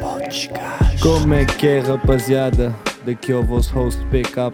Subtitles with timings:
[0.00, 1.02] podcast.
[1.02, 2.74] Como é que é, rapaziada?
[3.04, 4.50] Daqui é o vosso host PK.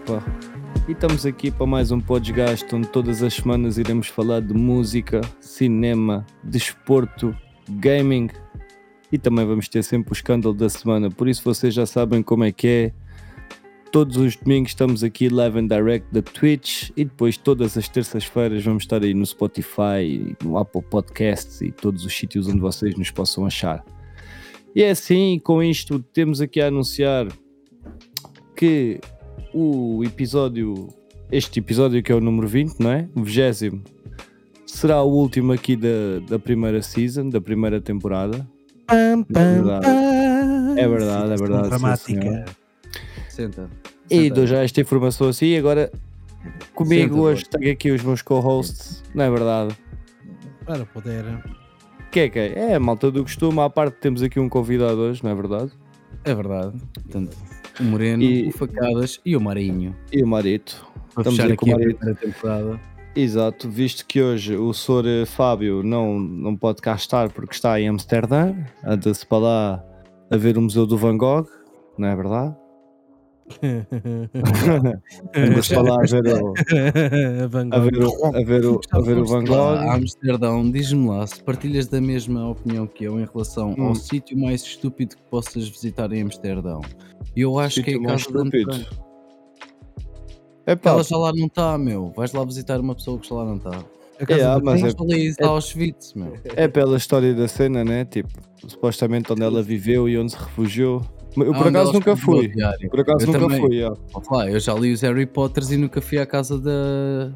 [0.87, 5.21] E estamos aqui para mais um podcast onde todas as semanas iremos falar de música,
[5.39, 7.35] cinema, desporto,
[7.69, 8.29] gaming
[9.11, 11.09] e também vamos ter sempre o escândalo da semana.
[11.09, 12.93] Por isso vocês já sabem como é que é.
[13.91, 18.63] Todos os domingos estamos aqui live and direct da Twitch e depois todas as terças-feiras
[18.63, 23.09] vamos estar aí no Spotify, no Apple Podcasts e todos os sítios onde vocês nos
[23.09, 23.83] possam achar.
[24.75, 27.27] E é assim, com isto temos aqui a anunciar
[28.55, 28.99] que
[29.53, 30.87] o episódio,
[31.31, 33.07] este episódio que é o número 20, não é?
[33.15, 33.81] O 20
[34.65, 38.47] será o último aqui da, da primeira season, da primeira temporada.
[38.85, 39.85] Pam, pam, verdade.
[39.85, 40.75] pam.
[40.77, 42.45] É verdade, é verdade, sim, Dramática.
[43.29, 43.69] Senta.
[44.09, 45.47] E dou já esta informação assim.
[45.47, 45.91] E agora
[46.73, 49.75] comigo Senta, hoje tenho aqui os meus co-hosts, não é verdade?
[50.65, 51.25] Para poder.
[52.11, 52.71] Que é que é?
[52.71, 53.59] É a malta do costume.
[53.59, 55.71] À parte temos aqui um convidado hoje, não é verdade?
[56.25, 56.73] É verdade.
[56.93, 57.37] Portanto,
[57.79, 59.95] o Moreno, E- o Facadas e o Marinho.
[60.11, 60.85] E o Marito.
[61.13, 61.97] Para Estamos aí com aqui o a Marito.
[61.97, 62.79] primeira temporada.
[63.15, 65.25] Exato, visto que hoje o Sr.
[65.25, 69.83] Fábio não, não pode cá estar porque está em Amsterdã, anda-se para lá
[70.31, 71.45] a ver o Museu do Van Gogh,
[71.97, 72.55] não é verdade?
[75.69, 78.17] Para lá a ver o, Van a ver Gogh.
[78.19, 79.89] o, a ver o, a ver o Van Gogh.
[79.91, 83.87] Amsterdão, diz-me lá se partilhas da mesma opinião que eu em relação Hum.
[83.87, 86.81] ao sítio mais estúpido que possas visitar em Amsterdão.
[87.35, 88.87] Eu acho que é Sítio a mais casa estúpido.
[90.65, 92.13] É pá, Ela já lá não está, meu.
[92.15, 93.83] Vais lá visitar uma pessoa que já lá não está.
[94.19, 96.33] A casa É, é- Auschwitz, meu.
[96.55, 98.03] é pela história da cena, né?
[98.05, 98.29] Tipo,
[98.67, 101.01] supostamente onde ela viveu e onde se refugiou.
[101.37, 102.47] Eu por Onde acaso nunca o fui.
[102.47, 102.89] diário.
[102.89, 103.59] Por acaso Eu nunca também.
[103.61, 103.95] fui, ó.
[104.13, 107.31] Ó, lá, eu já li os Harry Potters e nunca fui à casa da.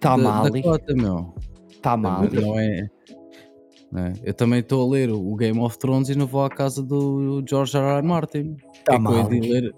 [0.00, 1.34] Tá da, mal, da Cota, meu.
[1.82, 2.22] tá mal.
[2.30, 2.88] Não é.
[3.96, 4.12] é?
[4.24, 7.42] Eu também estou a ler o Game of Thrones e não vou à casa do
[7.48, 7.86] George R.
[7.98, 8.02] R.
[8.06, 8.56] Martin.
[8.84, 9.32] Tá que é que eu mal.
[9.32, 9.74] hei de ler?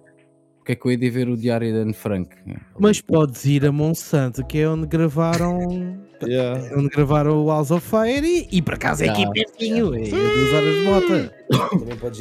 [0.61, 2.35] O que é que eu hei de ver o Diário de Anne Frank?
[2.79, 5.99] Mas podes ir a Monsanto, que é onde gravaram.
[6.23, 6.77] Yeah.
[6.77, 9.95] onde gravaram o House of Fire e, e por acaso é aqui pertinho.
[9.95, 11.31] É duas horas de moto.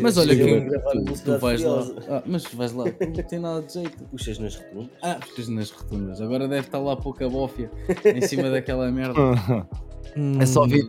[0.01, 1.85] Mas olha que tu, tu vais lá.
[2.09, 4.03] Ah, mas vais lá, não tem nada de jeito.
[4.05, 4.89] Puxas nas rotundas.
[5.01, 6.21] Ah, puxas nas rotundas.
[6.21, 7.69] Agora deve estar lá pouca bófia
[8.05, 9.19] em cima daquela merda.
[10.39, 10.85] É só vir.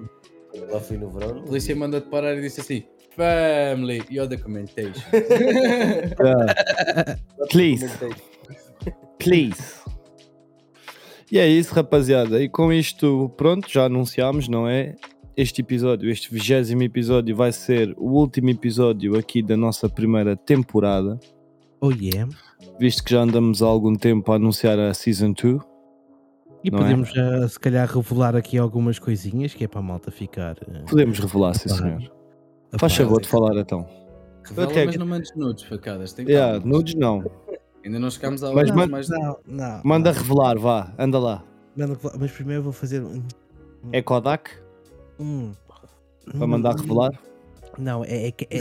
[0.70, 1.38] Lá fui no verão.
[1.38, 2.84] A polícia manda-te parar e disse assim:
[3.16, 5.02] Family, your documentation.
[7.50, 7.86] Please.
[9.18, 9.79] Please.
[11.30, 12.42] E é isso, rapaziada.
[12.42, 14.96] E com isto, pronto, já anunciámos, não é?
[15.36, 21.18] Este episódio, este vigésimo episódio, vai ser o último episódio aqui da nossa primeira temporada,
[21.80, 22.30] Oh yeah.
[22.78, 25.62] visto que já andamos há algum tempo a anunciar a Season 2.
[26.62, 26.70] E é?
[26.70, 30.56] podemos já, se calhar, revelar aqui algumas coisinhas que é para a malta ficar.
[30.68, 32.12] eh, Podemos revelar, sim, senhor.
[32.78, 33.86] Faz favor de falar então.
[34.44, 36.12] Revela, quero- mas não mandes nudes, facadas.
[36.12, 37.24] Tem Yeah, nudes não.
[37.84, 39.08] Ainda não chegámos a Mas horas manda- mais.
[39.08, 39.80] Não, não.
[39.84, 40.20] Manda não.
[40.20, 41.44] revelar, vá, anda lá.
[42.18, 43.02] Mas primeiro vou fazer.
[43.02, 43.22] um-
[43.92, 44.50] É Kodak?
[45.18, 45.52] um-
[46.36, 47.10] Para mandar um- revelar?
[47.78, 48.56] Não, é, é, é,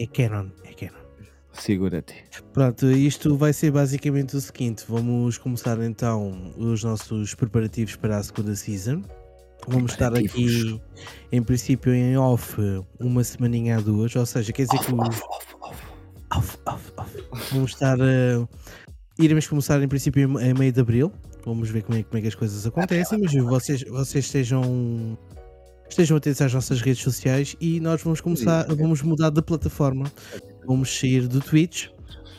[0.00, 0.48] é, é Canon.
[0.64, 1.00] É Canon.
[1.52, 2.14] Segura-te.
[2.52, 8.22] Pronto, isto vai ser basicamente o seguinte: vamos começar então os nossos preparativos para a
[8.22, 9.02] segunda season.
[9.68, 10.80] Vamos estar aqui,
[11.30, 12.56] em princípio, em off
[12.98, 14.92] uma semaninha a duas, ou seja, quer dizer que.
[14.92, 15.51] Off, off,
[16.36, 16.58] off.
[17.52, 17.98] Vamos estar.
[18.00, 18.44] eh,
[19.18, 21.12] iremos começar em princípio em, em meio de abril.
[21.44, 25.18] Vamos ver como é, como é que as coisas acontecem, mas vocês, vocês estejam.
[25.88, 30.10] Estejam atentos às nossas redes sociais e nós vamos começar, vamos mudar de plataforma.
[30.66, 31.88] Vamos sair do Twitch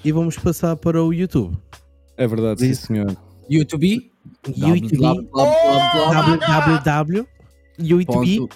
[0.04, 1.56] e vamos passar para o YouTube.
[2.18, 3.16] É verdade, sim, senhor.
[3.48, 4.12] YouTube.
[4.48, 6.80] YouTube Blá, blá, blá, blá, blá.
[6.80, 7.28] www
[7.80, 8.54] youtube.com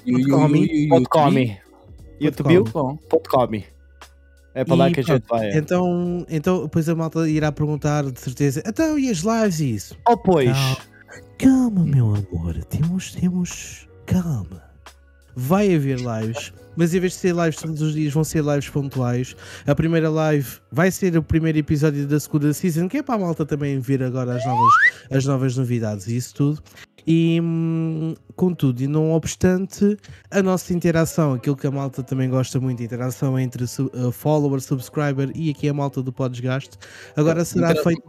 [4.57, 5.51] É para lá E que a gente pronto, vai.
[5.51, 5.57] é.
[5.57, 8.63] Então, então depois a malta irá perguntar de certeza.
[8.65, 9.95] Então, e as lives e isso?
[10.07, 10.49] Oh, pois.
[11.37, 12.55] Calma, meu amor.
[12.65, 13.87] Temos, temos.
[14.07, 14.63] Calma.
[15.35, 18.69] Vai haver lives, mas em vez de ser lives todos os dias, vão ser lives
[18.69, 19.35] pontuais.
[19.65, 23.19] A primeira live vai ser o primeiro episódio da segunda season, que é para a
[23.19, 24.73] malta também ver agora as novas,
[25.11, 26.63] as novas novidades e isso tudo.
[27.09, 29.97] E hum, contudo, e não obstante,
[30.29, 34.59] a nossa interação, aquilo que a malta também gosta muito, a interação entre uh, follower,
[34.59, 36.77] subscriber e aqui a malta do Podesgaste,
[37.15, 38.01] agora será feita.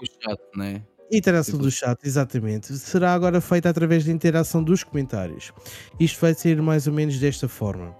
[0.56, 0.82] né?
[1.12, 2.76] Interação Tipo- do chat, exatamente.
[2.76, 5.52] Será agora feita através da interação dos comentários.
[5.98, 7.94] Isto vai ser mais ou menos desta forma.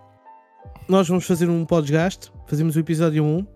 [0.89, 3.39] Nós vamos fazer um podesgaste, fazemos o episódio 1.
[3.41, 3.47] Uh,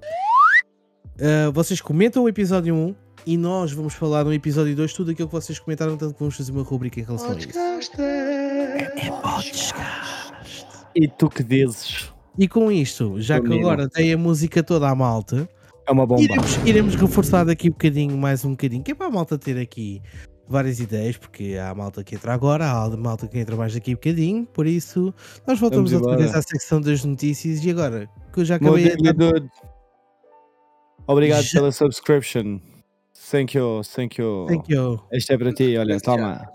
[1.53, 2.95] vocês comentam o episódio 1
[3.27, 6.37] e nós vamos falar no episódio 2 tudo aquilo que vocês comentaram, tanto que vamos
[6.37, 7.49] fazer uma rubrica em relação a isso.
[7.49, 8.01] Podcast.
[8.01, 10.67] É podesgaste.
[10.95, 12.13] E tu que dizes?
[12.39, 15.49] E com isto, já que agora tem a música toda à malta,
[15.89, 16.23] É uma bomba.
[16.23, 19.59] iremos, iremos reforçar daqui um bocadinho, mais um bocadinho, que é para a malta ter
[19.59, 20.03] aqui
[20.53, 23.75] várias ideias, porque há a malta que entra agora, há a malta que entra mais
[23.75, 25.13] daqui um bocadinho, por isso
[25.47, 29.13] nós voltamos outra vez à secção das notícias e agora que eu já acabei Diggly
[29.13, 29.51] Dude.
[31.07, 32.61] Obrigado Já- pela subscription.
[33.31, 34.47] Thank you, thank you.
[34.49, 35.01] Thank you.
[35.11, 36.49] Este é para ti, olha, toma.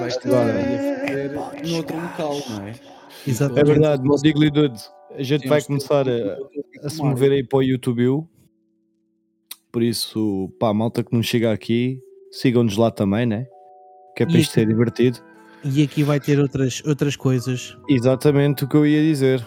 [0.00, 0.52] Vais ter Agora.
[0.52, 2.74] a noutro local, não é?
[3.26, 3.60] Exatamente.
[3.60, 4.80] É verdade, meu Diggly Dude.
[5.16, 6.36] A gente vai começar a,
[6.84, 8.24] a se mover aí para o YouTube.
[9.72, 13.46] Por isso, pá, malta que não chega aqui, sigam-nos lá também, né?
[14.16, 15.18] Que é para E isto ser divertido.
[15.64, 17.76] E aqui vai ter outras, outras coisas.
[17.88, 19.44] Exatamente o que eu ia dizer.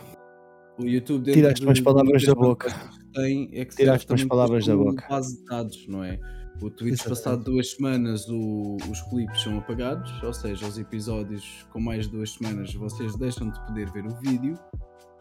[0.80, 2.70] O YouTube dentro Tiraste-me as do- palavras da boca.
[3.14, 5.06] Tem, é que Tiraste-me serve também as palavras da boca.
[5.10, 6.20] base de dados, não é?
[6.62, 7.10] O Twitch Exatamente.
[7.10, 12.12] passado duas semanas o- os clipes são apagados, ou seja, os episódios com mais de
[12.14, 14.54] duas semanas vocês deixam de poder ver o vídeo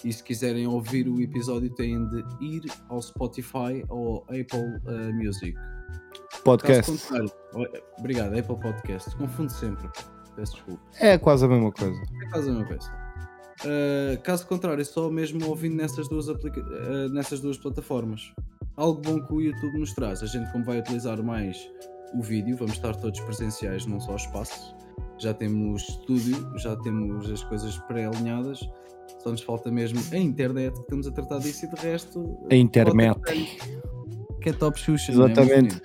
[0.05, 5.55] e se quiserem ouvir o episódio têm de ir ao Spotify ou Apple uh, Music.
[6.45, 6.91] Podcast.
[7.99, 9.89] obrigado, Apple Podcast, confundo sempre,
[10.35, 10.83] peço desculpa.
[10.99, 12.03] É quase a mesma coisa.
[12.23, 13.03] É quase a mesma coisa.
[13.65, 18.33] Uh, caso contrário, só mesmo ouvindo nessas duas, aplica uh, nessas duas plataformas.
[18.77, 20.23] Algo bom que o YouTube nos traz.
[20.23, 21.71] A gente, como vai utilizar mais
[22.15, 24.75] o vídeo, vamos estar todos presenciais, não só espaços.
[25.19, 28.61] Já temos estúdio, já temos as coisas pré-alinhadas.
[29.23, 32.39] Só nos falta mesmo a internet, que estamos a tratar disso e de resto.
[32.51, 33.21] A internet.
[34.43, 35.51] Que é top Xuxa, é, Exatamente.
[35.55, 35.81] meninos?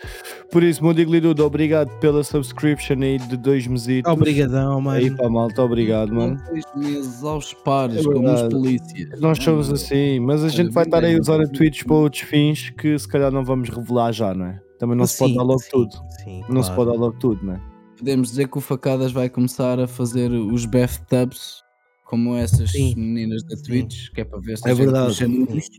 [0.52, 0.82] Por isso,
[1.22, 4.12] Dude, obrigado pela subscription aí de dois mesitos.
[4.12, 4.98] Obrigadão, mano.
[4.98, 6.38] Aí para a malta, obrigado, mano.
[6.50, 9.20] Dois meses aos pares, É como os polícias.
[9.20, 12.24] Nós somos assim, mas a gente vai estar aí a usar a Twitch para outros
[12.24, 14.60] fins que se calhar não vamos revelar já, não é?
[14.80, 15.92] Também não se pode Sim, dar logo sim, tudo.
[16.24, 16.76] Sim, Não se claro.
[16.76, 17.62] pode dar logo tudo, não é?
[17.98, 21.64] Podemos dizer que o Facadas vai começar a fazer os bathtubs
[22.08, 22.96] como essas Sim.
[22.96, 25.18] meninas da Twitch, que é para ver se É a verdade.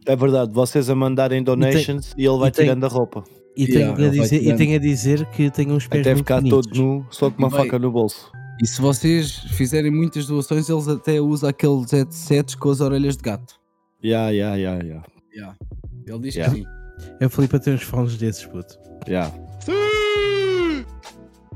[0.06, 3.25] É verdade, vocês a mandarem donations e, ele vai e tem- tirando a roupa.
[3.56, 6.25] E, Yeah, tenho a dizer, e tenho a dizer que tenho uns pés Até muito
[6.25, 6.66] ficar bonitos.
[6.69, 8.30] todo nu, só com uma E vai- faca no bolso.
[8.62, 13.22] E se vocês fizerem muitas doações, eles até usam aqueles headsets com as orelhas de
[13.22, 13.54] gato.
[14.04, 15.02] Ya, ya, ya, ya.
[15.34, 15.56] Yeah.
[16.06, 16.54] Ele diz Yeah.
[16.54, 16.66] que sim.
[17.20, 18.78] Eu falei para ter uns fones desses, puto.
[19.08, 19.32] Ya.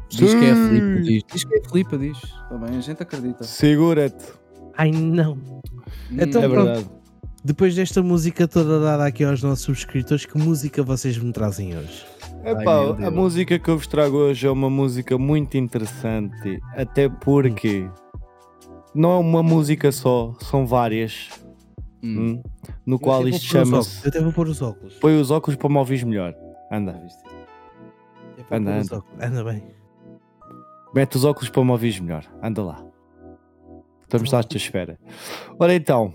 [0.09, 0.69] Diz que é Sim.
[0.69, 1.23] flipa, diz.
[1.33, 2.19] Diz que é flipa, diz.
[2.19, 3.45] Está bem, a gente acredita.
[3.45, 4.25] Segura-te.
[4.77, 5.39] Ai não.
[6.11, 6.65] Então É pronto.
[6.67, 6.91] verdade.
[7.45, 12.05] Depois desta música toda dada aqui aos nossos subscritores, que música vocês me trazem hoje?
[12.45, 17.09] Epá, meu a música que eu vos trago hoje é uma música muito interessante, até
[17.09, 17.89] porque
[18.95, 21.31] não é uma música só, são várias,
[22.05, 22.41] Hum.
[22.41, 22.43] hum,
[22.87, 24.05] no Eu qual isto chama-se.
[24.05, 24.95] Eu até vou pôr os óculos.
[24.95, 26.35] Põe os óculos para me ouvires melhor.
[26.71, 27.01] Anda,
[28.51, 29.03] Anda, anda.
[29.21, 29.63] Anda bem.
[30.95, 32.25] mete os óculos para me ouvires melhor.
[32.43, 32.85] Anda lá.
[34.13, 34.99] Estamos à tua espera.
[35.59, 36.13] Ora então,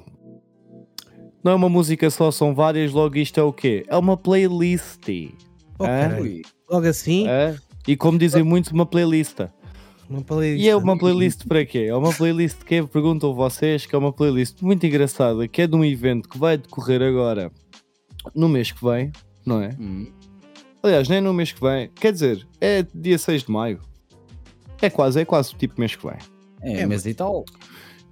[1.43, 3.83] não é uma música só, são várias, logo isto é o quê?
[3.87, 5.09] É uma playlist.
[5.79, 6.09] Oh, Ah?
[6.69, 7.55] Logo assim, É?
[7.87, 9.39] E como dizem muitos, uma playlist.
[10.07, 10.63] uma playlist.
[10.63, 11.87] E é uma playlist para quê?
[11.89, 15.75] É uma playlist que perguntam vocês que é uma playlist muito engraçada, que é de
[15.75, 17.51] um evento que vai decorrer agora
[18.35, 19.11] no mês que vem,
[19.43, 19.75] não é?
[19.79, 20.05] hum.
[20.83, 23.81] Aliás, nem no mês que vem, quer dizer, é dia 6 de maio.
[24.83, 26.17] É quase, é quase o tipo mês que vem.
[26.61, 27.43] É, É, mas e tal.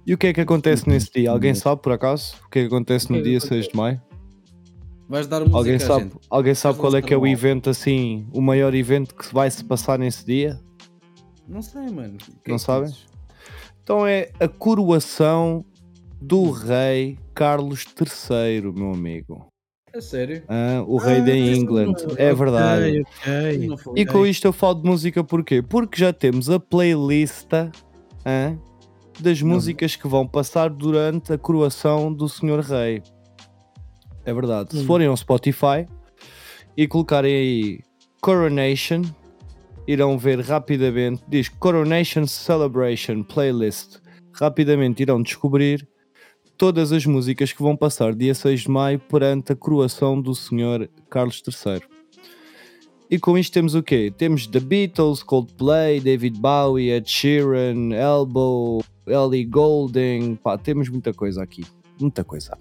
[0.06, 1.30] E o que é que acontece nesse dia?
[1.30, 3.54] Alguém sabe por acaso o que é que acontece no é dia acontece?
[3.62, 4.00] 6 de maio?
[5.08, 6.16] Vais dar música Alguém sabe, gente.
[6.30, 9.62] alguém sabe qual é que é o evento assim, o maior evento que vai se
[9.64, 10.58] passar nesse dia?
[11.48, 12.18] Não sei, mano.
[12.18, 12.92] Que é Não que sabem?
[13.82, 15.64] Então é a coroação
[16.20, 19.46] do rei Carlos III, meu amigo.
[19.92, 20.42] É sério?
[20.48, 21.92] Ah, o rei da isso England.
[22.06, 23.00] não- É verdade.
[23.00, 23.06] Ok,
[23.54, 23.68] ok.
[23.68, 24.00] Não foi.
[24.00, 25.62] E com isto eu falo de música porquê?
[25.62, 27.46] Porque já temos a playlist
[28.24, 28.54] ah,
[29.22, 33.02] das músicas que vão passar durante a coroação do senhor rei.
[34.24, 34.70] É verdade.
[34.72, 34.86] Se Hum.
[34.86, 35.86] forem ao Spotify
[36.76, 37.80] e colocarem aí
[38.20, 39.02] Coronation,
[39.86, 43.98] irão ver rapidamente, diz Coronation Celebration Playlist.
[44.32, 45.88] Rapidamente irão descobrir
[46.58, 50.90] todas as músicas que vão passar dia 6 de maio perante a coroação do senhor
[51.08, 51.80] Carlos III.
[53.08, 54.12] E com isto temos o quê?
[54.16, 61.42] Temos The Beatles, Coldplay, David Bowie, Ed Sheeran, Elbow, Ellie Goulding, pá, temos muita coisa
[61.42, 61.64] aqui,
[62.00, 62.56] muita coisa.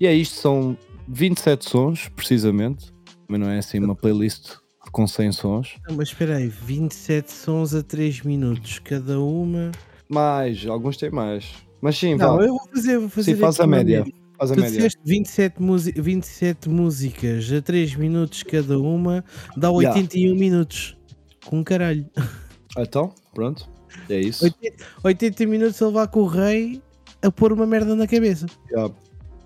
[0.00, 0.76] E é isto, são
[1.08, 2.92] 27 sons, precisamente,
[3.28, 4.54] mas não é assim uma playlist
[4.92, 5.76] com 100 sons.
[5.88, 9.72] Não, mas espera aí, 27 sons a 3 minutos cada uma.
[10.08, 11.52] Mais, alguns têm mais.
[11.80, 14.04] Mas sim, Não, eu vou fazer, vou fazer Sim, faz a uma média.
[14.38, 14.76] Faz a Tu média.
[14.76, 19.24] disseste 27, musi- 27 músicas a 3 minutos cada uma,
[19.56, 20.96] dá 81 minutos.
[21.44, 22.06] Com caralho.
[22.78, 23.66] Então, pronto.
[24.08, 24.44] É isso.
[24.44, 26.80] 80, 80 minutos a levar com o rei
[27.22, 28.46] a pôr uma merda na cabeça.
[28.70, 28.94] Yeah.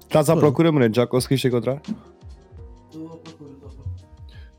[0.03, 0.41] Estás à Pô.
[0.41, 0.95] procura, Moreno?
[0.95, 1.81] Já conseguiste encontrar?
[1.87, 3.97] Estou à procura, estou à procura.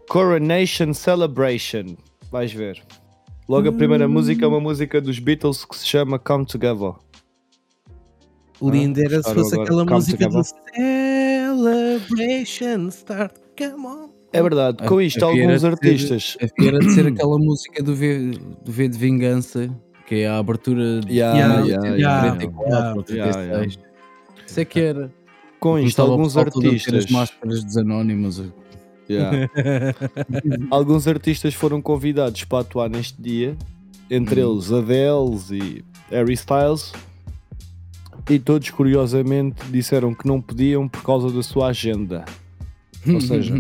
[0.10, 1.96] Coronation Celebration.
[2.32, 2.82] Vais ver.
[3.50, 4.12] Logo a primeira Hum.
[4.12, 6.94] música é uma música dos Beatles que se chama Come Together.
[8.62, 9.64] Lindo era se fosse agora?
[9.64, 10.62] aquela Come música do Together.
[10.76, 14.10] Celebration Start, come on.
[14.34, 16.38] É verdade, com A- isto havia alguns artistas.
[16.42, 18.32] Havia de ser aquela música do V,
[18.64, 19.70] do v de Vingança,
[20.08, 22.36] que é a abertura de Yeah, Yeah, yeah, yeah, yeah.
[22.38, 23.80] 34 ou yeah, 36.
[24.48, 25.12] Isso é que era.
[25.60, 27.06] Com isto alguns a artistas.
[27.06, 28.42] As máscaras dos anónimos.
[29.10, 29.50] Yeah.
[30.72, 33.58] Alguns artistas foram convidados para atuar neste dia,
[34.10, 34.54] entre Hum.
[34.54, 36.94] eles Adele e Harry Styles,
[38.30, 42.24] e todos curiosamente disseram que não podiam por causa da sua agenda.
[43.08, 43.56] Ou seja,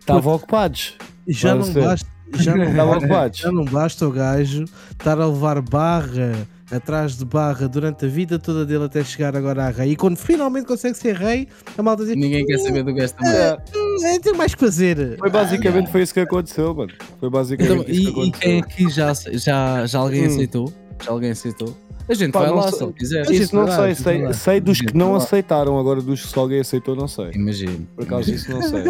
[0.00, 0.94] estavam ocupados.
[1.26, 2.14] Já não basta.
[2.36, 3.38] Já não, Estavam ocupados.
[3.38, 6.34] já não basta o gajo estar a levar barra
[6.70, 9.92] atrás de barra durante a vida toda dele até chegar agora a rei.
[9.92, 11.46] E quando finalmente consegue ser rei,
[11.78, 13.32] a malta diz: Ninguém quer saber do gajo também.
[13.32, 15.16] É, "Hum, tem mais que fazer.
[15.18, 16.92] foi basicamente foi isso que aconteceu, mano.
[17.20, 18.58] Foi basicamente Então, isso que e, e quem aconteceu.
[18.58, 20.26] aqui já, já, já alguém Hum.
[20.26, 20.72] aceitou?
[21.04, 21.76] Já alguém aceitou?
[22.06, 22.78] A gente Pá, vai não lá sei.
[22.78, 23.30] se ele quiser.
[23.30, 24.32] Isso não lá, sei, sei, lá.
[24.34, 27.30] sei dos que não aceitaram, agora dos que só alguém aceitou, não sei.
[27.34, 27.86] Imagino.
[27.96, 28.82] Por acaso isso não sei.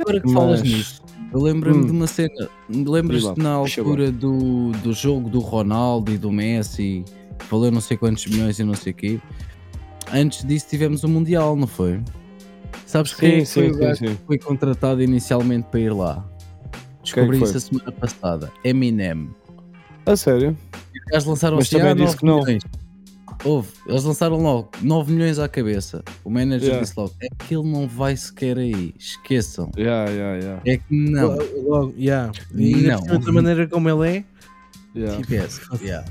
[0.00, 1.86] Agora que falas nisso, eu lembro-me Hum.
[1.86, 2.48] de uma cena.
[2.68, 7.02] Lembras-te na altura do, do jogo do Ronaldo e do Messi,
[7.38, 9.18] que valeu não sei quantos milhões e não sei o quê.
[10.12, 11.98] Antes disso tivemos o Mundial, não foi?
[12.84, 14.18] Sabes quem é Sim, foi sim, sim, sim.
[14.26, 16.22] foi contratado inicialmente para ir lá?
[17.02, 17.48] Descobri foi?
[17.48, 18.52] isso a semana passada.
[18.62, 19.30] Eminem.
[20.06, 20.56] A sério?
[21.10, 22.40] Gajos lançaram Mas também disse 9 que não.
[22.42, 22.62] milhões.
[23.44, 26.02] Houve, eles lançaram logo 9 milhões à cabeça.
[26.24, 26.82] O manager Yeah.
[26.82, 29.70] disse logo: é que ele não vai sequer aí, esqueçam.
[29.76, 30.62] Yeah, yeah, yeah.
[30.64, 31.28] É que não.
[31.28, 32.32] Logo, logo, yeah.
[32.54, 32.98] E Não.
[33.02, 34.24] cima da maneira como ele é.
[34.98, 35.20] yeah.
[35.20, 35.60] Esquece.
[35.82, 36.06] Yeah.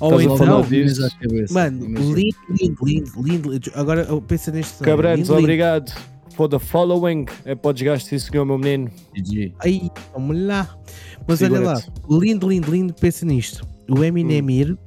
[0.00, 1.10] Ou Estás então, disso?
[1.20, 3.72] cabeça, mano, lindo, lindo, lindo, lindo.
[3.74, 5.92] Agora eu penso neste Cabrantes, obrigado
[6.40, 7.26] for the following.
[7.44, 8.90] É para o desgaste, sim, senhor, meu menino.
[9.14, 9.52] GG.
[9.60, 10.74] Aí, vamos lá.
[11.26, 13.66] Mas olha lá, lindo, lindo, lindo, pensa nisto.
[13.88, 14.50] O Eminem Hum.
[14.50, 14.78] ir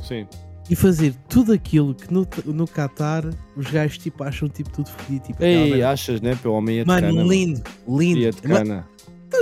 [0.00, 0.26] Sim.
[0.70, 3.24] e fazer tudo aquilo que no, no Qatar
[3.56, 5.24] os gajos tipo, acham tipo, tudo fodido.
[5.26, 6.34] Tipo, Ei, achas, né?
[6.40, 7.14] Pelo homem de Mano, cana.
[7.14, 7.28] mano.
[7.28, 8.20] lindo, lindo.
[8.30, 8.86] De cana.
[9.30, 9.36] tu-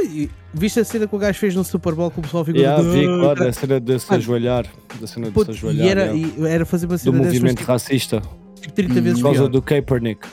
[0.56, 2.80] Viste a cena que o gajo fez no Super Bowl que o pessoal ficou Yeah,
[2.82, 4.66] de- vi, claro, da cena de se ajoelhar.
[5.00, 5.86] Da cena de se ajoelhar.
[5.86, 6.32] e, era, yeah.
[6.38, 8.22] e era fazer uma Do cena dessas, mas, movimento tipo, racista.
[8.60, 9.48] tipo 30 vezes Por causa pior.
[9.48, 10.26] do Kaepernick.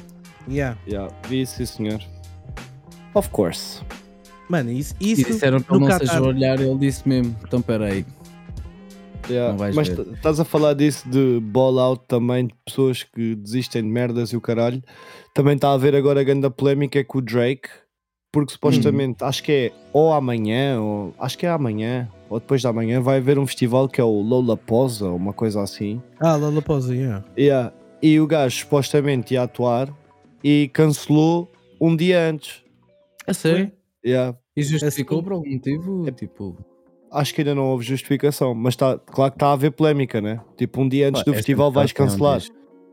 [0.49, 0.77] Yeah.
[0.87, 1.99] Yeah, vi, sim, senhor.
[3.15, 3.81] Of course.
[4.51, 6.17] Mano, isso, E isso disseram para no não se Qatar.
[6.17, 8.05] ajoelhar, ele disse mesmo: então peraí.
[9.29, 13.33] Yeah, Não vais Mas estás a falar disso de ball out também, de pessoas que
[13.35, 14.83] desistem de merdas e o caralho.
[15.33, 17.69] Também está a haver agora a grande polémica é com o Drake,
[18.29, 22.73] porque supostamente acho que é ou amanhã, ou acho que é amanhã, ou depois da
[22.73, 26.01] manhã, vai haver um festival que é o Lollapalooza, ou uma coisa assim.
[26.19, 27.23] Ah, Lola Pausa, yeah.
[27.37, 27.71] Yeah.
[28.01, 29.87] E o gajo supostamente ia atuar
[30.43, 32.61] e cancelou um dia antes.
[33.25, 33.71] A sério?
[34.03, 34.35] Yeah.
[34.55, 36.11] E justificou Assim- por algum motivo?
[36.11, 36.57] Tipo,
[37.13, 40.39] Acho que ainda não houve justificação, mas tá, claro que está a haver polémica, né?
[40.55, 42.41] Tipo, um dia antes pá, do festival vais é um cancelar.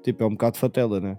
[0.03, 1.17] Tipo, é um bocado fatela, né?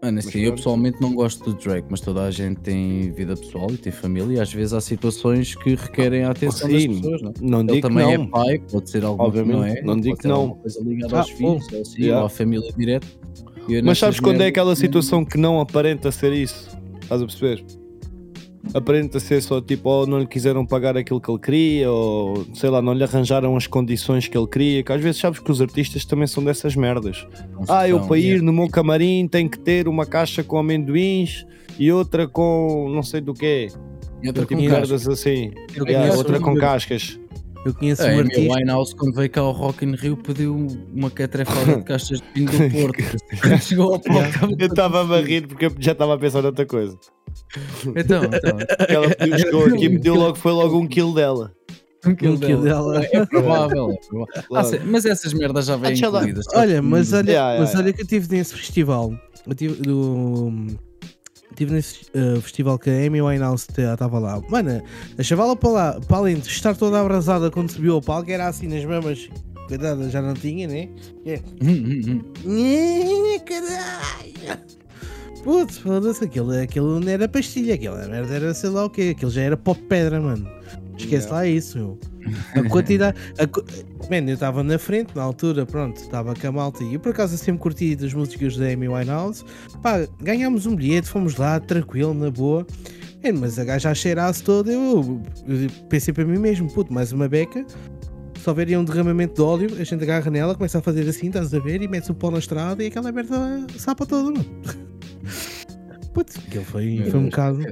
[0.00, 3.34] Mano, Mas assim, eu pessoalmente não gosto do Drake, mas toda a gente tem vida
[3.36, 7.00] pessoal e tem família e às vezes há situações que requerem a atenção das Sim,
[7.00, 7.32] pessoas, não?
[7.40, 8.24] Não Ele digo que também não.
[8.24, 9.82] é pai, pode ser algo que não é.
[9.82, 10.36] não digo pode que ser não.
[10.36, 12.20] alguma coisa ligada Ah, aos filhos, ou assim, Yeah.
[12.20, 13.06] ou à família direta.
[13.68, 16.68] Eu Mas sabes quando é aquela não- situação que não aparenta ser isso?
[17.02, 17.64] Estás a perceber?
[18.72, 22.70] Aparenta ser só tipo, ou não lhe quiseram pagar aquilo que ele queria, ou sei
[22.70, 24.82] lá, não lhe arranjaram as condições que ele queria.
[24.82, 27.26] Que às vezes sabes que os artistas também são dessas merdas.
[27.52, 31.46] não Ah, eu para ir no meu camarim tenho que ter uma caixa com amendoins
[31.78, 33.68] e outra com não sei do quê.
[34.22, 35.52] E outra Tipo com merdas assim.
[35.74, 37.20] Eu Yeah, outra com cascas.
[37.64, 38.54] Eu conheço A um artista.
[38.54, 42.50] Winehouse, quando veio cá ao Rock in Rio, pediu uma catrefada de caixas de pinho
[42.50, 43.02] do Porto.
[43.40, 46.66] Quando Chegou ao palco, Eu estava a rir porque eu já estava a pensar noutra
[46.66, 46.98] coisa.
[47.96, 48.58] Então, então.
[48.88, 51.52] Ela pediu, chegou aqui e pediu logo, foi logo um kill dela.
[52.06, 53.00] Um quilo Um quilo dela.
[53.00, 53.06] dela.
[53.12, 54.42] É provável, é provável.
[54.54, 56.08] Ah, sim, mas essas merdas já vêm lá.
[56.18, 56.44] incluídas.
[56.54, 57.80] Olha, mas olha, Yeah, yeah, mas yeah.
[57.84, 59.12] olha que eu estive nesse festival.
[59.46, 60.52] Eu tive, do,
[61.56, 64.40] tive nesse uh, festival que a Amy Winehouse estava lá.
[64.50, 64.82] Mano,
[65.16, 68.48] a chavala para lá, para além de estar toda abrasada quando subiu ao palco, era
[68.48, 69.28] assim nas mamas.
[69.68, 70.90] Coitada, já não tinha, né?
[71.24, 71.40] É.
[71.62, 73.38] Hum, hum, hum.
[73.46, 74.60] Caralho!
[75.44, 79.30] Putz, foda-se, aquilo, aquilo não era pastilha, aquilo merda era sei lá o quê, aquilo
[79.30, 80.48] já era de pedra, mano.
[80.96, 81.34] Esquece Yeah.
[81.34, 81.98] lá isso, meu.
[82.54, 83.18] A quantidade.
[83.38, 83.46] A,
[84.10, 87.10] Man, eu estava na frente, na altura, pronto, estava com a malta e eu por
[87.10, 89.44] acaso sempre curti das músicas da Amy Winehouse.
[89.82, 92.66] Pá, ganhámos um bilhete, fomos lá, tranquilo, na boa.
[93.22, 97.28] Man, mas a gaja a toda, eu, eu pensei para mim mesmo, puto, mais uma
[97.28, 97.66] beca.
[98.38, 101.52] se houver um derramamento de óleo, a gente agarra nela, começa a fazer assim, estás
[101.52, 104.93] a ver, e mete o pó na estrada e aquela merda sapa toda, mano.
[106.12, 107.62] Putz, aquilo foi, foi um bocado.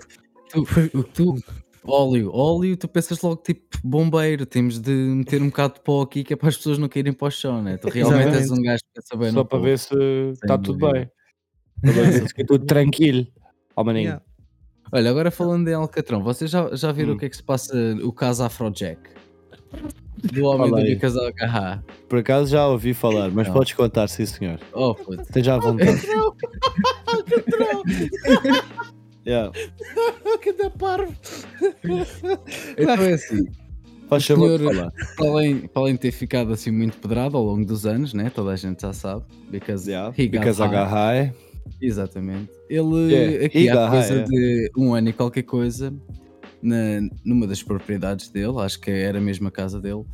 [0.50, 1.34] Tu, tu,
[1.84, 6.22] óleo, óleo, tu pensas logo tipo bombeiro, temos de meter um bocado de pó aqui
[6.24, 7.76] que é para as pessoas não caírem para o chão, né?
[7.76, 9.64] Tu realmente és um gajo que quer saber Só para pó.
[9.64, 9.94] ver se
[10.32, 11.08] está tudo bem.
[11.80, 13.26] Para ver se fica tudo tranquilo.
[13.76, 14.04] Ó maninho.
[14.04, 14.24] Yeah.
[14.92, 17.16] Olha, agora falando em Alcatrão, vocês já, já viram Hum.
[17.16, 19.00] o que é que se passa o caso Afrojack?
[20.22, 20.94] Do homem Fala do aí.
[20.94, 21.84] Bicas Agarra.
[22.08, 23.54] Por acaso já ouvi falar, mas Não.
[23.54, 24.60] podes contar, sim senhor.
[24.72, 25.22] Oh, puto.
[25.22, 26.00] Esteja à vontade.
[29.26, 29.50] yeah.
[30.42, 31.12] Que da parvo!
[32.76, 33.44] Então é assim,
[34.08, 34.92] Faz de senhor- falar.
[35.16, 38.28] para além, para além de ter ficado assim muito pedrado ao longo dos anos, né?
[38.34, 39.22] Toda a gente já sabe.
[39.50, 40.12] Because, Yeah.
[40.18, 40.76] he got Because I high.
[40.76, 41.32] got high.
[41.80, 42.50] Exatamente.
[42.68, 45.94] Ele Yeah, aqui há got coisa high, de um ano e qualquer coisa,
[46.62, 50.04] na, numa das propriedades dele, acho que era mesmo a casa dele,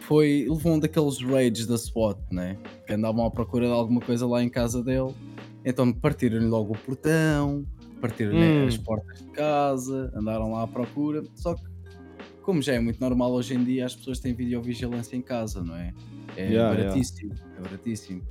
[0.00, 2.58] foi, levou um daqueles raids da SWAT, né?
[2.86, 5.14] Que andavam à procura de alguma coisa lá em casa dele.
[5.64, 7.64] Então partiram-lhe logo o portão,
[8.00, 8.66] partiram-lhe Hum.
[8.66, 11.22] as portas de casa, andaram lá à procura.
[11.36, 11.62] Só que,
[12.42, 15.76] como já é muito normal hoje em dia, as pessoas têm videovigilância em casa, não
[15.76, 15.94] é?
[16.36, 16.82] É Yeah, yeah.
[16.84, 18.22] baratíssimo, é baratíssimo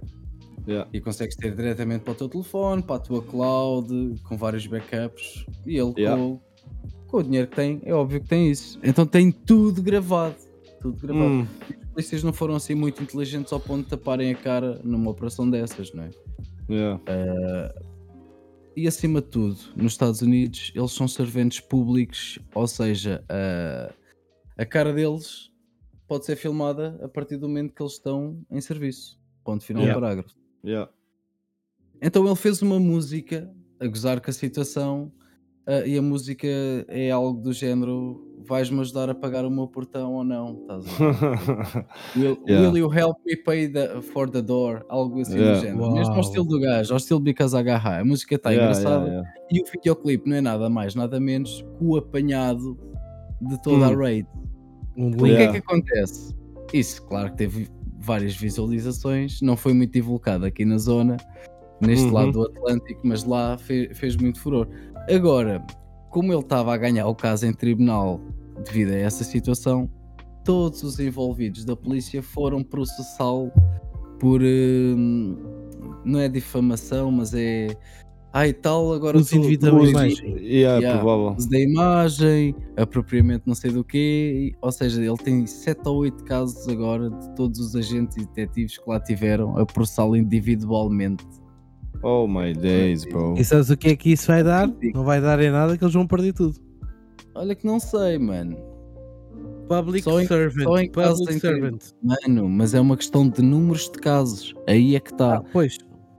[0.68, 0.88] Yeah.
[0.94, 5.46] e consegues ter diretamente para o teu telefone, para a tua cloud, com vários backups.
[5.66, 6.22] E ele, Yeah.
[6.22, 6.40] com,
[7.12, 8.80] com o dinheiro que tem, é óbvio que tem isso.
[8.82, 10.36] Então tem tudo gravado.
[10.82, 11.26] Tudo gravado.
[11.26, 15.12] Hum, Os polícias não foram assim muito inteligentes ao ponto de taparem a cara numa
[15.12, 16.10] operação dessas, não é?
[16.70, 17.02] yeah.
[18.76, 23.92] E acima de tudo, nos Estados Unidos, eles são serventes públicos, ou seja, a,
[24.58, 25.52] a cara deles
[26.08, 29.20] pode ser filmada a partir do momento que eles estão em serviço.
[29.44, 30.00] Ponto final Yeah.
[30.00, 30.36] do parágrafo.
[30.64, 30.90] Yeah.
[32.02, 35.12] Então ele fez uma música a gozar com a situação
[35.68, 36.48] ah, e a música
[36.88, 40.60] é algo do género vais-me ajudar a pagar o meu portão ou não?
[40.62, 40.86] Estás
[42.16, 42.68] will, Yeah.
[42.70, 44.84] will you help me pay the, for the door?
[44.90, 45.60] Algo assim Yeah.
[45.60, 45.82] do género.
[45.84, 45.94] Uau.
[45.96, 48.00] Mesmo ao estilo do gajo, ao estilo Because Agarra.
[48.00, 49.34] A música está Yeah, engraçada yeah, yeah.
[49.52, 52.78] e o videoclipe não é nada mais, nada menos que o apanhado
[53.42, 53.94] de toda Hum.
[53.94, 54.28] a raid.
[54.98, 56.36] Um O que é que acontece?
[56.74, 57.70] Isso, claro que teve
[58.00, 61.18] várias visualizações, não foi muito divulgado aqui na zona,
[61.80, 62.14] neste Uhum.
[62.14, 64.68] lado do Atlântico, mas lá fe- fez muito furor.
[65.10, 65.66] Agora,
[66.10, 68.20] como ele estava a ganhar o caso em tribunal
[68.66, 69.90] devido a essa situação,
[70.46, 73.52] todos os envolvidos da polícia foram processá-lo
[74.20, 74.42] por.
[74.42, 75.38] hum,
[76.06, 77.68] não é difamação, mas é.
[78.34, 80.38] Ai tal, agora Uso tu- indevido da imagem.
[80.38, 81.02] Yeah, Yeah.
[81.02, 81.36] provável.
[81.50, 86.66] da imagem, apropriamento não sei do quê, ou seja, ele tem 7 ou 8 casos
[86.70, 91.26] agora de todos os agentes e detetives que lá tiveram a processá-lo individualmente.
[92.04, 93.36] Oh my days, bro.
[93.38, 94.68] E sabes o que é que isso vai dar?
[94.94, 96.56] Não vai dar em nada que eles vão perder tudo.
[97.36, 98.58] Olha que não sei, mano.
[99.68, 100.64] Public Só em- servant.
[100.64, 101.82] só em casos public em que- servant.
[102.04, 104.54] Mano, mas é uma questão de números de casos.
[104.68, 105.38] Aí é que está.
[105.38, 105.78] Ah, pois.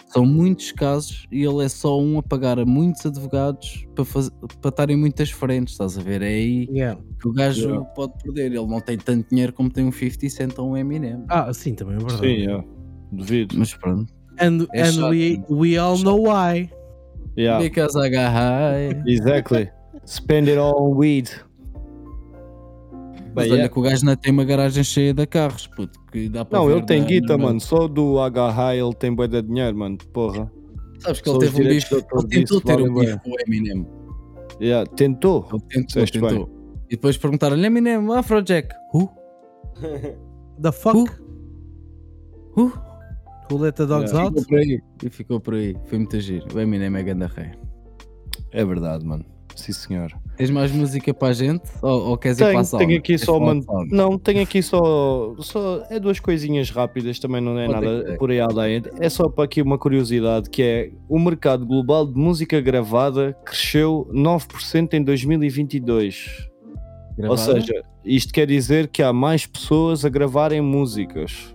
[0.08, 4.30] São muitos casos e ele é só um a pagar a muitos advogados para, faz...
[4.60, 6.20] para estarem muitas frentes, estás a ver?
[6.20, 7.00] É aí Yeah.
[7.18, 7.84] que o gajo Yeah.
[7.94, 8.52] pode perder.
[8.52, 11.24] Ele não tem tanto dinheiro como tem um 50 Cent ou um Eminem.
[11.28, 12.20] Ah, sim, também é verdade.
[12.20, 12.64] Sim, yeah.
[13.10, 13.58] Duvido.
[13.58, 14.12] Mas pronto.
[14.40, 15.46] And, É and we, mano.
[15.60, 16.70] we all know why.
[17.36, 19.02] Yeah, Because I got high.
[19.06, 19.70] exactly.
[20.04, 21.30] Spend it all on weed.
[23.34, 23.68] Mas olha yeah.
[23.68, 26.70] que o gajo ainda tem uma garagem cheia de carros, puto, que dá para Não,
[26.70, 27.58] ele tem guita, mano.
[27.60, 29.96] Só do Agarra ele tem bué de dinheiro, mano.
[30.12, 30.52] Porra.
[30.98, 33.34] Sabes que Só ele teve um bife, ele tentou disso ter um bife com o
[33.46, 33.86] Eminem.
[34.60, 35.48] Yeah, tentou.
[35.50, 36.50] Ele tentou, tentou.
[36.88, 39.08] E depois perguntaram-lhe, Eminem, Afrojack, who?
[40.60, 40.98] The fuck?
[40.98, 41.08] Who?
[42.54, 42.72] Who
[43.58, 44.24] let the dogs Yeah.
[44.28, 44.40] out?
[44.40, 44.80] Ficou por aí.
[45.04, 45.76] E ficou por aí.
[45.86, 46.46] Foi muito giro.
[46.54, 47.52] O Eminem é ganda rei.
[48.52, 49.24] É verdade, mano.
[49.54, 50.12] Sim, senhor.
[50.36, 51.62] Tens mais música para a gente?
[51.82, 53.54] Ou, ou queres ir para a Tenho, tenho aqui só uma.
[53.90, 55.84] Não, tenho aqui só, só.
[55.90, 58.82] É duas coisinhas rápidas, também não é Pode nada por aí além.
[58.98, 64.08] É só para aqui uma curiosidade: que é o mercado global de música gravada cresceu
[64.12, 66.48] 9% em 2022.
[66.68, 67.60] Ou Gravada?
[67.60, 71.54] seja, isto quer dizer que há mais pessoas a gravarem músicas.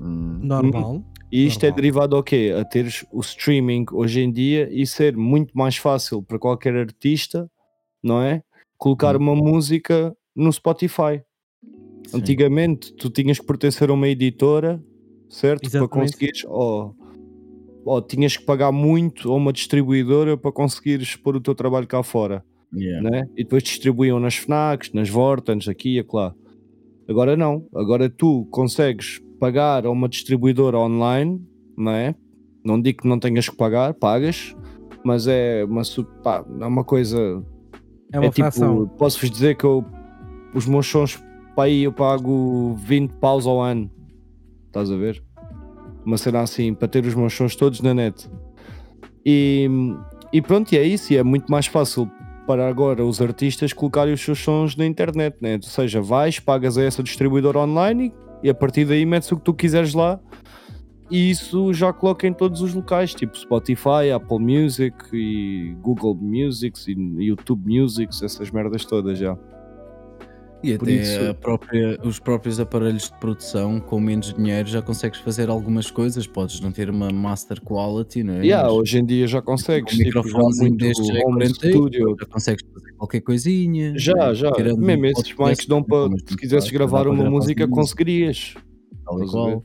[0.00, 0.40] Hum.
[0.42, 1.02] Normal.
[1.30, 1.76] E isto é Normal.
[1.76, 2.54] derivado ao quê?
[2.58, 7.50] A teres o streaming hoje em dia e ser muito mais fácil para qualquer artista,
[8.02, 8.42] não é?
[8.78, 9.20] Colocar Hum.
[9.20, 11.20] uma música no Spotify.
[12.06, 12.18] Sim.
[12.18, 14.80] Antigamente tu tinhas que pertencer a uma editora,
[15.28, 15.62] certo?
[15.62, 15.90] Para Exatamente.
[16.12, 16.94] conseguires, ou,
[17.84, 22.02] ou tinhas que pagar muito a uma distribuidora para conseguires pôr o teu trabalho cá
[22.02, 23.08] fora Yeah.
[23.08, 23.28] né?
[23.36, 26.34] E depois distribuíam nas FNACs, nas Vortans, aqui e acolá.
[27.08, 31.40] Agora não, agora tu consegues pagar a uma distribuidora online,
[31.76, 32.14] não é?
[32.64, 34.56] Não digo que não tenhas que pagar, pagas,
[35.04, 35.82] mas é uma,
[36.22, 37.44] pá, é uma coisa.
[38.12, 38.88] É uma é tipo, fração.
[38.98, 39.84] posso-vos dizer que eu,
[40.52, 41.22] os meus sons
[41.54, 43.90] para aí eu pago 20 paus ao ano.
[44.66, 45.22] Estás a ver?
[46.04, 48.28] Uma cena assim, para ter os meus sons todos na net.
[49.24, 49.68] E,
[50.32, 51.12] e pronto, e é isso.
[51.12, 52.10] E é muito mais fácil
[52.46, 55.56] para agora os artistas colocarem os seus sons na internet, né?
[55.56, 59.42] Ou seja, vais, pagas a essa distribuidora online e, a partir daí metes o que
[59.42, 60.20] tu quiseres lá.
[61.10, 66.80] E isso já coloca em todos os locais, tipo Spotify, Apple Music e Google Music
[66.90, 69.36] e YouTube Music, essas merdas todas já.
[70.66, 75.20] E Por até isso- própria- os próprios aparelhos de produção com menos dinheiro já consegues
[75.20, 76.26] fazer algumas coisas.
[76.26, 78.42] Podes não ter uma master quality, não é?
[78.44, 79.94] Yeah, Mas hoje em dia já consegues.
[79.94, 82.16] um tipo, já muito destes é home 40 studio.
[82.18, 83.94] já consegues fazer qualquer coisinha.
[83.96, 84.34] Já, né?
[84.34, 84.50] já.
[84.76, 86.08] Mesmo esses mics dão para.
[86.08, 88.54] mas Se quisesses gravar para uma música, conseguirias.
[89.04, 89.64] Tal e qual.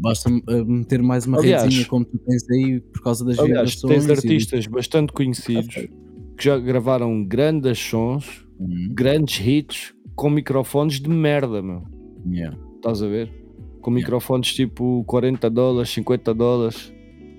[0.00, 3.74] Basta uh, meter mais uma Aliás- redezinha como tu tens aí por causa das Aliás,
[3.74, 3.92] vibrações.
[3.92, 11.00] tens e- artistas bastante conhecidos que já gravaram grandes sons, Uhum, grandes hits, com microfones
[11.00, 11.82] de merda, meu.
[12.30, 12.54] yeah.
[12.76, 13.28] Estás a ver?
[13.80, 13.94] Com Yeah.
[14.04, 16.92] microfones tipo 40 dólares, 50 dólares.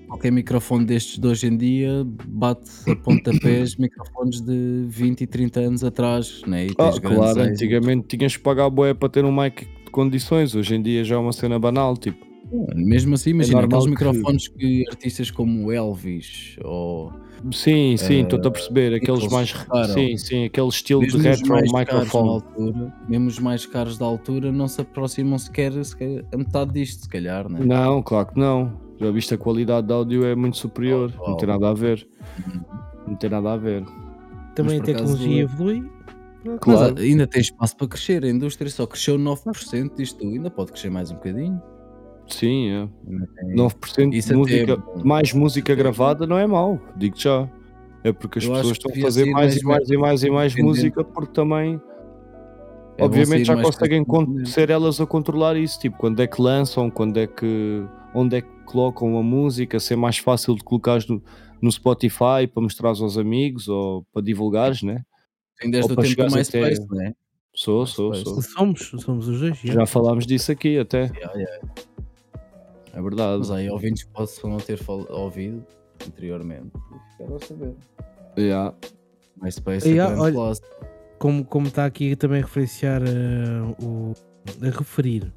[0.08, 5.60] Qualquer microfone destes de hoje em dia bate a pontapés microfones de 20 e 30
[5.60, 6.66] anos atrás, né?
[6.66, 7.62] E tens grandes claro, êxitos.
[7.62, 11.14] antigamente tinhas que pagar boé para ter um mic de condições, hoje em dia já
[11.14, 12.26] é uma cena banal, tipo.
[12.74, 17.10] Mesmo assim, imagina É aqueles que- microfones que artistas como Elvis ou
[17.50, 19.52] Sim, sim, Eh, estou-te a perceber, aqueles mais.
[19.52, 19.92] tocaram.
[19.94, 22.28] Sim, sim, aquele estilo mesmo de retro caros microphone.
[22.28, 27.02] altura, mesmo os mais caros da altura não se aproximam sequer, sequer a metade disto,
[27.02, 27.60] se calhar, né?
[27.64, 28.72] Não, claro que não.
[29.00, 31.12] Já viste a qualidade de áudio é muito superior.
[31.18, 31.52] Oh, Não tem oh.
[31.52, 32.06] nada a ver.
[32.46, 32.60] Uhum.
[33.08, 33.84] Não tem nada a ver.
[34.54, 35.90] Também a por acaso, tecnologia é- evolui.
[36.44, 36.98] Mas Claro.
[36.98, 41.10] ainda tem espaço para crescer, a indústria só cresceu 9% disto, ainda pode crescer mais
[41.10, 41.60] um bocadinho.
[42.32, 42.88] Sim, é.
[43.08, 47.16] Ainda tem- 9% Isso de música, é mais música é gravada não é mau, digo
[47.18, 47.48] já.
[48.04, 50.30] É porque as Eu pessoas estão a fazer mais mais e mais e mais e
[50.30, 51.80] mais música porque também,
[52.98, 54.04] É obviamente, já mais conseguem
[54.44, 55.78] ser elas a controlar isso.
[55.78, 57.84] Tipo, quando é que lançam, quando é que.
[58.14, 61.22] onde é que colocam a música, ser mais fácil de colocares no,
[61.60, 65.02] no Spotify para mostrares aos amigos ou para divulgares, né?
[65.60, 67.14] Tem desde ou o para tempo do chegares até- MySpace, né?
[67.54, 68.40] Sou, sou, sou.
[68.42, 69.58] Somos, somos os dois.
[69.58, 69.74] já.
[69.74, 71.02] Já falámos disso aqui até.
[71.14, 71.68] Yeah, yeah.
[72.92, 73.38] É verdade.
[73.38, 74.78] Mas aí ouvintes possam não ter
[75.10, 75.64] ouvido
[76.06, 76.70] anteriormente.
[77.12, 77.74] Ficaram a saber.
[78.38, 78.74] Yeah.
[79.40, 80.52] MySpace Yeah, é olha-.
[81.18, 84.12] Como, como está aqui também a referenciar eh, o,
[84.60, 85.32] a referir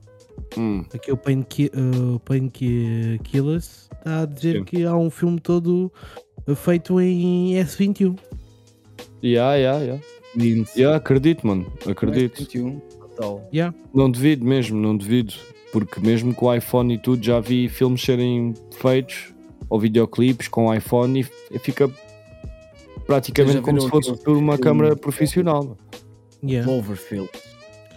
[0.58, 0.84] Hum.
[0.94, 4.64] aqui o Painki- uh, Painkillers está a dizer Sim.
[4.66, 5.92] que há um filme todo
[6.56, 8.18] feito em S21.
[9.24, 10.04] Yeah, yeah, yeah.
[10.36, 10.68] Lindo.
[10.76, 11.72] Yeah, acredito, mano.
[11.88, 12.40] Acredito.
[12.40, 13.48] 21, total.
[13.54, 13.76] Yeah.
[13.94, 15.34] Não devido mesmo, não devido.
[15.72, 19.34] Porque mesmo com o iPhone e tudo, já vi filmes serem feitos
[19.70, 21.90] ou videoclipes com iPhone e fica
[23.06, 25.78] praticamente como se fosse por uma câmara profissional.
[26.44, 26.70] Yeah.
[26.72, 27.30] Cloverfield.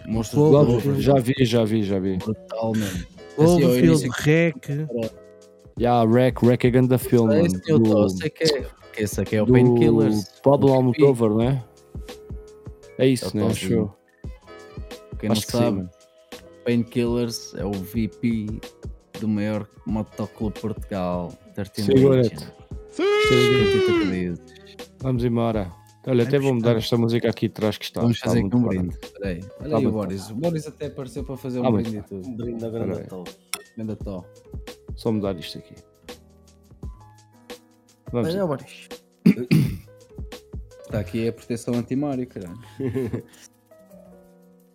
[0.07, 0.81] Monstros Cloverfield.
[0.81, 1.01] Cloverfield.
[1.01, 2.17] Já vi, já vi, já vi.
[2.17, 3.05] Brutal mesmo.
[3.35, 4.55] Cloverfield, início- Rec.
[5.79, 7.45] Yeah, Rec, Rec é grande filme, mano.
[7.45, 8.65] Esse eu Do, sei que é.
[8.93, 10.25] que Esse aqui é o Painkillers.
[10.43, 11.63] Pablo o Almodovar, não é?
[12.97, 13.43] É isso, né?
[13.43, 13.51] Pablo.
[13.55, 13.91] Acho eu.
[15.19, 15.89] Quem não que sabe, mano.
[16.63, 18.47] Painkillers é o VP
[19.19, 21.33] do maior motoclube de Portugal.
[21.55, 22.35] 13 Segura-te.
[22.35, 22.59] Legion.
[22.91, 24.41] Acredita que diz.
[25.01, 25.71] Vamos embora.
[26.07, 28.01] Olha, até vou mudar esta música aqui atrás que está.
[28.01, 28.97] Vamos está fazer aqui um brinde.
[29.21, 30.29] Olha Tá aí o Boris.
[30.29, 32.27] O Boris até apareceu para fazer um Tá brinde e tudo.
[32.27, 33.01] Um brinde na grande
[33.93, 34.25] estou.
[34.95, 35.75] Só mudar isto aqui.
[38.11, 38.29] Vamos.
[38.29, 38.87] Olha, Boris.
[40.85, 42.59] Está aqui a proteção anti-Mario, caralho.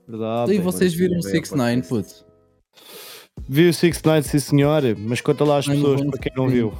[0.07, 0.53] Verdade.
[0.55, 2.25] e vocês viram o bem, 6 9 podcast.
[2.25, 2.35] puto?
[3.49, 6.33] Vi o Six Nights, sim senhor, mas conta lá às Não, pessoas não para quem
[6.37, 6.73] não viu.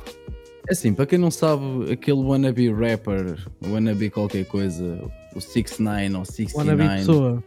[0.69, 4.99] É assim, para quem não sabe, aquele wannabe rapper, wannabe qualquer coisa,
[5.35, 7.45] o 6 9 ou 69, Wannabe pessoa.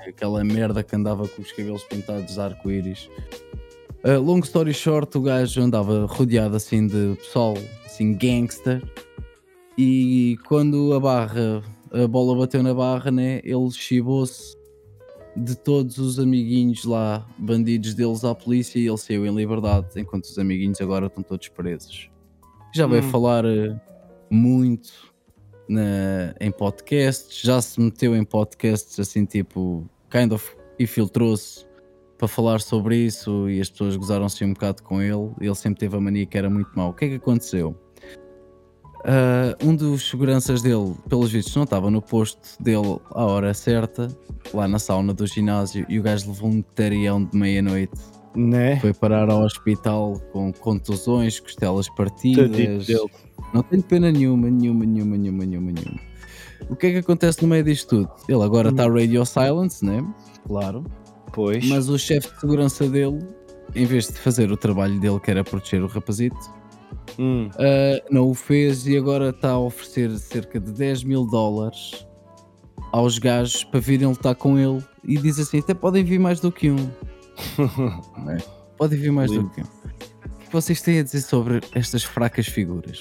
[0.00, 3.08] aquela merda que andava com os cabelos pintados de arco-íris.
[4.04, 7.54] Uh, long story short, o gajo andava rodeado assim de pessoal,
[7.86, 8.82] assim gangster,
[9.78, 14.54] e quando a barra, a bola bateu na barra, né, ele chibou-se
[15.36, 20.24] de todos os amiguinhos lá, bandidos deles à polícia, e ele saiu em liberdade, enquanto
[20.24, 22.10] os amiguinhos agora estão todos presos.
[22.74, 23.10] Já veio Hum.
[23.10, 23.80] falar uh,
[24.30, 24.90] muito
[25.68, 31.64] na, em podcasts, já se meteu em podcasts assim tipo, kind of, e filtrou-se
[32.18, 35.30] para falar sobre isso e as pessoas gozaram-se um bocado com ele.
[35.40, 36.90] Ele sempre teve a mania que era muito mau.
[36.90, 37.74] O que é que aconteceu?
[39.04, 44.08] Ah, um dos seguranças dele, pelos vistos, não estava no posto dele à hora certa,
[44.52, 47.92] lá na sauna do ginásio, e o gajo levou um tarião de meia-noite.
[48.36, 48.78] Né?
[48.78, 52.86] Foi parar ao hospital com contusões, costelas partidas.
[53.52, 56.00] Não tenho pena nenhuma, nenhuma, nenhuma, nenhuma, nenhuma, nenhuma.
[56.68, 58.10] O que é que acontece no meio disto tudo?
[58.28, 58.70] Ele agora Hum.
[58.72, 60.04] está radio silence, né?
[60.46, 60.84] Claro.
[61.32, 61.66] Pois.
[61.66, 63.18] Mas o chefe de segurança dele,
[63.74, 66.36] em vez de fazer o trabalho dele, que era proteger o rapazito,
[67.18, 67.50] Hum.
[67.58, 72.06] ah, não o fez e agora está a oferecer cerca de 10 mil dólares
[72.92, 76.50] aos gajos para virem lutar com ele e diz assim: até podem vir mais do
[76.52, 76.90] que um.
[78.28, 78.38] É?
[78.76, 79.44] Podem vir mais Lindo.
[79.44, 79.64] do que um.
[79.64, 83.00] O que vocês têm a dizer sobre estas fracas figuras?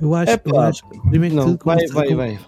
[0.00, 2.38] Eu acho, É eu acho que, primeiro que Não, tudo, vai, vai, com- vai.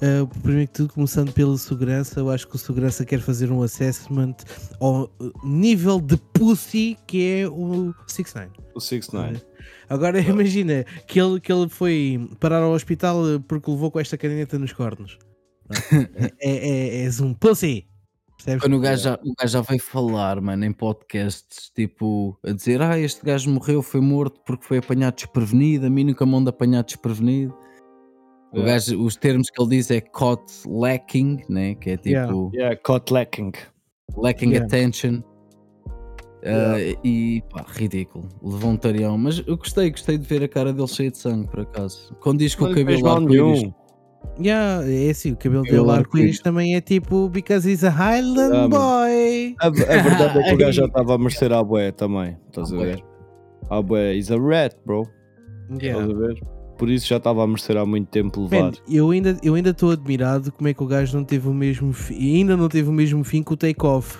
[0.00, 3.62] Uh, primeiro que tudo, começando pela segurança, eu acho que o segurança quer fazer um
[3.62, 4.36] assessment
[4.80, 8.50] ao uh, nível de pussy que é o 6ix9ine.
[8.74, 9.42] O 6 9
[9.88, 14.16] Agora imagina que ele, que ele foi parar ao hospital uh, porque levou com esta
[14.16, 15.18] caneta nos cornos.
[16.40, 17.86] é, é, és um pussy.
[18.36, 18.62] Percebes?
[18.62, 22.80] Quando o gajo, já, o gajo já veio falar, mano, em podcasts, tipo, a dizer:
[22.80, 25.86] Ah, este gajo morreu, foi morto porque foi apanhado desprevenido.
[25.86, 27.52] A mim nunca mão de apanhado desprevenido.
[28.52, 28.72] O Yeah.
[28.72, 31.74] gajo, os termos que ele diz é caught lacking, né?
[31.74, 32.32] que é tipo Yeah.
[32.54, 33.52] Yeah, caught lacking.
[34.16, 34.64] lacking Yeah.
[34.64, 35.22] attention.
[36.48, 40.72] Ah, e pá, ridículo, levou um tarião, mas eu gostei, gostei de ver a cara
[40.72, 42.14] dele cheia de sangue, por acaso.
[42.20, 43.70] Quando diz que Não o cabelo arco-íris.
[44.40, 49.54] Yeah, é assim, o cabelo dele arco-íris também é tipo because he's a Highland boy.
[49.60, 52.36] A, a verdade é que o gajo já estava a merecer a bué também.
[52.48, 53.04] Estás a À ver?
[53.70, 54.14] A bué.
[54.16, 55.06] He's a rat, bro.
[55.70, 56.00] Yeah.
[56.02, 56.40] Estás a ver?
[56.78, 58.62] Por isso já estava a merecer há muito tempo levar.
[58.66, 62.14] Man, eu ainda estou admirado como é que o gajo não teve o mesmo fi-
[62.36, 64.18] ainda não teve o mesmo fim que o take-off.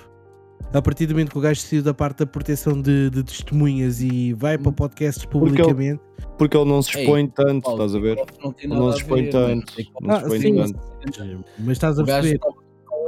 [0.73, 4.01] A partir do momento que o gajo saiu da parte da proteção de, de testemunhas
[4.01, 6.01] e vai para podcasts Porque ele- publicamente.
[6.37, 8.15] Porque ele não se Ei, expõe tanto, Paulo, estás a ver?
[8.43, 9.73] Não, Ele não se expõe ver, tanto.
[10.01, 10.79] Não se Ah, expõe sim, tanto.
[11.59, 12.39] Mas estás a perceber?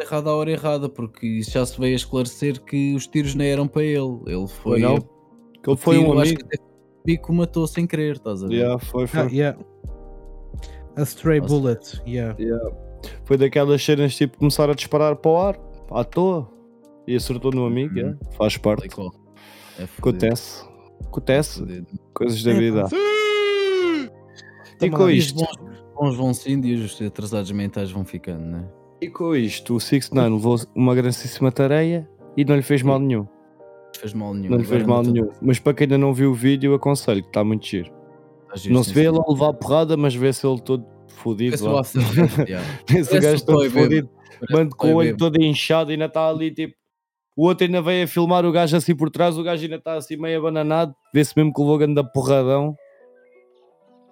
[0.01, 3.45] errado à hora errada, porque isso já se veio a esclarecer que os tiros não
[3.45, 4.19] eram para ele.
[4.25, 4.79] Ele foi.
[4.79, 4.97] Foi não?
[5.61, 6.49] Que ele foi tiro, um acho amigo.
[6.49, 8.55] que até o bico matou sem querer, estás a ver?
[8.55, 9.19] Yeah, foi, foi.
[9.19, 9.59] Ah, yeah.
[10.95, 11.53] A stray Nossa.
[11.53, 12.01] bullet.
[12.07, 12.35] Yeah.
[12.39, 12.71] Yeah.
[13.25, 15.59] Foi daquelas cenas tipo começar a disparar para o ar,
[15.91, 16.49] à toa.
[17.07, 17.99] E acertou no amigo, Uhum.
[17.99, 18.17] yeah.
[18.37, 18.87] faz parte.
[18.87, 19.11] e.
[19.79, 20.63] É Acontece.
[21.05, 21.59] Acontece.
[21.59, 21.87] fudido.
[22.13, 22.83] Coisas da É, vida.
[22.83, 22.89] pá.
[24.81, 25.57] E com E isto, bons,
[25.95, 28.67] bons vão sendo e os atrasados mentais vão ficando, né?
[28.99, 32.99] e com isto, o 6 9 levou uma grandíssima tareia e não lhe fez mal
[32.99, 33.21] nenhum.
[33.23, 34.49] Não fez mal nenhum.
[34.51, 35.29] Não lhe fez mal nenhum.
[35.41, 37.91] Mas para quem ainda não viu o vídeo, aconselho que está muito giro.
[38.69, 41.57] Não se vê ele a levar porrada, mas vê-se ele todo fodido.
[42.87, 44.09] Parece gajo todo fodido.
[44.49, 46.73] Mano, com o olho todo inchado, ainda está ali tipo.
[47.35, 49.93] O outro ainda veio a filmar o gajo assim por trás, o gajo ainda está
[49.95, 52.75] assim meio abananado, vê-se mesmo que levou grande da porradão.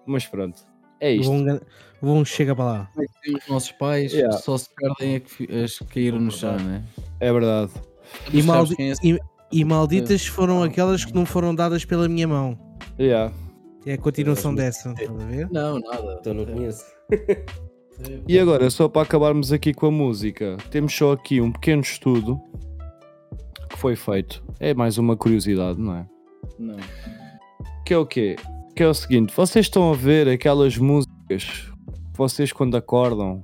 [0.05, 0.61] Mas pronto,
[0.99, 1.29] é isto.
[1.31, 1.59] Vão,
[2.01, 2.91] vão chega para lá.
[2.97, 4.37] É os nossos pais Yeah.
[4.37, 6.83] só se perdem a que, as que caíram no chão, né?
[7.19, 7.71] É verdade.
[8.33, 9.07] E, maldi- é esse?
[9.07, 9.19] e-
[9.51, 12.57] e malditas foram aquelas que não foram dadas pela minha mão.
[12.99, 13.33] Yeah.
[13.85, 14.91] É a continuação dessa.
[14.91, 15.49] Estás a ver?
[15.51, 16.17] Não, nada.
[16.19, 16.83] Então não conheço.
[18.29, 22.39] E agora, só para acabarmos aqui com a música, temos só aqui um pequeno estudo
[23.79, 24.43] foi feito.
[24.59, 26.05] É mais uma curiosidade, não é?
[26.59, 26.77] Não.
[27.85, 28.35] Que é o quê?
[28.75, 31.71] Que é o seguinte, vocês estão a ver aquelas músicas,
[32.13, 33.43] vocês quando acordam,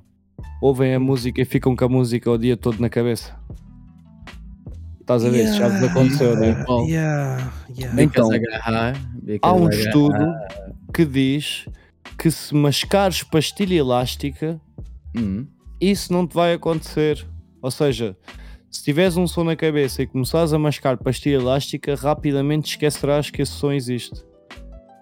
[0.61, 3.35] ouvem a música e ficam com a música o dia todo na cabeça.
[5.01, 5.45] Estás a ver?
[5.45, 5.91] Isso já vos Yeah.
[5.91, 6.63] aconteceu, né?
[6.65, 8.01] Paulo, Yeah, yeah.
[8.03, 8.95] Então, agarrar,
[9.41, 9.73] Há um agarrar.
[9.85, 10.33] estudo
[10.93, 11.65] que diz
[12.17, 14.59] que se mascares pastilha elástica,
[15.15, 15.45] Hum.
[15.79, 17.25] isso não te vai acontecer.
[17.61, 18.17] Ou seja,
[18.75, 23.41] se tiveres um som na cabeça e começares a mascar pastilha elástica, rapidamente esquecerás que
[23.41, 24.23] esse som existe.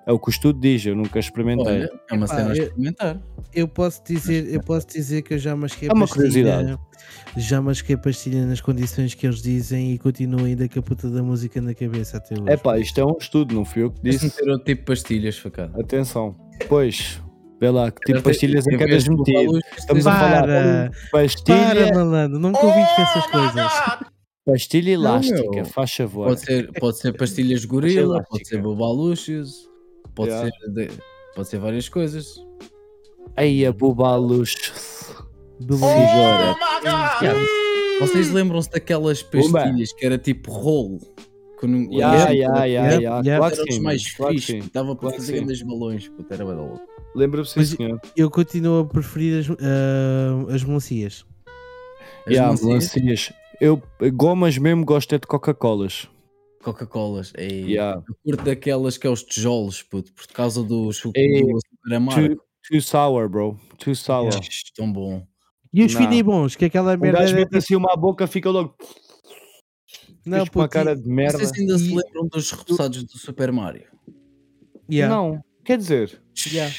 [0.05, 1.65] É o que o estudo diz, eu nunca experimentei.
[1.65, 3.21] Olha, é uma cena a eu- experimentar.
[3.53, 6.77] Eu posso dizer, eu posso dizer que eu já masquei É uma pastilha, curiosidade.
[7.38, 11.23] já masquei pastilha nas condições que eles dizem e continuo ainda com a puta da
[11.23, 12.43] música na cabeça até hoje.
[12.51, 14.39] É pá, isto é um estudo, não fui eu que Disse disse.
[14.41, 15.79] meter outro tipo de pastilhas, facada.
[15.79, 16.36] Atenção.
[16.67, 17.21] Pois,
[17.63, 19.47] vê lá que tipo de pastilhas Em que de meter.
[19.47, 20.19] luz, Estamos a Para!
[20.30, 23.71] falar Para, pastilha, malandro, não me convides para essas coisas.
[24.45, 25.65] pastilha elástica, meu.
[25.65, 26.28] faz favor.
[26.28, 29.69] Pode ser, pode ser pastilhas de gorila, pode ser bobaluchos,
[30.13, 30.49] pode, Yeah.
[30.62, 30.91] ser de-
[31.36, 32.36] pode ser várias coisas.
[33.38, 34.54] Aí a bubalus.
[35.60, 35.78] Do.
[35.78, 37.39] Yeah.
[38.02, 40.99] Vocês lembram-se daquelas pastilhas que era tipo rolo?
[41.60, 43.21] Que não, Ya, Yeah, ya, ya, yeah, ya.
[43.23, 43.38] yeah.
[43.38, 44.62] Claro que sim, mais claro sim.
[44.73, 46.82] dava para fazer grandes balões, puta, era da louco.
[47.15, 48.02] Lembra-me sim, Mas- senhor.
[48.15, 51.26] Eu continuo a preferir as, ah, as melancias.
[52.26, 53.34] As Yeah, melancias, melancias.
[53.62, 53.82] Eu,
[54.13, 56.08] gomas mesmo, gosto é de Coca-Colas.
[56.63, 57.34] Coca-Colas.
[57.38, 58.02] Yeah.
[58.08, 62.36] Eu curto daquelas que é os tijolos, puto, por causa do, Ei, do amargo.
[62.36, 63.60] Too, too sour, bro.
[63.78, 64.30] Too sour.
[64.30, 64.47] Yeah.
[64.76, 65.26] Tão bom.
[65.73, 68.76] E os finibons, que aquela O merda gajo era mete assim uma boca, fica logo.
[70.26, 71.38] Não, Não, com uma puto, cara de merda.
[71.39, 73.86] Vocês ainda se lembram dos repousados do Super Mario?
[74.89, 75.13] yeah.
[75.13, 76.21] Não, quer dizer,
[76.52, 76.73] Yeah.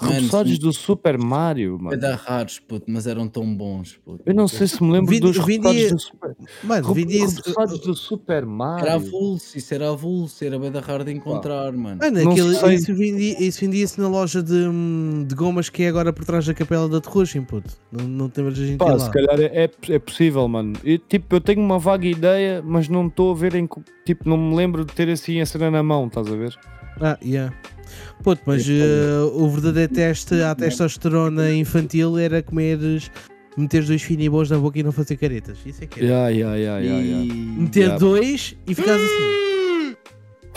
[0.00, 2.00] Repousados do Super Mario, Vai mano.
[2.00, 4.22] dar raros, puto, mas eram tão bons, puto.
[4.24, 5.58] Eu não sei se me lembro Vin- dos vendia-
[5.90, 7.36] repousados do Super Mano, vendia-se.
[7.36, 8.92] repousados do Super Era Mario.
[8.92, 11.98] avulso, isso era avulso, era bem da raro de encontrar, mano.
[12.00, 14.64] Mano, aquele, isso vendia- vendia-se na loja de,
[15.26, 17.70] de gomas que é agora por trás da capela da Terrugem, puto.
[17.90, 18.98] Não, não temos a gente Pá, lá.
[19.00, 20.74] se calhar é, é, é possível, mano.
[20.84, 23.68] Eu, tipo, eu tenho uma vaga ideia, mas não estou a ver em.
[24.04, 26.56] Tipo, não me lembro de ter assim a cena na mão, estás a ver?
[27.00, 27.54] Ah, yeah.
[28.22, 33.10] Puto, mas eh, o verdadeiro teste à testosterona infantil era comeres,
[33.56, 35.58] meter dois finibons na boca e não fazer caretas.
[35.64, 36.08] Isso é que era.
[36.08, 37.34] Yeah, yeah, yeah, yeah, yeah.
[37.34, 37.98] Meter Yeah.
[37.98, 39.48] dois e ficares assim.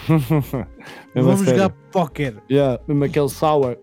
[1.15, 2.35] Vamos jogar póquer.
[2.49, 3.77] Yeah, mesmo aquele sour.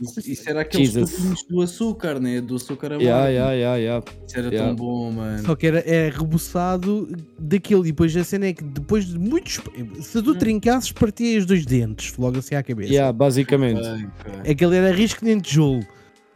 [0.00, 1.14] Isso, isso era aqueles Jesus.
[1.14, 2.40] tubinhos do açúcar, né?
[2.40, 3.04] Do açúcar amargo.
[3.04, 4.04] Yeah, yeah, yeah, yeah.
[4.26, 4.66] Isso era Yeah.
[4.68, 5.44] tão bom, mano.
[5.46, 7.84] Só que era é rebuçado daquilo.
[7.86, 9.60] E depois a cena é que depois de muitos.
[10.02, 12.92] Se tu trincasses, partias os dois dentes logo assim à cabeça.
[12.92, 13.80] Yeah, basicamente.
[13.82, 14.50] Cara.
[14.50, 15.84] Aquele era risco de tijolo.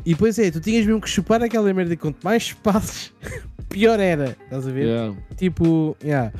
[0.06, 3.12] E depois é, tu tinhas mesmo que chupar aquela merda e quanto mais chupasses,
[3.68, 4.36] pior era.
[4.44, 4.84] Estás a ver?
[4.86, 5.16] Yeah.
[5.36, 6.32] Tipo, yeah.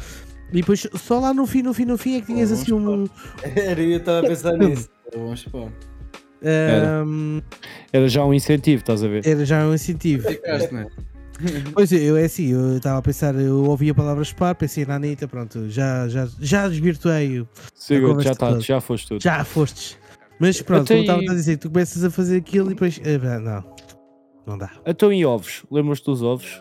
[0.52, 2.72] E depois só lá no fim, no fim, no fim é que tinhas Oh, assim
[2.72, 3.08] um.
[3.42, 4.88] Era, eu estava a pensar nisso.
[5.14, 5.72] Bom chupar.
[6.42, 7.04] Era.
[7.04, 7.40] um,
[7.92, 9.26] Era já um incentivo, estás a ver?
[9.26, 10.28] era já um incentivo.
[10.28, 10.86] Ficaste, né?
[11.72, 14.96] Pois eu é assim, eu estava a pensar, eu ouvi a palavra spar, pensei na
[14.96, 17.46] Anitta, pronto, já, já, já desvirtuei,
[17.76, 19.22] Sigo, conversa já, tá, já foste tudo.
[19.22, 19.96] já fostes.
[20.40, 23.00] Mas pronto, Até como estava a dizer, tu começas a fazer aquilo e depois.
[23.04, 23.64] eh, não,
[24.46, 24.68] não dá.
[24.84, 25.64] Então e ovos?
[25.70, 26.60] Lembras-te dos ovos?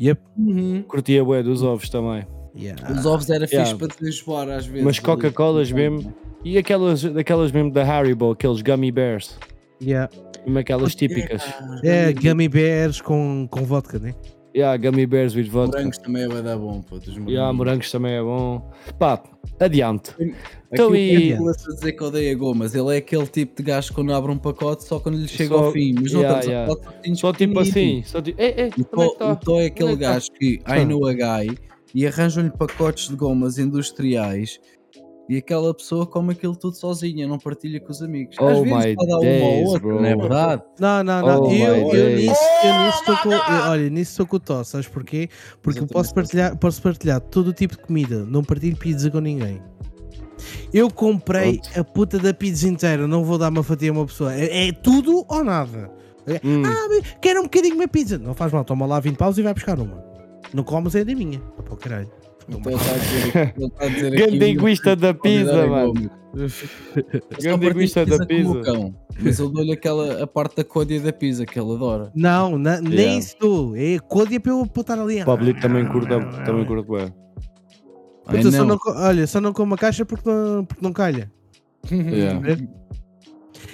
[0.00, 0.20] Yep.
[0.38, 0.82] Uhum.
[0.88, 2.26] Curtia bué dos ovos também.
[2.56, 2.90] Yeah.
[2.90, 3.78] Os ovos era fixe Yeah.
[3.78, 4.84] para desenjoar às vezes.
[4.84, 4.98] Mas.
[4.98, 6.14] Coca-Colas mesmo.
[6.44, 9.38] E aquelas, aquelas mesmo da Haribo, aqueles gummy bears.
[9.82, 10.10] Yeah.
[10.44, 11.42] Mesmo aquelas típicas.
[11.82, 14.14] É, gummy bears com, com vodka, né?
[14.56, 15.76] Yeah, gummy bears with vodka.
[15.78, 17.10] Morangos também vai dar bom, puto.
[17.10, 18.70] Os Yeah, morangos também é bom.
[18.98, 19.22] Pá,
[19.60, 20.10] adiante.
[20.12, 20.34] Aqui
[20.72, 22.74] Então e- Pedro a dizer que odeia gomas.
[22.74, 25.54] Ele é aquele tipo de gajo que quando abre um pacote só quando lhe chega
[25.54, 25.94] Só- ao fim.
[26.00, 26.72] Mas não yeah, estamos yeah.
[26.72, 28.02] a falar de Só tipo assim.
[28.04, 29.52] Só tipo, ei, ei, O é Tó, tá?
[29.62, 30.00] é aquele é tá?
[30.12, 31.58] gajo que I know a guy
[31.94, 34.58] e arranjam-lhe pacotes de gomas industriais
[35.28, 38.36] e aquela pessoa come aquilo tudo sozinha, não partilha com os amigos.
[38.38, 39.96] Às Oh vezes my pode dar uma days, ou outra, bro.
[40.00, 40.62] não é verdade?
[40.80, 41.42] Não, não, não.
[41.42, 43.32] Oh eu, eu nisso eu nisso estou com.
[43.32, 45.28] eu- olha, nisso estou com o Tó, sabes porquê?
[45.62, 49.20] Porque eu posso partilhar, posso partilhar todo o tipo de comida, não partilho pizza com
[49.20, 49.60] ninguém.
[50.72, 51.80] Eu comprei Pronto.
[51.80, 54.32] a puta da pizza inteira, não vou dar uma fatia a uma pessoa.
[54.34, 55.90] É, é tudo ou nada.
[56.44, 58.18] Hum, Ah, quero um bocadinho de uma pizza.
[58.18, 60.04] Não faz mal, toma lá 20 paus e vai buscar uma.
[60.54, 61.42] Não comes é da minha.
[61.58, 62.10] Ah, pá, caralho.
[62.48, 66.10] Então está a dizer, está a dizer egoísta da pizza, qualidade mano.
[67.64, 68.60] egoísta da pizza.
[68.62, 72.10] cão, Mas eu dou-lhe aquela a parte da côdea da pizza que ele adora.
[72.14, 73.18] Não, na- nem Yeah.
[73.18, 73.76] isso dou.
[73.76, 75.22] É côdea para eu para eu estar ali.
[75.22, 77.12] O Pablito também curta, também curta bué.
[78.26, 78.76] Ai, Puta, só não.
[78.76, 81.30] não olha, só não como a caixa porque não, porque não calha.
[81.90, 82.40] Yeah.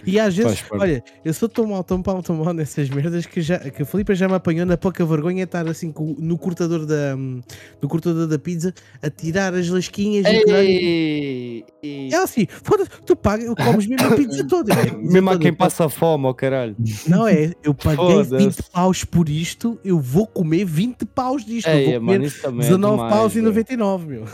[0.07, 3.27] E às vezes, Faz olha, eu sou tão mal, tão mal, tão mal nessas merdas
[3.27, 6.37] que, já, que a Filipe já me apanhou na pouca vergonha de estar assim no
[6.37, 10.51] cortador da, no cortador da pizza a tirar as lasquinhas e.
[10.51, 12.09] Ei, ei.
[12.13, 14.73] É assim, foda-se, tu pagas, eu comes mesmo a pizza toda.
[14.75, 15.43] é a Mesmo há toda.
[15.43, 16.77] quem passa fome, ó caralho.
[17.07, 18.37] Não é, eu paguei Foda-se.
[18.37, 21.69] 20 paus por isto, eu vou comer 20 paus disto.
[21.69, 23.47] eu Ei, vou mano, comer isso também é 19 demais, paus e velho.
[23.49, 24.25] 99, meu.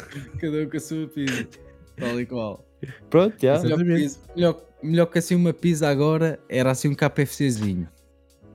[0.40, 1.46] Cada um com a sua pizza.
[1.98, 2.64] Tal e qual.
[3.10, 3.56] Pronto, já.
[3.56, 3.84] Exato.
[4.34, 7.88] Melhor, melhor, que assim uma pizza agora era assim um KFCzinho.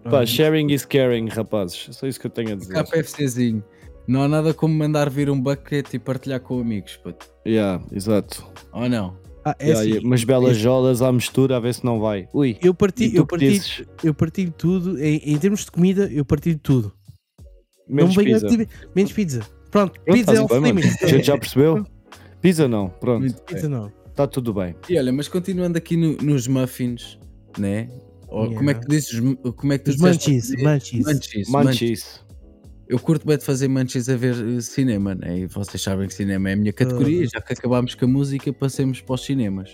[0.03, 1.87] Pá, sharing is caring, rapazes.
[1.89, 2.73] É só isso que eu tenho a dizer.
[2.83, 3.63] KFCzinho.
[4.07, 7.25] Não há nada como mandar vir um bucket e partilhar com amigos, puto.
[7.45, 8.45] Yeah, exato.
[8.71, 9.17] Ou não?
[9.43, 11.99] Ah, é Yeah, assim, yeah, Umas belas esse- jolas à mistura, a ver se não
[11.99, 12.27] vai.
[12.33, 13.61] Ui, eu partilho, eu partilho,
[14.03, 16.93] eu partilho tudo, em, em termos de comida, eu partilho tudo.
[17.87, 18.67] menos venho pizza.
[18.95, 19.39] menos pizza.
[19.71, 20.79] Pronto, Pronto, pizza é tá-se off bem, mano.
[20.79, 21.03] limits.
[21.03, 21.85] A gente já percebeu?
[22.41, 23.41] Pizza não, pronto.
[23.43, 23.91] Pizza não.
[24.15, 24.73] Está tudo bem.
[24.89, 27.19] E olha, mas continuando aqui no- nos muffins,
[27.57, 27.89] né?
[28.29, 28.57] Ou Yeah.
[28.57, 29.19] como é que dizes?
[29.57, 30.29] Como é que tu Os disseste?
[30.31, 31.05] munchies, munchies.
[31.05, 31.05] Munchies.
[31.05, 31.49] munchies.
[31.49, 32.25] Manchis.
[32.87, 35.39] Eu curto bem de fazer manches a ver eh, cinema, né?
[35.39, 38.53] E vocês sabem que cinema é a minha categoria, já que acabámos com a música,
[38.53, 39.73] passemos para os cinemas.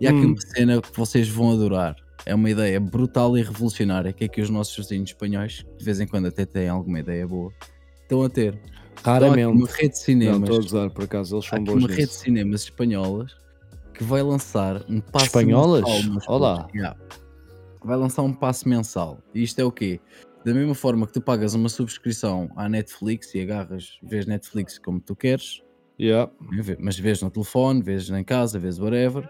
[0.00, 0.32] E há aqui Hum.
[0.32, 1.96] uma cena que vocês vão adorar.
[2.26, 5.98] É uma ideia brutal e revolucionária, que é que os nossos vizinhos espanhóis, de vez
[5.98, 7.50] em quando até têm alguma ideia boa,
[8.02, 8.58] estão a ter.
[8.96, 9.72] Estão aqui uma Raramente.
[9.72, 11.88] rede de Não, cinemas, estou a gozar, por acaso, eles há são aqui bons uma
[11.88, 12.20] rede de nisso.
[12.20, 13.32] cinemas espanholas
[13.98, 15.82] que vai lançar um passo Espanholas?
[16.04, 16.34] mensal.
[16.34, 16.68] Olá.
[16.74, 16.96] Yeah.
[17.84, 19.18] Vai lançar um passo mensal.
[19.34, 20.00] E isto é o quê?
[20.44, 25.00] Da mesma forma que tu pagas uma subscrição à Netflix e agarras, vês Netflix como
[25.00, 25.62] tu queres,
[26.00, 26.30] Yeah.
[26.52, 29.28] né, mas vês no telefone, vês em casa, vês whatever,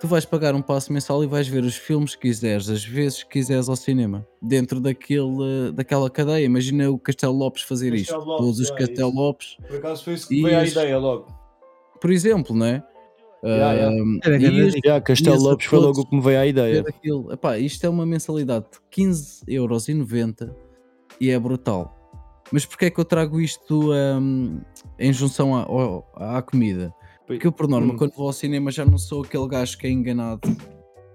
[0.00, 3.22] tu vais pagar um passo mensal e vais ver os filmes que quiseres, as vezes
[3.24, 6.46] que quiseres ao cinema, dentro daquele, daquela cadeia.
[6.46, 8.14] Imagina o Castelo Lopes fazer isto.
[8.14, 10.98] Castelo Lopes, Todos os é Castelo Lopes Por acaso foi isso que veio à ideia
[10.98, 11.26] logo.
[12.00, 12.82] por exemplo, não é?
[13.44, 14.38] Yeah, yeah.
[14.38, 16.84] E as- Yeah, Castelo Lopes foi logo o que me veio à ideia.
[16.86, 17.32] aquilo.
[17.32, 20.50] Epá, isto é uma mensalidade de 15,90€
[21.20, 21.94] e é brutal.
[22.50, 24.60] Mas porquê é que eu trago isto hum,
[24.98, 26.92] em junção à, à comida?
[27.26, 27.96] Porque eu, por norma, Hum.
[27.96, 30.40] quando vou ao cinema, já não sou aquele gajo que é enganado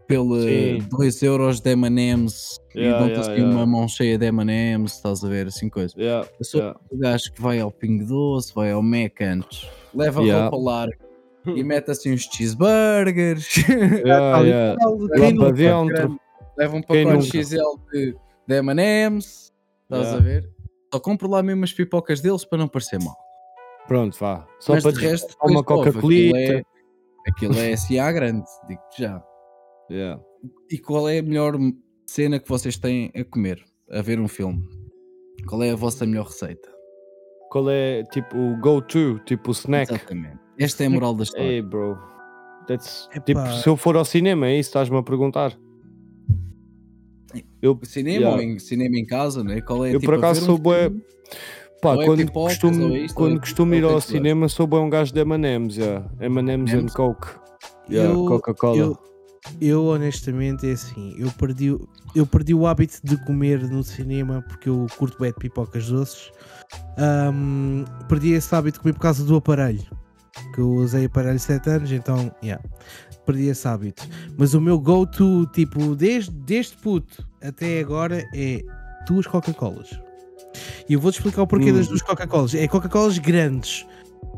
[0.08, 0.78] pelo Sim.
[0.92, 3.56] 2 euros de M&M's Yeah, e dão-te yeah, assim yeah.
[3.56, 5.94] uma mão cheia de M&M's, estás a ver, assim coisa.
[5.98, 6.80] Yeah, Eu sou yeah.
[6.92, 10.50] o gajo que vai ao Pingo Doce, vai ao Mac antes, leva Yeah.
[10.50, 10.98] roupa larga
[11.46, 13.56] e mete assim uns cheeseburgers,
[14.06, 14.78] Yeah, yeah.
[15.16, 16.20] Quem para dentro.
[16.58, 17.44] leva um pacote?
[17.44, 17.58] XL
[17.92, 18.16] de,
[18.48, 19.52] de M&M's,
[19.84, 20.18] estás Yeah.
[20.18, 20.50] a ver?
[20.94, 23.16] Só compro lá mesmo as pipocas deles para não parecer mal.
[23.88, 24.48] Pronto, vá.
[24.60, 26.38] Só Mas para de resto, uma Coca-Colita.
[26.38, 26.64] Aquilo é,
[27.28, 29.22] aquilo é assim à grande, digo-te já.
[29.92, 30.22] Yeah.
[30.72, 31.58] E qual é a melhor
[32.06, 34.64] cena que vocês têm a comer, a ver um filme?
[35.48, 36.70] Qual é a vossa melhor receita?
[37.50, 39.92] Qual é tipo o go-to, tipo o snack?
[39.94, 40.40] Exatamente.
[40.58, 41.46] Esta é a moral da história.
[41.46, 41.98] Ei, bro.
[42.68, 45.58] That's, tipo, se eu for ao cinema, é isso que estás-me a perguntar?
[47.62, 48.38] Eu, Cinema Yeah.
[48.38, 49.60] ou em, cinema em casa, né?
[49.62, 50.92] Qual é Eu, tipo, por acaso, sou um bué-
[51.82, 54.48] pá, é quando pipocas, costumo, é isto, quando é- costumo ou ir é ao cinema,
[54.50, 56.06] sou bem um gajo de M&M's, yeah.
[56.20, 56.86] M&M's and?
[56.94, 57.28] Coke.
[57.90, 58.78] Yeah, Eu- Coca-Cola.
[58.78, 58.98] Eu,
[59.60, 64.44] eu honestamente é assim, eu perdi, o- eu perdi o hábito de comer no cinema
[64.48, 66.32] porque eu curto bem de pipocas doces.
[66.98, 69.84] Ahm, perdi esse hábito de comer por causa do aparelho.
[70.54, 72.64] Que eu usei aparelho 7 anos, então yeah,
[73.26, 74.08] perdi esse hábito.
[74.38, 78.62] Mas o meu go-to, tipo, desde, desde puto até agora é
[79.08, 79.90] duas Coca-Colas.
[80.88, 81.78] E eu vou-te explicar o porquê Hum.
[81.78, 82.54] das duas Coca-Colas.
[82.54, 83.86] É Coca-Colas grandes.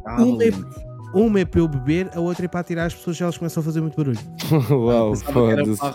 [0.06, 0.52] Ah, Um é-.
[1.14, 3.62] Uma é para eu beber, a outra é para atirar as pessoas se elas começam
[3.62, 4.20] a fazer muito barulho.
[4.70, 5.14] Uau,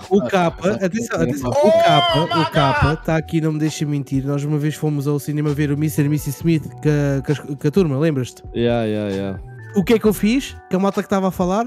[0.08, 4.24] O capa, atenção, atenção, para o capa, o capa está aqui, não me deixa mentir.
[4.24, 6.04] Nós uma vez fomos ao cinema ver o Mr.
[6.04, 6.30] e Mrs.
[6.30, 6.88] Smith com
[7.32, 8.42] a, com a turma, lembras-te?
[8.56, 9.40] Yeah, yeah, yeah.
[9.76, 10.56] O que é que eu fiz?
[10.68, 11.66] Que a malta que estava a falar?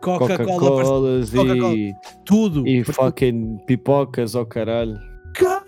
[0.00, 1.74] Coca-Cola, para Coca-Colas Coca-Cola.
[1.74, 1.92] e,
[2.24, 2.66] tudo.
[2.68, 4.96] e fucking pipocas, oh caralho.
[5.34, 5.64] Ca-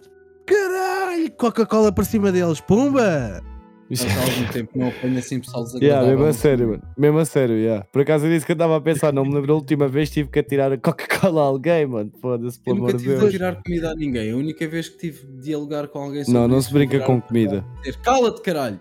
[0.47, 3.41] Caralho, Coca-Cola para cima deles, pumba!
[3.89, 6.17] Mas há algum tempo não apanho assim pessoal Yeah, desagradável.
[6.19, 6.83] mesmo a sério, mano.
[6.97, 7.85] Mesmo a sério, yeah.
[7.93, 10.11] Por acaso eu disse que eu estava a pensar, não me lembro da última vez
[10.11, 12.13] tive que atirar a Coca-Cola a alguém, mano.
[12.21, 13.33] Foda-se, Eu pelo nunca amor de tive de Deus.
[13.33, 14.31] tirar comida a ninguém.
[14.33, 17.01] A única vez que tive de dialogar com alguém sobre Não, não isso se brinca
[17.01, 17.65] com comida.
[18.05, 18.81] cala-te caralho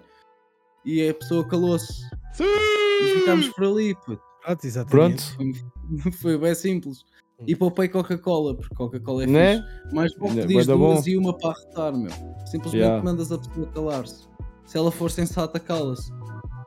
[0.85, 2.03] e a pessoa calou-se
[2.43, 4.21] e ficámos por ali puto.
[4.43, 5.35] Pronto, exatamente.
[5.35, 6.99] Pronto, foi, bem simples
[7.47, 9.55] e poupei Coca-Cola porque Coca-Cola é Né?
[9.57, 11.09] fixe mas bom Né, pedis duas bom.
[11.09, 12.11] e uma para arretar meu
[12.45, 13.03] simplesmente Yeah.
[13.03, 14.27] mandas a pessoa calar-se
[14.65, 16.11] se ela for sensata cala-se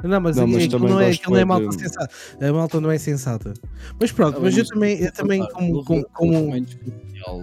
[0.05, 2.11] Não, mas, Não, aqui- mas aquilo também não é, aquilo não é malta de- sensata.
[2.41, 3.55] A malta não é sensata.
[4.01, 6.67] Mas pronto, Ah, mas eu também, eu também como, como, como,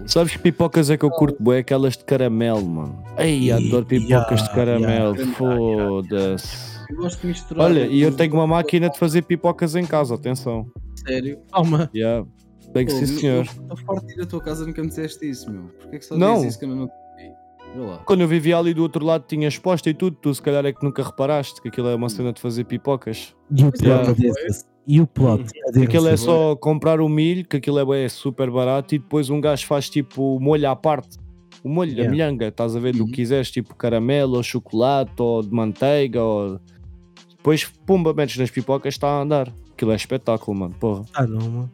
[0.06, 1.60] sabes que pipocas é que eu curto bué?
[1.60, 3.02] Aquelas de caramelo, mano.
[3.16, 5.34] Ei, E- adoro pipocas de yeah, caramelo, yeah.
[5.38, 6.69] foda-se.
[6.90, 10.14] Eu gosto de misturar Olha, e eu tenho uma máquina de fazer pipocas em casa,
[10.14, 10.66] atenção.
[11.06, 11.90] sério calma.
[11.94, 12.26] Yeah.
[12.72, 13.44] Bem que Pô, sim, meu, senhor.
[13.44, 15.64] Estou farto de ir à tua casa nunca me disseste isso, meu.
[15.80, 16.34] Porquê que só Não.
[16.34, 16.90] dizes isso que eu não.
[18.04, 20.72] Quando eu vivia ali do outro lado tinha exposta e tudo, tu se calhar é
[20.72, 23.34] que nunca reparaste que aquilo é uma cena de fazer pipocas.
[23.50, 24.10] E o plot Yeah.
[24.10, 24.64] adeus.
[24.86, 25.44] E o plot
[25.80, 29.66] Aquilo é só comprar o milho, que aquilo é, super barato, e depois um gajo
[29.66, 31.16] faz tipo molho à parte.
[31.62, 32.08] O molho, Yeah.
[32.08, 33.06] a milhanga, estás a ver do Uhum.
[33.06, 36.58] que quiseres, tipo caramelo, ou chocolate, ou de manteiga, ou...
[37.40, 39.52] Depois, pumba, metes nas pipocas, está a andar.
[39.72, 41.04] Aquilo é espetáculo, mano, porra.
[41.14, 41.72] Ah, não, mano.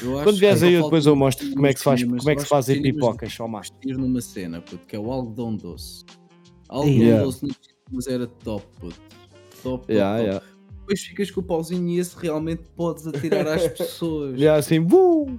[0.00, 2.04] Eu acho Quando vieres aí, eu depois eu um mostro como é que se faz,
[2.04, 3.68] como é que Eu se fazem pipocas, só mais.
[3.68, 6.04] investir numa cena, puto, que é o algodão doce.
[6.68, 7.24] Algodão Yeah.
[7.24, 7.56] doce nos
[7.88, 8.94] cinemas era top, puto.
[9.62, 10.28] Top, top, Yeah, top.
[10.28, 10.46] yeah.
[10.80, 14.38] Depois ficas com o pauzinho e esse realmente podes atirar às pessoas.
[14.38, 15.26] Já assim, uh!
[15.26, 15.36] Não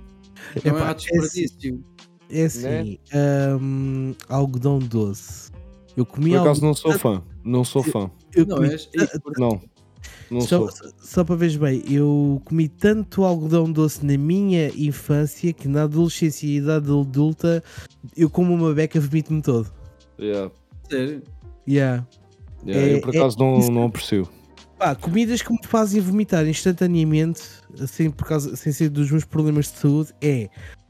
[0.78, 1.84] Epá, há desperdício.
[2.30, 3.58] É assim, Né?
[3.62, 5.52] hum, algodão doce.
[5.96, 8.90] Eu comi Por acaso algodão não sou fã, não sou fã, eu Não comi és?
[9.38, 9.62] Não.
[10.32, 10.92] Não Só, sou.
[11.02, 16.48] só para veres bem, eu comi tanto algodão doce na minha infância que na adolescência
[16.48, 17.64] e idade adulta
[18.18, 19.72] eu como uma beca vomito-me todo.
[20.20, 20.52] Yeah.
[20.90, 21.22] Sério?
[21.68, 22.06] Yeah.
[22.66, 24.28] Yeah, É- eu por é- acaso não, isso- não aprecio.
[24.80, 27.42] Pá, comidas que me fazem vomitar instantaneamente,
[27.80, 30.50] assim, por causa, sem ser dos meus problemas de saúde, é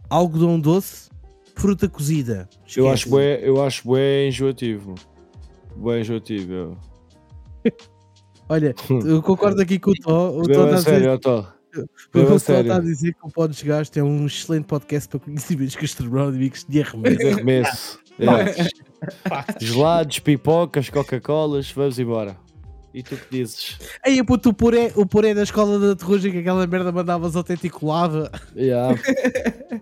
[0.10, 1.10] algodão doce,
[1.56, 2.48] fruta cozida.
[2.76, 3.10] Eu acho Esquece.
[3.10, 4.96] bué, eu acho bué enjoativo.
[5.76, 6.54] Bué enjoativo.
[6.54, 6.78] eu.
[8.50, 10.38] Olha, eu concordo aqui com o Tó.
[10.38, 11.48] O Tó está a a dizer- sério, o Tó
[12.36, 16.82] está a dizer que o Pó Desgaste é um excelente podcast para conhecimentos gastronómicos de
[16.82, 17.18] arremesso.
[17.18, 18.04] De arremesso.
[18.20, 18.54] Yeah.
[19.60, 22.38] Gelados, pipocas, Coca-Colas, vamos embora.
[22.94, 23.80] E tu que dizes?
[24.06, 28.32] Aí, puto, o puré, o puré da escola da Terrugem, que aquela merda mandavas autenticulava.
[28.56, 28.96] Yeah.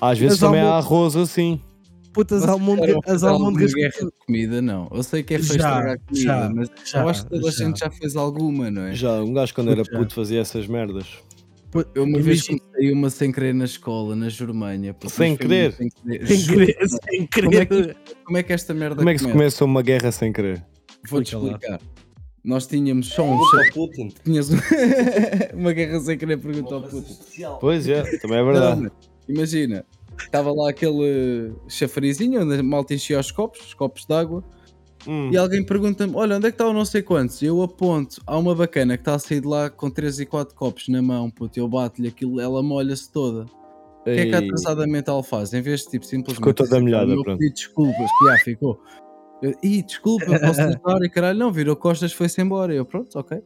[0.00, 1.60] Às vezes As também há arroz assim.
[2.16, 3.22] Putas Vocês almôndegas.
[3.22, 3.74] almôndegas.
[3.74, 4.88] guerra de comida, não.
[4.90, 7.50] Eu sei que é feio estragar comida, já, mas já, eu acho que toda a
[7.52, 8.94] gente já fez alguma, não é?
[8.94, 9.92] Já, um gajo quando era Já.
[9.98, 11.06] puto fazia essas merdas.
[11.94, 14.96] Eu uma vez comecei uma sem querer na escola, na Germânia.
[15.08, 15.74] Sem querer?
[15.74, 16.26] Sem querer.
[16.26, 17.94] Sem querer, sem Como é, querer.
[17.94, 19.62] que, como é que esta merda Como é que se começa?
[19.66, 20.64] uma guerra sem querer?
[21.10, 21.78] Vou-te explicar.
[22.42, 23.72] Nós tínhamos só um chefe.
[23.74, 24.08] Putin.
[24.24, 24.56] Tinhas um-
[25.54, 27.58] uma guerra sem querer perguntar ao especial.
[27.58, 28.90] Pois é, também é verdade.
[29.28, 29.84] imagina,
[30.24, 34.42] estava lá aquele chafarizinho onde a malta enchia os copos, os copos de água,
[35.08, 35.30] Hum.
[35.32, 37.40] e alguém pergunta-me: Olha, onde é que está o não sei quantos?
[37.40, 40.54] Eu aponto, há uma bacana que está a sair de lá com 3 e 4
[40.54, 43.44] copos na mão, puto, eu bato-lhe aquilo, ela molha-se toda.
[44.00, 45.52] O que é que a atrasada mental faz?
[45.52, 46.36] Em vez de tipo simplesmente.
[46.36, 48.80] Ficou toda molhada, "Ah, meu pronto." pedido de desculpas, que já ficou.
[49.62, 52.74] Ih, desculpa, posso ajudar e caralho, não, virou costas, foi-se embora.
[52.74, 53.38] Eu, pronto, ok.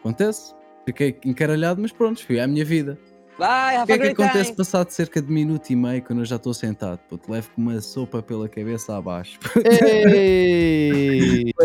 [0.00, 0.54] Acontece.
[0.86, 2.98] Fiquei encaralhado, mas pronto, fui à minha vida.
[3.38, 4.56] Bye, O have que é que acontece time.
[4.56, 6.98] passado cerca de minuto e meio quando eu já estou sentado?
[7.08, 9.38] Puto, levo com uma sopa pela cabeça abaixo.
[9.64, 11.52] Ei!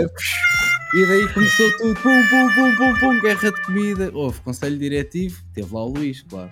[0.96, 4.12] E daí começou tudo, pum, pum, pum, pum, pum, guerra de comida.
[4.14, 6.52] Houve conselho diretivo, teve lá o Luís, claro.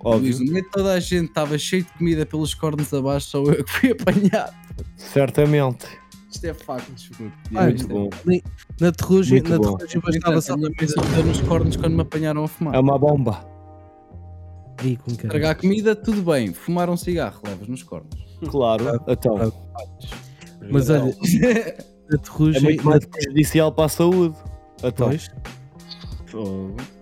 [0.00, 3.42] O Luís, Óbvio, de toda a gente estava cheio de comida pelos cornos abaixo, só
[3.42, 4.54] eu que fui apanhado.
[4.96, 5.86] certamente.
[6.32, 7.10] Isto é factos.
[7.54, 8.08] Ah, Muito bom.
[8.80, 12.74] Na terrugem, na terrugem bastava só a soltou nos cornos quando me apanharam a fumar.
[12.74, 13.55] É uma bomba.
[14.78, 15.28] Aí, com cara.
[15.28, 16.52] Tragar comida, tudo bem.
[16.52, 18.10] Fumar um cigarro, levas nos cornos.
[18.48, 19.52] Claro, então.
[20.70, 21.16] Mas olha,
[22.56, 24.36] É muito mais prejudicial para a saúde.
[24.82, 25.30] Então, Pois,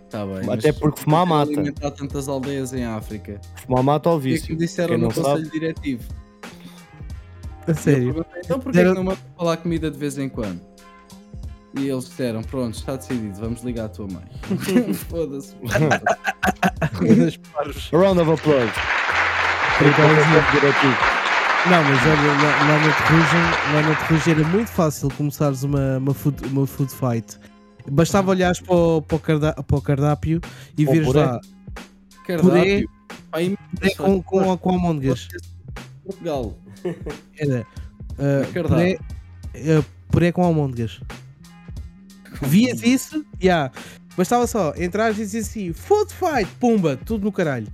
[0.06, 0.48] Está bem.
[0.50, 1.50] Até porque fumar mata.
[1.50, 3.40] alimentar tantas aldeias em África.
[3.66, 4.56] fumar mata ao O que é que me vício.
[4.56, 6.04] disseram no conselho diretivo?
[7.66, 8.24] a sério.
[8.44, 10.60] então porquê que Era- não mandam falar comida de vez em quando?
[11.76, 14.24] E eles disseram, pronto, está decidido, vamos ligar à tua mãe.
[15.10, 15.56] Foda-se.
[17.92, 18.72] Round of applause.
[21.66, 25.98] Não, mas olha, lá, lá na Terrugem, lá na Terrugem era muito fácil começares uma,
[25.98, 27.38] uma, food, uma food fight.
[27.90, 30.40] Bastava olhares para o, para o, carda- para o cardápio
[30.76, 31.24] e puré.
[31.24, 31.40] lá
[32.26, 32.50] Cardápio.
[33.30, 35.28] Puré com, com, com almôndegas.
[36.04, 36.56] Portugal.
[37.38, 37.60] Era
[38.18, 38.68] uh, Cardápio.
[38.68, 41.00] puré, uh, puré com almôndegas.
[42.42, 43.24] Vias isso?
[43.40, 43.70] Já.
[44.16, 47.66] Bastava só entrar e dizer assim: food fight, pumba, tudo no caralho.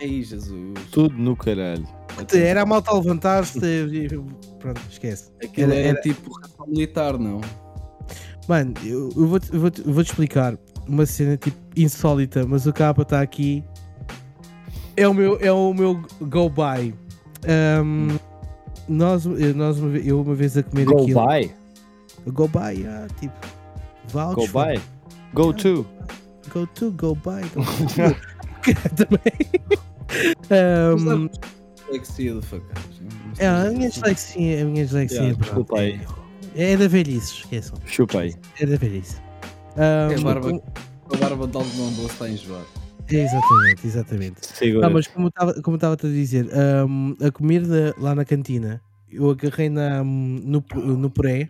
[0.00, 0.74] Ai, Jesus.
[0.92, 1.86] Tudo no caralho.
[2.34, 3.58] Era a malta a levantar-se.
[4.58, 5.30] Pronto, esquece.
[5.42, 7.40] Aquilo Era- era, era- tipo ração militar, não?
[8.48, 10.58] Mano, eu, eu vou-te eu vou-te explicar
[10.88, 13.62] uma cena tipo insólita, mas o capa está aqui.
[14.96, 16.92] É o meu, é o meu go by.
[17.48, 18.18] Ahm,
[18.88, 21.26] nós, eu- nós uma vez, eu uma vez a comer Go aquilo.
[21.26, 21.50] by.
[22.32, 23.34] Go by, ah, tipo.
[24.08, 24.80] Vouch Go for- by.
[25.34, 25.86] Go to.
[26.52, 27.42] Go to, go by.
[27.54, 28.16] Go to.
[28.96, 29.50] Também.
[30.50, 31.28] Ahm,
[31.86, 32.84] Flexia do facas.
[33.38, 36.00] é, a minha dislexia, a minha dislexia, Yeah, desculpa aí.
[36.56, 37.78] é, é da velhice, esqueçam.
[37.86, 38.34] Chupa aí.
[38.60, 39.16] É da velhice.
[39.76, 40.48] Ahm, É a barba,
[41.12, 42.62] a barba de algodão doce está a enjoar.
[43.08, 44.46] é exatamente, exatamente.
[44.46, 44.86] Segura.
[44.86, 46.48] Ah, mas como estava como estava-te a dizer,
[46.88, 51.48] hum, a comida lá na cantina, eu agarrei na, no, no puré,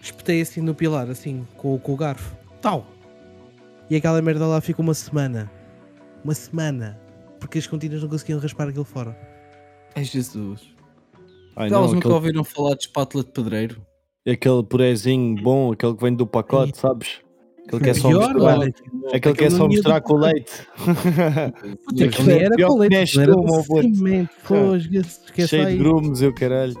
[0.00, 2.86] espetei assim no pilar, assim, com, com o garfo, tal.
[3.90, 5.50] E aquela merda lá ficou uma semana.
[6.24, 6.98] Uma semana.
[7.38, 9.16] Porque as cantinas não conseguiam raspar aquilo fora.
[9.94, 10.62] Ai, Jesus.
[11.56, 13.82] Ai, Elas não, nunca aquele, ouviram falar de espátula de pedreiro?
[14.26, 17.20] aquele purezinho bom, aquele que vem do pacote, sabes?
[17.66, 18.58] Aquele que é só Pior, misturar.
[18.58, 18.72] mano,
[19.12, 20.52] Aquele que é só do com leite.
[21.84, 23.46] Puta, nem era pior com que leite, era com
[24.96, 26.74] esquece Cheio de grumos e o caralho.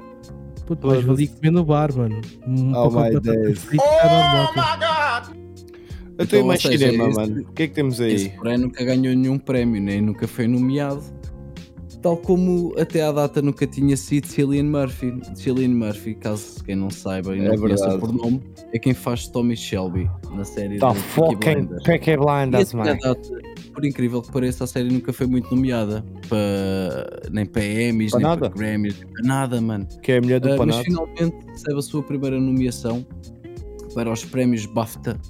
[0.66, 2.20] Puto, mas ali comer no bar, mano.
[2.46, 3.64] Um Oh my days.
[3.72, 5.42] está normal, pô.
[6.18, 7.40] Eu Então, tenho ou mais seja, cinema, esse- mano.
[7.40, 8.36] O que é que temos Esse aí?
[8.36, 11.02] porém nunca ganhou nenhum prémio, nem nunca foi nomeado.
[12.02, 15.14] Tal como até à data nunca tinha sido Cillian Murphy.
[15.36, 18.42] Cillian Murphy, caso quem não saiba e não É conheça por nome,
[18.72, 21.68] é quem faz Tommy Shelby na série da fucking.
[21.84, 22.98] Peaky Blinders, à mano.
[23.72, 28.18] por incrível que pareça, a série nunca foi muito nomeada para nem para Emmys, Para
[28.20, 28.50] nem nada.
[28.50, 29.86] para Grammys, nem para nada, mano.
[30.02, 33.06] Que é a mulher do Ah, mas finalmente recebe a sua primeira nomeação
[33.94, 35.20] para os prémios BAFTA.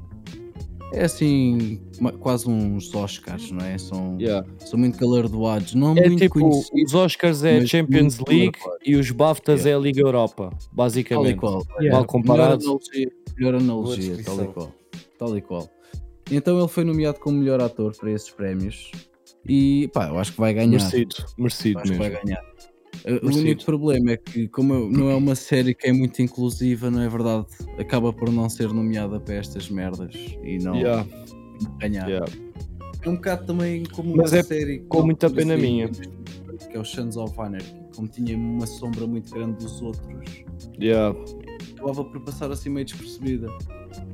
[0.93, 1.81] É assim,
[2.21, 3.79] quase uns Oscars, não é?
[3.79, 4.47] São, Yeah.
[4.59, 8.97] são muito galardoados, não É muito tipo, conhecidos, os Oscars é mas Champions League e
[8.97, 11.37] os BAFTAs é a Liga Europa, tal e basicamente.
[11.39, 11.63] qual.
[11.79, 11.97] Yeah.
[11.97, 12.59] Mal comparado.
[12.59, 14.73] Melhor analogia, melhor analogia tal e qual.
[15.19, 15.69] Tal e qual.
[16.31, 18.91] Então ele foi nomeado como melhor ator para esses prémios
[19.49, 20.69] e pá, eu acho que vai ganhar.
[20.71, 22.25] Merecido, merecido acho que vai mesmo.
[22.25, 22.52] ganhar.
[23.23, 27.01] O único problema é que, como não é uma série que é muito inclusiva, não
[27.03, 27.47] é verdade?
[27.79, 31.07] Acaba por não ser nomeada para estas merdas e não Yeah,
[31.81, 32.09] ganhar.
[32.09, 32.33] yeah.
[33.05, 35.63] É um bocado também como Mas uma é série com que muita eu pena vi,
[35.63, 35.89] minha.
[35.89, 37.75] Que é o Sons of Anarchy.
[37.97, 40.07] Como tinha uma sombra muito grande dos outros,
[40.81, 41.17] Yeah.
[41.75, 43.49] acabava por passar assim meio despercebida.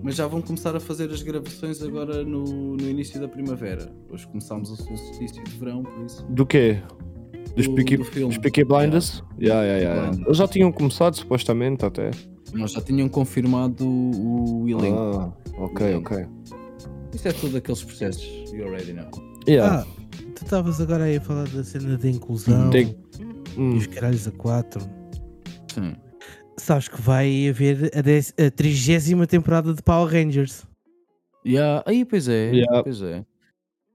[0.03, 3.93] Mas já vão começar a fazer as gravações agora no, no início da primavera.
[4.11, 6.25] Hoje começámos o solstício de verão, por isso.
[6.31, 6.83] Do quê?
[7.59, 8.29] Dos Do- Peaky, do filme.
[8.35, 9.23] dos Peaky Blinders?
[9.41, 10.01] Yeah, yeah, yeah.
[10.09, 10.27] Blinders.
[10.27, 12.11] Eles já tinham começado, supostamente, até.
[12.55, 14.99] Nós já tinham confirmado o, o elenco.
[14.99, 16.15] Ah, ok, Elenco.
[16.15, 16.27] ok.
[17.15, 18.25] Isso é tudo aqueles processos.
[18.53, 19.11] You already know.
[19.47, 19.81] Yeah.
[19.81, 19.87] Ah,
[20.35, 22.97] tu estavas agora aí a falar da cena da inclusão Tem-
[23.57, 23.77] e Hum.
[23.77, 24.81] os caralhos a 4.
[25.75, 25.95] Sim.
[26.57, 30.65] Sabes que vai haver a, dez- a 30 temporada de Power Rangers.
[31.47, 31.83] Yeah.
[31.87, 32.51] Aí, pois é.
[32.53, 32.83] Yeah.
[32.83, 33.25] Pois é.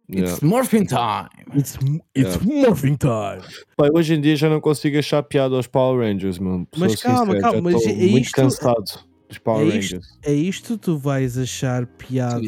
[0.10, 0.32] Yeah.
[0.32, 1.30] It's morphing time.
[1.56, 1.78] It's,
[2.14, 3.42] it's morphing time.
[3.78, 6.68] Pai, hoje em dia já não consigo achar piada aos Power Rangers, mano.
[6.78, 8.84] Mas calma, calma, mas estou é muito isto- cansado
[9.30, 10.08] dos Power é isto- Rangers.
[10.24, 12.42] É isto tu vais achar piada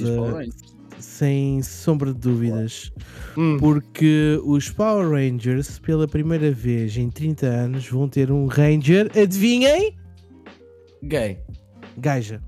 [0.99, 2.91] sem sombra de dúvidas.
[3.37, 3.57] Hum.
[3.57, 9.95] Porque os Power Rangers, pela primeira vez em 30 anos, vão ter um Ranger, adivinhem?
[11.03, 11.37] Gay.
[11.97, 12.41] Gaja.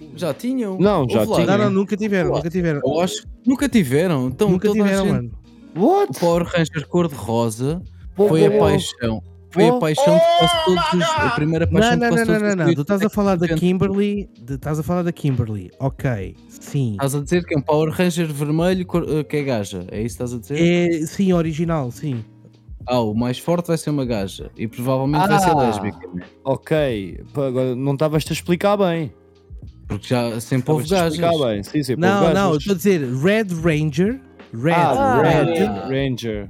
[0.00, 0.18] Tá, já tinha.
[0.18, 0.78] Já tinham?
[0.78, 1.38] Não, já tinham.
[1.38, 1.58] Não, Sim.
[1.58, 2.38] não, nunca tiveram, Olá.
[2.38, 2.80] nunca tiveram.
[2.84, 4.26] Eu acho que nunca tiveram.
[4.28, 5.30] Então, Nunca tiveram, gente- mano.
[5.76, 6.18] O What?
[6.18, 7.82] Power Ranger cor-de-rosa
[8.16, 9.22] foi a paixão.
[9.52, 11.02] Foi a paixão de quase todos os.
[11.18, 12.74] A primeira Não, paixão não, de não, quase não, todos não, os não.
[12.74, 13.48] Tu estás a falar da.
[13.48, 14.28] Kimberly.
[14.40, 15.70] de- Estás a falar da Kimberly.
[15.80, 16.92] Ok, sim.
[16.92, 19.84] Estás a dizer que é um Power Ranger vermelho eh, que é gaja.
[19.90, 20.56] É isso que estás a dizer?
[21.02, 22.24] É, sim, original, sim.
[22.86, 24.50] Ah, o mais forte vai ser uma gaja.
[24.56, 25.54] E provavelmente vai ser Ah.
[25.58, 26.08] lésbica.
[26.14, 26.22] né?
[26.44, 29.12] Ok, agora não estavas-te a explicar bem.
[29.90, 31.62] Porque já sempre houve explicar bem.
[31.64, 34.20] Sim, sim, Não, houve não, estou a dizer Red Ranger.
[34.54, 35.44] Red, Ah, Red.
[35.58, 36.48] Red Ranger.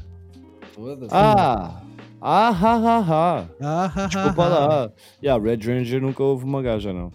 [1.10, 1.82] Ah!
[2.22, 3.46] Ah, ha, ha, ha.
[3.62, 4.48] Ah, ha, ha, Desculpa ha.
[4.48, 4.92] lá.
[5.22, 7.10] Yeah, Red Ranger nunca houve uma gaja, não.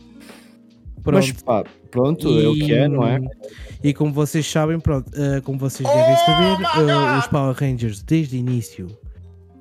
[1.03, 1.15] Pronto.
[1.27, 3.19] Mas pá, pronto, é o que é, não é?
[3.83, 8.35] E como vocês sabem, pronto, eh, como vocês devem saber, eh, os Power Rangers desde
[8.35, 8.87] o início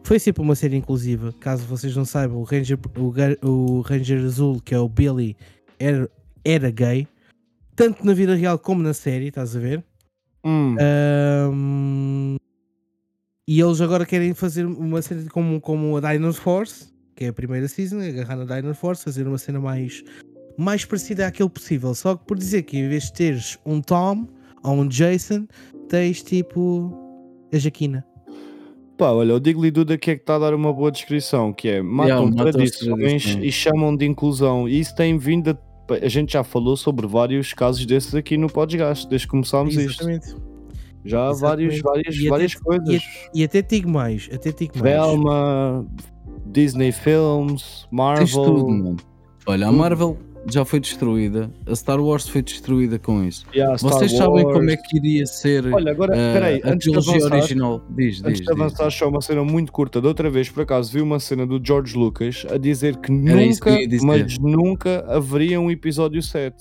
[0.02, 1.34] foi sempre uma série inclusiva.
[1.38, 5.36] Caso vocês não saibam, o Ranger, o, o Ranger Azul, que é o Billy,
[5.78, 6.08] era,
[6.44, 7.08] era gay,
[7.74, 9.84] tanto na vida real como na série, estás a ver?
[10.44, 10.76] Hum.
[10.78, 12.36] Ahm,
[13.48, 17.32] e eles agora querem fazer uma série como, como a Dino Force, que é a
[17.32, 20.02] primeira season, agarrar na Dino Force, fazer uma cena mais,
[20.58, 21.94] mais parecida àquele possível.
[21.94, 24.26] Só que por dizer que em vez de teres um Tom
[24.62, 25.46] ou um Jason,
[25.88, 26.92] tens tipo
[27.52, 28.04] a Jaquina.
[28.96, 31.68] Pá, olha, o Digley Duda que é que está a dar uma boa descrição, que
[31.68, 33.38] é matam tradições tradições.
[33.42, 34.68] e chamam de inclusão.
[34.68, 35.58] E isso tem vindo a...
[36.02, 40.02] A gente já falou sobre vários casos desses aqui no podcast, desde que começámos isto.
[40.08, 40.34] Exatamente.
[41.04, 43.02] Já há vários, várias, E até- várias coisas.
[43.34, 44.82] E até te digo mais, até te digo mais.
[44.94, 45.86] Velma,
[46.46, 48.68] Disney Films, Tens tudo, Marvel.
[48.68, 48.96] mano.
[49.46, 49.78] Olha, a Tudo.
[49.78, 50.18] Marvel
[50.50, 51.50] já foi destruída.
[51.66, 53.46] A Star Wars foi destruída com isso.
[53.54, 54.56] Yeah, Vocês sabem Wars.
[54.58, 57.82] como é que iria ser Olha, agora, peraí, a antes de trilogia avançar, original?
[57.90, 58.48] Diz, Antes diz, de diz.
[58.50, 60.00] avançar, só uma cena muito curta.
[60.00, 63.38] Da outra vez, por acaso, vi uma cena do George Lucas a dizer que Era
[63.38, 64.06] que nunca, dizer.
[64.06, 66.56] mas nunca haveria um episódio 7.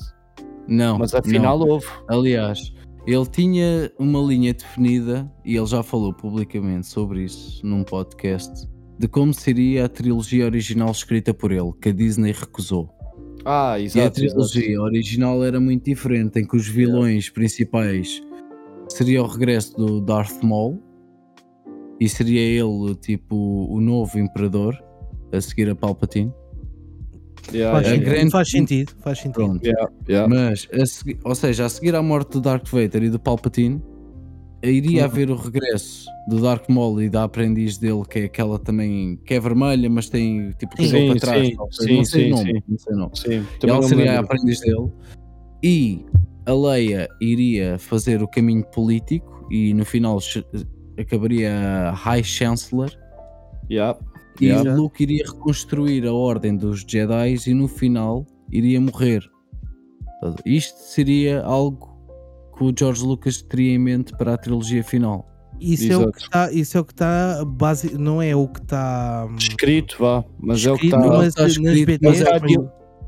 [0.68, 1.68] Não, Mas afinal não.
[1.68, 1.88] houve.
[2.08, 2.74] Aliás,
[3.06, 8.66] ele tinha uma linha definida e ele já falou publicamente sobre isso num podcast
[8.98, 12.90] de como seria a trilogia original escrita por ele, que a Disney recusou.
[13.46, 14.16] Ah, e a exato.
[14.16, 18.22] trilogia original era muito diferente, em que os vilões principais
[18.88, 20.82] seria o regresso do Darth Maul
[22.00, 24.82] e seria ele tipo o novo imperador
[25.32, 26.32] a seguir a Palpatine.
[27.54, 29.60] Yeah, Faz, sentido, grande- faz sentido, faz sentido.
[29.64, 30.28] Yeah, yeah.
[30.34, 33.82] Mas, a segui- ou seja, a seguir à morte do Darth Vader e do Palpatine,
[34.72, 35.06] iria Uhum.
[35.06, 39.34] haver o regresso do Darth Maul e da aprendiz dele, que é aquela também que
[39.34, 41.48] é vermelha, mas tem tipo sim, para trás.
[41.48, 42.64] sim, não sei, sim, não sei sim, o nome, sim.
[42.68, 43.12] não sei o nome.
[43.16, 44.90] Sim, ela seria a aprendiz dele.
[45.62, 46.06] E
[46.46, 50.20] a Leia iria fazer o caminho político e no final
[50.98, 52.92] acabaria High Chancellor.
[53.70, 53.98] Yeah.
[54.42, 54.76] E Yeah.
[54.76, 59.22] Luke iria reconstruir a ordem dos Jedi e no final iria morrer.
[60.46, 61.93] Isto seria algo
[62.64, 65.28] que o George Lucas teria em mente para a trilogia final.
[65.60, 66.12] Isso é, o Exato.
[66.12, 69.96] que está, isso é o que está base, não é o que está hum, Escrito,
[70.00, 70.24] vá.
[70.40, 71.18] Mas é o que escrito, está.
[71.18, 72.52] Mas está escrito, BDs, mas é mas-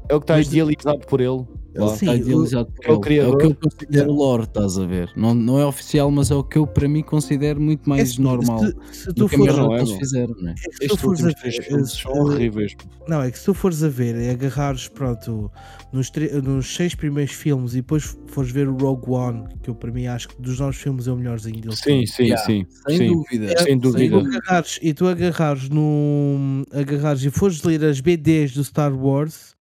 [0.08, 1.46] É o que está mas- idealizado por ele.
[1.76, 3.20] Ele Sim, está o- idealizado por é o ele.
[3.20, 5.12] É o que eu considero lore, estás a ver?
[5.18, 8.06] Não, não é oficial, mas é o que eu para mim considero muito mais É,
[8.14, 8.60] se- normal.
[8.60, 10.52] Se, se tu a fores não que é, fizeram, é?
[10.52, 12.76] é que se tu Estes fores a últimos três filmes ver, são horríveis.
[13.08, 15.52] Não, é que se tu fores a ver, é agarrares, pronto,
[15.92, 16.12] nos,
[16.44, 20.08] nos seis primeiros filmes e depois fores ver o Rogue One, que eu para mim
[20.08, 21.76] acho que dos novos filmes é o melhorzinho dele.
[21.76, 22.46] Sim, sim, Yeah.
[22.46, 22.66] sim.
[22.88, 23.08] Sem sim.
[23.08, 23.64] dúvida.
[23.64, 24.04] Sem dúvida.
[24.06, 26.64] E tu agarrares, e tu agarrares no.
[26.72, 29.55] agarrares e fores ler as BDs do Star Wars,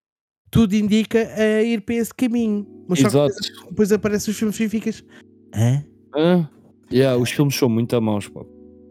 [0.55, 2.67] tudo indica a ir para esse caminho.
[2.89, 3.35] Mas só que Exato.
[3.35, 5.05] depois, depois aparecem os filmes e ficas.
[5.55, 5.85] Hã?
[6.17, 6.49] Hã?
[6.93, 8.43] Yeah, os filmes são muito a mãos, pá.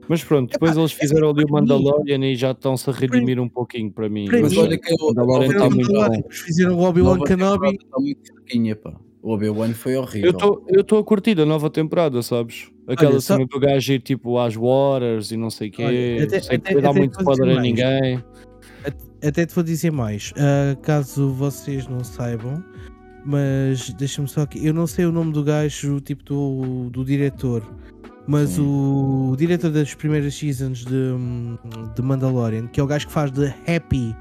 [0.10, 2.94] Mas pronto, depois Epá, eles é fizeram ali o mim- Mandalorian e já estão-se a
[2.94, 4.26] redimir um pouquinho para mim.
[4.26, 6.24] para Mas olha que eu, Mandalorian a tá muito bom.
[6.30, 7.68] Fizeram o Obi-Wan Kenobi.
[7.76, 8.94] está muito fraquinha, pá.
[9.22, 10.34] O Obi-Wan foi horrível.
[10.68, 12.70] Eu estou a curtir a nova temporada, sabes?
[12.86, 15.84] Aquela Olha, só- cena do gajo ir tipo às waters e não sei o quê,
[15.86, 18.22] Olha, até- sem até- dar muito spoiler a ninguém.
[19.26, 22.64] Até te vou dizer mais, ah, caso vocês não saibam,
[23.26, 24.66] mas deixa-me só aqui.
[24.66, 27.64] Eu não sei o nome do gajo, tipo do, do diretor,
[28.28, 31.14] mas o, diretor das primeiras seasons de,
[31.96, 34.16] de Mandalorian, que é o gajo que faz de Happy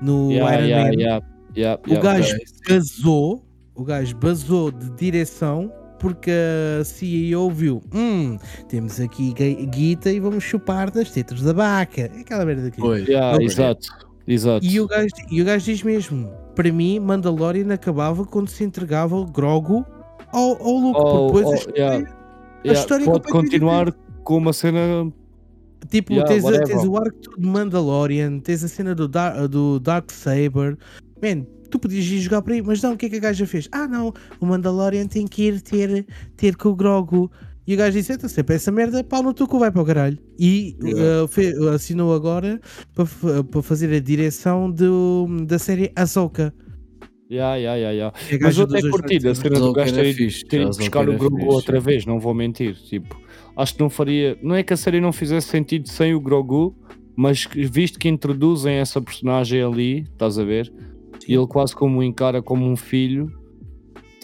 [0.00, 1.26] no Yeah, Iron yeah, Man, yeah,
[1.56, 2.36] yeah, o gajo
[2.68, 6.30] basou, o gajo basou de direção porque
[6.78, 8.36] a CEO viu, hum,
[8.68, 9.32] temos aqui
[9.70, 12.02] guita e vamos chupar das tetas da vaca.
[12.02, 12.78] É Aquela merda aqui.
[12.78, 13.02] Foi.
[13.04, 13.88] Yeah, exato,
[14.26, 14.64] exato.
[14.64, 19.16] E o, gajo, e o gajo diz mesmo: para mim, Mandalorian acabava quando se entregava
[19.16, 19.84] o Grogu
[20.32, 20.98] ao, ao Luke.
[21.00, 22.08] Oh, porque depois oh, a história, yeah.
[22.64, 23.92] a história é pode continuar
[24.24, 25.12] com uma cena.
[25.88, 29.78] tipo, yeah, tens, a- tens o arco de Mandalorian, tens a cena do, Dar, do
[29.78, 30.76] Dark Saber.
[31.22, 33.46] Man, tu podias ir jogar por aí, mas não, o que é que a gaja
[33.46, 33.68] fez?
[33.72, 36.06] Ah, não, o Mandalorian tem que ir ter,
[36.36, 37.30] ter com o Grogu.
[37.66, 39.84] E o gajo disse: então, sempre essa merda, pau no teu cu, vai para o
[39.84, 40.18] caralho.
[40.38, 42.60] E uh, fe- assinou agora
[42.94, 46.54] para, fa- para fazer a direção do, da série Ahsoka.
[47.28, 48.18] Yeah, yeah, yeah, yeah.
[48.28, 49.38] Que é a Mas eu até curti lados.
[49.38, 50.06] cena do gajo ter,
[50.60, 52.76] ido buscar o Grogu outra vez, não vou mentir.
[52.76, 53.20] Tipo,
[53.56, 54.38] acho que não faria.
[54.40, 56.76] Não é que a série não fizesse sentido sem o Grogu,
[57.16, 60.72] mas visto que introduzem essa personagem ali, estás a ver?
[61.26, 63.28] E ele quase como o encara como um filho,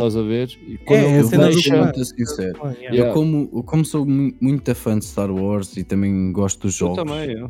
[0.07, 0.49] estás a ver?
[0.67, 1.37] E quando É, Eu do ser
[1.71, 1.79] pai.
[1.83, 2.59] muito sincero.
[2.63, 2.81] Ah, yeah.
[2.95, 3.11] Yeah.
[3.11, 6.89] Eu, como, como sou mu- muito fã de Star Wars e também gosto dos Eu
[6.89, 7.45] jogos, também, é.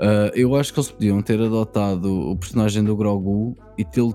[0.00, 4.14] ah, eu acho que eles podiam ter adotado o personagem do Grogu e tê-lo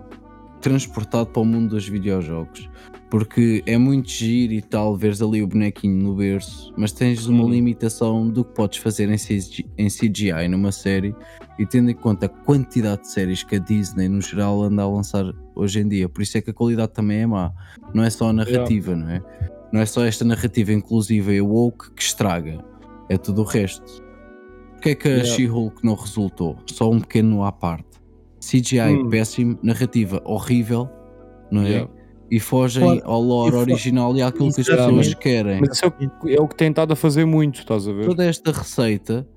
[0.60, 2.70] transportado para o mundo dos videojogos.
[3.12, 7.44] Porque é muito giro e tal, veres ali o bonequinho no berço, mas tens uma
[7.44, 7.50] Hum.
[7.50, 11.14] limitação do que podes fazer em CG em CGI numa série
[11.60, 14.88] e tendo em conta a quantidade de séries que a Disney no geral anda a
[14.88, 16.08] lançar hoje em dia.
[16.08, 17.52] Por isso é que a qualidade também é má.
[17.94, 19.22] Não é só a narrativa, não é?
[19.74, 22.64] Não é só esta narrativa inclusiva e woke que estraga,
[23.10, 24.02] é tudo o resto.
[24.76, 25.30] Porquê é que a Yeah.
[25.36, 26.58] She-Hulk não resultou?
[26.66, 27.86] Só um pequeno à parte.
[28.40, 29.10] CGI Hum.
[29.10, 30.90] péssimo, narrativa horrível,
[31.52, 31.70] não é?
[31.70, 31.92] Yeah.
[32.32, 35.60] E fogem Fora- ao lore e original e àquilo que as pessoas querem.
[35.60, 37.92] Mas isso é o, que- é o que tem estado a fazer muito, estás a
[37.92, 38.06] ver?
[38.06, 39.28] Toda esta receita,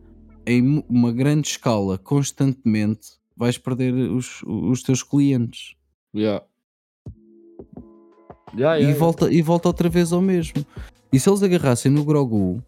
[0.46, 5.74] em uma grande escala, constantemente, vais perder os, os teus clientes.
[6.14, 6.44] Yeah.
[8.56, 10.64] Yeah, e, yeah, volta, e volta outra vez ao mesmo.
[11.12, 12.62] E se eles agarrassem no Grogu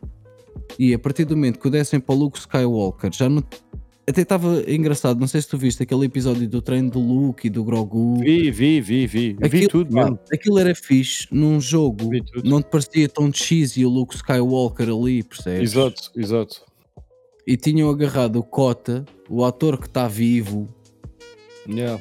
[0.77, 3.45] e a partir do momento que o dessem para o Luke Skywalker, já não.
[4.09, 7.51] Até estava engraçado, não sei se tu viste aquele episódio do treino do Luke e
[7.51, 8.21] do Grogu.
[8.21, 9.33] Vi, vi, vi, vi.
[9.33, 10.19] vi Aquilo, tudo pá, mesmo.
[10.33, 12.49] aquilo era fixe num jogo, Vi tudo.
[12.49, 15.73] não te parecia tão cheesy o Luke Skywalker ali, percebes?
[15.73, 16.63] Exato, exato.
[17.45, 20.69] E tinham agarrado o Cota, o ator que está vivo,
[21.69, 22.01] Yeah.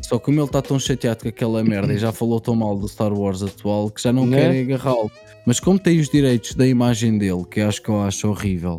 [0.00, 2.78] Só que como ele está tão chateado com aquela merda e já falou tão mal
[2.78, 4.36] do Star Wars atual que já não Né?
[4.40, 5.10] querem agarrá-lo.
[5.44, 8.78] Mas como tem os direitos da imagem dele, que acho que eu acho horrível.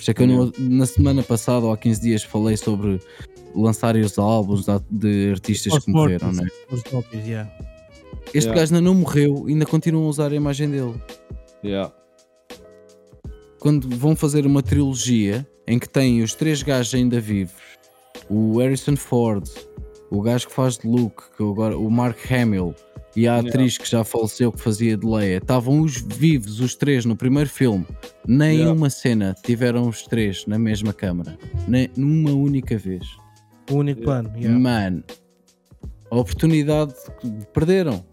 [0.00, 2.98] Por isso é que eu na semana passada ou há 15 dias falei sobre
[3.54, 6.40] lançarem os álbuns de artistas Os que morreram, mortos.
[6.42, 6.48] né?
[6.72, 7.50] Os próprios, yeah.
[8.32, 8.54] Este Yeah.
[8.60, 10.94] gajo ainda não morreu, ainda continuam a usar a imagem dele.
[11.62, 11.92] Yeah.
[13.58, 17.60] Quando vão fazer uma trilogia em que têm os três gajos ainda vivos,
[18.30, 19.46] o Harrison Ford,
[20.10, 22.74] o gajo que faz de Luke, que agora, o Mark Hamill
[23.16, 23.48] e a Yeah.
[23.48, 27.48] atriz que já faleceu que fazia de Leia, estavam os vivos, os três, no primeiro
[27.50, 27.86] filme.
[28.26, 28.72] Nem Yeah.
[28.72, 31.36] uma cena tiveram os três na mesma câmara.
[31.66, 33.04] Nem numa única vez.
[33.70, 34.30] O único plano.
[34.36, 34.58] yeah.
[34.58, 35.02] Mano,
[36.10, 38.04] a oportunidade que perderam.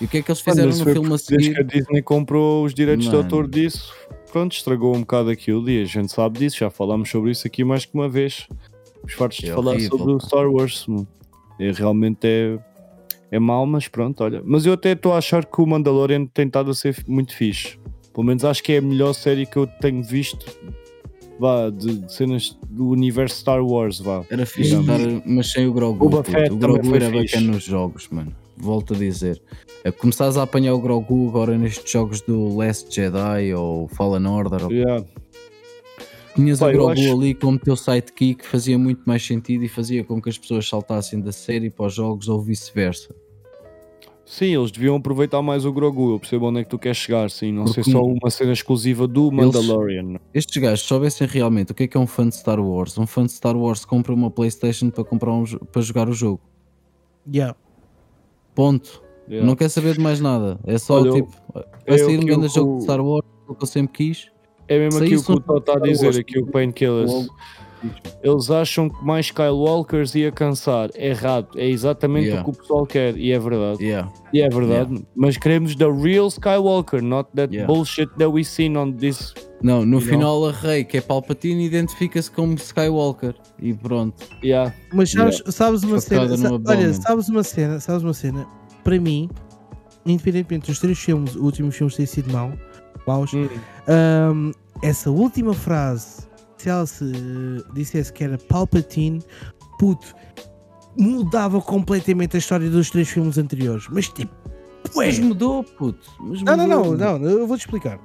[0.00, 1.40] E o que é que eles Mano, fizeram mas no filme a Desde que a
[1.56, 1.64] seguir?
[1.64, 3.22] Disney comprou os direitos de Mano.
[3.24, 3.92] autor disso,
[4.30, 7.64] pronto, estragou um bocado aquilo e a gente sabe disso, já falámos sobre isso aqui
[7.64, 8.46] mais que uma vez.
[9.02, 10.20] Os fartos de É falar horrível, sobre o.
[10.20, 10.84] Star Wars.
[10.86, 11.08] mano.
[11.58, 12.58] É, realmente é,
[13.30, 14.42] é mau, mas pronto, olha.
[14.44, 17.78] Mas eu até estou a achar que o Mandalorian tem estado a ser muito fixe.
[18.12, 20.46] Pelo menos acho que é a melhor série que eu tenho visto
[21.38, 24.00] vá, de, de cenas do universo Star Wars.
[24.00, 24.24] Vá.
[24.30, 25.98] Era fixe estar, mas sem o Grogu.
[25.98, 26.30] Boba puto.
[26.30, 27.34] Fett o Grogu era fixe.
[27.34, 28.34] bacana nos jogos, mano.
[28.56, 29.40] Volto a dizer.
[29.84, 34.64] É, começares a apanhar o Grogu agora nestes jogos do Last Jedi ou Fallen Order.
[34.64, 34.72] Ou...
[34.72, 35.04] Yeah.
[36.38, 40.04] Tinhas Pá, o Grogu acho- ali como teu sidekick, fazia muito mais sentido e fazia
[40.04, 43.12] com que as pessoas saltassem da série para os jogos ou vice-versa.
[44.24, 46.12] Sim, eles deviam aproveitar mais o Grogu.
[46.12, 47.50] Eu percebo onde é que tu queres chegar, sim.
[47.50, 50.20] Não Porque ser só uma cena exclusiva do Mandalorian.
[50.32, 52.96] Estes gajos, se soubessem realmente o que é que é um fã de Star Wars,
[52.98, 56.40] um fã de Star Wars compra uma Playstation para, comprar um para jogar o jogo.
[57.26, 57.56] Yeah.
[58.54, 59.02] Ponto.
[59.28, 59.46] Yeah.
[59.46, 60.60] Não quer saber de mais nada.
[60.64, 61.32] É só Olha, tipo,
[61.86, 64.30] é vai sair um grande jogo de Star Wars, o que eu sempre quis.
[64.68, 67.28] É mesmo aqui o que o Tó está a dizer, aqui o Painkillers.
[68.24, 70.90] Eles acham que mais Skywalkers ia cansar.
[70.96, 71.48] Errado.
[71.56, 72.42] É exatamente Yeah.
[72.42, 73.16] o que o pessoal quer.
[73.16, 73.84] E é verdade.
[73.84, 74.12] Yeah.
[74.32, 75.06] E é verdade.
[75.14, 77.72] Mas queremos the real Skywalker, not that Yeah.
[77.72, 79.32] bullshit that we seen on this.
[79.62, 83.34] Não, no You final a Rey, que é Palpatine, identifica-se como Skywalker.
[83.62, 84.24] E pronto.
[84.42, 84.74] Yeah.
[84.92, 88.44] Mas sabes, sabes uma Facada cena, sa- olha, sabes uma cena, sabes uma cena,
[88.82, 89.28] para mim,
[90.04, 92.52] independentemente dos três filmes, os últimos filmes terem sido mau,
[93.08, 93.48] maus, Hum.
[93.88, 94.52] Ahm,
[94.82, 97.04] essa última frase, se ela se
[97.74, 99.22] dissesse que era Palpatine,
[99.78, 100.14] puto,
[100.96, 103.86] mudava completamente a história dos três filmes anteriores.
[103.90, 104.32] Mas tipo,
[104.96, 105.06] ué.
[105.06, 106.06] Mas mudou, puto.
[106.20, 107.18] Mas Não, não, não, mudou.
[107.18, 107.98] não, eu vou te explicar.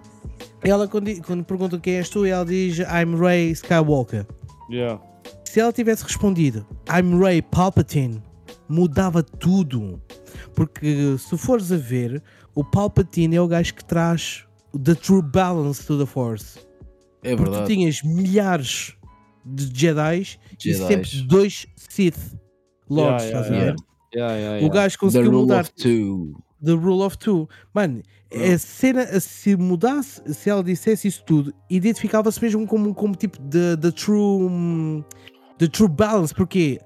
[0.64, 4.26] Ela, quando, quando pergunta quem és tu, ela diz I'm Ray Skywalker.
[4.72, 5.02] Yeah.
[5.46, 8.22] Se ela tivesse respondido I'm Ray Palpatine,
[8.70, 10.02] mudava tudo.
[10.56, 12.22] Porque se fores a ver,
[12.56, 14.46] o Palpatine é o gajo que traz
[14.82, 16.60] the true balance to the Force.
[17.24, 17.74] É Porque tu verdade.
[17.74, 18.94] tinhas milhares
[19.46, 20.88] de Jedis, e Jedis.
[20.88, 22.18] sempre dois Sith
[22.90, 23.76] Lords, Yeah, estás a yeah, ver?
[24.16, 26.34] Yeah, yeah, O gajo The conseguiu Rule mudar of Two.
[26.64, 27.50] The Rule of Two.
[27.74, 28.02] Mano,
[28.32, 33.76] a cena, se mudasse, se ela dissesse isso tudo, identificava-se mesmo como, como tipo de,
[33.76, 35.04] de true hum,
[35.58, 36.80] the true balance, porque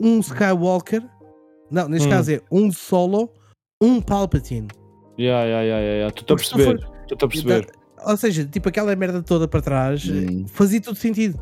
[0.00, 1.02] um Skywalker,
[1.70, 2.10] não, neste Hum.
[2.10, 3.30] caso é um Solo,
[3.80, 4.68] um Palpatine.
[5.18, 6.10] Yeah, yeah, yeah, yeah, yeah.
[6.12, 6.88] Tu estás a perceber?
[7.02, 7.66] Estás a perceber?
[8.04, 10.44] Ou seja, tipo aquela merda toda para trás, Hum.
[10.48, 11.38] fazia tudo sentido.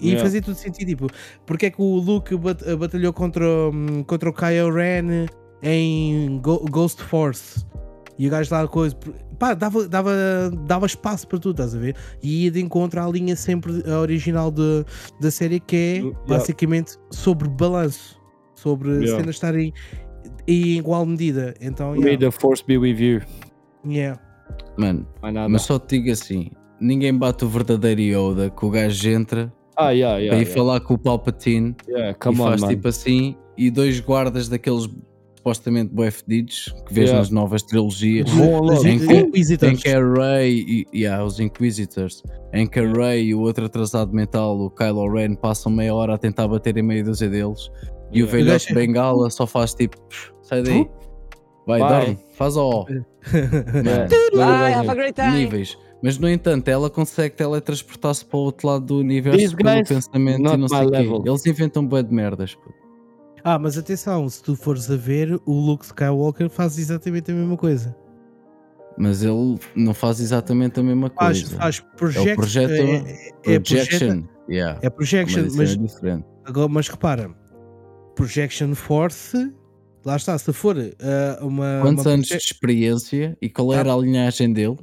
[0.00, 0.22] E Yeah.
[0.24, 1.06] fazia tudo sentido, tipo,
[1.46, 5.26] porque é que o Luke bat- batalhou contra, hum, contra o Kylo Ren
[5.62, 7.64] em Go- Ghost Force
[8.18, 8.94] e o gajo lá coisa,
[9.38, 10.12] pá, dava, dava,
[10.66, 11.96] dava espaço para tudo, estás a ver?
[12.22, 14.84] E ia de encontro à linha sempre a original de,
[15.20, 16.18] da série que é Yeah.
[16.26, 18.20] basicamente sobre balanço,
[18.56, 19.16] sobre Yeah.
[19.16, 19.72] cenas estarem
[20.46, 21.54] em igual medida.
[21.60, 23.22] Então, May yeah, the force be with you.
[23.88, 24.20] yeah.
[24.76, 25.48] Mano, Mais nada.
[25.48, 26.50] mas só te digo assim:
[26.80, 30.28] ninguém bate o verdadeiro Yoda que o gajo entra Ah, yeah, yeah.
[30.34, 30.54] para ir yeah.
[30.54, 32.68] falar com o Palpatine Yeah, e on, faz man.
[32.68, 34.88] tipo assim, e dois guardas daqueles
[35.36, 37.18] supostamente bué fedidos que vês Yeah.
[37.18, 38.30] nas novas trilogias.
[38.30, 39.72] Em Os que- Inquisitors.
[39.72, 43.66] Em que a Rey e yeah, os Inquisitors, em que a Rey e o outro
[43.66, 47.70] atrasado mental, o Kylo Ren, passam meia hora a tentar bater em meia dúzia deles
[48.10, 49.96] e o velhote gajo- Bengala só faz tipo
[50.42, 50.88] sai daí,
[51.66, 51.88] vai, Vai.
[52.06, 52.86] dorme, faz ó.
[53.32, 54.08] Yeah.
[54.34, 55.32] Bye, have a great time.
[55.32, 55.78] níveis.
[56.02, 59.88] Mas no entanto, ela consegue teletransportar-se para o outro lado do universo These pelo guys,
[59.88, 61.28] pensamento e não sei o quê.
[61.30, 62.58] Eles inventam bué de merdas.
[63.42, 67.56] Ah, mas atenção, se tu fores a ver, o Luke Skywalker faz exatamente a mesma
[67.56, 67.96] coisa.
[68.98, 71.56] Mas ele não faz exatamente a mesma Faz, coisa.
[71.56, 74.22] faz é project, o projeto é, é, é projeta- projection.
[74.48, 74.78] yeah.
[74.82, 76.24] é projection, mas, mas, é diferente.
[76.44, 77.30] agora, mas repara,
[78.14, 79.52] projection force,
[80.04, 81.78] lá está, se for ah, uma.
[81.82, 83.78] Quantos uma anos de experiência e qual Tá.
[83.78, 84.76] era a linhagem dele?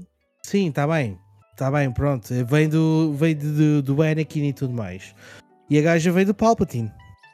[0.43, 1.17] Sim, está bem,
[1.51, 2.27] está bem, pronto.
[2.47, 5.13] Vem do, vem do, do Anakin e tudo mais.
[5.69, 6.91] E a gaja veio do Palpatine.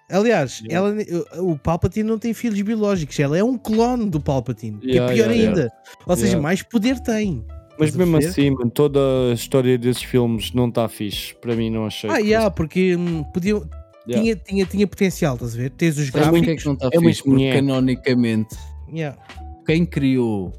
[0.09, 1.03] Aliás, Yeah.
[1.11, 5.11] ela, o Palpatine não tem filhos biológicos, ela é um clone do Palpatine, que Yeah,
[5.11, 5.71] é pior yeah, ainda.
[6.05, 6.41] Ou seja, Yeah.
[6.43, 7.45] mais poder tem.
[7.79, 8.99] Mas Estás mesmo assim, mano, toda
[9.31, 11.35] a história desses filmes não está fixe.
[11.35, 12.09] Para mim, não achei.
[12.09, 13.69] Ah, yeah, porque hum, podiam,
[14.07, 14.23] Yeah.
[14.23, 15.69] tinha, tinha, tinha potencial, estás a ver?
[15.71, 16.39] Tens os gráficos.
[16.39, 17.23] porque é que não está é muito fixe?
[17.23, 18.55] Porque canonicamente,
[18.93, 19.17] Yeah.
[19.65, 20.53] quem criou,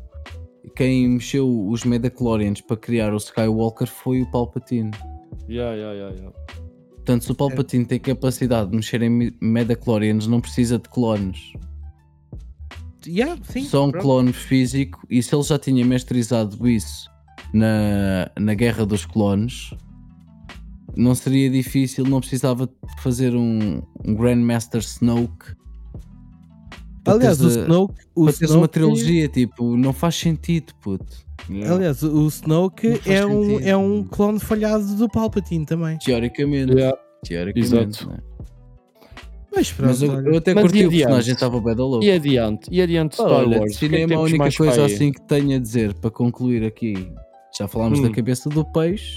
[0.77, 4.91] quem mexeu os Metachlorians para criar o Skywalker foi o Palpatine.
[5.49, 6.39] Yeah, yeah, yeah, yeah.
[6.97, 11.39] Portanto, se o Palpatine tem capacidade de mexer em me- Metachlorians, não precisa de clones.
[13.07, 14.03] Yeah, sim, Só um pronto.
[14.03, 17.09] clone físico, e se ele já tinha mestrizado isso
[17.55, 19.71] na, na Guerra dos Clones,
[20.97, 25.57] não seria difícil, não precisava de fazer um, um Grandmaster Snoke.
[27.07, 27.95] Aliás, o a- Snoke.
[28.15, 31.27] O para teres Snoke uma trilogia, tipo, não faz sentido, puto.
[31.49, 31.75] Yeah.
[31.75, 33.69] Aliás, o Snoke é um, sentido.
[33.69, 35.97] é um clone falhado do Palpatine também.
[35.99, 36.73] Teoricamente.
[36.75, 36.99] Yeah.
[37.25, 37.75] Teoricamente.
[38.05, 38.11] Exato.
[38.11, 38.19] né?
[39.55, 40.97] Mas pronto, Mas eu, eu até Mas curti o adiante?
[40.99, 42.05] personagem, estava bem da louco.
[42.05, 42.69] E adiante?
[42.71, 43.73] E adiante Star Olha, Wars?
[43.73, 47.11] é cinema a temos única coisa assim que tenho a dizer para concluir aqui.
[47.59, 48.03] Já falámos Hum.
[48.03, 49.17] da cabeça do peixe,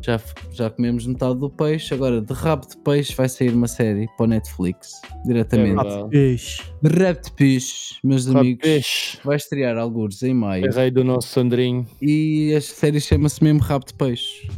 [0.00, 0.20] já,
[0.52, 4.24] já comemos metade do peixe, agora de rabo de peixe vai sair uma série para
[4.24, 4.92] o Netflix,
[5.24, 5.80] diretamente.
[5.80, 6.10] É verdade.
[6.10, 6.62] Peixe.
[6.82, 9.18] de rabo de peixe, meus Rabo de amigos, peixe.
[9.24, 11.86] vai estrear alguns em maio É rei do nosso Sandrinho.
[12.00, 14.48] e a série chama-se mesmo Rabo de Peixe.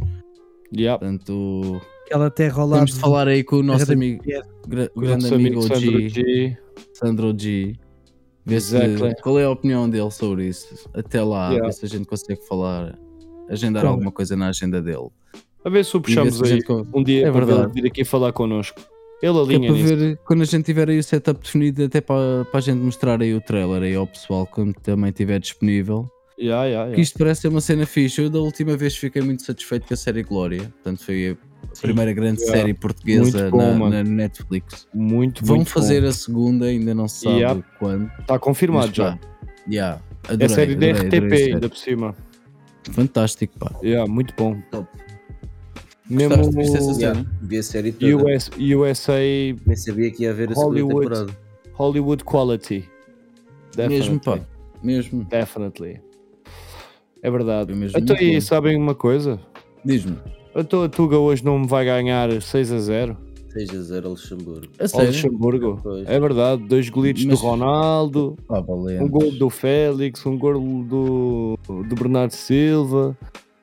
[0.76, 0.98] Yeah.
[0.98, 2.78] Portanto, Aquela terra ao lado.
[2.80, 4.22] temos de falar aí com o nosso amigo,
[4.68, 6.58] gra- O grande nosso amigo amigo Sandro G, G.
[6.92, 7.74] Sandro G.
[8.46, 9.14] Ver se- Exactly.
[9.22, 10.88] qual é a opinião dele sobre isso.
[10.94, 11.66] Até lá, Yeah.
[11.66, 12.96] ver se a gente consegue falar,
[13.48, 13.94] agendar Claro.
[13.96, 15.08] alguma coisa na agenda dele.
[15.64, 18.32] A ver se o puxamos aí gente um dia É para ele vir aqui falar
[18.32, 18.80] connosco.
[19.22, 19.96] Ele Que é alinha para nisso.
[19.96, 23.20] ver quando a gente tiver aí o setup definido, até para, para a gente mostrar
[23.20, 26.08] aí o trailer aí ao pessoal quando também estiver disponível.
[26.38, 27.02] Yeah, yeah, Que yeah.
[27.02, 28.22] isto parece ser uma cena fixe.
[28.22, 30.62] Eu da última vez fiquei muito satisfeito com a série Glória.
[30.82, 31.36] Portanto, foi
[31.70, 32.58] a primeira grande Yeah.
[32.60, 34.88] série portuguesa bom, na, na Netflix.
[34.94, 36.08] Muito, Vão muito fazer bom.
[36.08, 37.62] a segunda, ainda não se sabe Yeah.
[37.78, 38.10] quando.
[38.20, 39.12] Está confirmado Mas já.
[39.12, 39.18] pá,
[39.70, 42.16] yeah, É adorei, série da RTP ainda por cima.
[42.90, 43.70] Fantástico, pá.
[43.82, 44.58] Yeah, muito bom.
[44.70, 44.88] Top.
[46.10, 46.56] Mesmo Gostaste?
[46.56, 47.02] Viste essa série?
[47.18, 48.16] Yeah, vi a série toda.
[48.36, 49.12] US, USA
[49.66, 51.08] Nem sabia que ia haver a segunda Hollywood.
[51.08, 51.36] temporada.
[51.74, 52.88] Hollywood quality.
[53.76, 53.88] Mesmo,
[54.18, 54.20] Definitely.
[54.20, 54.40] pá.
[54.82, 55.24] Mesmo.
[55.24, 56.00] Definitely.
[57.22, 57.72] É verdade.
[57.74, 58.40] Mesmo Então aí, bom.
[58.40, 59.38] sabem uma coisa?
[59.84, 60.16] Diz-me.
[60.56, 63.16] Então a Tuga hoje não me vai ganhar 6 a 0
[63.52, 64.66] 6 a 0 Luxemburgo.
[64.78, 65.06] A sério?
[65.08, 65.80] Luxemburgo.
[65.82, 66.08] Pois.
[66.08, 66.62] É verdade.
[66.64, 70.54] Dois golitos Mas- do Ronaldo, Ah, um gol do Félix, um gol
[70.84, 73.16] do, do Bernardo Silva,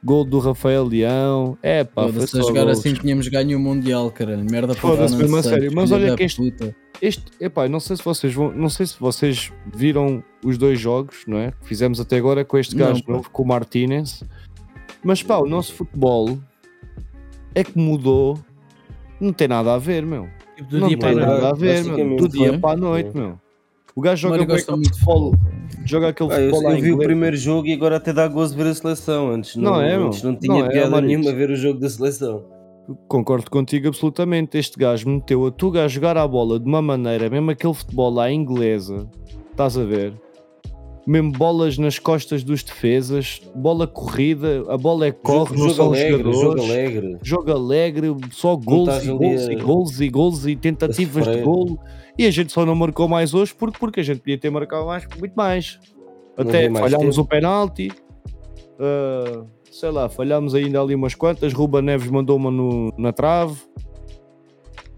[0.04, 1.58] gol do Rafael Leão.
[1.62, 2.80] É pá, foi Foda-se, a só jogar golos.
[2.80, 4.46] assim tínhamos ganho o Mundial, caralho.
[4.50, 5.72] Merda para Foda-se, mesmo sério.
[5.74, 6.76] Mas olha que este- puta.
[7.02, 11.18] Este, epá, não sei se vocês vão, não sei se vocês viram os dois jogos,
[11.28, 11.52] não é?
[11.52, 13.14] Que fizemos até agora com este Não, gajo pá.
[13.14, 14.24] novo, com o Martinez.
[15.04, 16.40] Mas pá, o nosso futebol
[17.54, 18.40] é que mudou.
[19.20, 20.28] Não tem nada a ver, meu.
[20.56, 22.16] Tipo, do não dia tem para nada a ver, meu.
[22.18, 22.58] Do dia foi.
[22.58, 23.22] para a noite, Foi.
[23.22, 23.40] meu.
[23.98, 25.34] O gajo joga bem futebol,
[25.84, 28.28] joga aquele Ah, eu, futebol lá eu vi o primeiro jogo e agora até dá
[28.28, 29.32] gozo ver a seleção.
[29.32, 31.08] Antes não, Não é, antes não tinha Não é, piada Marito.
[31.08, 32.44] nenhuma ver o jogo da seleção.
[33.08, 34.56] Concordo contigo absolutamente.
[34.56, 38.12] Este gajo meteu a Tuga a jogar a bola de uma maneira, mesmo aquele futebol
[38.12, 39.10] lá inglesa,
[39.50, 40.14] estás a ver?
[41.08, 45.90] Mesmo bolas nas costas dos defesas, bola corrida, a bola é corre, jogo, não jogo
[45.94, 47.18] alegre, jogo alegre.
[47.24, 51.80] Jogo alegre, só gols e gols a- e gols e gols e tentativas de golo.
[52.18, 54.86] E a gente só não marcou mais hoje porque, porque a gente podia ter marcado
[54.86, 55.80] mais, muito mais.
[56.36, 57.26] Até mais falhámos tempo.
[57.26, 57.92] o penalti.
[58.80, 61.54] ah, sei lá, falhámos ainda ali umas quantas.
[61.54, 63.60] Ruba Neves mandou uma no- na trave.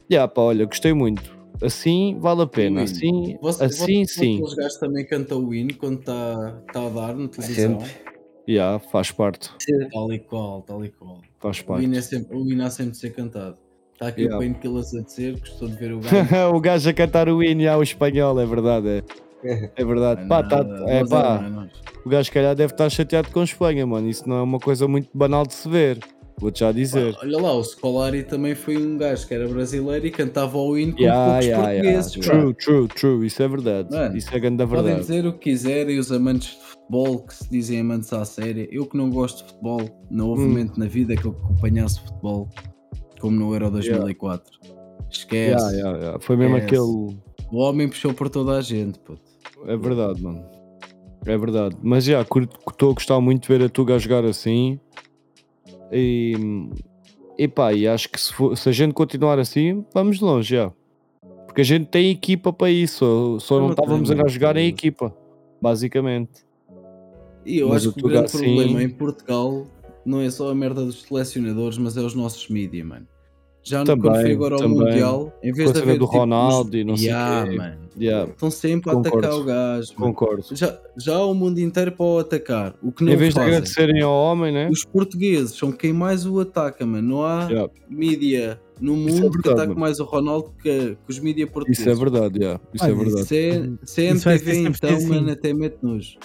[0.10, 1.38] Já, pá, olha, gostei muito.
[1.62, 2.84] Assim vale a pena.
[2.84, 4.36] Assim, Você, assim você, sim.
[4.36, 7.80] Aqueles gajos também cantam o hino quando está tá a dar na televisão.
[7.82, 8.10] Sempre.
[8.48, 9.52] Já, faz parte.
[9.92, 11.20] Tal e qual, tal e qual.
[11.40, 12.02] Faz O hino, é parte.
[12.10, 13.58] sempre, o hino há sempre de ser cantado.
[14.00, 14.38] Está aqui Yeah.
[14.38, 16.56] o Painkillers a dizer, gostou de ver o gajo.
[16.56, 19.04] o gajo a cantar o hino já, o espanhol, é verdade.
[19.44, 20.26] É, é verdade.
[20.28, 21.72] Pá, tá, é, Mas pá, não é nós.
[22.06, 24.08] o gajo, calhar, deve estar chateado com a Espanha, mano.
[24.10, 26.00] Isso não é uma coisa muito banal de se ver.
[26.40, 27.14] Vou-te já dizer.
[27.16, 30.78] Pá, Olha lá, o Scolari também foi um gajo que era brasileiro e cantava o
[30.78, 32.00] hino com Yeah, poucos yeah, yeah.
[32.02, 32.26] portugueses.
[32.26, 32.32] pá.
[32.34, 33.28] True, true, true.
[33.28, 33.90] Isso é verdade.
[33.92, 35.00] Mano, Isso é grande Podem verdade.
[35.02, 38.70] dizer o que quiserem, os amantes de futebol que se dizem amantes à série.
[38.72, 40.48] Eu que não gosto de futebol, não houve Hum.
[40.48, 42.48] momento na vida que eu acompanhasse futebol
[43.20, 44.60] como no Euro 2004.
[45.10, 45.52] Esquece.
[45.52, 46.20] Yeah, yeah, yeah.
[46.20, 46.76] Foi mesmo Esquece.
[46.82, 47.18] aquele.
[47.52, 49.22] O homem puxou por toda a gente, puto.
[49.66, 50.44] É verdade, mano.
[51.26, 51.76] É verdade.
[51.82, 54.80] Mas já, estou a gostar muito de ver a Tuga a jogar assim.
[55.92, 56.34] E,
[57.38, 60.72] e pá, e acho que se, for- se a gente continuar assim, vamos longe já.
[61.46, 63.38] Porque a gente tem equipa para isso.
[63.42, 65.14] Só Eu não estávamos a jogar em equipa.
[65.62, 66.46] Basicamente.
[67.46, 69.66] E eu Mas acho que o grande assim- problema em Portugal
[70.06, 73.08] não é só a merda dos selecionadores, mas é os nossos mídia, mano.
[73.62, 74.78] Já no Também, quando foi agora ao também.
[74.80, 77.58] Mundial, em vez a de haver do tipo, Ronaldo e não sei Yeah, quê.
[77.58, 77.78] mano.
[78.00, 79.18] Yeah, Estão sempre a Concordo.
[79.18, 79.94] atacar o gajo.
[79.98, 80.14] mano.
[80.14, 80.46] concordo.
[80.56, 82.74] Já, já há o mundo inteiro para o atacar.
[82.82, 83.54] O que não Em vez de fazem.
[83.56, 84.70] agradecerem ao homem, né?
[84.72, 87.08] Os portugueses são quem mais o ataca, mano.
[87.08, 87.74] Não há Yeah.
[87.90, 89.80] mídia no é mundo que verdade, ataque mano.
[89.82, 91.82] mais o Ronaldo que, que os mídia portugueses.
[91.82, 92.62] Isso é verdade, yeah.
[92.74, 93.26] Isso é verdade.
[93.26, 95.08] Se é, se é MTV, sempre então, assim.
[95.10, 96.18] mano, até mete nos.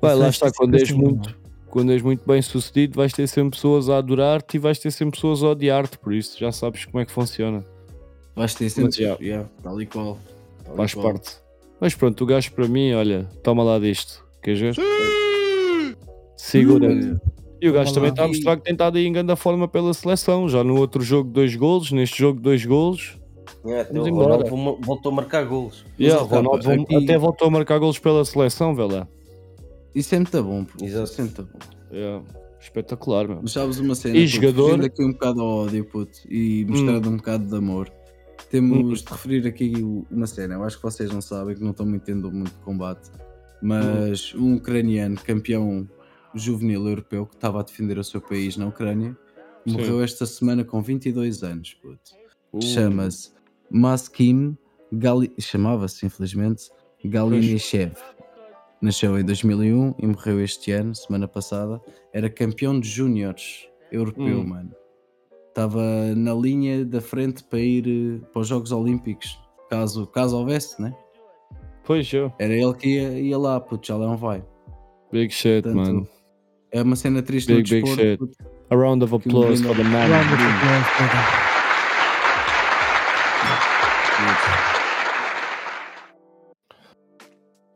[0.00, 1.34] Vai, lá vai está, quando és assim, muito,
[1.74, 5.16] quando és muito bem sucedido, vais ter sempre pessoas a adorar-te e vais ter sempre
[5.16, 7.64] pessoas a odiar-te, por isso já sabes como é que funciona.
[8.36, 8.84] Vais ter sempre.
[8.84, 9.22] Mas, yeah.
[9.22, 10.16] yeah, tal e qual.
[10.64, 11.04] Tal e Faz qual.
[11.06, 11.32] parte.
[11.80, 14.24] Mas pronto, o gajo para mim, olha, toma lá disto.
[14.40, 14.74] Queres ver?
[16.36, 17.16] Segura-te.
[17.60, 19.66] E o gajo Toma também está a mostrar que tem estado aí em grande forma
[19.66, 20.48] pela seleção.
[20.48, 21.90] Já no outro jogo, dois golos.
[21.90, 23.18] Neste jogo, dois golos.
[23.64, 24.34] É, Vamos embora.
[24.34, 25.84] Ronaldo vol- voltou a marcar golos.
[25.98, 26.68] Yeah, Ronaldo
[27.02, 29.08] até voltou a marcar golos pela seleção, vê lá.
[29.94, 30.84] Isso é muito bom, pô.
[30.84, 31.04] Exato.
[31.10, 31.58] Isso é muito bom.
[31.92, 32.24] Yeah,
[32.60, 33.40] Espetacular, meu.
[33.42, 34.70] Mas sabes uma cena, E jogador?
[34.70, 37.92] fugindo aqui um bocado ao ódio, puto, e mostrando um bocado de amor.
[38.50, 39.72] Temos de referir aqui
[40.10, 43.10] uma cena, eu acho que vocês não sabem, que não estão muito tendo muito combate,
[43.62, 45.88] mas um ucraniano campeão
[46.34, 49.16] juvenil europeu que estava a defender o seu país na Ucrânia
[49.66, 49.72] Sim.
[49.72, 52.12] morreu esta semana com 22 anos, puto.
[52.52, 53.32] Uh, Chama-se
[53.70, 54.56] Maskim
[54.92, 55.32] Gali...
[55.38, 56.70] chamava-se infelizmente
[57.04, 57.92] Galinishev.
[58.84, 61.80] Nasceu em 2001 e morreu este ano, semana passada.
[62.12, 64.46] Era campeão de júniores europeu, Hum.
[64.46, 64.70] mano.
[65.48, 65.80] Estava
[66.14, 70.94] na linha da frente para ir eh, para os Jogos Olímpicos, caso, caso houvesse, né?
[71.84, 72.30] Pois eu.
[72.38, 74.44] Era ele que ia, ia lá, puto, já não vai.
[75.10, 76.08] Big shit, Portanto, mano.
[76.70, 78.02] É uma cena triste Big, no big desporto.
[78.02, 78.18] shit.
[78.18, 78.54] puto.
[78.70, 80.08] A round of applause for the man.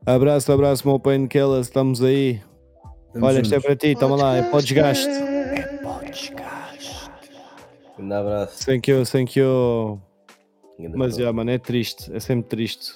[0.09, 2.41] Abraço, abraço, meu painkiller, estamos aí.
[3.21, 5.07] Olha, isto é para ti, toma lá, é pó desgaste.
[7.99, 8.65] Um abraço.
[8.65, 10.01] Thank you, thank you.
[10.97, 12.95] Mas já, mano, é triste, é sempre triste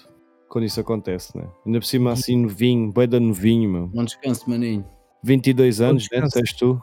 [0.48, 1.46] quando isso acontece, né?
[1.66, 3.86] Ainda por cima assim novinho, bué da novinho, meu.
[3.88, 4.82] Bom descanso, maninho.
[5.22, 6.08] 22 anos, né?
[6.12, 6.28] descanso.
[6.28, 6.80] Disseste tu?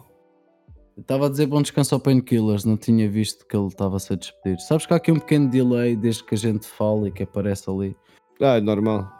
[0.96, 4.16] Eu Estava a dizer bom descanso ao Painkillers, não tinha visto que ele estava-se a
[4.16, 4.60] despedir.
[4.60, 7.68] Sabes que há aqui um pequeno delay desde que a gente fala e que aparece
[7.68, 7.98] ali.
[8.40, 9.19] Ah, é normal.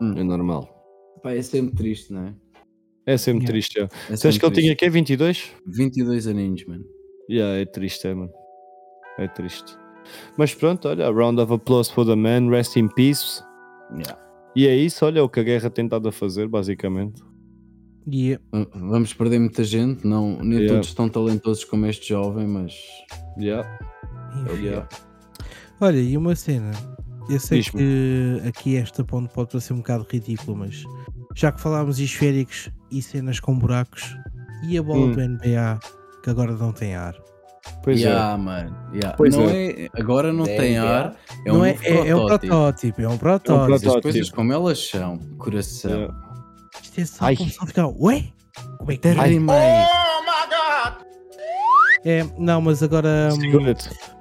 [0.00, 0.14] Hum.
[0.16, 0.68] É normal.
[1.22, 2.34] Pá, é sempre triste, não é?
[3.06, 3.52] É sempre Yeah.
[3.52, 3.84] triste, já.
[3.84, 5.52] É Sabes sempre que ele tinha aqui 22?
[5.66, 6.84] 22 aninhos, mano.
[7.30, 8.32] Yeah, é triste, é, mano.
[9.18, 9.76] É triste.
[10.36, 13.42] Mas pronto, olha, round of applause for the man, rest in peace.
[13.92, 14.18] Yeah.
[14.54, 17.22] E é isso, olha, o que a guerra tem estado a fazer, basicamente.
[18.10, 20.74] E é- V- Vamos perder muita gente, não, nem Yeah.
[20.74, 22.74] todos tão talentosos como este jovem, mas
[23.38, 23.68] Yeah,
[24.58, 24.88] yeah.
[25.80, 26.70] Olha, e uma cena.
[27.28, 30.84] Eu sei que aqui esta ponte pode parecer um bocado ridículo, mas
[31.34, 34.16] já que falámos de esféricos e cenas com buracos,
[34.68, 35.12] e a bola Hum.
[35.12, 35.78] do NBA
[36.22, 37.14] que agora não tem ar?
[37.82, 38.76] Pois yeah, mano.
[38.92, 39.16] yeah.
[39.16, 39.88] Pois não é.
[39.94, 40.78] agora não É, tem é.
[40.78, 42.46] ar, é não um é, é, é um protótipo.
[42.46, 43.18] protótipo, é um é.
[43.18, 43.74] protótipo.
[43.96, 45.90] As coisas como elas são, coração.
[45.90, 46.14] Yeah.
[46.82, 47.36] Isto é só Ai.
[47.36, 48.24] pessoal ficar, ué?
[48.78, 49.18] Como é que é?
[49.18, 49.86] Ai, mãe.
[52.04, 53.74] É, não, mas agora hum,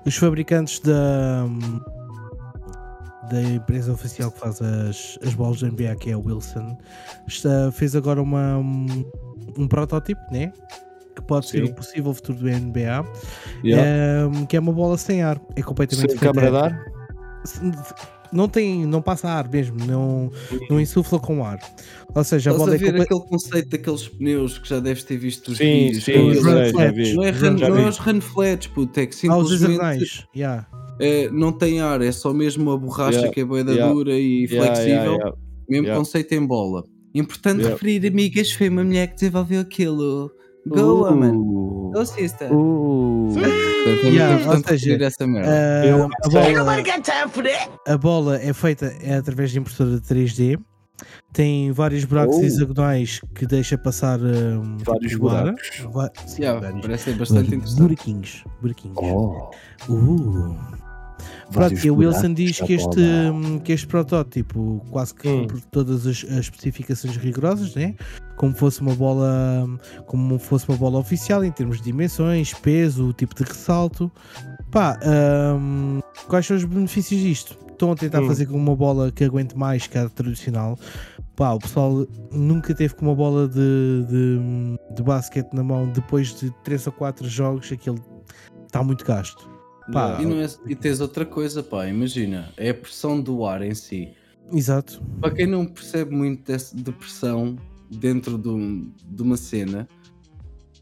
[0.08, 1.80] os fabricantes da hum,
[3.32, 6.78] da empresa oficial que faz as, as bolas da NBA, que é a Wilson,
[7.28, 8.86] está- fez agora uma, um,
[9.58, 10.52] um protótipo, né?
[11.16, 11.72] Que pode ser Sim.
[11.72, 13.06] o possível futuro do NBA,
[13.64, 14.28] Yeah.
[14.28, 15.40] hum, que é uma bola sem ar.
[15.56, 16.86] É completamente Sem câmara de ar?
[18.34, 20.30] Não tem, não passa ar mesmo, não,
[20.70, 21.58] não insufla com ar.
[22.14, 25.04] Ou seja, a bola a é ver comple- aquele conceito daqueles pneus que já deves
[25.04, 26.04] ter visto os Sim, vídeos.
[26.04, 27.14] sim, Não, os run flats.
[27.16, 30.26] não é, run, não é os run flats, puto, é que Ah, os simplesmente hexagonais.
[30.36, 30.68] Yeah.
[31.00, 34.14] É, não tem ar, é só mesmo a borracha Yeah, que é boeda yeah, dura
[34.14, 35.38] e Yeah, flexível, yeah, yeah.
[35.70, 35.98] mesmo yeah.
[36.00, 36.84] conceito em bola.
[37.14, 37.74] Importante Yeah.
[37.76, 40.32] referir, amigas, foi uma mulher que desenvolveu aquilo.
[40.68, 41.38] Go, woman.
[41.38, 42.52] Uh, Go, sister.
[42.52, 43.30] uh.
[43.34, 45.50] Portanto, é Yeah, importante seja, essa merda.
[45.52, 46.76] Ah, Eu a, bola,
[47.88, 50.58] a bola é feita é através de impressora 3D.
[51.34, 52.44] Tem vários buracos Oh.
[52.44, 55.70] hexagonais que deixa passar hum, Vários tipo, buracos.
[55.94, 57.82] Va- sim, Yeah, vários- parece ser bastante vários interessante.
[57.82, 58.44] buraquinhos.
[58.62, 58.98] buraquinhos.
[58.98, 59.94] Oh.
[59.94, 60.56] Uh.
[61.52, 65.42] Pronto, e o Wilson diz que este, hum, que este protótipo quase que Hum.
[65.42, 67.96] cumpre todas as, as especificações rigorosas, né?
[68.36, 69.66] como fosse uma bola
[70.08, 74.12] como fosse uma bola oficial em termos de dimensões, peso, tipo de ressalto.
[74.72, 75.00] Pá,
[75.58, 77.58] hum, quais são os benefícios disto?
[77.72, 78.28] Estão a tentar Hum.
[78.28, 80.78] fazer com uma bola que aguente mais que a tradicional.
[81.36, 86.34] Pá, o pessoal nunca teve com uma bola de, de, de basquete na mão depois
[86.36, 88.02] de 3 ou 4 jogos, aquele
[88.66, 89.55] está muito gasto.
[89.92, 93.62] Pá, E, não é, e tens outra coisa, pá, imagina, é a pressão do ar
[93.62, 94.10] em si.
[94.52, 95.02] Exato.
[95.22, 97.56] Para quem não percebe muito de pressão
[97.90, 99.88] dentro de, um- de uma cena,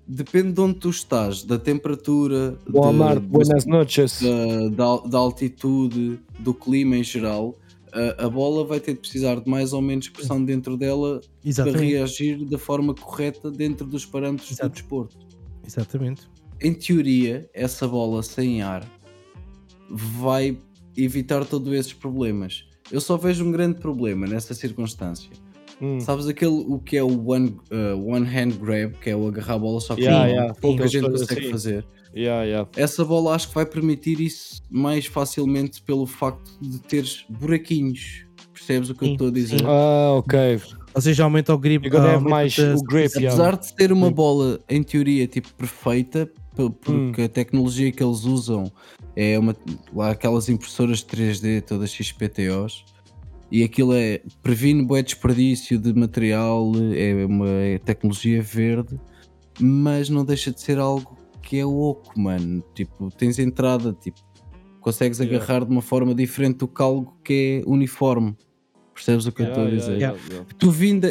[0.07, 4.21] depende de onde tu estás, da temperatura, Boa de- buenas noches.
[4.21, 7.57] da, da, da altitude, do clima em geral,
[7.91, 11.49] a, a bola vai ter de precisar de mais ou menos pressão dentro dela para
[11.49, 11.85] Exatamente.
[11.85, 14.69] reagir da forma correta dentro dos parâmetros Exato.
[14.69, 15.17] do desporto.
[15.65, 16.23] Exatamente.
[16.63, 18.87] Em teoria, essa bola sem ar
[19.89, 20.57] vai
[20.95, 22.63] evitar todos esses problemas.
[22.89, 25.29] Eu só vejo um grande problema nessa circunstância.
[25.81, 25.99] Hum.
[25.99, 29.55] Sabes aquele o que é o one, uh, one hand grab, que é o agarrar
[29.55, 31.51] a bola só que Yeah, yeah, pouca sim, gente consegue assim.
[31.51, 31.85] fazer.
[32.15, 32.69] Yeah, yeah.
[32.77, 38.25] Essa bola acho que vai permitir isso mais facilmente pelo facto de teres buraquinhos.
[38.53, 39.59] Percebes o que eu estou a dizer?
[39.59, 39.65] sim.
[39.65, 40.61] Ah, ok.
[40.95, 41.87] Ou seja, aumenta o grip.
[41.87, 43.33] Have aumenta mais o grip, yeah.
[43.33, 47.25] Apesar de ter uma bola em teoria tipo perfeita, porque Hum.
[47.25, 48.71] a tecnologia que eles usam
[49.15, 49.55] é uma,
[49.93, 52.85] lá aquelas impressoras 3D todas XPTOs
[53.51, 58.99] e aquilo é previne bué desperdício de material, é uma é tecnologia verde,
[59.59, 62.63] mas não deixa de ser algo que é oco, mano.
[62.73, 64.19] Tipo, tens entrada, tipo,
[64.79, 65.37] consegues Yeah.
[65.37, 68.35] agarrar de uma forma diferente do que algo que é uniforme.
[68.93, 69.93] Percebes o que eu estou a dizer?
[69.97, 71.07] yeah, yeah, Tu vindo,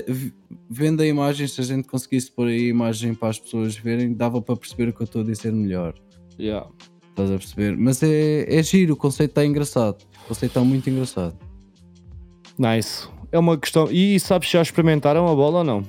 [0.71, 4.41] vendo a imagem, se a gente conseguisse pôr a imagem para as pessoas verem, dava
[4.41, 5.95] para perceber o que eu estou a dizer melhor.
[6.39, 6.67] yeah.
[7.11, 7.77] Estás a perceber?
[7.77, 10.03] Mas é, é giro, o conceito está engraçado.
[10.25, 11.37] O conceito está muito engraçado.
[12.59, 13.07] Nice.
[13.31, 13.91] É uma questão.
[13.91, 15.85] E sabes se já experimentaram a bola ou não?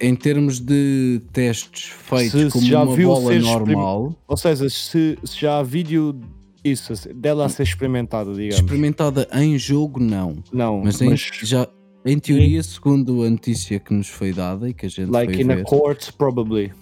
[0.00, 5.18] Em termos de testes feitos Se- se como já uma bola normal, Ou seja, se,
[5.22, 6.18] se já há vídeo
[6.64, 8.56] isso, dela a ser experimentada, digamos.
[8.56, 10.42] experimentada em jogo, não.
[10.52, 11.68] Não, Mas, mas, em, já,
[12.04, 15.42] em teoria, segundo a notícia que nos foi dada e que a gente like foi
[15.42, 16.72] in ver, a court, probably.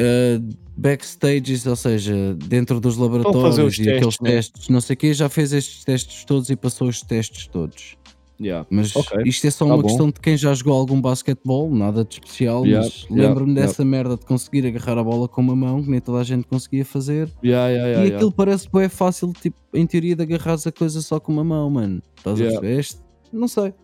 [0.00, 4.30] Uh, backstages, ou seja, dentro dos laboratórios os e aqueles testes, né?
[4.30, 7.96] testes, não sei o quê, já fez estes testes todos e passou os testes todos.
[8.40, 8.66] Yeah.
[8.70, 9.88] Mas Ok, isto é só tá uma bom.
[9.88, 13.66] questão de quem já jogou algum basquetebol, nada de especial, Yeah, mas yeah, lembro-me yeah.
[13.66, 16.46] dessa merda de conseguir agarrar a bola com uma mão, que nem toda a gente
[16.46, 17.28] conseguia fazer.
[17.44, 18.16] Yeah, yeah, yeah, e yeah.
[18.16, 21.68] aquilo parece bem fácil, tipo, em teoria, de agarrares a coisa só com uma mão,
[21.68, 22.00] mano.
[22.16, 22.56] Estás Yeah.
[22.58, 22.80] a perceber?
[22.80, 23.00] Este,
[23.32, 23.74] não sei.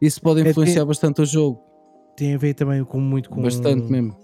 [0.00, 1.60] Isso pode É influenciar bastante o jogo.
[2.16, 4.16] Tem a ver também com muito com, Bastante mesmo.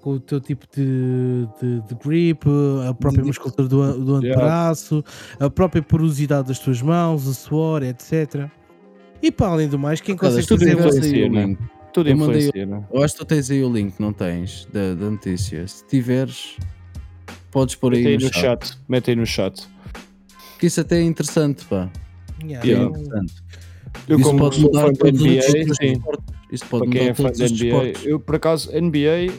[0.00, 2.44] com o teu tipo de, de, de grip,
[2.88, 4.28] a própria De- musculatura do, do Yeah.
[4.42, 5.04] antebraço,
[5.40, 8.48] a própria porosidade das tuas mãos, o suor, etc.
[9.22, 11.46] E para além do mais, quem consegue tu fazer né?
[11.46, 11.58] link.
[11.92, 12.82] Tudo Eu mandei- né?
[12.92, 14.66] Eu acho que tu tens aí o link, não tens?
[14.72, 15.66] Da, da notícia.
[15.68, 16.56] Se tiveres,
[17.50, 18.40] podes pôr aí, aí no, no chat.
[18.66, 18.78] chat.
[18.88, 19.68] Mete aí no chat.
[20.58, 21.90] Que isso até é interessante, pá.
[22.42, 22.84] Yeah, Yeah.
[22.86, 23.34] É interessante.
[24.08, 25.42] Eu, isso como pode sou mudar fã da NBA,
[25.74, 26.02] sim.
[26.50, 29.32] Isso pode para quem é mudar fã da NBA, eu por acaso, NBA,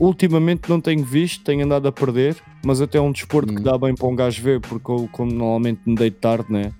[0.00, 3.64] ultimamente não tenho visto, tenho andado a perder, mas até é um desporto que Hum.
[3.64, 6.72] dá bem para um gajo ver, porque eu, como normalmente me deito tarde, né?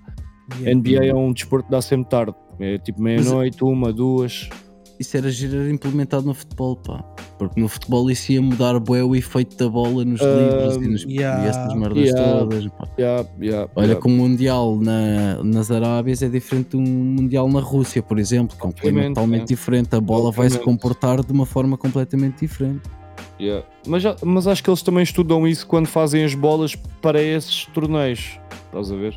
[0.59, 0.75] Yeah.
[0.75, 4.49] NBA é um desporto que dá sempre tarde, é tipo meia-noite, uma, duas.
[4.97, 7.03] Isso era giro era implementado no futebol, pá.
[7.37, 10.89] Porque no futebol isso ia mudar bué o efeito da bola nos Ah, livros e,
[10.89, 12.39] nos, yeah, e essas merdas yeah.
[12.39, 12.67] todas.
[12.67, 12.87] pá.
[12.97, 14.01] Yeah, yeah, Olha yeah.
[14.01, 18.55] que o Mundial na, nas Arábias é diferente de um Mundial na Rússia, por exemplo,
[18.57, 19.45] que é um clima totalmente é.
[19.45, 19.93] diferente.
[19.93, 22.89] A bola vai se comportar de uma forma completamente diferente.
[23.37, 23.65] Yeah.
[23.85, 28.39] Mas, mas acho que eles também estudam isso quando fazem as bolas para esses torneios.
[28.67, 29.15] Estás a ver?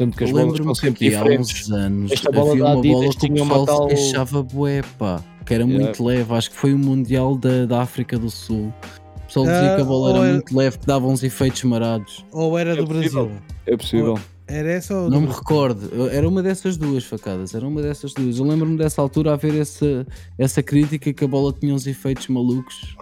[0.00, 1.68] Tanto que as Eu bolas lembro-me estão que sempre há diferentes.
[1.68, 3.94] uns anos Esta bola havia da uma Adidas bola que o tinha uma tal- se
[3.94, 5.84] queixava bué, pá, que era Yeah.
[5.84, 6.32] muito leve.
[6.34, 8.72] Acho que foi o Mundial da, da África do Sul.
[9.18, 11.22] O pessoal dizia Ah, que a bola ou era é- muito leve, que dava uns
[11.22, 12.24] efeitos marados.
[12.32, 13.26] Ou era É do possível.
[13.26, 13.42] Brasil?
[13.66, 14.18] É possível.
[14.48, 18.38] Era essa ou Não me recordo, era uma dessas duas facadas, era uma dessas duas.
[18.38, 20.04] Eu lembro-me dessa altura a ver essa,
[20.38, 22.96] essa crítica que a bola tinha uns efeitos malucos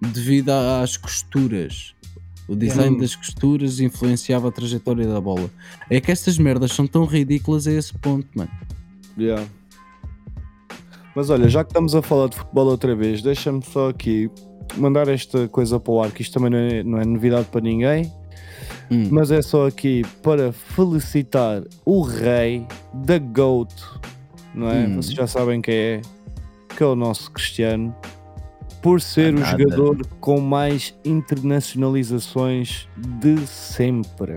[0.00, 1.93] devido às costuras.
[2.48, 5.50] O design das costuras influenciava a trajetória da bola.
[5.88, 8.50] É que estas merdas são tão ridículas a esse ponto, mano.
[9.18, 9.46] Yeah.
[11.14, 14.30] Mas olha, já que estamos a falar de futebol outra vez, deixa-me só aqui
[14.76, 17.60] mandar esta coisa para o ar, que isto também não é, não é novidade para
[17.60, 18.12] ninguém,
[18.90, 19.08] Hum.
[19.10, 23.72] mas é só aqui para felicitar o rei da GOAT,
[24.54, 24.86] não é?
[24.86, 24.96] Hum.
[24.96, 26.00] Vocês já sabem quem é,
[26.76, 27.94] que é o nosso Cristiano,
[28.84, 34.34] por ser o jogador com mais internacionalizações de sempre.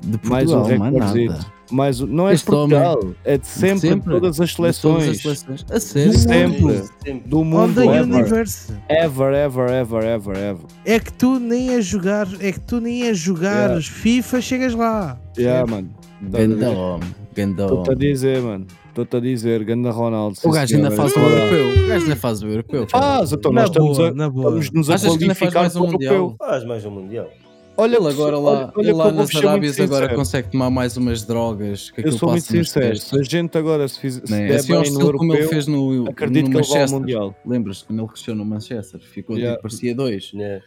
[0.00, 1.32] De Mais um Portugal, mais recordezito.
[1.32, 1.46] nada.
[1.70, 4.50] Mais um, não é de Este homem- Portugal, é de sempre, sempre, de todas as
[4.50, 5.08] De todas seleções.
[5.10, 5.66] as seleções.
[5.70, 6.12] A sério?
[6.18, 6.82] Sempre.
[7.04, 7.28] Sempre.
[7.28, 8.02] Do On mundo the ever.
[8.02, 8.72] Universe.
[8.88, 10.64] ever, ever, ever, ever, ever.
[10.84, 13.80] É que tu nem a jogar, é que tu nem a jogar Yeah.
[13.82, 15.18] FIFA chegas lá.
[15.38, 15.88] Yeah, mano.
[16.20, 18.12] Ganda homem, ganda Estou-te a homem.
[18.12, 18.66] dizer, mano.
[18.92, 20.36] Estou-te a dizer, ganda Ronaldo.
[20.44, 21.66] O gajo ainda faz o europeu.
[21.84, 22.86] O gajo ainda faz o europeu.
[22.88, 24.58] Faz, então nós estamos, a, na boa.
[24.60, 26.20] estamos-nos a que qualificar mais para um o europeu.
[26.28, 26.36] mundial?
[26.38, 27.30] Faz mais um mundial.
[27.74, 30.50] Olha, Ele que- agora lá, olha, olha ele que lá eu nas Arábias agora consegue
[30.50, 31.90] tomar mais umas drogas.
[31.90, 32.96] Que Eu aquilo sou muito sincero.
[32.98, 35.66] Se a gente agora se, fizer, der Assim bem no estilo como ele europeu, fez
[35.66, 37.00] no, acredito no que ele vai ao Manchester.
[37.00, 37.34] Mundial.
[37.46, 39.00] Lembras-te quando ele cresceu no Manchester?
[39.00, 39.56] Ficou Yeah.
[39.56, 40.32] tipo, parecia dois.
[40.34, 40.60] Né?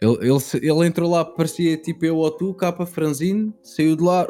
[0.00, 4.26] Ele, ele, ele entrou lá, parecia tipo eu ou tu, capa franzino, saiu de lá,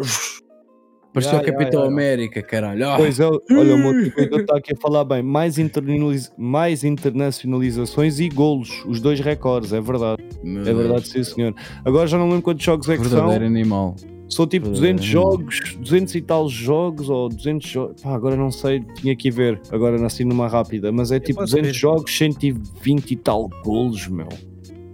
[1.23, 1.85] parecia o Capitão.
[1.85, 2.89] América, caralho.
[2.89, 5.23] Ah, Pois é, olha, o meu tipo está aqui a falar bem.
[5.23, 8.85] Mais, internaliz- mais internacionalizações e golos.
[8.87, 10.23] Os dois recordes, é verdade.
[10.43, 11.27] meu É verdade, Deus.
[11.29, 11.55] sim, senhor.
[11.85, 13.11] Agora já não lembro quantos jogos é que são.
[13.29, 13.97] Verdadeiro animal.
[14.29, 15.33] São tipo Verdadeiro 200 animal.
[15.39, 18.03] jogos, 200 e tal jogos, ou 200 jogos.
[18.03, 19.61] Pá, agora não sei, tinha que ver.
[19.71, 20.91] Agora nasci numa rápida.
[20.91, 21.79] Mas é tipo posso 200 ver.
[21.79, 24.29] jogos, 120 e tal golos, meu.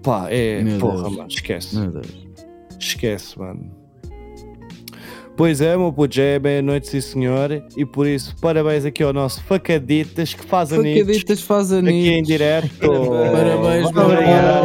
[0.02, 0.62] Pá, é.
[0.62, 1.16] Meu porra, Deus.
[1.16, 1.76] mano, esquece.
[1.78, 2.26] Meu Deus.
[2.78, 3.70] Esquece, mano.
[5.36, 7.62] Pois é, meu puto, já é meia-noite, sim senhor.
[7.76, 12.22] E por isso, parabéns aqui ao nosso Facaditas que faz aninhos Facaditas faz aqui em
[12.22, 12.68] direto.
[13.32, 14.62] Parabéns, meu obrigado.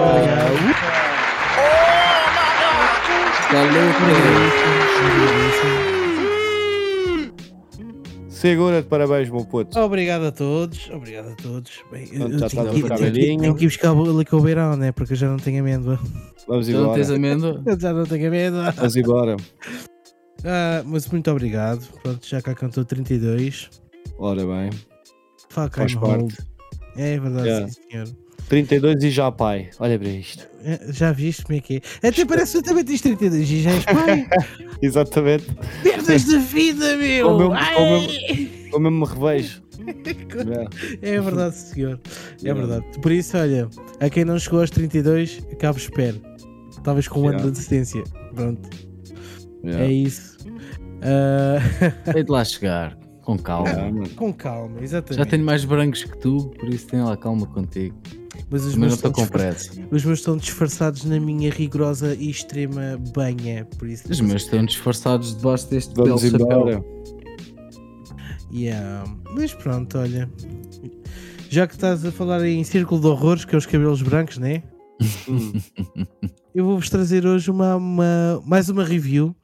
[8.30, 9.80] Segura-te, parabéns, meu puto.
[9.80, 11.72] Obrigado a todos, obrigado a todos.
[11.92, 14.20] Bem, eu, Pronto, eu já tenho, estás que, tenho que- tenho que ir buscar o
[14.20, 14.92] licobeirão, né?
[14.92, 15.98] Porque eu já não tenho amêndoa.
[16.48, 16.96] Vamos Já não embora.
[16.96, 17.64] tens amêndoa?
[17.66, 18.72] Eu já não tenho amêndoa.
[18.72, 19.38] Vamos embora.
[20.44, 21.86] Ah, mas muito obrigado.
[22.02, 23.70] Pronto, já cá cantou 32.
[24.18, 24.70] Ora bem.
[25.50, 26.22] Fuck, Faz I'm parte.
[26.24, 26.38] old.
[26.96, 27.68] É verdade, Yeah.
[27.70, 28.08] sim, senhor.
[28.50, 29.70] 32 e já pai.
[29.80, 30.48] Olha para isto.
[30.64, 32.08] É, Já viste como é que é?
[32.08, 34.28] Até parece que também tens 32 e já és pai.
[34.82, 35.46] Exatamente.
[35.84, 37.28] Merdas da vida, meu!
[37.30, 37.68] Como eu- Ai!
[37.76, 39.62] como Como eu me revejo.
[41.02, 41.22] É.
[41.22, 42.00] Verdade, senhor.
[42.44, 42.86] É verdade.
[43.02, 43.70] Por isso, olha,
[44.00, 46.20] a quem não chegou aos 32, acaba espero.
[46.84, 48.04] Talvez com um ano de assistência.
[48.34, 48.68] Pronto,
[49.64, 49.86] Yeah.
[49.86, 50.38] é isso.
[52.16, 53.72] Hei de lá chegar, com calma.
[53.74, 54.10] Mano.
[54.12, 55.18] com calma, exatamente.
[55.24, 57.96] Já tenho mais brancos que tu, por isso tenho lá calma contigo.
[58.50, 59.72] Mas os meus, não estou estão com pressa.
[59.92, 63.66] os meus estão disfarçados na minha rigorosa e extrema banha.
[63.78, 66.40] Por isso, Os meus estão disfarçados debaixo deste Vamos belo
[66.72, 67.04] chapéu.
[68.54, 69.04] Yeah.
[69.34, 70.30] Mas pronto, olha.
[71.50, 74.64] Já que estás a falar em círculo de horrores, que é os cabelos brancos, né?
[75.30, 75.54] Hum.
[76.56, 79.36] Eu vou-vos trazer hoje uma, uma- mais uma review,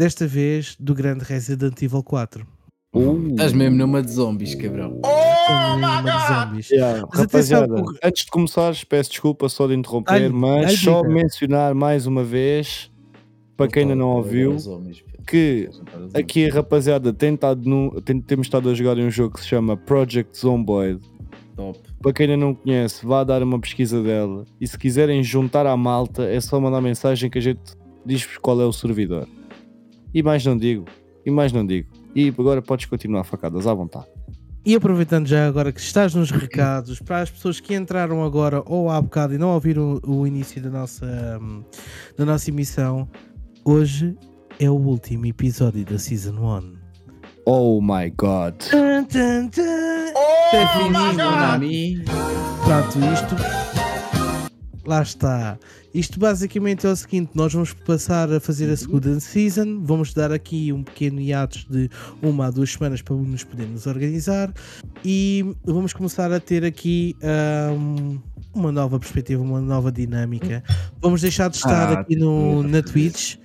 [0.00, 2.46] desta vez do grande Resident Evil 4.
[3.32, 4.98] Estás mesmo numa de zombies, cabrão.
[5.02, 6.70] Uma de zombies.
[6.70, 11.02] Yeah, Mas rapaziada, antes de começares, peço desculpa só de interromper, Dá-lhe- mas dá-lhe só
[11.02, 12.90] mencionar mais uma vez,
[13.58, 14.56] para quem ainda não ouviu,
[15.28, 15.68] que
[16.14, 19.42] aqui a rapaziada tem estado no, tem- temos estado a jogar em um jogo que
[19.42, 20.98] se chama Project Zomboid.
[21.56, 21.78] Top.
[22.00, 24.46] Para quem ainda não conhece, vá dar uma pesquisa dela.
[24.58, 27.60] E se quiserem juntar à malta, é só mandar mensagem que a gente
[28.06, 29.28] diz-vos qual é o servidor.
[30.12, 30.84] E mais não digo,
[31.24, 31.88] e mais não digo.
[32.14, 34.06] E agora podes continuar facadas à vontade.
[34.64, 38.90] E aproveitando já agora que estás nos recados, para as pessoas que entraram agora ou
[38.90, 41.64] há bocado e não ouviram o início da nossa, hum,
[42.16, 43.08] da nossa emissão,
[43.64, 44.14] hoje
[44.58, 46.74] é o último episódio da Season 1.
[47.46, 48.54] Oh my god.
[48.70, 49.62] Tum, tum, tum.
[50.52, 52.04] É fininho, Nami.
[52.64, 53.69] Pronto, isto.
[54.90, 55.56] Lá está.
[55.94, 59.84] Isto basicamente é o seguinte: nós vamos passar a fazer a segunda season.
[59.84, 61.88] Vamos dar aqui um pequeno hiatus de
[62.20, 64.52] uma a duas semanas para nos podermos organizar.
[65.04, 68.18] E vamos começar a ter aqui ahm,
[68.52, 70.60] uma nova perspectiva, uma nova dinâmica.
[71.00, 73.36] Vamos deixar de estar Ah, aqui no, na Twitch.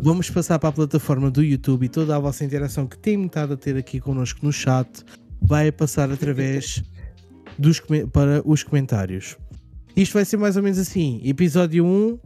[0.00, 3.52] Vamos passar para a plataforma do YouTube e toda a vossa interação que tem estado
[3.52, 4.88] a ter aqui connosco no chat
[5.42, 6.82] vai passar através
[7.58, 9.36] dos, para os comentários.
[9.96, 12.18] Isto vai ser mais ou menos assim: episódio 1,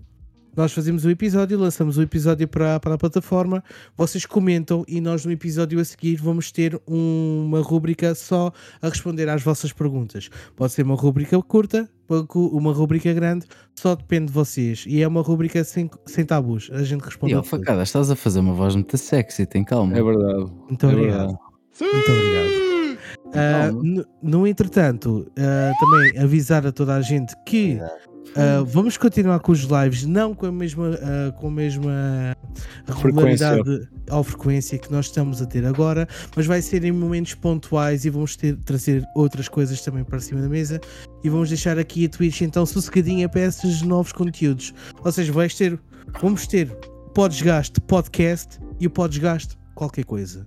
[0.56, 3.62] nós fazemos o episódio, lançamos o episódio para, para a plataforma,
[3.96, 8.50] vocês comentam e nós no episódio a seguir vamos ter um- uma rúbrica só
[8.82, 10.28] a responder às vossas perguntas.
[10.56, 11.88] Pode ser uma rúbrica curta,
[12.34, 13.46] uma rúbrica grande,
[13.78, 14.84] só depende de vocês.
[14.88, 16.70] E é uma rúbrica sem, sem tabus.
[16.72, 19.96] A gente responde E ó, facada, estás a fazer uma voz muito sexy, tem calma.
[19.96, 20.50] É verdade.
[20.68, 21.18] Muito é obrigado.
[21.18, 21.38] verdade.
[21.94, 22.67] Muito obrigado.
[23.32, 23.82] Calma.
[23.82, 27.78] no, no entretanto, ah, também avisar a toda a gente que
[28.36, 30.98] ah, vamos continuar com os lives, não com a mesma,
[31.38, 32.36] com a mesma
[32.86, 36.06] regularidade ou frequência que nós estamos a ter agora,
[36.36, 40.40] mas vai ser em momentos pontuais e vamos ter, trazer outras coisas também para cima
[40.40, 40.80] da mesa
[41.22, 44.72] e vamos deixar aqui a Twitch então sossegadinha para esses novos conteúdos.
[45.04, 45.78] Ou seja, vais ter,
[46.20, 50.46] vamos ter o Podesgaste podcast e o Podesgaste qualquer coisa.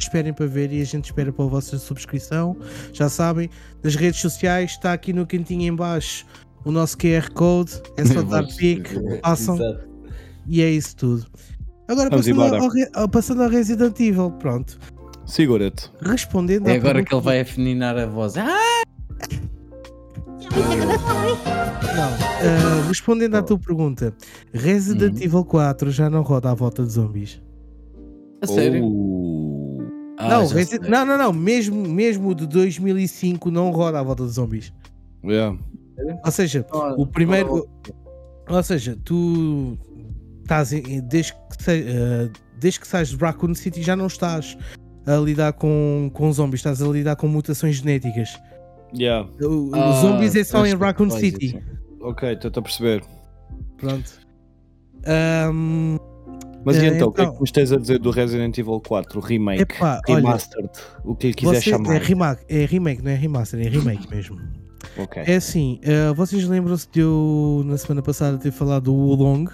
[0.00, 2.56] Esperem para ver e a gente espera para a vossa subscrição.
[2.92, 3.50] Já sabem,
[3.82, 6.24] nas redes sociais está aqui no cantinho em baixo
[6.64, 7.80] o nosso QR Code.
[7.96, 9.58] É só dar pique, passam
[10.46, 11.26] e é isso tudo.
[11.86, 12.42] Agora passando
[12.94, 14.78] ao, passando ao Resident Evil, pronto.
[15.26, 15.90] Segura-te.
[16.00, 18.36] Respondendo É agora pergunta- que ele vai afininar a voz.
[18.36, 18.82] Ah!
[21.94, 24.14] Não, ah, respondendo à tua pergunta,
[24.52, 25.22] Resident Uhum.
[25.24, 27.40] Evil 4 já não roda à volta de zombies.
[28.42, 28.84] A sério?
[28.84, 29.39] Oh.
[30.20, 34.30] Ah, não, Resi- não, não, não, mesmo, mesmo de 2005 não roda à volta de
[34.30, 34.72] zombies.
[35.24, 35.56] Yeah.
[36.24, 36.66] Ou seja,
[36.96, 37.66] o primeiro.
[38.48, 39.78] Ou seja, tu
[40.42, 44.56] estás em- desde que, se- eh, desde que sais de Raccoon City já não estás
[45.06, 48.38] a lidar com, com zombies, estás a lidar com mutações genéticas.
[48.94, 49.28] Yeah.
[49.40, 51.46] O- Os Ah, zombies é só em que Raccoon City.
[51.46, 51.58] isso.
[52.02, 53.04] Ok, estou a perceber.
[53.78, 54.10] Pronto.
[55.06, 55.96] Ahm,
[56.64, 58.56] Mas e Eh, então, o que é então- que nos tens a dizer do Resident
[58.58, 59.62] Evil 4, o remake?
[59.62, 60.70] epá, olha, Remastered,
[61.04, 61.94] o que lhe quiser você, chamar.
[61.94, 64.38] é, remake, é remake, não é remaster, é remake mesmo.
[64.98, 65.22] Ok.
[65.26, 69.46] É assim, eh, vocês lembram-se de eu na semana passada ter falado do Wulong?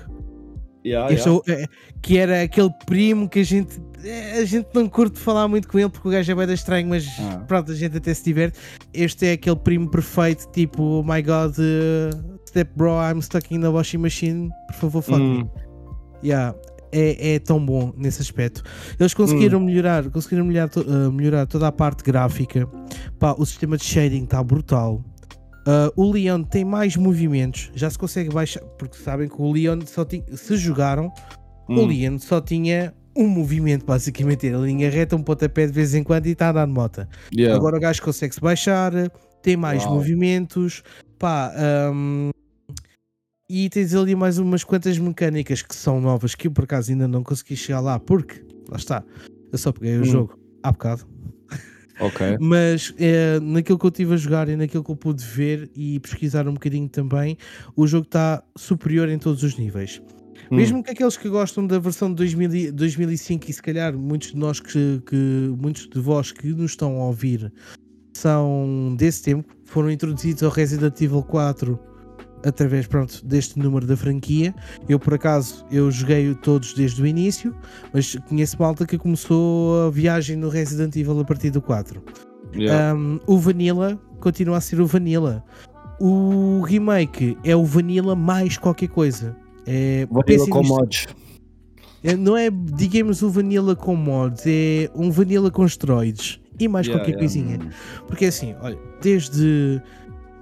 [0.85, 1.45] Yeah, Este yeah.
[1.49, 1.67] é é-
[2.01, 5.81] que era aquele primo que a gente é, a gente não curte falar muito com
[5.81, 7.39] ele porque o gajo é bem estranho, mas Ah.
[7.49, 8.57] pronto, a gente até se diverte.
[8.95, 13.61] Este é aquele primo perfeito, tipo, oh my god, uh, step bro, I'm stuck in
[13.63, 15.43] the washing machine, por favor, fuck me.
[15.43, 15.49] Hum,
[16.23, 16.55] Yeah,
[16.97, 18.63] é, é tão bom nesse aspecto.
[18.99, 22.67] Eles conseguiram melhorar, conseguiram melhorar, uh, melhorar toda a parte gráfica.
[23.19, 25.05] Pá, o sistema de shading está brutal.
[25.67, 29.81] Uh, o Leon tem mais movimentos, já se consegue baixar, porque sabem que o Leon
[29.85, 31.11] só tinha, se jogaram,
[31.69, 31.87] o hum.
[31.87, 36.27] Leon só tinha um movimento, basicamente, a linha reta, um pontapé de vez em quando
[36.27, 37.09] e está a andar de moto.
[37.35, 37.57] Yeah.
[37.57, 38.93] Agora o gajo consegue-se baixar,
[39.43, 39.95] tem mais Uau.
[39.95, 40.85] movimentos,
[41.19, 41.53] pá,
[41.93, 42.31] hum,
[43.49, 47.07] e tens ali mais umas quantas mecânicas que são novas que eu por acaso ainda
[47.07, 49.05] não consegui chegar lá, porque lá está,
[49.53, 50.05] eu só peguei o Hum.
[50.05, 51.07] jogo há bocado,
[52.01, 52.37] Ok.
[52.41, 56.01] mas é, naquilo que eu estive a jogar e naquilo que eu pude ver e
[56.01, 57.37] pesquisar um bocadinho também,
[57.77, 60.03] o jogo está superior em todos os níveis.
[60.51, 60.57] Hum.
[60.57, 64.33] Mesmo que aqueles que gostam da versão de 2000 e- 2005 e se calhar muitos
[64.33, 67.53] de nós que, que- muitos de vós que nos estão a ouvir
[68.15, 71.79] são desse tempo, foram introduzidos ao Resident Evil 4
[72.45, 74.55] através pronto, deste número da franquia.
[74.89, 77.55] Eu por acaso eu joguei todos desde o início,
[77.93, 82.03] mas conheço malta que começou a viagem no Resident Evil a partir do 4.
[82.55, 82.95] Yeah.
[82.95, 85.45] Um, o Vanilla continua a ser o Vanilla.
[86.01, 89.37] O remake é o Vanilla mais qualquer coisa.
[89.67, 91.07] É, Vanilla com mods.
[92.05, 96.87] É, não é, digamos, o Vanilla com mods, é um Vanilla com esteroides e mais
[96.87, 97.19] Yeah, qualquer yeah.
[97.19, 97.73] coisinha.
[98.07, 99.83] Porque assim, olha, desde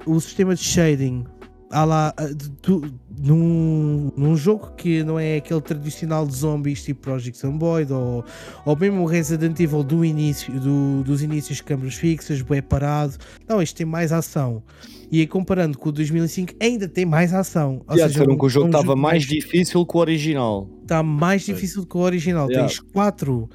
[0.06, 1.24] o sistema de shading
[1.72, 2.26] lá ah,
[2.62, 2.82] tu-
[3.18, 8.24] num, num jogo que não é aquele tradicional de zombies tipo Project Zomboid ou,
[8.64, 13.14] ou mesmo o Resident Evil do início, do- dos inícios de câmaras fixas, bem parado.
[13.48, 14.62] Não, este tem mais ação.
[15.10, 17.82] E aí, comparando com o 2005, ainda tem mais ação.
[17.88, 20.00] Ou Yeah, seja, disseram um- que o jogo um estava mais mais difícil que o
[20.00, 20.68] original.
[20.82, 22.48] está mais difícil que o original.
[22.50, 22.66] Yeah.
[22.68, 23.48] Tens quatro,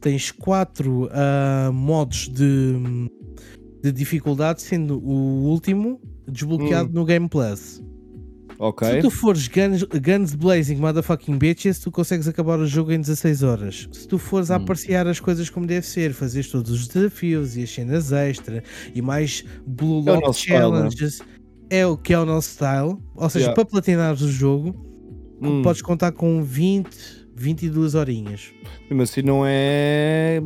[0.00, 2.74] tens quatro ah, modos de,
[3.82, 6.92] de dificuldade, sendo o último desbloqueado Hum.
[6.94, 7.82] no Game Plus.
[8.58, 8.88] Ok.
[8.88, 13.42] Se tu fores guns, guns Blazing Motherfucking Bitches, tu consegues acabar o jogo em 16
[13.42, 13.86] horas.
[13.92, 14.62] Se tu fores a Hum.
[14.62, 19.02] apreciar as coisas como deve ser, fazes todos os desafios e as cenas extra e
[19.02, 20.76] mais Blue É Lock style, né?
[20.90, 21.20] Challenges,
[21.68, 22.96] é o que é o nosso style.
[23.14, 23.54] Ou seja, Yeah.
[23.54, 24.74] para platinares o jogo,
[25.42, 26.96] Hum, podes contar com 20,
[27.36, 28.54] 22 horinhas.
[28.88, 30.40] Mesmo assim não é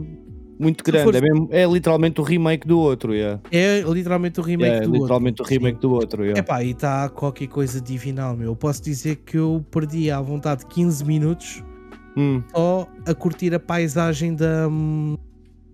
[0.60, 1.04] muito grande.
[1.04, 3.14] fores- É, mesmo- é literalmente o remake do outro.
[3.14, 3.40] Yeah.
[3.50, 5.44] É literalmente o remake é do literalmente outro.
[5.44, 6.22] o remake do outro.
[6.22, 6.40] Yeah.
[6.40, 8.48] Epá, e está qualquer coisa divinal, meu.
[8.48, 11.62] Eu posso dizer que eu perdi à vontade 15 minutos
[12.16, 14.68] Hum, só a curtir a paisagem da.
[14.68, 15.16] hum,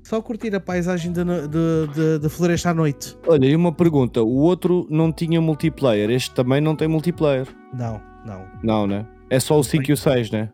[0.04, 3.16] Só a curtir a paisagem da, da, da- da floresta à noite.
[3.26, 7.48] Olha, e uma pergunta: o outro não tinha multiplayer, este também não tem multiplayer.
[7.76, 8.44] Não, não.
[8.62, 9.04] Não, né?
[9.28, 10.48] É só o 5 e o 6, né?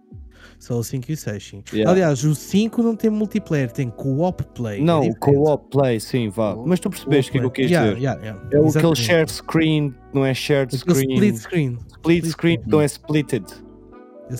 [0.63, 1.65] Só o 5 e o 6, sim.
[1.73, 1.91] Yeah.
[1.91, 4.79] Aliás, o 5 não tem multiplayer, tem co-op play.
[4.79, 6.55] É não, é co-op play, sim, vá.
[6.55, 8.01] Mas tu percebeste o que, é que eu quis yeah, dizer.
[8.01, 11.15] Yeah, é o aquele share screen, não é shared aquele screen.
[11.15, 11.79] Split screen.
[11.89, 13.45] Split, screen, não é splitted.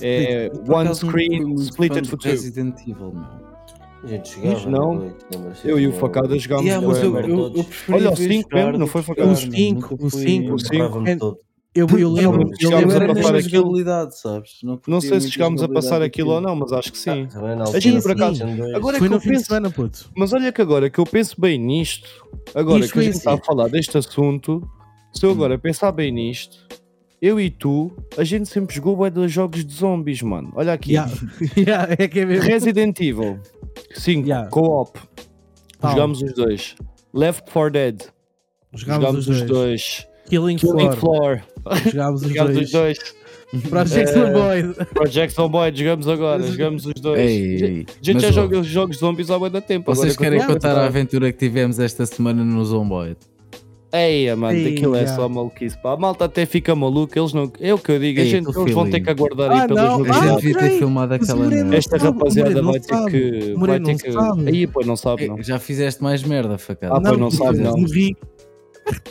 [0.01, 0.69] É, split.
[0.69, 2.31] é one screen um, splitted for two.
[2.31, 3.25] Resident Evil, meu.
[4.01, 5.03] A gente jogava não.
[5.03, 5.11] É?
[5.65, 8.87] Eu e o Facada jogámos yeah, mas eu, eu, eu Olha, o 5 mesmo, não
[8.87, 9.29] foi Facada?
[9.29, 11.37] O 5, o 5, o 5.
[11.75, 14.11] Eu, eu Não, lembro, mas eu chegámos lembro a passar aquilo.
[14.11, 14.51] sabes?
[14.63, 16.55] Não curtia sei se chegámos a passar aquilo ou daquilo.
[16.55, 17.25] não, mas acho que sim.
[17.27, 18.43] Também na Sim, altura, por acaso.
[18.75, 19.45] Agora é Foi que no eu fim de penso.
[19.45, 20.11] semana, puto.
[20.15, 22.07] Mas olha que agora que eu penso bem nisto,
[22.53, 24.61] agora Isto que a gente está a falar deste assunto,
[25.11, 26.57] se eu agora pensar bem nisto,
[27.19, 30.51] eu e tu, a gente sempre jogou bué de jogos de zombies, mano.
[30.55, 30.91] Olha aqui.
[30.91, 31.11] Yeah.
[31.57, 32.45] Yeah, é que é mesmo.
[32.45, 33.39] Resident Evil
[33.95, 34.47] 5, Yeah.
[34.49, 34.99] co-op.
[35.81, 36.75] Jogámos os dois.
[37.11, 38.01] Left 4 Dead.
[38.73, 39.49] Jogámos Jogámos os os dois.
[39.49, 40.07] dois.
[40.29, 41.41] Killing, Killing Floor.
[41.65, 41.81] Floor.
[41.91, 42.65] Jogámos os Jogámos dois.
[42.65, 42.97] os dois.
[43.69, 44.85] Project Eh, Zomboid.
[44.95, 46.41] Project Zomboid, jogamos agora.
[46.43, 47.19] Jogamos os dois.
[47.19, 49.93] Ei, A ei, gente mas, já ó, joga os jogos zombies há muito tempo.
[49.93, 53.15] Vocês agora querem a contar a aventura que tivemos esta semana no Zomboid?
[53.95, 55.77] Eia, mano, Ei, daquilo é só maluquice.
[55.83, 55.93] Pá.
[55.93, 57.19] A malta até fica maluca.
[57.19, 57.51] Eles não.
[57.59, 58.19] É o que eu digo.
[58.19, 59.03] A Ei, gente, tô eles vão ter feeling.
[59.03, 59.93] que aguardar Ah, aí pelas não.
[59.93, 60.23] A novidades.
[60.23, 61.75] Ah, gente devia ter filmado aquela.
[61.75, 63.11] Esta sabe, rapaziada vai não ter sabe.
[63.11, 63.53] que.
[63.55, 64.11] Vai ter não que.
[64.11, 64.47] sabe.
[64.49, 65.37] Aí, pô, não sabe, não.
[65.37, 66.95] Ei, Já fizeste mais merda, facada.
[66.97, 67.77] Ah, pá, não sabe, não.
[67.77, 68.17] Morri.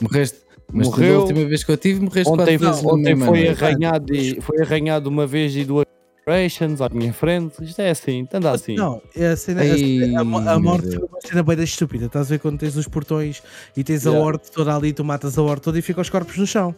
[0.01, 0.39] Morreste.
[0.73, 1.15] Mas Morreu.
[1.15, 4.41] da última vez que eu tive, morreste Ontem, quatro vezes na ontem foi, arranhado e,
[4.41, 5.85] foi arranhado uma vez e duas
[6.23, 7.63] operations à minha frente.
[7.63, 8.75] Isto é assim, anda assim.
[8.75, 9.61] Não, é a cena.
[9.61, 12.07] a Ei, a, a morte foi uma cena bem da estúpida.
[12.07, 13.43] Estás a ver quando tens os portões
[13.77, 14.27] e tens a Yeah.
[14.27, 16.75] horta toda ali, tu matas a horta toda e ficam os corpos no chão.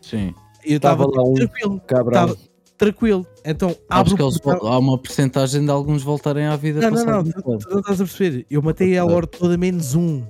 [0.00, 0.34] Sim.
[0.64, 1.80] E eu Tava estava lá um tranquilo.
[1.86, 2.36] Cabrão.
[2.78, 3.26] Tranquilo.
[3.44, 3.76] Então
[4.42, 4.72] portão.
[4.72, 8.00] há uma porcentagem de alguns voltarem à vida Não, não, não, tu, tu não estás
[8.00, 8.46] a perceber.
[8.48, 10.22] Eu matei a horta toda menos um.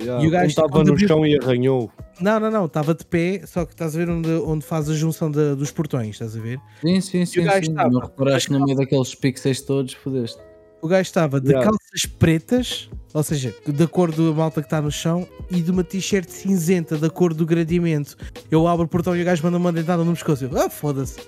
[0.00, 1.90] Yeah, E o gajo um estava no chão e arranhou.
[2.20, 4.94] Não, não, não, estava de pé, só que estás a ver onde, onde faz a
[4.94, 6.58] junção da- dos portões, estás a ver?
[6.80, 7.44] Sim, sim, sim.
[7.44, 7.70] gajo sim.
[7.72, 10.38] estava- Não reparaste no meio daqueles pixels todos, fodeste.
[10.82, 11.64] O gajo estava de Yeah.
[11.70, 15.82] calças pretas, ou seja, da cor da malta que está no chão, e de uma
[15.84, 18.16] t-shirt cinzenta da cor do gradeamento.
[18.50, 20.44] Eu abro o portão e o gajo manda uma dentada no pescoço.
[20.44, 21.18] Eu, ah, foda-se.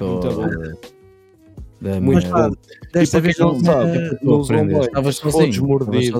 [0.00, 0.32] Muito bom.
[0.42, 0.78] Foda-se.
[1.80, 2.48] Da Muito merda.
[2.50, 2.56] bom.
[2.92, 3.52] Desta E vez não
[4.22, 4.82] não sozinho.
[4.82, 6.18] Estavas desmordido.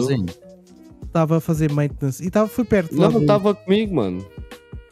[1.19, 2.95] Estava a fazer maintenance e estava foi perto.
[2.95, 4.25] Não, do- estava comigo, mano.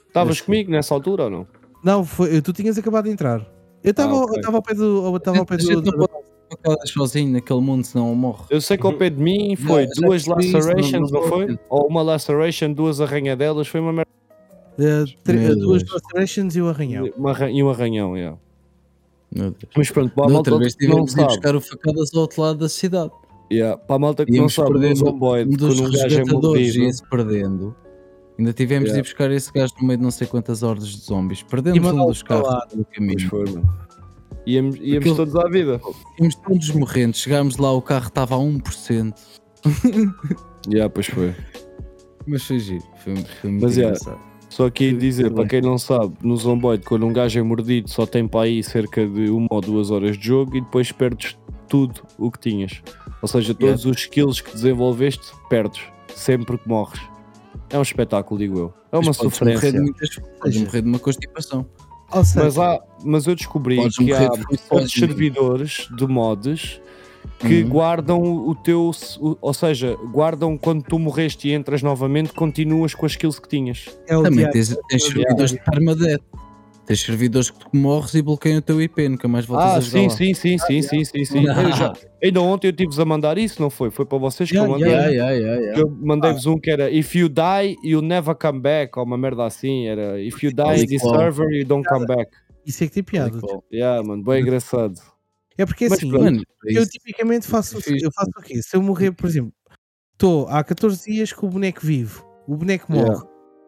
[0.09, 1.47] Estavas comigo nessa altura ou não?
[1.85, 3.40] Não, foi, tu tinhas acabado de entrar.
[3.85, 4.35] Eu estava Ah, ok.
[4.35, 4.82] eu estava ao pé do.
[5.07, 5.82] Eu estava ao pé do.
[6.51, 8.44] ficar sozinho naquele mundo, senão ele morre.
[8.51, 11.59] Eu sei que ao pé de mim foi Não, duas lacerations, não- não foi?
[11.69, 14.11] Ou uma laceration, duas arranhadelas, foi uma merda.
[14.78, 17.07] eh, duas lacerations e o arranhão.
[17.07, 18.36] E um arranhão, yeah.
[19.35, 19.73] Meu Deus.
[19.77, 22.20] Mas pronto, para a Da malta outra vez tivemos de ir buscar o facadas ao
[22.23, 23.11] outro lado da cidade.
[23.52, 26.78] Yeah, para a malta que não sabe, um dos quando um gajo é resgatadores mordido,
[26.85, 27.77] ia-se perdendo.
[28.39, 28.98] Ainda tivemos de Yeah.
[28.98, 31.43] ir buscar esse gajo no meio de não sei quantas hordas de zombies.
[31.43, 33.28] Perdemos um dos carros Pois caminho.
[33.31, 33.78] foi, mano.
[34.47, 35.81] Íamos, íamos Aquilo- todos à vida.
[36.20, 37.16] Íamos todos morrendo.
[37.16, 39.14] Chegámos lá, o carro estava a 1%.
[40.68, 41.32] Yeah, pois foi.
[42.27, 42.82] Mas foi giro.
[43.05, 44.20] Foi, foi muito Mas, yeah, engraçado.
[44.51, 47.89] Só que ia dizer, para quem não sabe, no Zomboid, quando um gajo é mordido,
[47.90, 51.36] só tem para aí cerca de uma ou duas horas de jogo e depois perdes
[51.68, 52.82] tudo o que tinhas.
[53.22, 55.82] Ou seja, todos os skills que desenvolveste, perdes.
[56.14, 57.01] Sempre que morres.
[57.70, 58.74] É um espetáculo, digo eu.
[58.93, 59.72] É uma Mas podes morrer sofrência.
[59.72, 60.09] de muitas
[60.40, 61.66] Podes morrer de uma constipação.
[62.12, 66.80] Ou seja, Mas, há, mas eu descobri que morrer há de outros servidores de mods
[67.40, 67.68] que Uhum.
[67.68, 68.93] guardam o teu.
[69.40, 73.86] Ou seja, guardam quando tu morreste e entras novamente, continuas com as skills que tinhas.
[74.06, 74.52] é o Também diabo.
[74.52, 76.22] tens, tens servidores de permadeath.
[76.87, 79.81] Tens servidores que tu morres e bloqueiam o teu IP, nunca mais voltas Ah, a
[79.81, 81.49] jogar sim, sim, sim, sim, sim, sim, sim.
[81.49, 81.63] Ah.
[81.63, 81.93] Eu já-
[82.23, 83.91] ainda ontem eu tive-vos a mandar isso, não foi?
[83.91, 84.93] Foi para vocês que eu Yeah, mandei.
[84.93, 85.81] yeah, Yeah, yeah, yeah, yeah.
[85.81, 89.45] Eu mandei-vos um que era If you die, you never come back, ou uma merda
[89.45, 89.87] assim.
[89.89, 92.31] Era If you die in this server, you don't come back.
[92.65, 93.37] Isso é que tem piada.
[93.73, 94.95] Yeah, mano, bem engraçado.
[95.59, 98.05] É porque Mas assim, pronto, Mano, eu isso- tipicamente faço, Fixe.
[98.05, 98.61] eu faço o quê?
[98.63, 99.53] Se eu morrer, por exemplo,
[100.13, 103.27] estou há 14 dias com o boneco vivo, o boneco morre, Yeah.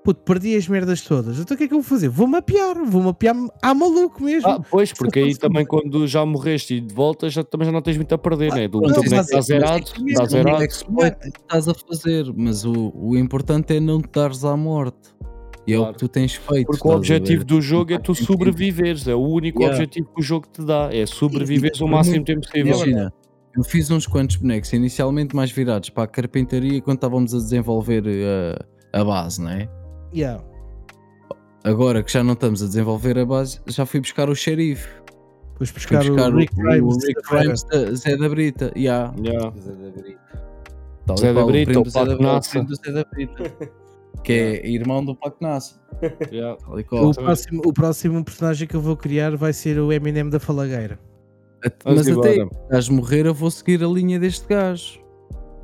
[0.09, 1.39] Puto, perdi as merdas todas.
[1.39, 2.09] Então o que é que eu vou fazer?
[2.09, 4.49] Vou mapear, vou mapear à maluco mesmo.
[4.49, 7.83] Ah, pois, porque aí também quando já morreste e de volta já, também já não
[7.83, 8.67] tens muito a perder, né?
[8.69, 10.63] Do não, teu boneco mas- está zerado, é que está zerado.
[10.63, 15.15] é estás a fazer, mas o, o importante é não te dares à morte.
[15.67, 15.93] E é o Claro.
[15.95, 16.67] que tu tens feito.
[16.67, 19.77] Porque o a objetivo do jogo é tu sobreviveres, é o único Yeah.
[19.77, 22.75] objetivo que o jogo te dá, é sobreviveres o por máximo tempo possível.
[22.75, 23.13] Imagina,
[23.55, 28.03] eu fiz uns quantos bonecos, inicialmente mais virados para a carpintaria quando estávamos a desenvolver
[28.07, 28.59] eh,
[28.95, 29.69] a, base, não é?
[30.15, 30.43] Yeah.
[31.65, 34.89] Agora que já não estamos a desenvolver a base, já fui buscar o xerife.
[35.53, 36.97] Depois Fui buscar, buscar o Rick Grimes.
[36.97, 38.73] o Rick Grimes da Zé da Brita.
[38.77, 39.53] Yeah, Yeah.
[41.19, 42.51] Zé da Brita, o Zé da- Paco Nassa.
[42.51, 43.43] primo do Zé da Brita.
[44.25, 45.81] Que é irmão do Paco Nassa.
[46.33, 46.57] Yeah.
[46.91, 50.99] O próximo, o próximo personagem que eu vou criar vai ser o Eminem da Falagueira.
[51.85, 55.01] Mas até gajo morrer, eu vou seguir a linha deste gajo.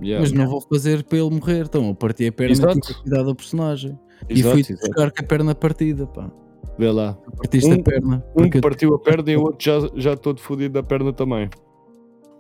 [0.03, 0.21] Yeah.
[0.21, 1.63] Mas não vou fazer para ele morrer.
[1.67, 3.97] Então eu parti a perna e cuidar do personagem.
[4.29, 4.81] E Exato, fui exato.
[4.81, 6.07] buscar com a perna partida.
[6.07, 6.31] Pá.
[6.79, 7.17] Vê lá.
[7.37, 8.25] Partiste Um- a perna.
[8.31, 11.49] Um Porque- partiu a perna e o outro já, já todo fodido da perna também.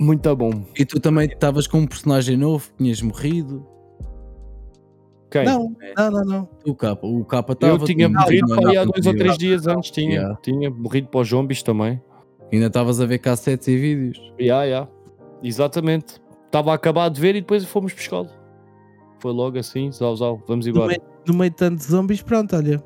[0.01, 0.51] Muito bom.
[0.77, 3.65] E tu também estavas com um personagem novo, tinhas morrido.
[5.31, 5.45] Quem?
[5.45, 6.49] Não, não, não, não.
[6.67, 7.65] O capa, o capa É.
[7.65, 7.85] eu estava.
[7.87, 9.91] tinha morrido não, aí há dois ou três dias antes.
[9.91, 10.39] Tinha, Yeah.
[10.43, 12.01] tinha morrido para os zombies também.
[12.53, 14.33] Ainda estavas a ver cassetes e vídeos.
[14.41, 14.89] Ya, ya.
[15.43, 16.21] Exatamente.
[16.47, 18.29] Estava a acabar de ver e depois fomos pescá-lo.
[19.19, 20.89] Foi logo assim, zau, zau, vamos embora.
[20.89, 22.83] meio, no meio de tantos zombies, pronto, olha.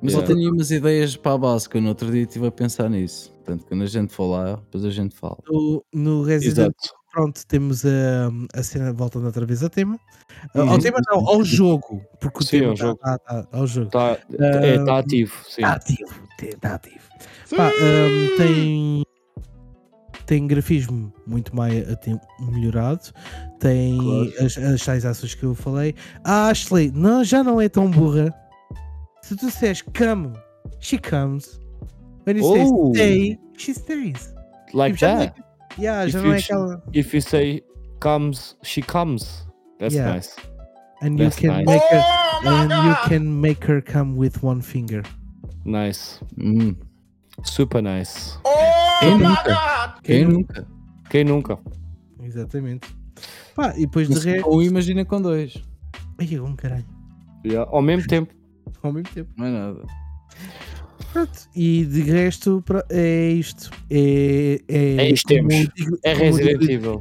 [0.00, 0.32] Mas Yeah.
[0.32, 2.88] eu tenho umas ideias para a base que eu no outro dia estive a pensar
[2.88, 3.32] nisso.
[3.32, 5.38] Portanto, quando a gente for lá, depois a gente fala.
[5.48, 6.94] No, no Resident Exato.
[7.10, 9.98] pronto, temos a, a cena, voltando outra vez ao tema.
[10.54, 10.70] Uhum.
[10.70, 12.00] Ao tema não, ao jogo.
[12.20, 12.98] Porque o Sim, tema ao tá- jogo.
[13.00, 13.90] tá- tá- ao jogo.
[13.90, 15.62] Tá, é, está ativo, sim.
[15.62, 17.08] Está ativo, está ativo.
[17.56, 19.02] Pá, hum, tem,
[20.28, 22.14] tem grafismo muito mais até
[22.50, 23.00] melhorado.
[23.58, 24.32] Tem Claro.
[24.46, 25.94] as, as tais ações que eu falei.
[26.22, 28.32] A Ashley não, já não é tão burra.
[29.22, 30.32] Se tu disseres come,
[30.80, 31.58] she comes.
[32.26, 32.92] When you Oh.
[32.94, 34.34] say stay, she stays.
[34.74, 35.42] Like Tipo, já não é- that.
[35.78, 36.82] Yeah, já If não you é aquela.
[36.92, 37.62] If you say
[38.00, 39.46] comes, she comes.
[39.78, 40.12] That's Yeah.
[40.14, 40.34] nice.
[41.00, 41.64] And you That's can nice.
[41.66, 42.02] make her
[42.44, 45.02] and you can make her come with one finger.
[45.64, 46.20] Nice.
[46.38, 46.76] Hum.
[47.44, 48.36] Super nice.
[49.00, 49.94] Quem nunca?
[50.02, 50.66] Quem nunca?
[51.10, 51.58] Quem nunca?
[52.22, 52.88] Exatamente.
[53.54, 54.48] Pá, e depois de resto.
[54.50, 55.54] um, imagina com dois.
[56.18, 56.84] Ai, um caralho.
[57.44, 57.70] Yeah.
[57.72, 58.32] Ao mesmo tempo.
[58.82, 59.30] Ao mesmo tempo.
[59.36, 59.82] Não é nada.
[61.12, 61.32] Pronto.
[61.56, 63.70] E de resto é isto.
[63.90, 65.54] É, é, É isto temos.
[65.74, 67.00] digo- É Resident Evil.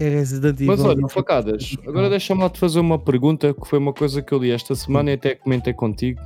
[0.00, 0.66] É Resident Evil.
[0.66, 4.32] Mas olha, facadas, agora deixa-me lá te fazer uma pergunta que foi uma coisa que
[4.34, 6.20] eu li esta semana e até comentei contigo.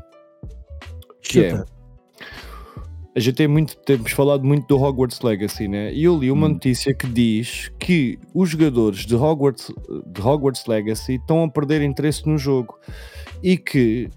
[1.22, 1.66] que é- Chuta.
[3.18, 5.92] A gente tem muito, temos falado muito do Hogwarts Legacy, né?
[5.92, 6.50] E eu li uma Hum.
[6.50, 9.72] notícia que diz que os jogadores de Hogwarts,
[10.06, 12.78] de Hogwarts Legacy estão a perder interesse no jogo
[13.42, 14.08] e que,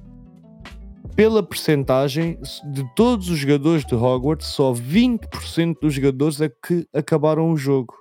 [1.15, 2.37] pela percentagem
[2.71, 7.95] de todos os jogadores de Hogwarts, só 20% dos jogadores é que acabaram o jogo.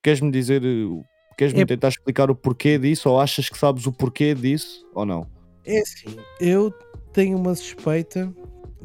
[0.00, 1.02] Queres-me dizer, eh,
[1.36, 3.10] queres-me É- tentar explicar o porquê disso?
[3.10, 4.86] Ou achas que sabes o porquê disso?
[4.94, 5.26] Ou não?
[5.66, 6.72] É assim, eu
[7.12, 8.32] tenho uma suspeita.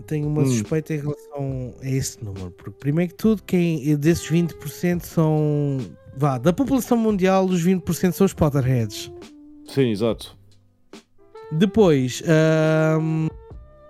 [0.07, 0.45] Tenho uma Hum.
[0.47, 2.51] suspeita em relação a esse número.
[2.51, 5.77] Porque, primeiro que tudo, quem desses 20% são.
[6.15, 9.11] Vá, da população mundial, os 20% são os Potterheads.
[9.67, 10.35] Sim, exato.
[11.51, 13.27] Depois, ahm,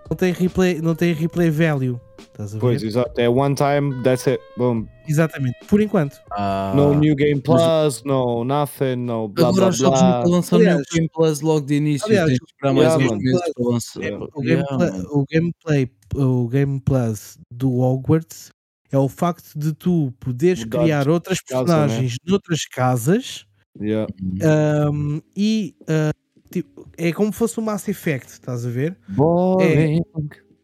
[0.08, 2.00] não, tem replay, não tem replay value.
[2.40, 2.60] Estás a ver?
[2.60, 3.20] Pois, exato.
[3.20, 4.40] É one time, that's it.
[4.56, 4.88] Boom.
[5.06, 6.16] Exatamente, por enquanto.
[6.32, 10.18] Ah, No New Game Plus, no nothing, no blá Agora blá os jogos blá.
[10.18, 12.06] nunca lançam Aliás- New Game Plus logo de início.
[12.06, 13.22] aliás, tens de esperar yeah, mais uns mano.
[13.22, 14.00] meses para lançar.
[14.00, 18.50] O, Yeah, gameplay, o gameplay, o Game Plus do Hogwarts
[18.90, 21.66] é o facto de tu poderes Mudar criar outras casa, né?
[21.86, 23.44] personagens noutras casas
[23.80, 24.10] Yeah.
[24.42, 26.10] ahm, e ah,
[26.50, 28.96] tipo, é como se fosse o Mass Effect, estás a ver?
[29.08, 30.00] Boring.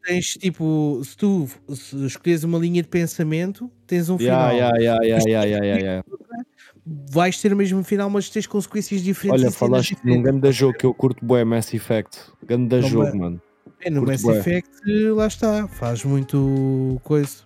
[0.07, 4.79] Tens tipo, se tu se escolheres uma linha de pensamento, tens um Yeah, final.
[4.79, 6.05] yeah, yeah, yeah, yeah, yeah, yeah.
[7.11, 9.43] Vais ter o mesmo final, mas tens consequências diferentes.
[9.43, 10.23] Olha, falaste num diferentes.
[10.23, 12.19] grande jogo que eu curto bué Mass Effect.
[12.47, 13.43] Grande Não, jogo, mas- mano.
[13.81, 14.39] É, no curto Mass bué.
[14.39, 14.71] Effect,
[15.11, 17.39] lá está, faz muito coisa.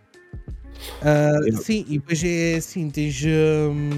[1.01, 3.23] Ah, Eu- Sim, e depois é assim, tens.
[3.24, 3.91] hum,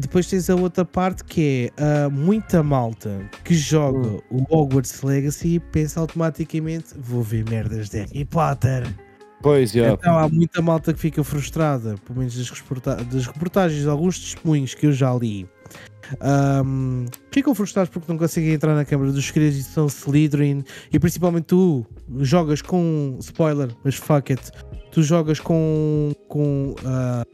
[0.00, 4.20] Depois tens a outra parte que é ah, muita malta que joga Hum.
[4.30, 8.86] o Hogwarts Legacy e pensa automaticamente vou ver merdas de Harry Potter.
[9.42, 9.92] Pois, já.
[9.92, 14.74] Então há muita malta que fica frustrada, pelo menos das, reporta- das reportagens, alguns testemunhos
[14.74, 15.48] que eu já li.
[16.20, 20.98] Ahm, ficam frustrados porque não conseguem entrar na Câmara dos Segredos e são Slytherin e
[20.98, 21.86] principalmente tu
[22.18, 24.50] jogas com spoiler, mas fuck it,
[24.90, 27.24] tu jogas com, com ah,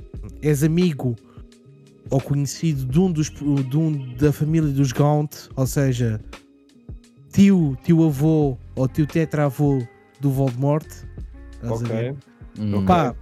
[0.42, 1.16] és amigo
[2.10, 6.20] ou conhecido de um, dos, de um da família dos Gaunt, ou seja,
[7.32, 9.82] tio, tio avô ou tio tetravô
[10.20, 10.86] do Voldemort.
[11.52, 12.10] Estás a ver?
[12.10, 12.16] Ok.
[12.58, 12.86] Hum.
[12.86, 13.14] Pá,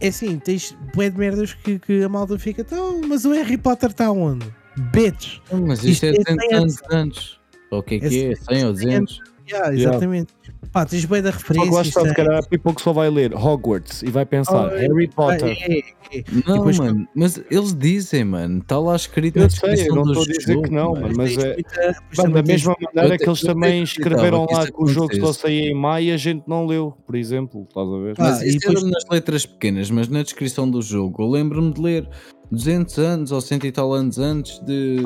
[0.00, 3.56] é assim, tens bué de merdas que, que a malta fica, então, mas o Harry
[3.56, 4.46] Potter está onde?
[4.92, 5.40] Bitch!
[5.50, 7.38] Mas isto é Isto é 200 100 anos antes.
[7.70, 8.34] Ou o que é que é?
[8.36, 9.20] 100 ou 200?
[9.48, 10.32] Yeah, exatamente.
[10.72, 11.88] Pá, tens bué da Só que lá referência.
[11.88, 15.06] está, se calhar, há people que só vai ler Hogwarts e vai pensar Oh, Harry
[15.08, 15.48] Potter.
[15.60, 15.78] É, é,
[16.18, 16.24] é.
[16.46, 19.94] Não, depois- mano, mas eles dizem, mano, está lá escrito Eu na sei, descrição eu
[19.96, 21.14] não do estou a dizer jogo, que não, mano.
[21.16, 21.54] mas Tens é.
[21.54, 25.14] muita- depois Mano, da mesma maneira que eles também escreveram que lá que o jogo
[25.16, 27.66] só saía em maio e a gente não leu, por exemplo.
[27.68, 28.14] Estás a ver?
[28.18, 32.08] Mas isso depois- nas letras pequenas, mas na descrição do jogo eu lembro-me de ler
[32.50, 35.02] 200 anos ou 100 e tal anos antes de,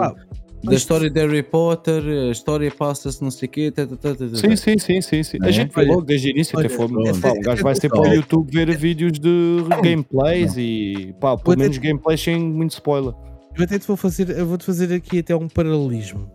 [0.67, 3.71] da história de Harry Potter, a história passa-se não sei o quê.
[3.71, 4.37] Tá, tá, tá, tá, tá.
[4.37, 5.39] Sim, sim, sim, sim, sim.
[5.43, 5.47] É?
[5.47, 6.95] A gente foi Olha, logo desde o início, até pronto.
[7.21, 8.11] Pá, um gajo vai sempre Olha.
[8.11, 13.15] ao YouTube ver vídeos de gameplays e pá, pelo menos gameplays sem muito spoiler.
[13.57, 16.31] Eu até te vou fazer, eu vou-te fazer aqui até um paralelismo.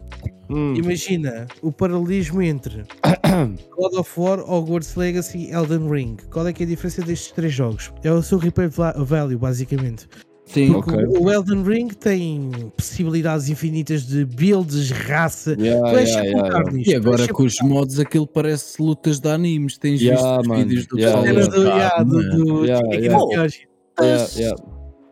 [0.49, 2.83] Hum, Imagina o paralelismo entre
[3.77, 6.17] God of War, Hogwarts Legacy e Elden Ring.
[6.31, 7.91] Qual é que é a diferença destes três jogos?
[8.03, 10.07] É o seu replay va- value, basicamente.
[10.53, 11.05] Sim, Porque ok.
[11.19, 15.55] o Elden Ring tem possibilidades infinitas de builds, raça.
[15.59, 16.63] yeah, tu és yeah, yeah, yeah.
[16.63, 19.77] carniz, E agora com os mods aquilo parece lutas de animes.
[19.77, 22.45] Tens Yeah, visto os mano, vídeos do yeah, do, yeah, do, mano.
[22.45, 23.59] do Yeah, no Kyojin.
[23.99, 24.55] Yeah, yeah,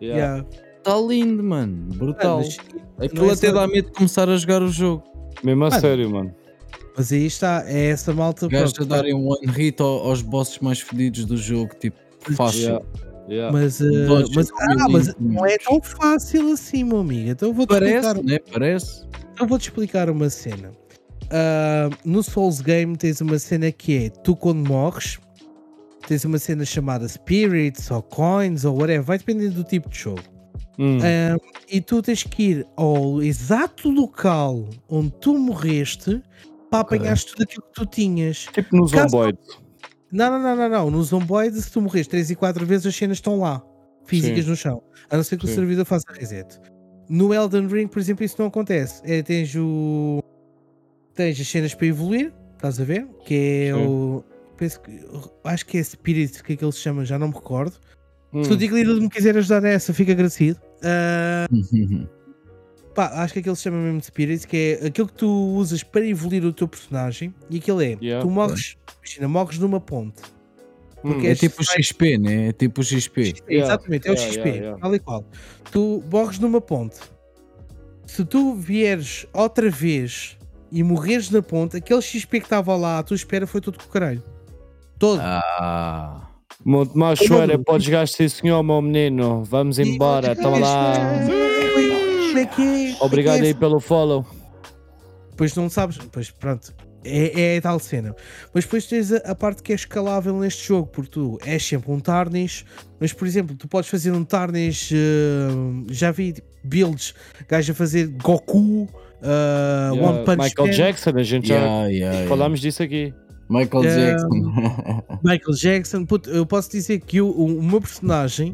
[0.01, 0.17] yeah.
[0.17, 0.45] Yeah.
[0.77, 1.87] Está lindo, mano.
[1.95, 2.37] Brutal.
[2.37, 2.57] Mas,
[3.05, 5.03] Aquilo não é até só- dá medo de começar a jogar o jogo.
[5.43, 6.35] Mesmo a Mano, sério, mano.
[6.97, 8.47] mas aí está, é essa malta.
[8.49, 11.97] Gajos pronto, a darem um one hit ao- aos bosses mais fedidos do jogo, tipo,
[12.35, 12.81] fácil.
[13.29, 13.51] Yeah.
[13.51, 13.85] Mas, uh,
[14.33, 17.29] mas, ah, mas não é tão fácil assim, meu amigo.
[17.29, 18.39] Então eu vou-te explicar, Parece, né?
[18.51, 19.07] Parece.
[19.33, 20.71] então vou-te explicar uma cena.
[21.29, 25.19] Ah, no Souls Game tens uma cena que é tu quando morres
[26.07, 30.23] tens uma cena chamada Spirits ou Coins ou whatever, vai depender do tipo de jogo.
[30.79, 31.37] Hum, Ah,
[31.69, 36.19] e tu tens que ir ao exato local onde tu morreste
[36.71, 36.97] para Ok.
[36.97, 38.47] apanhares tudo aquilo que tu tinhas.
[38.53, 39.37] Tipo no caso- Zomboid.
[40.11, 40.91] Não, não, não, não, não.
[40.91, 43.61] No Zomboid, se tu morres 3 e 4 vezes, as cenas estão lá,
[44.05, 44.49] físicas Sim.
[44.49, 44.83] no chão.
[45.09, 45.55] A não ser que o Sim.
[45.55, 46.59] servidor faça reset.
[47.07, 49.01] No Elden Ring, por exemplo, isso não acontece.
[49.03, 50.23] É, tens o.
[51.15, 53.07] Tens as cenas para evoluir, estás a ver?
[53.25, 53.85] Que é Sim.
[53.87, 54.23] o.
[54.57, 54.99] Penso que.
[55.43, 57.77] Acho que é Spirit, que é que ele se chama, já não me recordo.
[58.33, 60.59] Hum, Se o Diglito me quiser ajudar nessa, fica agradecido.
[60.83, 61.47] Ah,
[62.99, 65.81] pá, acho que aquele se chama mesmo de Spirit, que é aquilo que tu usas
[65.83, 67.33] para evoluir o teu personagem.
[67.49, 68.21] E aquilo é: Yeah.
[68.25, 70.21] tu morres, imagina, morres numa ponte.
[71.01, 72.47] porque É é tipo o XP, né?
[72.49, 73.35] É tipo o XP.
[73.47, 74.81] É, Exatamente, é o Yeah, XP, yeah, yeah.
[74.81, 75.23] tal e qual.
[75.71, 76.97] Tu morres numa ponte.
[78.05, 80.37] Se tu vieres outra vez
[80.69, 83.85] e morreres na ponte, aquele XP que estava lá à tua espera foi tudo com
[83.85, 84.21] o caralho.
[84.97, 85.21] Todo.
[85.21, 86.27] Ah.
[86.65, 89.43] Monte Machoeira, podes jogar sim senhor, meu menino.
[89.45, 90.93] Vamos embora, toma lá.
[92.29, 92.97] Como é que é?
[93.03, 94.25] Obrigado Como é aí que pelo follow.
[94.33, 94.39] é?
[95.35, 96.73] Pois não sabes, pois pronto.
[97.03, 98.13] É, é a tal cena.
[98.53, 101.89] Mas depois tens a, a parte que é escalável neste jogo, porque tu és sempre
[101.91, 102.65] um Tarnish,
[102.99, 104.91] mas por exemplo, tu podes fazer um Tarnish.
[104.91, 105.47] eh,
[105.89, 107.13] já vi builds,
[107.47, 108.85] gajo a fazer Goku,
[109.21, 112.27] eh, Yeah, One Punch Michael Man, Jackson, a gente já Yeah, yeah, yeah.
[112.29, 113.13] falámos disso aqui.
[113.49, 114.11] Michael Yeah.
[114.11, 115.19] Jackson.
[115.23, 116.05] Michael Jackson.
[116.05, 118.53] Puto, eu posso dizer que o, o meu personagem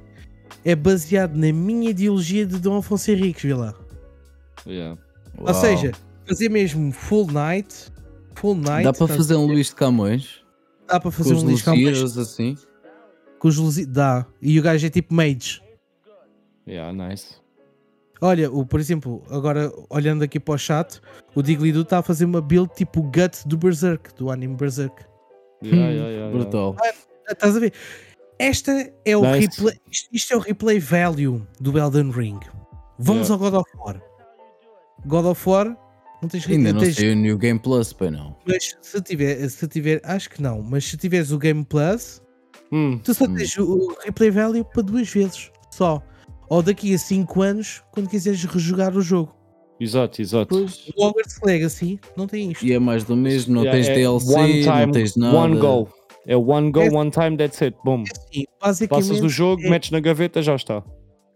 [0.64, 3.74] é baseado na minha ideologia de Dom Afonso Henriques, vê lá.
[4.66, 5.00] Yeah.
[5.38, 5.54] Ou Uau.
[5.54, 5.92] seja,
[6.28, 7.92] fazer mesmo full night.
[8.36, 8.84] Full night.
[8.84, 10.44] Dá para tá- fazer um Luís de Camões?
[10.88, 12.56] dá para fazer um lixo Camões Lusíadas assim?
[13.40, 14.26] com os luzi- Dá.
[14.42, 15.62] E o gajo é tipo mage.
[16.68, 17.36] Yeah, nice.
[18.22, 21.00] Olha, o, por exemplo, agora olhando aqui para o chat,
[21.36, 25.04] o Diglidu está a fazer uma build tipo Gut do Berserk, do anime Berserk.
[25.64, 26.32] Yeah, yeah, yeah, yeah.
[26.38, 26.76] Brutal.
[26.80, 27.74] Ah, Estás a ver?
[28.40, 29.40] Esta é o Nice.
[29.48, 32.40] replay, isto, isto é o replay value do Elden Ring.
[33.00, 33.34] Vamos Yeah.
[33.46, 34.02] ao God of War.
[35.06, 35.78] God of War,
[36.22, 38.36] não tens Ainda não tens- sei o New Game Plus, pai não.
[38.46, 42.22] Mas se tiver, se tiver, acho que não, mas se tiveres o Game Plus,
[42.72, 43.36] Hum, tu só Hum.
[43.36, 46.02] tens o o replay value para duas vezes só.
[46.50, 49.34] Ou daqui a 5 anos, quando quiseres rejogar o jogo.
[49.80, 50.48] exato, exato.
[50.48, 50.88] Pois.
[50.96, 52.66] O Hogwarts Legacy não tem isto.
[52.66, 55.38] E é mais do mesmo, não Yeah, tens é DLC, one não time, tens nada.
[55.38, 55.90] One go.
[56.26, 57.78] É one go, É- one time, that's it.
[57.84, 58.04] Boom.
[58.34, 59.08] Sim, basicamente.
[59.10, 60.84] Passas o jogo, é- metes na gaveta, já está.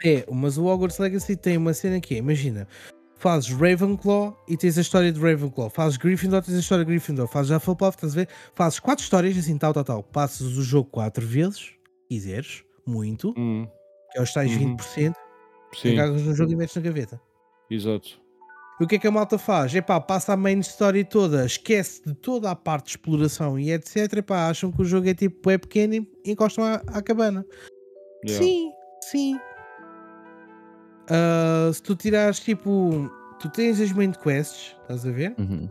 [0.03, 2.67] É, mas o Hogwarts Legacy tem uma cena que é, imagina,
[3.17, 7.27] fazes Ravenclaw e tens a história de Ravenclaw, fazes Gryffindor, tens a história de Gryffindor,
[7.27, 8.29] fazes Hufflepuff, estás a ver?
[8.55, 10.01] Fazes quatro histórias assim, tal, tal, tal.
[10.03, 11.71] Passas o jogo quatro vezes,
[12.09, 13.67] quiseres, muito, Hum,
[14.11, 14.75] que é os tais Uhum.
[14.77, 15.15] 20%,
[15.75, 17.21] sim, no jogo e metes na gaveta.
[17.69, 18.19] exato.
[18.79, 19.75] E o que é que a malta faz?
[19.75, 24.13] Epá, passa a main story toda, esquece de toda a parte de exploração e etc.
[24.13, 27.45] Epá, acham que o jogo é tipo é pequeno e encostam à, à cabana.
[28.25, 28.45] Yeah.
[28.45, 28.71] Sim,
[29.11, 29.39] sim.
[31.09, 33.11] Ah, se tu tirares tipo.
[33.39, 35.33] Tu tens as main quests, estás a ver?
[35.37, 35.69] Uhum.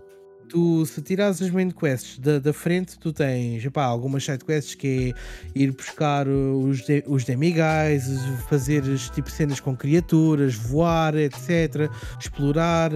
[0.48, 4.74] Tu, se tirares as main quests da, da frente, tu tens epá, algumas side quests
[4.74, 5.14] que
[5.54, 8.06] é ir buscar os, de, os demiguys,
[8.48, 8.82] fazer
[9.14, 11.90] tipo cenas com criaturas, voar, etc.
[12.18, 12.90] Explorar.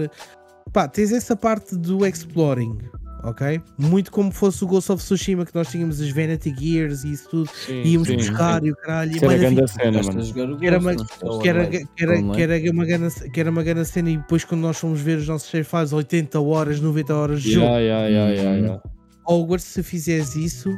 [0.71, 2.77] Pá, tens essa parte do exploring,
[3.23, 3.61] ok?
[3.77, 7.29] Muito como fosse o Ghost of Tsushima que nós tínhamos as Vanity Gears e isso
[7.29, 7.49] tudo.
[7.65, 8.17] Sim, Íamos sim.
[8.17, 9.11] buscar e o caralho.
[9.11, 10.57] e Isso era bué da grande cena, mano.
[10.59, 10.95] Que era uma-
[11.41, 14.43] que era, que, era, que, era uma grande, que era uma grande cena e depois
[14.43, 18.07] quando nós fomos ver os nossos files 80 horas, 90 horas de jogo Yeah, yeah,
[18.07, 18.65] yeah, yeah, Uhum.
[18.65, 18.83] yeah.
[19.25, 20.69] Hogwarts se fizeres isso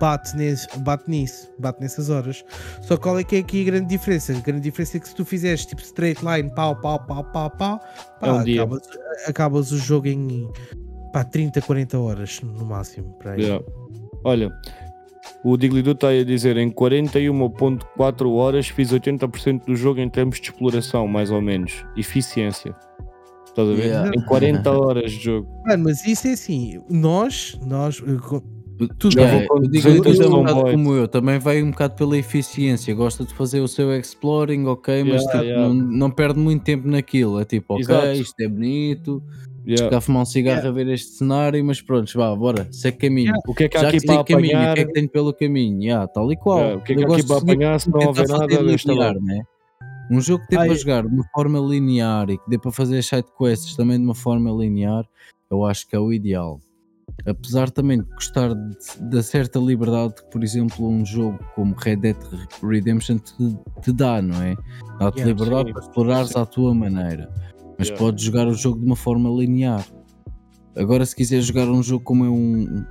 [0.00, 2.42] bate, nesse, bate nisso bate nessas horas
[2.80, 5.14] só qual é que é aqui a grande diferença a grande diferença é que se
[5.14, 7.78] tu fizeres tipo straight line pau, pau, pau, pau, pau
[8.20, 8.80] pá, É um acabas,
[9.26, 10.48] acabas o jogo em
[11.12, 13.42] pá, 30, 40 horas no máximo para aí.
[13.42, 13.64] Yeah.
[14.24, 14.50] Olha,
[15.44, 20.50] o Diglidu está a dizer em 41.4 horas fiz 80% do jogo em termos de
[20.50, 21.84] exploração, mais ou menos.
[21.96, 22.74] Eficiência.
[23.46, 23.84] Estás a ver?
[23.86, 24.10] Yeah.
[24.16, 25.48] Em 40 horas de jogo.
[25.66, 28.42] Mano, mas isso é assim nós, nós eh, co-
[28.98, 31.38] Tu Já vou com eu digo que 200 tu é um bocado como eu, também
[31.38, 35.44] vai um bocado pela eficiência, gosta de fazer o seu exploring, ok, mas Yeah, tipo,
[35.44, 35.68] yeah.
[35.68, 38.12] Não, não perde muito tempo naquilo, é tipo, ok, Exato.
[38.14, 39.22] isto é bonito,
[39.64, 39.84] Yeah.
[39.84, 43.32] ficar a fumar um cigarro a ver este cenário, mas pronto, vá, bora, segue caminho.
[43.46, 44.72] O que é que há Já aqui que para caminho, apanhar?
[44.72, 45.82] o que é que tenho pelo caminho?
[45.82, 46.58] Yeah, tal e qual.
[46.58, 48.46] Yeah, o que é que Eu há aqui gosto para apanhar se não houver nada?
[48.60, 49.42] Linear, né?
[50.10, 50.76] Um jogo que dê Ah, para é.
[50.76, 54.14] jogar de uma forma linear e que dê para fazer side quests também de uma
[54.14, 55.04] forma linear,
[55.50, 56.60] eu acho que é o ideal.
[57.26, 58.52] Apesar também de gostar
[59.00, 62.16] da certa liberdade que, por exemplo, um jogo como Red Dead
[62.62, 64.54] Redemption te, te dá, não é?
[64.98, 66.38] Dá-te Yeah, liberdade sim, para explorares sim.
[66.40, 67.30] à tua maneira,
[67.82, 67.98] mas Yeah.
[68.04, 69.84] podes jogar o jogo de uma forma linear.
[70.76, 72.84] Agora, se quiser jogar um jogo como é um,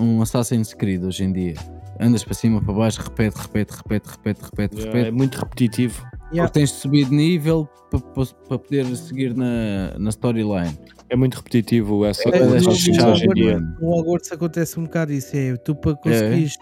[0.00, 1.54] um Assassin's Creed hoje em dia,
[2.00, 5.08] andas para cima, para baixo, repete, repete, repete, repete, repete, Yeah, repete.
[5.08, 6.02] é muito repetitivo.
[6.32, 6.48] Yeah.
[6.48, 10.78] Porque tens de subir de nível para, para, para poder seguir na, na storyline.
[11.10, 12.92] É muito repetitivo essa É, É, no- hoje em
[13.34, 13.56] dia.
[13.58, 15.36] Hogwarts- No Hogwarts acontece um bocado isso.
[15.36, 16.56] É, tu para conseguires.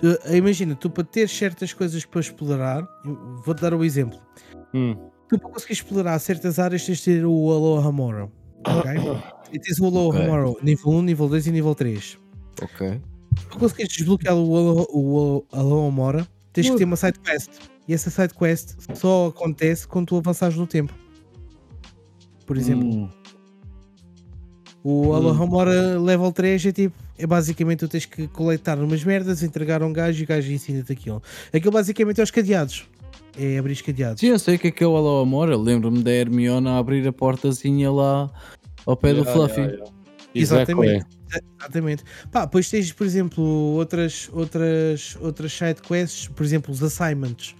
[0.00, 2.86] tu- imagina, tu para ter certas coisas para explorar,
[3.44, 4.18] vou-te dar um exemplo.
[4.74, 4.94] Hum.
[5.28, 8.30] Tu para conseguir explorar certas áreas tens de ter o Aloha Mora.
[8.66, 8.90] Ok?
[9.50, 10.26] E tens o Aloha Ok.
[10.26, 12.18] Mora nível 1, nível 2 e nível 3.
[12.60, 13.00] Ok.
[13.48, 17.50] Para conseguires desbloquear o Aloha, o Aloha Mora, tens que ter uma side quest.
[17.86, 20.92] E essa side quest só acontece quando tu avançares no tempo.
[22.44, 22.86] Por exemplo.
[22.86, 23.08] Hum,
[24.84, 29.42] O Aloha Mora level 3 é tipo, é basicamente tu tens que coletar umas merdas,
[29.42, 31.22] entregar a um gajo e o gajo ensina-te aquilo.
[31.52, 32.86] Aquilo basicamente é os cadeados.
[33.38, 34.20] É abrir os cadeados.
[34.20, 35.48] Sim, eu sei o que é que é o Alô Amor.
[35.48, 38.30] Eu lembro-me da Hermione a abrir a portazinha lá
[38.84, 39.60] ao pé do Yeah, Fluffy.
[39.60, 39.98] yeah, yeah.
[40.34, 40.96] Exatamente.
[40.96, 41.48] Exactly.
[41.60, 42.04] Exatamente.
[42.32, 47.54] Pá, depois tens, por exemplo, outras, outras, outras side quests, por exemplo, os assignments.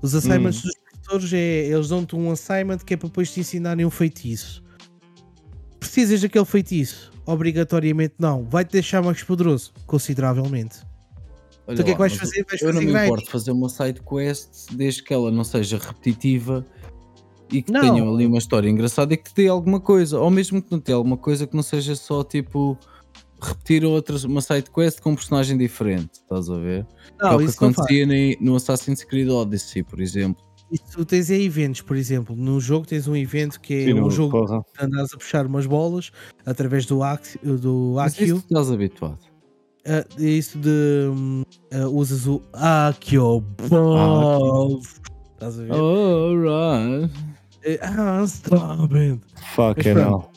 [0.00, 3.84] Os assignments dos professores é, eles dão-te um assignment que é para depois te ensinarem
[3.84, 4.62] um feitiço.
[5.80, 7.12] Precisas daquele feitiço?
[7.26, 8.44] Obrigatoriamente não.
[8.44, 10.87] Vai-te deixar mais poderoso, consideravelmente.
[11.68, 12.44] Olha Tu o que é que vais fazer?
[12.48, 13.06] Vais eu não fazer me grinding.
[13.12, 16.66] importo fazer uma side quest desde que ela não seja repetitiva
[17.52, 17.80] e que Não.
[17.80, 20.80] tenha ali uma história engraçada e que te dê alguma coisa, ou mesmo que não
[20.80, 22.76] tenha alguma coisa que não seja só tipo
[23.40, 26.84] repetir outras, uma side quest com um personagem diferente, estás a ver?
[27.18, 30.42] Que é Não, o que não acontecia no Assassin's Creed Odyssey, por exemplo.
[30.72, 32.36] Isso tu tens é eventos, por exemplo.
[32.36, 34.60] No jogo tens um evento que é Sim, um jogo porra.
[34.78, 36.10] de andares a puxar umas bolas
[36.44, 39.18] através do, Axio, do Mas estás habituado.
[39.88, 41.08] É isso de
[41.72, 44.80] ah, usas o Akio Ball.
[45.34, 45.72] Estás a ver?
[45.72, 47.10] Alright.
[47.64, 49.20] Eh, Ah, stop it.
[49.54, 50.30] Fucking Mas hell.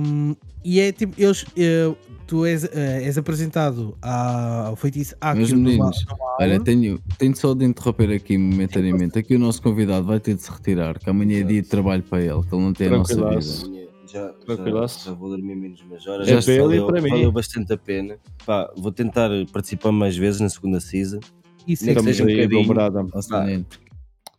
[0.00, 1.44] Um, e é tipo, eles.
[1.56, 1.92] eh,
[2.26, 7.36] tu és, eh, és apresentado à- ao feitiço Meus Akio meninos, numa Olha, tenho, tenho
[7.36, 9.18] só de interromper aqui momentaneamente.
[9.18, 12.02] Aqui o nosso convidado vai ter de se retirar, que amanhã é dia de trabalho
[12.02, 13.83] para ele, que ele não tem a nossa vida.
[14.14, 16.28] Já, já, já vou dormir menos umas horas.
[16.28, 17.10] É Já e valeu, para mim.
[17.10, 18.16] valeu bastante a pena.
[18.46, 21.18] Pá, vou tentar participar mais vezes na segunda season.
[21.66, 22.60] Isso Nem é que seja um bocadinho.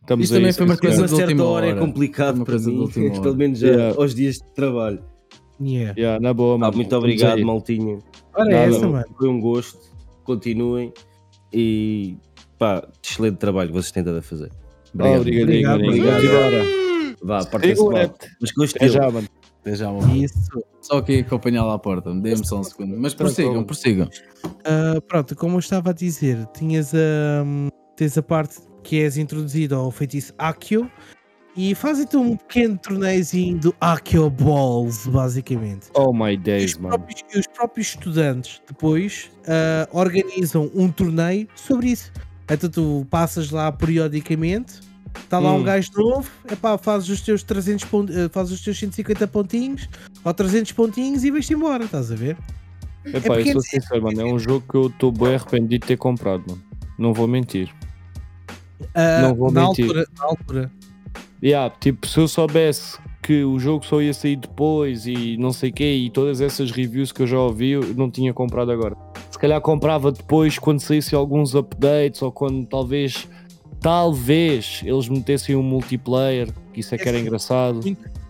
[0.00, 2.88] Estamos Isto aí, também foi uma coisa Uma certa última hora é complicado para mim,
[3.20, 4.00] pelo menos já Yeah.
[4.00, 5.02] aos dias de trabalho.
[5.60, 5.94] Yeah.
[5.98, 6.72] Yeah, na boa, mano.
[6.72, 7.44] muito Estamos obrigado, aí.
[7.44, 7.98] maltinha.
[8.34, 9.04] Ora, Nada, essa, mano.
[9.18, 9.78] Foi um gosto.
[10.24, 10.92] Continuem.
[11.52, 12.16] E
[12.58, 14.50] pá, excelente trabalho que vocês têm estado a fazer.
[14.94, 15.20] Obrigado.
[15.20, 16.22] Obrigado, obrigado.
[16.22, 16.64] Vamos embora.
[17.22, 17.82] Vá, partem-se.
[18.40, 18.64] Mas com
[20.14, 20.62] Isso.
[20.80, 22.96] Só aqui acompanhar lá à porta, dê-me só um segundo.
[22.98, 24.08] Mas prossigam, prossigam.
[24.64, 27.44] Ah, pronto, como eu estava a dizer, tinhas a,
[27.96, 30.88] tens a parte que és introduzido ao feitiço Akio
[31.56, 35.88] e fazem-te um pequeno torneiozinho do Akio Balls, basicamente.
[35.94, 36.90] Oh my os, days, mano.
[36.90, 42.12] próprios, e os próprios estudantes depois ah, organizam um torneio sobre isso.
[42.48, 44.80] Então tu passas lá periodicamente,
[45.24, 45.62] está lá um Hum.
[45.62, 49.88] gajo novo, epá, fazes os teus 300 pon- eh, fazes os teus 150 pontinhos
[50.24, 52.36] ou 300 pontinhos e vais-te embora, estás a ver?
[53.04, 54.20] Epá, porque eu sou é- sincero, mano.
[54.20, 56.62] É um jogo que eu estou bem arrependido de ter comprado, mano.
[56.98, 57.72] Não vou mentir.
[58.94, 59.84] Ah, Não vou na mentir.
[59.84, 60.72] altura, na altura.
[61.42, 65.70] Yeah, tipo, se eu soubesse que o jogo só ia sair depois e não sei
[65.70, 68.96] o quê, e todas essas reviews que eu já ouvi, eu não tinha comprado agora.
[69.30, 73.28] Se calhar comprava depois quando saísse alguns updates ou quando talvez,
[73.86, 77.80] talvez eles metessem um multiplayer, que isso é que era engraçado.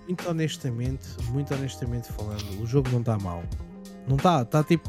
[0.06, 3.42] Muito honestamente, muito honestamente falando, o jogo não está mal.
[4.06, 4.86] Não está, está tipo,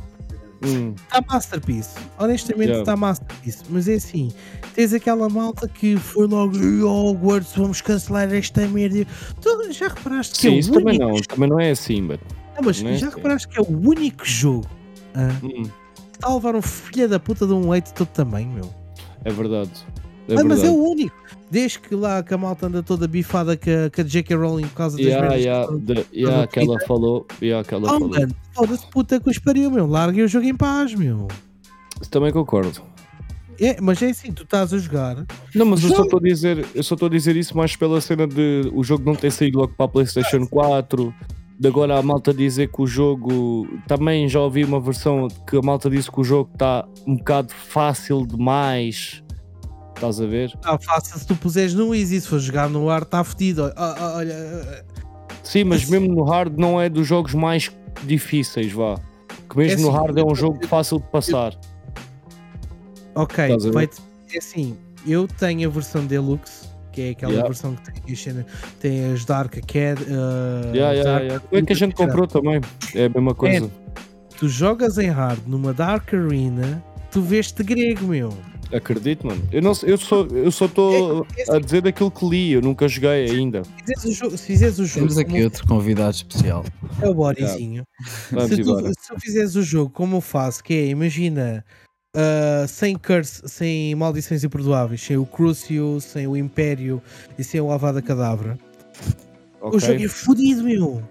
[0.61, 1.98] Hum, está masterpiece.
[2.19, 2.81] Honestamente Yeah.
[2.81, 3.64] está masterpiece.
[3.69, 4.30] Mas é assim,
[4.76, 9.06] tens aquela malta que foi logo "Ih, Hogwarts, vamos cancelar esta merda.
[9.39, 12.02] Tu já reparaste que sim, é o isso único também não, também não é assim,
[12.02, 12.19] mas.
[12.56, 13.15] Não, mas não é já assim.
[13.15, 14.68] reparaste que é o único jogo
[15.14, 18.49] ah, Hum, que está a levar um filho da puta de um de todo tamanho,
[18.49, 18.73] meu.
[19.23, 19.72] é verdade.
[20.30, 21.16] É Ah, mas é o único.
[21.49, 24.36] Desde que lá que a malta anda toda bifada com a, com a J.K.
[24.36, 27.26] Rowling por causa das Yeah, merdas que yeah, foram- the- yeah, que ela falou.
[27.41, 28.10] Yeah, que ela Oh, falou.
[28.10, 29.88] mano, foda-se puta que os pariu, meu.
[29.88, 31.28] Larguem o jogo em paz, meu.
[32.12, 32.82] Também concordo.
[33.60, 35.26] É, mas é assim, tu estás a jogar.
[35.56, 37.99] Não, mas eu só estou a dizer, eu só estou a dizer isso mais pela
[38.02, 41.14] cena de o jogo não ter saído logo para a PlayStation 4.
[41.60, 45.62] De agora a malta dizer que o jogo também já ouvi uma versão que a
[45.64, 49.24] malta disse que o jogo está um bocado fácil demais.
[49.98, 50.52] Estás a ver?
[50.61, 53.74] Tá fácil se tu puseres no Easy, se for jogar no ar, está fedido.
[53.76, 54.84] Ah, ah, Olha, ah,
[55.44, 57.72] Sim, mas mesmo no hard não é dos jogos mais
[58.03, 58.99] difíceis, vá.
[59.49, 61.53] Que mesmo É no assim, hard é um eu- jogo fácil de passar.
[63.15, 63.90] ok, vai
[64.34, 67.48] é assim, eu tenho a versão Deluxe, que é aquela Yeah.
[67.49, 68.45] versão que tem, as cena-
[68.80, 69.99] tem as Dark Acad.
[70.02, 71.40] ah, Yeah, yeah, Dark- yeah.
[71.48, 72.61] Como é que a gente comprou também?
[72.94, 73.72] É a mesma coisa.
[74.38, 78.32] Tu jogas em hard numa Dark Arena, tu vês-te grego, meu.
[78.72, 79.41] Acredito, mano.
[79.52, 82.61] Eu, não, eu só eu só estou É- é a dizer daquilo que li, eu
[82.61, 83.64] nunca joguei ainda.
[83.64, 86.65] se fizeres o se fizeres o jogo Temos aqui como outro convidado especial.
[87.02, 87.84] é o bodyzinho,
[88.31, 91.64] Vamos se tu, se tu fizeres o jogo como eu faço, que é, imagina,
[92.15, 97.02] ah, sem curse, sem maldições imperdoáveis, sem o Crucio, sem o Império
[97.39, 98.57] e sem o Avada Cadabra,
[99.61, 99.80] o Ok.
[99.80, 101.02] jogo é fodido, meu.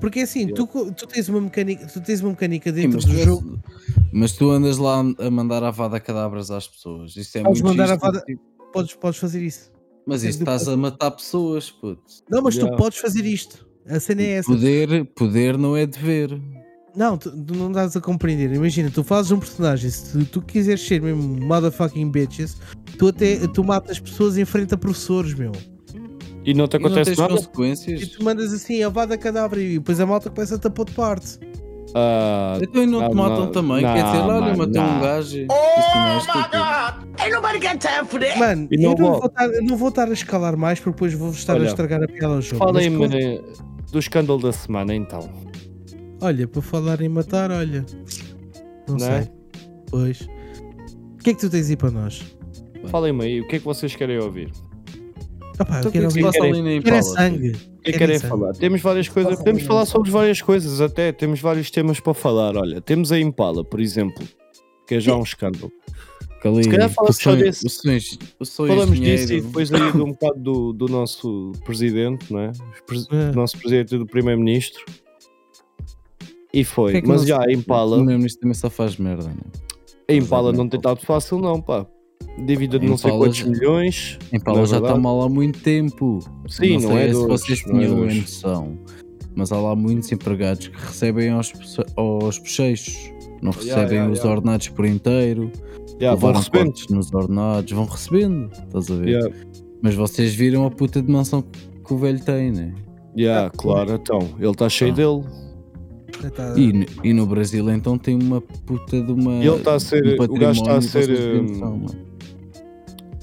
[0.00, 0.54] Porque assim, Yeah.
[0.66, 3.60] tu, tu tens uma mecânica, tu tens uma mecânica Sim, dentro mas, do tu, jogo.
[4.12, 7.16] mas tu andas lá a mandar a vada cadabras às pessoas.
[7.16, 8.24] Isso é Podes muito mandar a vada-
[8.72, 9.70] Podes, podes fazer isso.
[10.06, 12.02] Mas isso estás a matar pessoas, puto.
[12.30, 12.76] Não, mas Yeah.
[12.76, 13.66] tu podes fazer isto.
[13.88, 14.48] A cena é essa.
[14.50, 16.38] Poder, poder não é dever.
[16.94, 18.52] Não, tu, tu não estás a compreender.
[18.52, 22.56] Imagina, tu fazes um personagem, se tu quiseres ser mesmo motherfucking bitches,
[22.98, 25.52] tu até tu matas pessoas em frente a professores, meu.
[26.46, 27.34] E não te E não acontece nada?
[27.34, 28.08] E consequências.
[28.08, 30.92] tu mandas assim, a vada cadáver e depois a malta começa a te pôr de
[30.92, 31.38] parte.
[31.94, 33.52] Ah, Então e não te Ah, matam não.
[33.52, 33.82] também?
[33.82, 35.00] Não, Quer dizer, olha, mano, matou um não.
[35.00, 35.38] gajo.
[35.38, 36.56] Isso também é estúpido.
[38.38, 40.92] Mano, E não eu não vou- estar, eu não vou estar a escalar mais porque
[40.94, 42.58] depois vou estar Olha, a estragar a piada ao jogo.
[42.58, 43.40] Falem-me
[43.90, 45.28] do escândalo da semana então.
[46.20, 47.84] Olha, para falar em matar, olha.
[48.88, 49.22] Não, Não é?
[49.22, 49.32] sei.
[49.90, 50.20] Pois.
[50.22, 52.22] O que é que tu tens aí para nós?
[52.86, 54.52] Falem-me aí, o que é que vocês querem ouvir?
[55.60, 56.22] Opá, Então eu o que é quero que se ouvir.
[56.22, 57.48] passa ali na Eu Quero é sangue.
[57.48, 58.28] O que é que Quero querem sangue.
[58.30, 58.52] falar?
[58.54, 62.56] Temos várias coisas, podemos falar sobre várias coisas até, temos vários temas para falar.
[62.56, 64.26] Olha, temos a Impala, por exemplo,
[64.86, 65.72] que é já um escândalo.
[66.44, 67.66] Ali, Se calhar fala o só desse.
[68.38, 72.38] O o Falamos disso e depois aí de um bocado do, do nosso presidente, não
[72.38, 72.52] é?
[73.10, 73.32] O É.
[73.32, 74.84] nosso presidente e do primeiro-ministro.
[76.54, 76.98] E foi.
[76.98, 79.34] É Mas já a O Impala, primeiro-ministro também só faz merda, né?
[80.08, 81.84] a Impala não tem estado fácil, não, pá.
[82.38, 84.18] Dívida de não sei quantos já- milhões.
[84.46, 86.18] Não é já está mal há muito tempo.
[86.48, 88.20] Sim, não, sei é se de hoje, vocês não é tinham a hoje.
[88.20, 88.78] noção.
[89.38, 91.52] mas há lá muitos empregados que recebem aos,
[91.94, 94.34] aos bochechos, não Yeah, recebem yeah, os yeah.
[94.34, 95.50] ordenados por inteiro,
[96.00, 96.72] Yeah, vão recebendo.
[96.90, 99.08] nos ordenados, vão recebendo, estás a ver?
[99.08, 99.34] Yeah,
[99.82, 102.72] Mas vocês viram a puta de mansão que o velho tem, né?
[103.16, 104.20] yeah, claro, então.
[104.38, 104.94] Ele está cheio Ah.
[104.94, 105.24] dele.
[106.34, 109.34] Tá- E, no- e no Brasil então tem uma puta de uma.
[109.44, 111.10] Ele tá a ser- um o gajo tá a ser,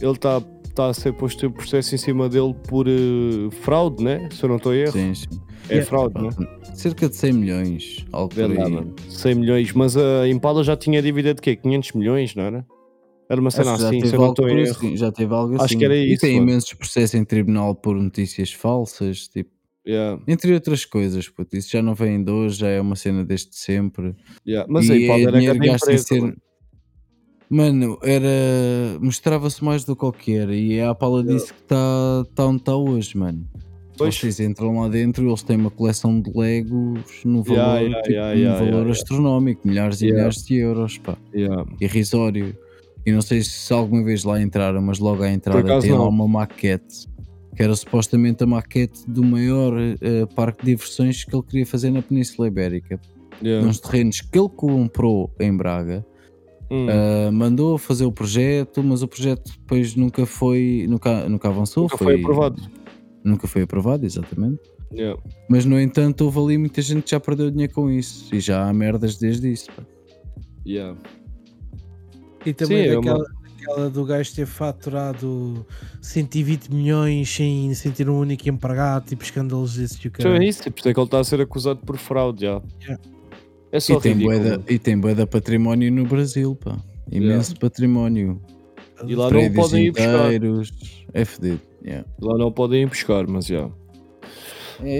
[0.01, 0.41] Ele está
[0.75, 2.91] tá a ser posto em processo em cima dele por eh,
[3.61, 4.27] fraude, né?
[4.31, 4.91] Se eu não estou a erro.
[4.91, 5.27] Sim, sim.
[5.69, 6.29] É fraude, né?
[6.73, 8.57] Cerca de 100 milhões, algo aí.
[8.57, 8.95] mano.
[9.07, 11.55] 100 milhões, mas a Impala já tinha dívida de quê?
[11.55, 12.65] 500 milhões, não era?
[13.29, 14.97] Era uma cena assim, se eu não estou por em assim, erro.
[14.97, 15.63] já teve algo assim.
[15.63, 16.51] Acho que era E isso, tem mano.
[16.51, 19.51] imensos processos em tribunal por notícias falsas, tipo,
[19.85, 21.57] Yeah, entre outras coisas, puto.
[21.57, 24.15] Isso já não vem de hoje, já é uma cena desde sempre.
[24.47, 24.65] yeah.
[24.71, 26.03] Mas a e Impala é era grande empresa.
[26.03, 26.37] ser.
[27.53, 27.97] Mano.
[28.01, 28.99] Era.
[28.99, 30.49] mostrava-se mais do que qualquer.
[30.49, 33.47] E a Apala disse que está tá onde está hoje, mano.
[33.97, 34.15] Pois.
[34.15, 38.33] Vocês entram lá dentro, eles têm uma coleção de Legos no valor, Yeah, tipo, yeah,
[38.33, 41.15] yeah, valor astronómico, milhares e milhares de euros, pá.
[41.79, 42.57] Irrisório.
[43.05, 46.27] E não sei se alguma vez lá entraram, mas logo à entrada tem lá uma
[46.27, 47.07] maquete
[47.55, 51.91] que era supostamente a maquete do maior eh, parque de diversões que ele queria fazer
[51.91, 52.99] na Península Ibérica.
[53.41, 53.65] Yeah.
[53.65, 56.05] Nos terrenos que ele comprou em Braga,
[56.75, 56.87] Hum.
[56.89, 61.83] eh, mandou fazer o projeto, mas o projeto depois nunca foi, nunca, nunca avançou.
[61.83, 62.61] Nunca foi aprovado.
[63.23, 64.59] Nunca foi aprovado, exatamente.
[64.91, 65.21] Yeah.
[65.49, 68.67] Mas no entanto, houve ali muita gente que já perdeu dinheiro com isso e já
[68.67, 69.67] há merdas desde isso.
[69.71, 69.83] pá.
[70.65, 70.97] Yeah.
[72.45, 73.25] E também Sim, é daquela, uma-
[73.59, 75.65] daquela do gajo ter faturado
[76.01, 80.45] 120 milhões sem, sem ter um único empregado, tipo escândalos desses que o Então é
[80.45, 82.61] isso é que ele está a ser acusado por fraude já.
[82.81, 83.01] Yeah.
[83.73, 86.77] É só E tem, de- e tem de património no Brasil, pá.
[87.11, 88.39] Imenso património.
[89.05, 90.31] E lá não podem ir buscar.
[91.13, 91.59] É fedido.
[91.83, 92.07] yeah.
[92.21, 93.69] Lá não podem ir buscar, mas já.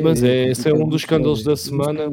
[0.03, 2.09] Mas é- esse é um dos escândalos da semana.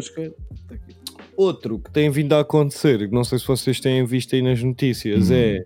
[1.36, 4.62] Outro que tem vindo a acontecer, que não sei se vocês têm visto aí nas
[4.62, 5.34] notícias, Hum.
[5.34, 5.64] é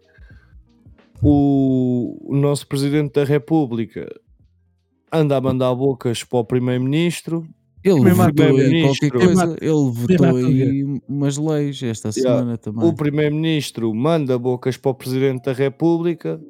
[1.22, 4.08] o, o nosso Presidente da República
[5.12, 7.46] anda a mandar bocas para o Primeiro-Ministro.
[7.84, 9.10] Ele Mesmo votou em primeiro-ministro.
[9.10, 9.56] qualquer coisa.
[9.60, 12.38] Ele votou Mesmo em umas leis esta Yeah.
[12.38, 12.88] semana também.
[12.88, 16.40] O Primeiro-Ministro manda bocas para o Presidente da República,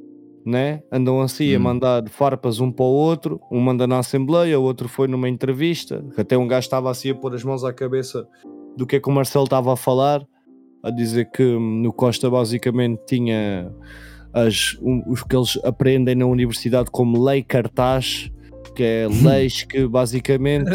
[0.47, 0.83] né?
[0.93, 1.63] andam assim a Hum.
[1.63, 3.41] mandar farpas um para o outro.
[3.51, 6.05] Um manda na Assembleia, o outro foi numa entrevista.
[6.15, 8.27] que Até um gajo estava assim a pôr as mãos à cabeça
[8.77, 10.25] do que é que o Marcelo estava a falar,
[10.85, 13.73] a dizer que hum, no Costa basicamente tinha
[14.33, 18.31] as, um- os que eles aprendem na universidade como lei cartaz.
[18.75, 20.71] Que é leis que basicamente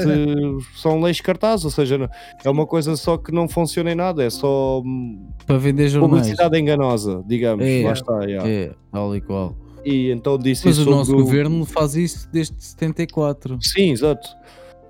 [0.75, 2.09] são leis cartaz, ou seja,
[2.43, 6.11] é uma coisa só que não funciona em nada, é só hum, Para vender jornais.
[6.21, 7.65] publicidade enganosa, digamos.
[7.65, 7.83] É.
[7.85, 8.49] Lá está, yeah.
[8.49, 9.55] É, tal e qual.
[9.85, 13.57] E então disse Mas o nosso sobre o- governo faz isso desde 74.
[13.61, 14.27] Sim, exato.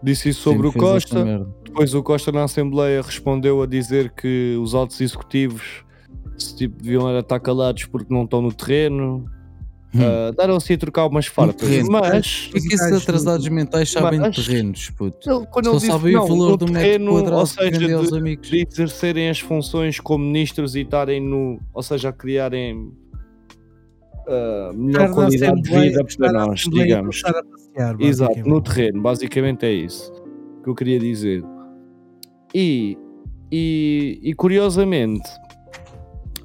[0.02, 1.48] Disse isso sobre Sempre o Costa.
[1.66, 5.84] Depois o Costa na Assembleia respondeu a dizer que os altos executivos
[6.38, 9.26] se, tipo, deviam estar calados porque não estão no terreno.
[9.94, 10.00] Hum.
[10.04, 11.68] Ah, Deram-se a trocar umas farpas.
[11.90, 15.30] Mas Por que esses atrasados mentais sabem Mas- de terrenos, puto?
[15.30, 18.18] ele, quando Só ele sabem o valor do metro terreno, quadrado ou seja, aos de,
[18.18, 18.50] amigos.
[18.50, 22.92] de exercerem as funções como ministros e estarem no, ou seja, a criarem
[24.28, 27.22] ah, melhor Estar na qualidade de vida para nós, digamos.
[27.24, 30.14] passear, Exato, no terreno, basicamente é isso
[30.64, 31.44] que eu queria dizer.
[32.54, 32.96] E,
[33.52, 35.28] e, e curiosamente,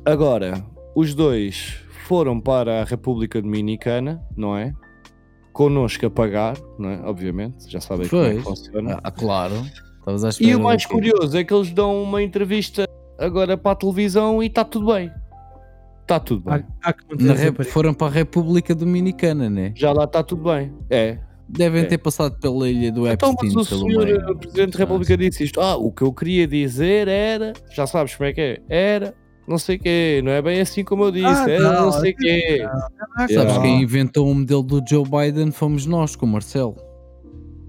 [0.05, 0.65] agora
[0.95, 4.73] os dois foram para a República Dominicana, não é?
[5.53, 7.01] Connosco a pagar, não é?
[7.05, 8.99] Obviamente, já sabem como é que funciona.
[9.03, 9.55] Ah, claro.
[10.41, 12.85] E o mais curioso é que eles dão uma entrevista
[13.19, 15.11] agora para a televisão e está tudo bem.
[16.03, 16.63] Está tudo bem.
[16.83, 19.73] Há, há Rep- foram para a República Dominicana, né?
[19.75, 20.73] Já lá está tudo bem.
[20.91, 21.19] É.
[21.49, 21.85] Devem É.
[21.87, 24.37] ter passado pela ilha do Então, Epstein mas o senhor meio.
[24.37, 25.61] Presidente da República disse isto.
[25.61, 27.53] Ah, o que eu queria dizer era.
[27.75, 28.63] Já sabes como é que é?
[28.69, 29.15] Era.
[29.47, 30.21] Não sei o quê.
[30.25, 31.27] Não é bem assim como eu disse.
[31.27, 32.63] Ah, era não, não, sei o quê.
[32.67, 32.89] Ah,
[33.19, 33.61] Sabes Yeah.
[33.63, 36.77] quem inventou o modelo do Joe Biden fomos nós, com o Marcelo.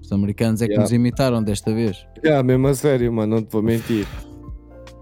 [0.02, 0.82] Os americanos é que Yeah.
[0.84, 2.06] nos imitaram desta vez.
[2.24, 3.36] Já, mesmo a sério, mano.
[3.36, 4.06] Não te vou mentir.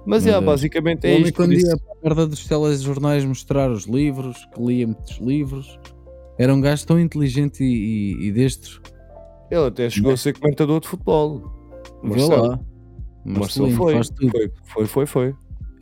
[0.07, 0.45] Mas, Deus.
[0.45, 1.35] basicamente é isto.
[1.35, 5.79] quando isso- ia para a merda dos telejornais mostrar os livros, que lia muitos livros,
[6.39, 8.83] era um gajo tão inteligente e, e, e destro.
[9.51, 11.41] Ele até chegou a ser comentador de futebol.
[12.03, 12.47] Vê Marcelo.
[12.49, 12.61] lá.
[13.25, 13.95] Marcelo Marcelinho foi.
[14.03, 15.07] Foi, foi, foi.
[15.07, 15.35] foi.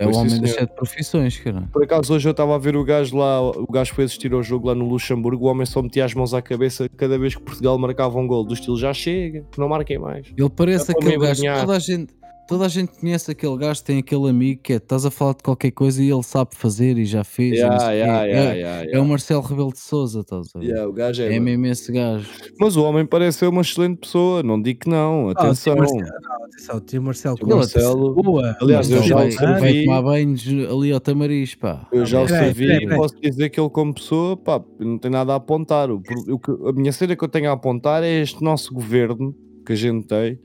[0.03, 1.69] É o homem das sete profissões, cara.
[1.73, 4.43] Por acaso hoje eu estava a ver o gajo lá, o gajo foi assistir ao
[4.43, 7.43] jogo lá no Luxemburgo, o homem só metia as mãos à cabeça cada vez que
[7.43, 10.27] Portugal marcava um gol, do estilo já chega, não marquem mais.
[10.37, 11.43] Ele parece aquele gajo.
[11.61, 12.13] Toda a gente,
[12.53, 15.43] toda a gente conhece aquele gajo, tem aquele amigo que é, estás a falar de
[15.43, 17.53] qualquer coisa e ele sabe fazer e já fez.
[17.53, 19.01] e Yeah, yeah, é, yeah, yeah, é yeah.
[19.03, 20.67] o Marcelo Rebelo de Souza, estás a ver?
[20.67, 22.29] Yeah, o gajo é, É mesmo esse gajo.
[22.61, 25.73] Mas o homem parece ser uma excelente pessoa, não digo que não, Ah, atenção.
[25.73, 27.37] o tio Marcelo, não, atenção, o tio Marcelo.
[27.37, 28.57] Tio Marcelo- boa.
[28.61, 31.89] Aliás, eu já o servi- vai tomar banhos ali ao Tamariz, pá.
[31.93, 35.33] Eu já o servi e posso dizer que ele, como pessoa, pá, não tem nada
[35.33, 35.91] a apontar.
[35.91, 39.35] O o que- a minha cena que eu tenho a apontar é este nosso governo
[39.65, 40.39] que a gente tem,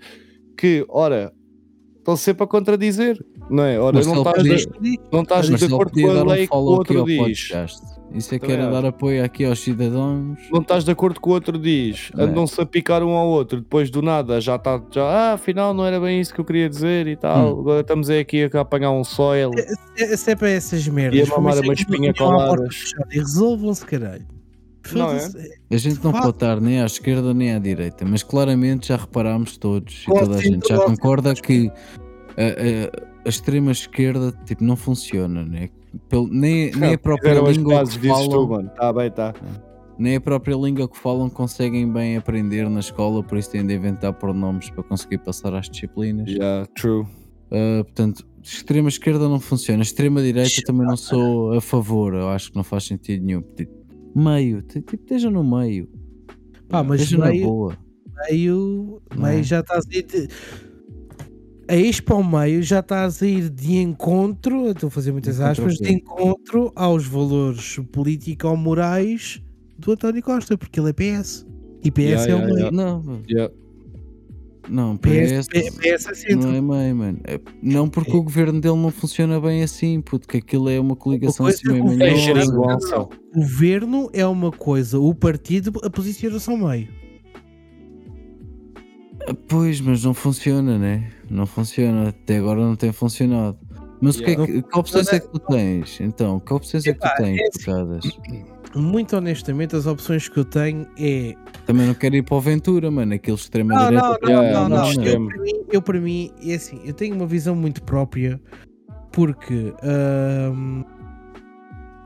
[0.57, 1.31] que, ora,
[2.07, 3.77] estão sempre a contradizer, não é?
[3.77, 6.55] Ora, não estás, podia- de, não estás de acordo com a dar um lei que
[6.55, 7.49] o outro diz.
[8.13, 10.39] Isso é que era dar apoio aqui aos cidadãos.
[10.49, 12.09] Não estás de acordo com o outro diz.
[12.17, 12.23] É.
[12.23, 13.59] Andam-se a picar um ao outro.
[13.59, 16.69] Depois do nada já está, já, ah, afinal não era bem isso que eu queria
[16.69, 17.57] dizer e tal.
[17.57, 17.59] Hum.
[17.59, 19.51] Agora estamos aí aqui a apanhar um soil.
[19.97, 21.19] É, é sempre essas merdas.
[21.19, 22.73] E a mamar uma é espinha coladas.
[22.73, 24.36] fechada E resolvam-se, caralho.
[24.94, 25.20] Não é?
[25.20, 25.60] Foda-se.
[25.72, 29.58] A gente não pode estar nem à esquerda nem à direita, mas claramente já reparámos
[29.58, 31.70] todos e toda a gente já concorda que
[32.38, 35.70] a, a- a extrema esquerda tipo, não funciona, né?
[36.10, 38.68] Pelo- nem, nem a própria língua que falam.
[38.70, 39.34] Tá bem, tá.
[39.98, 43.74] nem a própria língua que falam conseguem bem aprender na escola, por isso têm de
[43.74, 46.30] inventar pronomes para conseguir passar às disciplinas.
[46.30, 47.02] Yeah, true.
[47.49, 52.52] Uh, portanto, extrema esquerda não funciona, extrema direita também não sou a favor, eu acho
[52.52, 53.41] que não faz sentido nenhum.
[54.18, 55.88] Meio, tipo, esteja no meio.
[56.68, 57.77] Pá, mas esteja na meio- boa.
[58.30, 59.31] meio, Não é?
[59.31, 60.27] meio já estás a ir de,
[61.69, 65.11] a ir para o meio já estás a ir de encontro, eu estou a fazer
[65.11, 69.41] muitas aspas, de encontro aos valores político-morais
[69.77, 71.45] do António Costa, porque ele é PS.
[71.84, 72.57] E PS Yeah, é o yeah, meio.
[72.57, 72.76] yeah.
[72.76, 73.22] Não,
[74.69, 74.98] Yeah.
[74.99, 76.48] PS, não, PS, PS é centro.
[76.52, 77.19] não é meio, mano.
[77.23, 80.95] É- Não porque o governo dele não funciona bem assim, puto, que aquilo é uma
[80.95, 83.10] coligação coisa assim meio é o É.
[83.34, 86.88] O governo é uma coisa, o partido a posiciona-se ao meio.
[89.27, 91.10] Ah, Pois, mas não funciona, né?
[91.30, 92.10] Não funciona.
[92.10, 93.57] Até agora não tem funcionado.
[93.99, 95.99] Mas o que, é que, que opções é que tu tens?
[96.02, 98.45] Então, que opções é que tu tens, assim.
[98.76, 101.34] Muito honestamente, as opções que eu tenho é
[101.68, 103.14] Também não quero ir para o Ventura, mano.
[103.14, 104.02] Aquele Não, extrema-direita.
[104.07, 104.85] não, não, Yeah, não, muito não.
[104.85, 105.27] Eu extremo.
[105.27, 108.39] para, mim, eu para mim, é assim, eu tenho uma visão muito própria
[109.11, 109.73] porque
[110.53, 110.84] hum,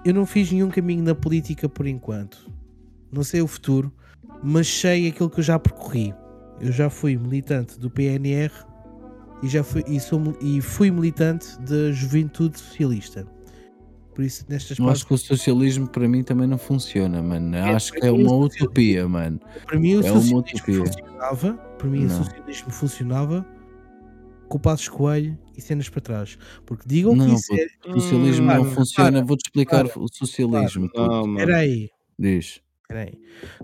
[0.03, 2.49] eu não fiz nenhum caminho na política por enquanto.
[3.11, 3.91] Não sei o futuro,
[4.43, 6.13] mas sei aquilo que eu já percorri.
[6.59, 8.51] Eu já fui militante do PNR
[9.43, 13.27] e já fui, e sou, e fui militante da Juventude Socialista.
[14.21, 17.55] Por isso, nestas Eu partes, acho que o socialismo para mim também não funciona, mano.
[17.55, 19.39] É, acho que é uma utopia, mano.
[19.65, 20.85] para mim o é uma socialismo utopia.
[20.85, 21.53] funcionava.
[21.79, 22.21] Para mim Não.
[22.21, 23.45] o socialismo funcionava
[24.47, 26.37] com o Passos Coelho e cenas para trás.
[26.67, 27.65] Porque digam Não, que isso é.
[27.89, 29.25] o socialismo para, não funciona.
[29.25, 30.85] Vou-te explicar para, o socialismo.
[30.85, 31.89] Espera aí.
[32.19, 32.61] Diz.
[32.91, 33.13] Espera aí.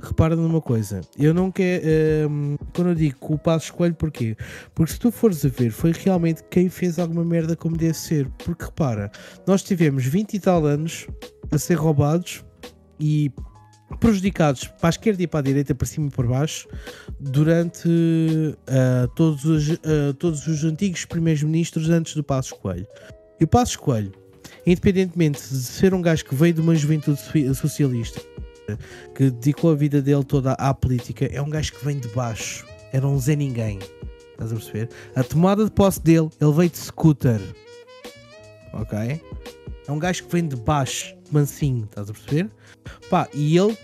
[0.02, 1.02] Repara numa coisa.
[1.20, 1.84] Eu não quero.
[2.30, 4.38] hum, quando eu digo que o Passos Coelho, porquê?
[4.74, 8.30] Porque se tu fores a ver, foi realmente quem fez alguma merda como deve ser.
[8.44, 9.12] Porque repara,
[9.45, 11.08] nós tivemos 20 e tal anos
[11.52, 12.45] a ser roubados
[12.98, 13.30] e
[13.99, 16.68] prejudicados para a esquerda e para a direita, para cima e para baixo,
[17.20, 17.90] durante
[18.68, 22.88] ah, todos, os, ah, todos os antigos primeiros ministros antes do Passos Coelho.
[23.40, 24.12] E o Passos Coelho,
[24.66, 28.22] independentemente de ser um gajo que veio de uma juventude so- socialista,
[29.15, 32.65] que dedicou a vida dele toda à política, é um gajo que vem de baixo.
[32.91, 33.80] Era um Zé Ninguém.
[34.31, 34.89] Estás a perceber?
[35.15, 37.41] A tomada de posse dele, ele veio de scooter.
[38.73, 39.22] Ok?
[39.88, 42.49] É um gajo que vem de baixo, mansinho, estás a perceber?
[43.10, 43.76] Pá, e ele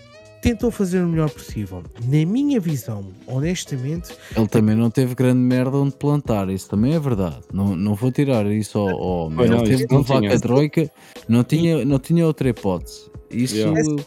[0.44, 1.82] tentou fazer o melhor possível.
[2.02, 7.00] Na minha visão, honestamente, Ele também não teve grande merda onde plantar, isso também é
[7.00, 7.40] verdade.
[7.52, 8.90] Não, não vou tirar isso ao.
[8.90, 10.90] ao Pois ele não, teve não levar a troika,
[11.26, 13.10] não tinha, não tinha outra hipótese.
[13.30, 14.04] Isso Yeah.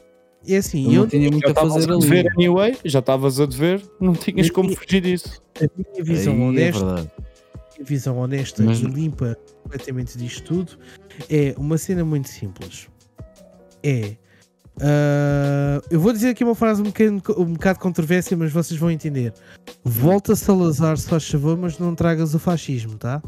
[0.54, 2.02] É assim, ele eu, não tinha muito Já a estavas fazer a ali.
[2.02, 5.42] dever anyway, já estavas a dever, não tinhas como e- fugir disso.
[5.62, 7.12] a minha visão Aí é honesta, verdade.
[7.76, 10.78] minha visão honesta Mas- e limpa completamente disto tudo
[11.30, 12.88] é uma cena muito simples.
[13.84, 14.16] É.
[14.82, 18.92] ah, eu vou dizer aqui uma frase um bocado, um bocado controvérsia, mas vocês vão
[18.92, 19.34] entender.
[19.84, 23.22] Volta Salazar, se faz favor, mas não tragas o fascismo, tá?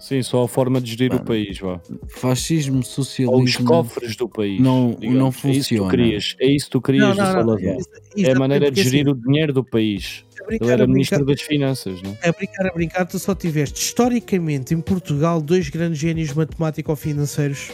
[0.00, 1.78] Sim, só a forma de gerir o país, vá.
[2.08, 3.66] Fascismo, Ou os socialismo.
[3.66, 4.58] cofres do país.
[4.60, 5.18] não- digamos.
[5.18, 5.90] não É isso que tu funciona.
[5.90, 7.76] querias, é isso que tu querias do Salazar.
[8.16, 10.24] É a maneira de gerir o dinheiro do país.
[10.48, 12.16] Ele era ministro das finanças, não?
[12.24, 17.70] A brincar, a brincar, tu só tiveste historicamente em Portugal dois grandes génios matemático-financeiros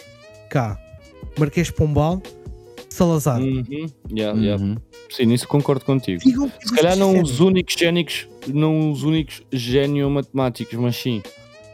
[0.51, 0.77] cá:
[1.39, 2.20] Marquês Pombal,
[2.90, 3.40] Salazar.
[3.40, 3.86] Uhum.
[4.11, 4.62] Yeah, yeah.
[4.62, 4.77] Uhum.
[5.11, 6.20] Sim, nisso concordo contigo.
[6.20, 11.23] Se calhar não os únicos génicos, não os únicos gênio matemáticos, mas sim.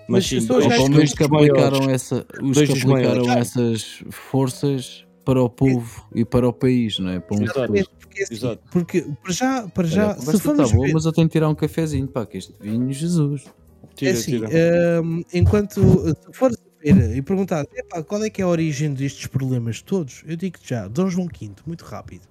[0.08, 5.06] Mas Mas sim, gajos pelo menos que aplicaram, essa, os Dois que aplicaram essas forças
[5.24, 7.20] para o povo e para o país, não é?
[7.20, 7.72] Para um Exato.
[8.00, 8.62] porque, assim, Exato.
[8.70, 11.12] porque para já, para Olha, já a se conversa formos tá boa, ver, mas eu
[11.12, 13.44] tenho que tirar um cafezinho, pá, que este vinho, Jesus.
[13.46, 15.02] É Tira, assim, tira.
[15.02, 18.92] hum, enquanto se fores a ver e perguntar "Epá, qual é que é a origem
[18.92, 22.26] destes problemas todos, eu digo já, Dom João V, muito rápido.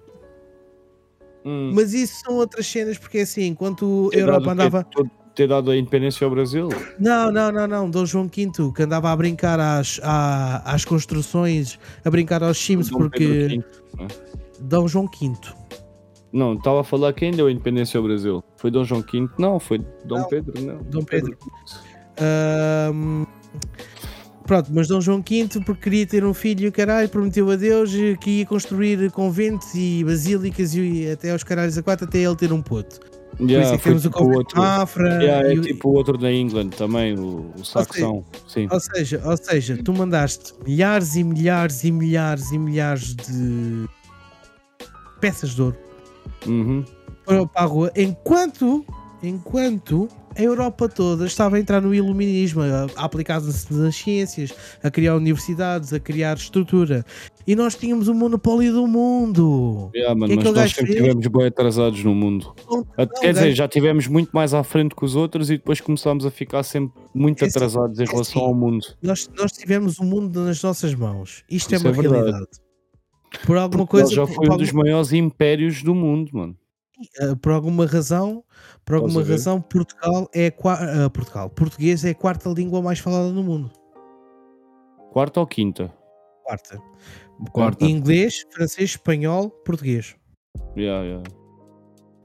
[1.45, 4.84] Hum, Mas isso são outras cenas, porque é assim, enquanto a Europa andava.
[4.84, 6.68] Todo- Ter dado a independência ao Brasil?
[6.99, 11.80] Não, não, não, não, Dom João V, que andava a brincar às, à- às construções,
[12.03, 13.48] a brincar aos Sims, porque.
[13.48, 13.64] V.
[14.60, 15.32] Dom João V.
[16.34, 18.44] Não, estava a falar quem deu a independência ao Brasil.
[18.58, 19.28] Foi Dom João V?
[19.38, 20.78] Não, foi Dom Não, Pedro, não.
[20.84, 21.38] Dom Pedro.
[24.45, 27.91] Pronto, mas Dom João V, porque queria ter um filho, e caralho, prometeu a Deus
[28.20, 32.52] que ia construir conventos e basílicas e até aos caralhos a quatro, até ele ter
[32.52, 32.99] um puto.
[33.41, 34.57] Por Yeah, isso é que temos o tipo convento outro.
[34.61, 35.23] Mafra.
[35.23, 38.23] Yeah, é e o- tipo o outro da England também, o, o Saxão.
[38.47, 38.68] Sim.
[38.72, 43.88] Ou seja, ou seja, tu mandaste milhares e milhares e milhares e milhares de
[45.19, 45.77] peças de ouro
[46.45, 46.84] Uhum.
[47.26, 48.85] para, para a rua, enquanto,
[49.23, 50.07] enquanto
[50.38, 55.16] a Europa toda estava a entrar no iluminismo, a, a aplicar-se nas ciências, a criar
[55.16, 57.06] universidades, a criar estrutura.
[57.48, 59.90] E nós tínhamos o monopólio do mundo.
[59.95, 61.03] Yeah, mano, Que é que nós gajo sempre fez?
[61.03, 62.53] tivemos bem atrasados no mundo.
[62.70, 65.58] Não, Quer não, dizer, gajo- já tivemos muito mais à frente que os outros e
[65.58, 68.49] depois começámos a ficar sempre muito É assim, atrasados em é relação assim.
[68.49, 68.86] ao mundo.
[69.02, 71.44] Nós, nós tivemos o mundo nas nossas mãos.
[71.49, 72.45] Isto Isso é é uma realidade.
[73.45, 76.56] Por alguma Portugal coisa, já foi um dos maiores impérios do mundo, mano.
[77.19, 78.44] Uh, por alguma razão,
[78.86, 83.44] por alguma razão, Portugal é uh, Portugal, português é a quarta língua mais falada no
[83.44, 83.72] mundo.
[85.11, 85.94] Quarta ou quinta?
[86.44, 86.82] Quarta.
[87.52, 87.86] Quarta.
[87.86, 90.15] Inglês, francês, espanhol, português.
[90.78, 91.23] Yeah, yeah.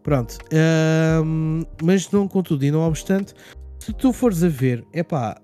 [0.03, 0.39] Pronto.
[0.53, 3.35] Ahm, mas não contudo e não obstante,
[3.79, 5.41] se tu fores a ver, é pá,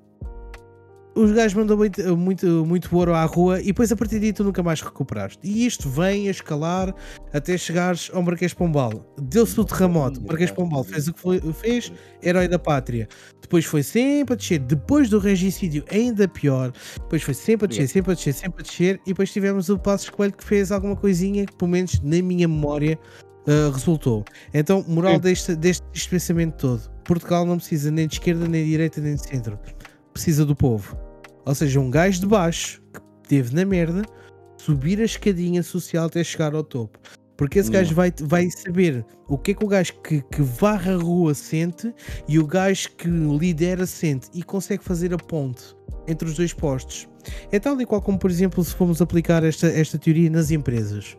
[1.15, 4.43] os gajos mandam muito, muito, muito ouro à rua e depois a partir daí tu
[4.45, 5.39] nunca mais recuperaste.
[5.43, 6.95] E isto vem a escalar
[7.33, 9.05] até chegares ao Marquês Pombal.
[9.21, 13.09] Deu-se o terremoto, o Marquês de Pombal fez o que foi- fez, herói da pátria.
[13.41, 16.73] Depois foi sempre a descer, depois do regicídio ainda pior.
[16.97, 19.01] Depois foi sempre a descer, sempre a descer, sempre a descer.
[19.05, 22.49] E depois tivemos o Passos Coelho que fez alguma coisinha que, pelo menos na minha
[22.49, 22.99] memória,
[23.47, 24.25] uh, resultou.
[24.55, 28.71] Então, moral deste, deste, deste pensamento todo: Portugal não precisa nem de esquerda, nem de
[28.71, 29.59] direita, nem de centro.
[30.13, 30.97] Precisa do povo.
[31.45, 34.03] Ou seja, um gajo de baixo que teve na merda
[34.57, 36.99] subir a escadinha social até chegar ao topo.
[37.37, 40.93] Porque esse gajo vai, vai saber o que é que o gajo que, que varre
[40.93, 41.93] a rua sente
[42.29, 45.75] e o gajo que lidera sente e consegue fazer a ponte
[46.07, 47.09] entre os dois postos.
[47.51, 51.17] É tal e qual como, por exemplo, se formos aplicar esta, esta teoria nas empresas.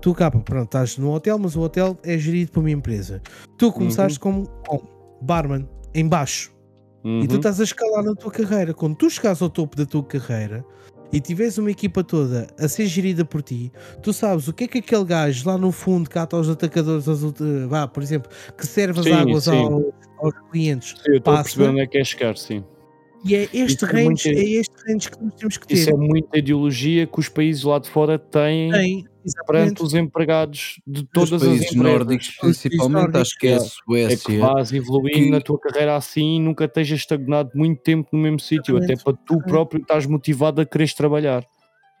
[0.00, 3.22] Tu, capa, pronto, estás no hotel, mas o hotel é gerido por uma empresa.
[3.56, 4.82] Tu começaste como, como
[5.22, 6.08] barman, em
[7.02, 7.24] baixo.
[7.24, 7.36] E tu Uhum.
[7.38, 8.72] estás a escalar na tua carreira.
[8.74, 10.64] Quando tu chegares ao topo da tua carreira
[11.12, 13.70] e tiveres uma equipa toda a ser gerida por ti,
[14.02, 17.20] tu sabes o que é que aquele gajo lá no fundo cata aos atacadores, aos,
[17.68, 19.50] vá, por exemplo, que serve as Sim, águas sim.
[19.50, 19.84] aos,
[20.18, 20.94] aos clientes.
[21.02, 22.64] Sim, eu estou onde é que é chegar, sim.
[23.24, 25.74] E é este Isso é range, muito- é este range que nós temos que ter.
[25.74, 29.04] Isso é muita ideologia que os países lá de fora têm Tem,
[29.46, 31.98] perante os empregados de Os todas as países empresas.
[31.98, 34.40] nórdicos, principalmente, acho que é a É que Suécia.
[34.40, 38.40] vás evoluindo que- na tua carreira assim e nunca estejas estagnado muito tempo no mesmo
[38.40, 41.44] sítio, até para tu próprio estás motivado a quereres trabalhar.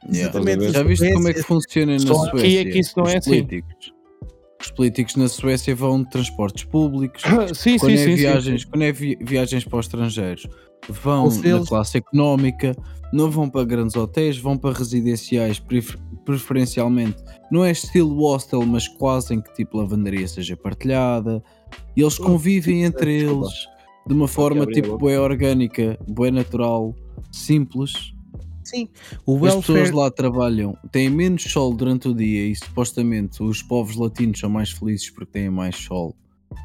[0.04, 0.30] Yeah.
[0.30, 0.72] Exatamente.
[0.72, 2.38] Já viste como é que funciona na Só Suécia?
[2.40, 3.46] aqui é que isso não Os é assim.
[4.62, 7.22] Os políticos na Suécia vão de transportes públicos.
[7.54, 10.46] sim, quando, sim, é sim, viagens, quando é vi- viagens para os estrangeiros,
[10.88, 12.76] vão seja- na classe económica,
[13.12, 17.16] não vão para grandes hotéis, vão para residenciais, prefer- preferencialmente.
[17.50, 21.42] Não é estilo hostel, mas quase em que tipo lavandaria seja partilhada.
[21.96, 23.48] E eles convivem entre eles
[24.06, 26.94] de uma forma tipo bué orgânica, bué natural,
[27.30, 28.14] simples.
[28.72, 28.88] Sim.
[29.26, 33.62] O As pessoas welfare, lá trabalham, têm menos sol durante o dia e supostamente os
[33.62, 36.16] povos latinos são mais felizes porque têm mais sol.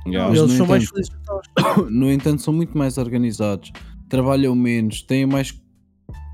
[0.06, 0.30] Yeah.
[0.30, 1.88] mas eles são mais entanto- felizes que nós.
[1.92, 3.72] No entanto, são muito mais organizados,
[4.10, 5.54] trabalham menos, têm mais,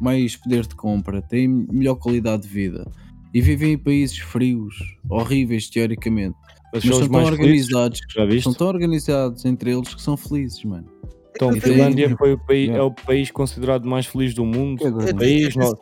[0.02, 2.90] mais poder de compra, têm melhor qualidade de vida
[3.34, 4.76] e vivem em países frios,
[5.10, 6.36] horríveis teoricamente,
[6.74, 10.64] Mas mas são tão mais felizes, organizados, são tão organizados entre eles que são felizes,
[10.64, 10.88] mano.
[11.36, 12.80] Então, E tem- Finlândia foi o país, Yeah.
[12.80, 14.84] é o país considerado mais feliz do mundo.
[14.88, 15.74] O país, Nor-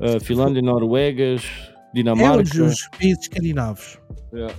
[0.00, 1.42] uh, Finlândia, Noruegas,
[1.72, 2.42] É Dinamarca.
[2.42, 3.98] os, os países escandinavos.
[4.34, 4.54] Yeah.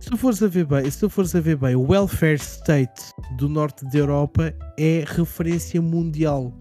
[0.00, 3.02] Se tu fores a ver bem, se tu fores a ver bem, o welfare state
[3.38, 6.52] do norte da Europa é referência mundial.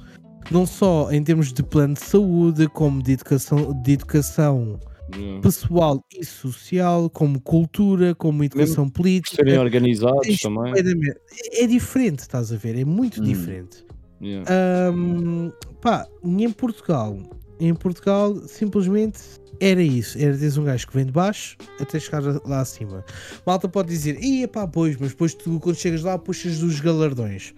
[0.52, 4.80] Não só em termos de plano de saúde, como de educação, de educação
[5.14, 5.40] Yeah.
[5.42, 9.36] pessoal e social, como cultura, como educação Por política.
[9.36, 10.74] serem organizados Tens também.
[10.76, 12.78] É, é diferente, estás a ver?
[12.80, 13.26] É muito Hum.
[13.26, 13.86] diferente.
[14.22, 14.50] Yeah.
[14.90, 15.52] Ahm,
[15.82, 17.18] pá, em Portugal,
[17.60, 19.20] em Portugal simplesmente
[19.60, 23.06] era isso, era teres um gajo que vem de baixo até chegar lá acima.
[23.46, 27.54] Malta pode dizer, ia pá, pois, mas depois tu quando chegas lá puxas dos galardões.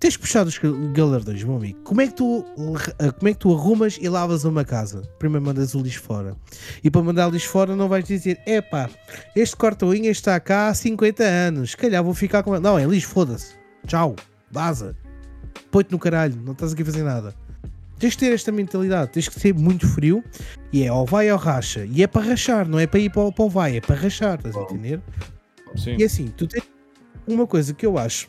[0.00, 0.58] Tens que puxar dos
[0.94, 1.78] galardões, meu amigo.
[1.84, 2.44] Como é que tu,
[3.18, 5.02] como é que tu arrumas e lavas uma casa?
[5.18, 6.34] Primeiro mandas o lixo fora.
[6.82, 8.88] E para mandar o lixo fora não vais dizer, epá,
[9.36, 12.58] este corta-unha está cá há 50 anos, se calhar vou ficar com.
[12.58, 13.54] Não, é lixo, foda-se.
[13.86, 14.16] Tchau,
[14.50, 14.96] vaza.
[15.70, 17.34] Põe-te no caralho, não estás aqui a fazer nada.
[17.98, 20.24] Tens que ter esta mentalidade, tens que ser muito frio
[20.72, 21.84] e é ou vai ou racha.
[21.84, 23.94] E é para rachar, não é para ir para o, para o vai, é para
[23.94, 25.02] rachar, estás a entender?
[25.76, 25.96] Sim.
[25.98, 26.64] E assim, tu tens
[27.28, 28.28] uma coisa que eu acho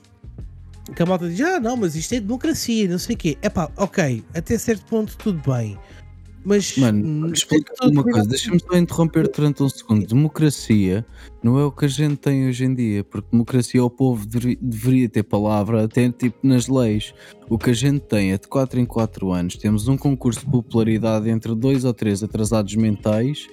[0.95, 3.37] que a malta diz: Ah, não, mas isto é democracia, não sei o quê.
[3.41, 5.77] É pá, ok, até certo ponto tudo bem.
[6.43, 6.75] Mas.
[6.75, 10.07] Mano, hum, explica tudo uma coisa, deixa-me só interromper durante um segundo.
[10.07, 11.05] Democracia
[11.43, 14.57] não é o que a gente tem hoje em dia, porque democracia o povo deveri-
[14.59, 17.13] deveria ter palavra até tipo nas leis.
[17.47, 19.55] O que a gente tem é de 4 em 4 anos.
[19.55, 23.47] Temos um concurso de popularidade entre dois ou três atrasados mentais,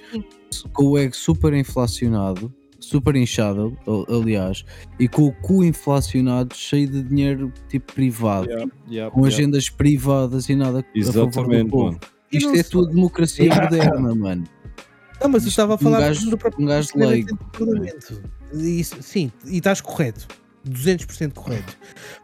[0.73, 4.63] com o ego super inflacionado, super inchado, al- aliás,
[4.99, 8.47] e com o cu inflacionado cheio de dinheiro tipo privado.
[8.49, 9.35] Yeah, yeah, Com yeah.
[9.35, 11.85] agendas privadas e nada a favor do Exatamente, povo.
[11.85, 11.99] mano.
[12.31, 14.43] Isto é tudo democracia moderna, mano.
[15.21, 17.37] Não, mas eu estava a um falar gajo- do próprio um gajo leigo.
[18.53, 20.27] Isso, sim, e estás correto.
[20.67, 21.77] 200% correto.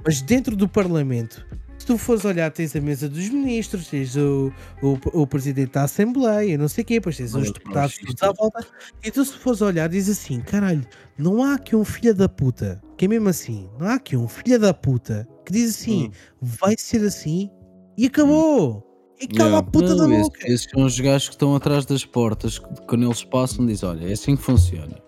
[0.05, 1.45] Mas dentro do Parlamento,
[1.85, 4.51] se tu fores olhar, tens a mesa dos ministros, tens o,
[4.81, 8.31] o, o presidente da Assembleia, não sei o quê, depois tens os deputados todos à
[8.31, 8.67] volta.
[9.03, 10.83] E tu, se fores olhar, diz assim: caralho,
[11.15, 14.27] não há aqui um filho da puta, que é mesmo assim, não há aqui um
[14.27, 16.09] filho da puta que diz assim:
[16.41, 17.51] vai ser assim
[17.95, 18.83] e acabou.
[19.21, 19.59] E cala Yeah.
[19.59, 20.39] a puta da boca.
[20.39, 23.87] esses, esses são os gajos que estão atrás das portas, que quando eles passam, dizem:
[23.87, 25.04] Olha, é assim que funciona.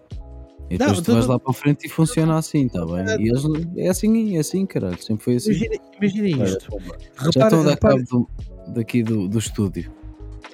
[0.69, 3.05] E Não, depois tu vais lá para a frente e funciona assim, tá bem?
[3.25, 3.43] E eles,
[3.77, 5.51] é assim, é assim, caralho, sempre foi assim.
[5.51, 6.67] Imagina, imagina isto.
[6.69, 6.77] Já
[7.17, 8.05] Repara, estão a dar repara, cabo
[8.67, 9.89] do- daqui do, do estúdio.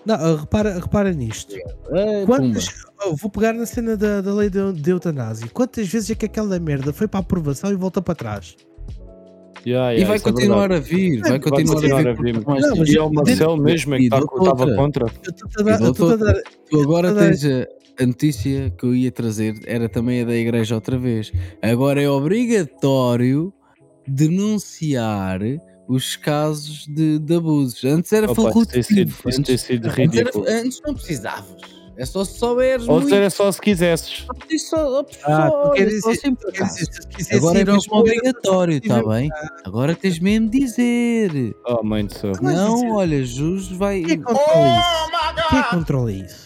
[0.05, 1.55] não, ah, repara, repara nisto.
[1.91, 2.69] É, Quantas,
[3.07, 5.47] oh, vou pegar na cena da, da lei de, de eutanásia.
[5.51, 8.55] Quantas vezes é que aquela merda foi para a aprovação e volta para trás?
[9.65, 10.93] Yeah, E yeah, vai isso é continuar verdade.
[10.93, 12.23] a vir, vai Vai continuar, continuar a a vir.
[12.23, 12.43] vir.
[12.43, 14.75] por mais Não, E é o Marcel mesmo é que E tá- estava outra.
[14.75, 15.05] contra.
[15.05, 15.09] A.
[15.09, 15.93] E a
[16.69, 17.43] Tu agora a- tens
[17.99, 21.31] a, notícia que eu ia trazer, era também a da igreja outra vez.
[21.61, 23.53] Agora é obrigatório
[24.07, 25.39] denunciar
[25.87, 27.83] os casos de, de abusos.
[27.83, 29.29] Antes era Opa, isso tem sido, facultativo.
[29.29, 31.61] isso tem Antes, sido antes, era- antes não precisavas.
[31.95, 33.13] É só se souberes Ou muito.
[33.13, 34.25] é só se quisesses.
[34.57, 36.73] Só, só, Ah, só, queres só dizer- por Quer acaso.
[36.79, 39.29] dizer, se quisesse Agora é mesmo obrigatório, está bem?
[39.63, 41.55] Agora tens mesmo de dizer.
[41.67, 42.31] Oh, mãe do céu.
[42.41, 44.01] Mas Não, olha, Jus vai.
[44.01, 45.49] Quem é que controla isso?
[45.49, 46.42] Quem é que controla isso?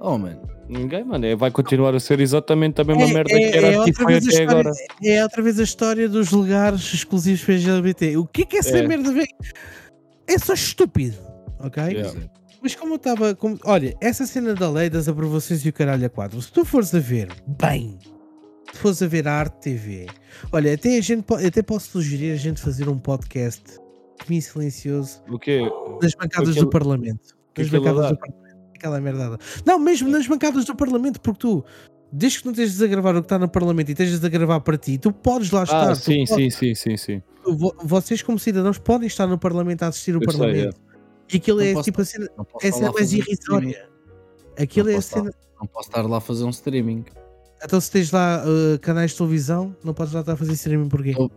[0.00, 0.40] Oh, mano.
[0.68, 1.26] Ninguém, mano.
[1.26, 4.14] é- Vai continuar a ser exatamente a mesma merda que é era aqui outra foi
[4.16, 4.70] até história- agora.
[5.02, 8.16] é outra vez a história dos lugares exclusivos para LGBT.
[8.16, 8.86] O que é que essa É.
[8.86, 9.26] merda vem?
[10.26, 11.16] É só estúpido,
[11.58, 11.82] ok?
[11.82, 12.18] Yeah.
[12.62, 13.34] Mas como eu estava.
[13.34, 16.64] como- Olha, essa cena da lei das aprovações e o caralho a quatro, se tu
[16.64, 17.98] fores a ver bem,
[18.72, 20.06] se fores a ver a arte TV,
[20.52, 23.62] olha, até a gente até posso sugerir a gente fazer um podcast
[24.24, 25.60] semi silencioso O quê?
[26.00, 27.34] nas bancadas Aquilo- do Parlamento.
[27.54, 28.49] que Nas aquilo bancadas do Parlamento.
[28.80, 29.36] Aquela merdada.
[29.66, 31.62] Não, mesmo nas bancadas do Parlamento, porque tu.
[32.10, 34.58] Desde que não estejas a gravar o que está no Parlamento e estejas a gravar
[34.60, 35.90] para ti, tu podes lá estar.
[35.90, 37.22] Ah, sim, podes- sim, sim, sim, sim.
[37.46, 40.80] vo- vocês, como cidadãos, podem estar no Parlamento a assistir o Eu sei, Parlamento.
[41.32, 42.24] E aquilo Não é posso- tipo a cena.
[42.62, 43.18] É a mais um streaming.
[43.18, 43.88] irrisória.
[44.58, 45.30] Aquilo Não é a cena.
[45.60, 47.04] Não posso estar lá a fazer um streaming.
[47.62, 50.88] Então, se tens lá uh, canais de televisão, não podes lá estar a fazer streaming
[50.88, 51.14] porquê?
[51.18, 51.28] Oh,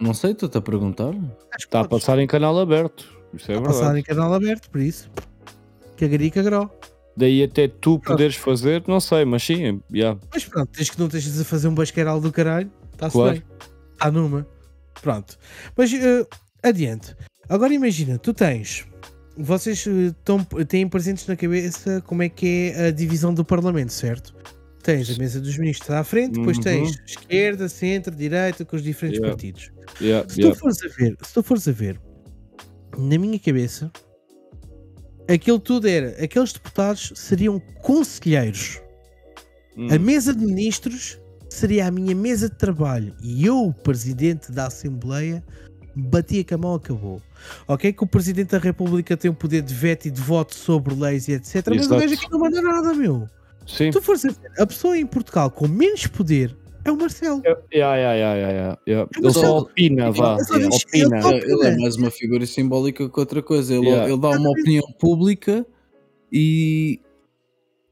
[0.00, 1.12] Não sei, estou-te a perguntar.
[1.58, 2.04] Está a podes.
[2.06, 3.08] passar em canal aberto.
[3.34, 4.02] Isso é Está a passar em verdade.
[4.04, 5.10] canal aberto, por isso.
[5.96, 6.68] Cagari e cagró.
[7.16, 10.18] Daí até tu poderes fazer, não sei, mas sim, yeah.
[10.32, 13.32] Mas pronto, desde que não estejas a fazer um basqueiral do caralho, está-se Claro.
[13.32, 13.42] bem.
[13.92, 14.46] Está numa.
[15.02, 15.36] Pronto.
[15.76, 16.26] Mas uh,
[16.62, 17.14] adiante.
[17.48, 18.86] Agora imagina, tu tens.
[19.36, 23.92] Vocês uh, tão, têm presentes na cabeça como é que é a divisão do Parlamento,
[23.92, 24.34] certo?
[24.82, 26.62] Tens a mesa dos ministros à frente, depois Uhum.
[26.62, 29.34] tens esquerda, centro, direita, com os diferentes Yeah.
[29.36, 29.70] partidos.
[30.00, 32.00] Yeah, Se tu fores a ver, se tu fores a ver,
[32.96, 33.90] na minha cabeça,
[35.32, 38.80] aquilo tudo era, aqueles deputados seriam conselheiros.
[39.76, 39.88] Hum.
[39.92, 44.66] A mesa de ministros seria a minha mesa de trabalho e eu, o presidente da
[44.66, 45.42] Assembleia,
[45.94, 47.22] batia com a mão acabou.
[47.66, 47.92] Ok?
[47.92, 51.28] Que o presidente da República tem o poder de veto e de voto sobre leis
[51.28, 51.66] e etc.
[51.66, 52.00] Mas o Exato.
[52.00, 53.28] gajo aqui não manda nada, meu.
[53.66, 53.90] Sim.
[53.90, 57.42] Se tu fores a ver, a pessoa em Portugal com menos poder é o Marcelo.
[57.44, 59.10] Yeah, yeah, yeah, yeah, yeah.
[59.22, 60.36] Mas Ele só opina, vá.
[60.36, 61.18] digo- Opina.
[61.30, 63.74] Ele, ele é mais uma figura simbólica que outra coisa.
[63.74, 64.08] Ele, Yeah.
[64.10, 65.66] ele dá uma opinião pública
[66.32, 67.00] e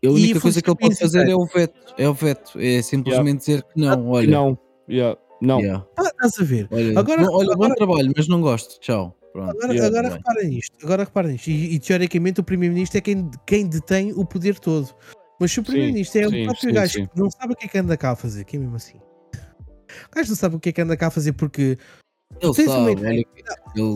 [0.05, 1.95] a única coisa que ele pode fazer é o veto.
[1.99, 2.59] É o veto.
[2.61, 4.09] É simplesmente dizer que não.
[4.11, 4.59] Olha, Não.
[4.89, 5.19] Yeah.
[5.41, 5.61] Não.
[5.61, 5.87] yeah.
[5.97, 6.69] Ah, Estás a ver?
[6.71, 8.81] olha, Agora- não, olha, agora- bom trabalho, mas não gosto.
[8.81, 9.15] Tchau.
[9.33, 9.51] Pronto.
[9.51, 10.17] Agora, Yeah, agora bem.
[10.19, 11.49] repara nisto, agora repara nisto.
[11.49, 14.89] E, e, teoricamente o Primeiro-Ministro é quem, quem detém o poder todo.
[15.41, 17.07] Mas se o Sim, Primeiro-Ministro é o sim, próprio sim, gajo sim.
[17.07, 18.99] que não sabe o que é que anda cá a fazer, que é mesmo assim.
[20.11, 21.79] O gajo não sabe o que é que anda cá a fazer porque
[22.41, 23.27] Ele uma sabe, que- ele,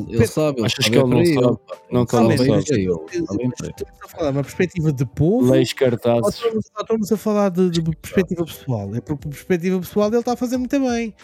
[0.08, 1.58] ele Pe- sabe, ele Achas que ele é não sabe?
[1.90, 2.80] Não Ele que ele não sabe bem sabe.
[2.80, 3.22] ele, ele.
[3.22, 5.50] Estamos a falar uma perspectiva de povo.
[5.52, 6.34] Leis Ou cartazes.
[6.36, 8.94] estamos, ou estamos a falar de, de perspectiva pessoal.
[8.94, 11.14] É porque perspectiva pessoal ele está a fazer muito bem.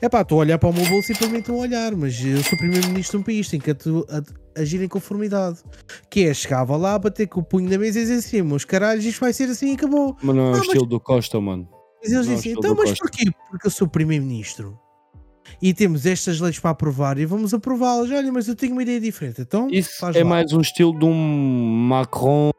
[0.00, 1.94] É pá, estou a olhar para o meu bolso e para mim estou a olhar,
[1.96, 3.70] mas eu sou primeiro-ministro de um país, tenho que
[4.56, 5.58] agir em conformidade.
[6.10, 9.04] Que é, chegava lá, bater com o punho na mesa e dizer assim, meus caralhos,
[9.04, 10.16] isto vai ser assim e acabou.
[10.22, 11.68] Mas não é o Ah, mas- estilo do Costa, mano.
[12.02, 13.04] Mas eles Não, dizem, estou então, mas Costa.
[13.04, 13.30] porquê?
[13.50, 14.78] Porque eu sou primeiro-ministro.
[15.62, 18.10] E temos estas leis para aprovar e vamos aprová-las.
[18.10, 19.40] Olha, mas eu tenho uma ideia diferente.
[19.40, 20.28] Então, Isso faz é lá.
[20.30, 21.14] mais um estilo de um
[21.88, 22.50] Macron.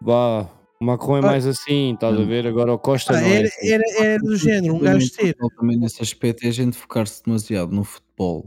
[0.00, 0.48] Vá.
[0.80, 1.22] O Macron é Ah.
[1.22, 2.46] mais assim, estás a ver?
[2.46, 3.68] Agora o Costa Ah, não é era, assim.
[3.68, 5.34] era, era do género, um gajo ter.
[5.58, 8.46] Também nesse aspecto é a gente focar-se demasiado no futebol.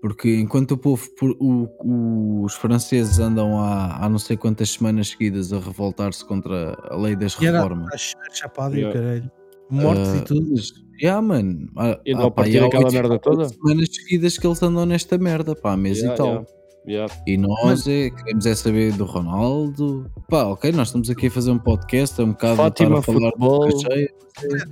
[0.00, 1.08] Porque enquanto o povo,
[1.40, 6.96] o- os franceses andam há, há não sei quantas semanas seguidas a revoltar-se contra a
[6.96, 7.92] lei das E era reformas.
[7.92, 9.30] a ch- a chapada e o caralho.
[9.70, 10.50] Mortes Ah, e tudo.
[10.52, 10.72] Mas,
[11.02, 11.68] yeah, mano.
[11.76, 13.48] há- E não a pá, e oito- merda toda?
[13.48, 16.26] semanas seguidas que eles andam nesta merda, pá, mês Yeah, e tal.
[16.28, 16.46] yeah,
[16.86, 17.14] yeah.
[17.26, 20.08] E nós é, queremos é saber do Ronaldo.
[20.30, 23.18] Pá, ok, nós estamos aqui a fazer um podcast, é um bocado Fátima a falar
[23.32, 23.68] Futebol.
[23.68, 24.08] de cheia.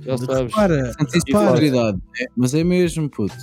[0.05, 0.53] Já sabes.
[0.55, 3.35] Repara, Portanto, isso é repara, prioridade, é, mas é mesmo, puto.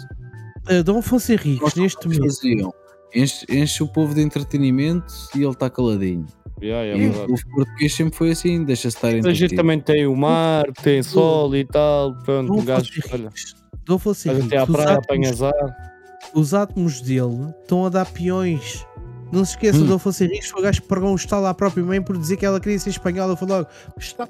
[0.71, 2.75] Uh, Dom Afonso Henriques, neste momento.
[3.15, 6.27] Enche, enche o povo de entretenimento e ele está caladinho.
[6.63, 9.57] Yeah, yeah, e é o português sempre foi assim, deixa-se estar A gente entretido.
[9.57, 12.15] também tem o mar, tem sol e tal.
[12.25, 12.91] Pronto, Dom um gajo.
[12.93, 13.55] Henriques,
[13.85, 15.93] Dom Afonso vais até à Henriques, os praia, átomos, apanhas ar.
[16.35, 18.85] os átomos dele estão a dar peões.
[19.33, 19.87] Não se esqueçam, Hum.
[19.87, 22.37] Dom Afonso Henriques foi o gajo que pagou um estalo à própria mãe por dizer
[22.37, 23.33] que ela queria ser espanhola.
[23.33, 23.69] Eu falei logo,
[23.99, 24.29] está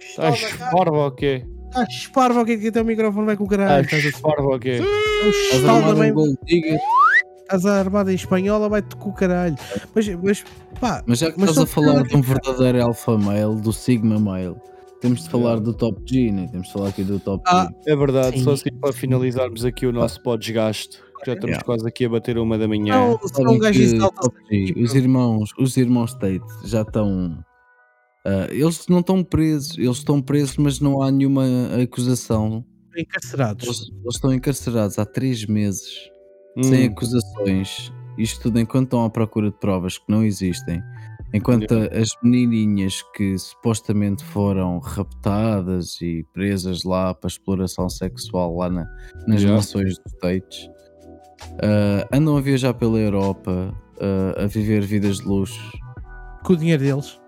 [0.00, 1.44] Estás farva o quê?
[1.72, 3.84] Estás esparva, o que é que até o microfone vai com o caralho?
[3.84, 4.78] Estás a Estás farva o quê?
[4.80, 5.64] o Estás
[7.64, 9.56] um armada em espanhola, vai-te com o caralho.
[9.94, 10.44] Mas, mas
[10.78, 14.18] pá, mas já que Mas estás a falar de um verdadeiro alpha male, do sigma
[14.18, 14.54] male,
[15.00, 16.46] temos de falar do top G, né?
[16.50, 17.90] Temos de falar aqui do top Ah, G.
[17.92, 18.44] É verdade, Sim.
[18.44, 21.64] só assim para finalizarmos aqui o nosso podesgaste, que já estamos Yeah.
[21.64, 22.94] quase aqui a bater uma da manhã.
[22.94, 27.38] não, não um gajo que exalta top G, os irmãos, os irmãos Tate já estão.
[28.24, 31.44] Ah, eles não estão presos, eles estão presos, mas não há nenhuma
[31.82, 32.64] acusação.
[32.96, 33.64] encarcerados.
[33.66, 35.88] Eles, eles estão encarcerados há três meses,
[36.62, 37.92] sem Hum, acusações.
[38.18, 40.82] Isto tudo enquanto estão à procura de provas que não existem.
[41.34, 48.86] Enquanto as menininhas que supostamente foram raptadas e presas lá para exploração sexual lá na-
[49.26, 49.52] nas Yeah.
[49.56, 50.68] mansões dos States
[51.62, 55.72] ah, andam a viajar pela Europa ah, a viver vidas de luxo.
[56.44, 57.18] Com o dinheiro deles.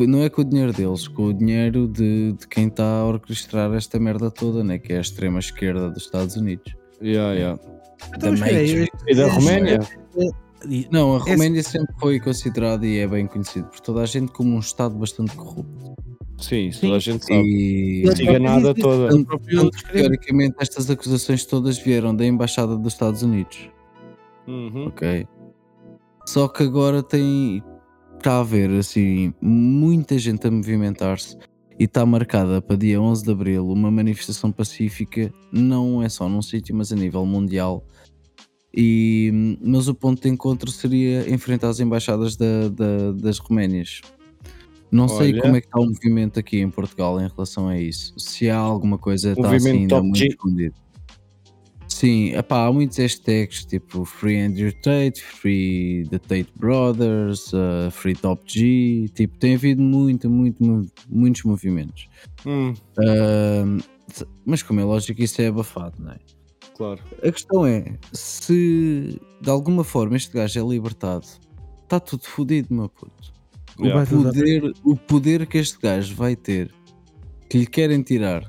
[0.00, 3.72] Não é com o dinheiro deles, com o dinheiro de, de quem está a orquestrar
[3.74, 4.78] esta merda toda, né?
[4.78, 6.74] que é a extrema esquerda dos Estados Unidos.
[7.02, 7.60] yeah, yeah.
[8.14, 8.88] Então, aí, Matrix.
[9.08, 9.80] E da Roménia?
[10.90, 14.32] Não, a Esse- Roménia sempre foi considerada e é bem conhecido por toda a gente
[14.32, 15.94] como um Estado bastante corrupto.
[16.38, 17.40] Sim, toda a gente sabe.
[17.42, 19.26] E Ele Siga nada próprio diz isso,
[19.56, 19.70] toda.
[19.70, 19.98] descreve.
[20.00, 23.68] teoricamente estas acusações todas vieram da Embaixada dos Estados Unidos.
[24.46, 24.86] Uhum.
[24.86, 25.26] Ok.
[26.26, 27.62] Só que agora tem.
[28.18, 31.36] Está a haver assim muita gente a movimentar-se
[31.78, 36.42] e está marcada para dia 11 de abril uma manifestação pacífica, não é só num
[36.42, 37.84] sítio, mas a nível mundial.
[38.76, 44.00] E, mas o ponto de encontro seria enfrentar as embaixadas da- da- das Roménias.
[44.90, 45.42] Não sei Olha.
[45.42, 48.14] como é que está o movimento aqui em Portugal em relação a isso.
[48.18, 50.74] Se há alguma coisa está assim ainda muito escondido.
[51.98, 58.14] Sim, epá, há muitos hashtags tipo Free Andrew Tate, Free the Tate Brothers, uh, Free
[58.14, 62.08] Top G, tipo, tem havido muito, muito, mu- muitos movimentos.
[62.46, 62.72] Hum,
[64.12, 66.18] se- mas como é lógico, isso é abafado, não é?
[66.76, 67.00] claro.
[67.24, 71.26] A questão é, se de alguma forma este gajo é libertado,
[71.82, 73.32] está tudo fodido, meu puto.
[73.76, 74.04] O, Yeah.
[74.04, 76.72] Dar- poder, o poder que este gajo vai ter,
[77.50, 78.44] que lhe querem tirar,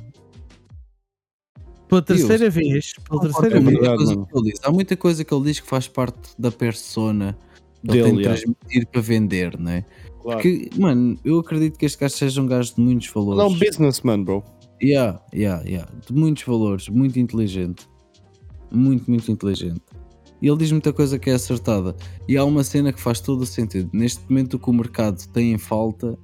[1.89, 4.59] Pela terceira vez, pela terceira é vez, coisa que ele diz.
[4.63, 7.35] Há muita coisa que ele diz que faz parte da persona
[7.81, 9.85] que Dele, ele tem de transmitir para vender, não é?
[10.21, 10.41] claro.
[10.41, 13.41] Porque, mano, eu acredito que este gajo seja um gajo de muitos valores.
[13.41, 14.43] Ele é um businessman, bro.
[14.81, 15.91] Yeah, yeah, yeah.
[16.07, 17.87] De muitos valores, muito inteligente.
[18.71, 19.81] Muito, muito inteligente.
[20.41, 21.95] E ele diz muita coisa que é acertada.
[22.27, 23.89] E há uma cena que faz todo o sentido.
[23.91, 26.17] Neste momento, o que o mercado tem em falta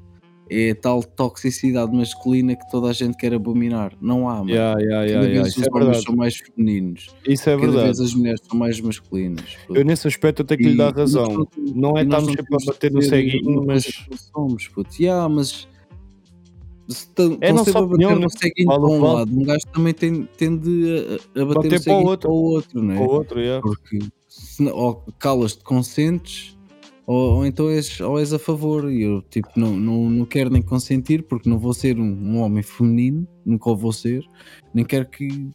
[0.50, 3.94] é tal toxicidade masculina que toda a gente quer abominar.
[4.00, 4.50] Não há, mano.
[4.52, 7.08] Yeah, yeah, yeah, vez os é homens são mais femininos.
[7.28, 7.86] Isso é Cada verdade.
[7.86, 9.56] vez as mulheres são mais masculinas.
[9.68, 9.80] puto.
[9.80, 11.48] Eu nesse aspecto eu tenho que lhe dar nós razão.
[11.74, 14.90] Não é estarmos sempre a bater no ser ceguinho, mas somos, puto.
[15.02, 15.68] Yeah, mas
[16.88, 18.28] É estão nossa sempre a bater no né?
[18.30, 21.72] ceguinho o para um lado, um gajo também tem, tende a, a bater, Bater no
[21.72, 22.30] para o ceguinho outro.
[22.30, 22.98] para o outro, não é?
[22.98, 23.62] com o outro, yeah.
[23.62, 24.00] Porque
[24.30, 26.55] se ou calas-te consentes
[27.06, 30.50] ou, ou então és, ou és a favor e eu tipo não, não, não quero
[30.50, 34.24] nem consentir porque não vou ser um, um homem feminino, nunca o vou ser,
[34.74, 35.50] nem quero que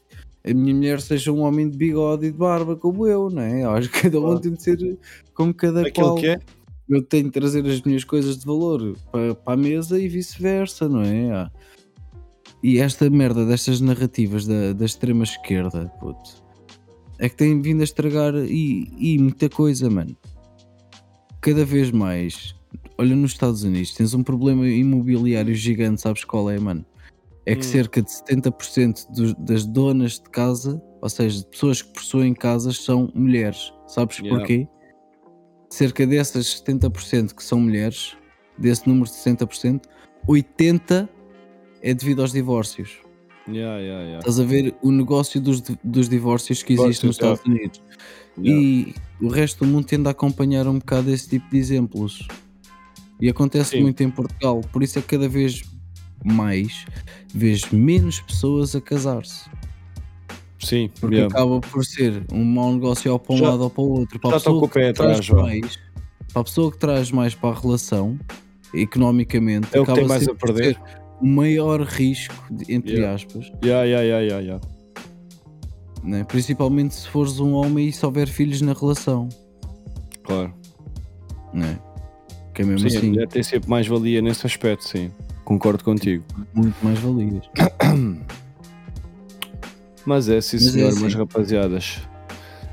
[0.44, 3.64] a minha mulher seja um homem de bigode e de barba como eu, não é?
[3.64, 4.98] Eu acho que cada um tem de ser
[5.34, 6.14] como cada Aquilo qual.
[6.16, 6.40] que é?
[6.88, 10.88] Eu tenho de trazer as minhas coisas de valor para, para a mesa e vice-versa,
[10.88, 11.30] não é?
[11.30, 11.50] Ah.
[12.62, 16.42] E esta merda destas narrativas da, da extrema esquerda, puto,
[17.18, 20.16] é que tem vindo a estragar e, e muita coisa, mano.
[21.40, 22.54] Cada vez mais,
[22.98, 26.84] olha nos Estados Unidos, tens um problema imobiliário gigante, sabes qual é, mano?
[27.46, 27.70] É que Hum.
[27.70, 32.78] cerca de 70% dos- das donas de casa, ou seja, de pessoas que possuem casas,
[32.84, 33.72] são mulheres.
[33.86, 34.38] Sabes Yeah.
[34.38, 34.68] porquê?
[35.70, 38.16] Cerca dessas 70% que são mulheres,
[38.58, 39.88] desse número de 60%,
[40.26, 41.08] 80%
[41.82, 42.98] é devido aos divórcios.
[43.48, 44.18] Yeah, yeah, yeah.
[44.18, 47.82] Estás a ver o negócio dos, dos divórcios que existe nos Estados Unidos.
[48.38, 48.60] Yeah.
[48.62, 52.26] E o resto do mundo tende a acompanhar um bocado esse tipo de exemplos.
[53.20, 53.82] E acontece Sim.
[53.82, 54.60] muito em Portugal.
[54.72, 55.62] Por isso é que cada vez
[56.24, 56.84] mais
[57.34, 59.48] vês menos pessoas a casar-se.
[60.58, 61.34] Sim, Porque yeah.
[61.34, 64.18] acaba por ser um mau negócio ou para um Já- lado ou para o outro.
[64.20, 65.78] Para já a pessoa com o pé que traz atrás, mais,
[66.32, 68.18] para a pessoa que traz mais para a relação,
[68.74, 70.74] economicamente, É acaba mais a por perder.
[70.74, 70.80] ser
[71.20, 72.34] o maior risco,
[72.68, 73.14] entre Yeah.
[73.14, 74.66] aspas, Yeah, yeah, yeah, yeah, yeah.
[76.02, 76.24] Né?
[76.24, 79.28] principalmente se fores um homem e se houver filhos na relação.
[80.22, 80.52] Claro.
[81.52, 81.78] Né?
[82.54, 85.10] Que é mesmo Sim, a assim, mulher tem sempre mais valia nesse aspecto, sim.
[85.44, 86.24] Concordo contigo.
[86.54, 87.44] muito mais valias.
[90.06, 91.02] Mas é, sim Mas é senhor, assim.
[91.02, 92.00] mas rapaziadas.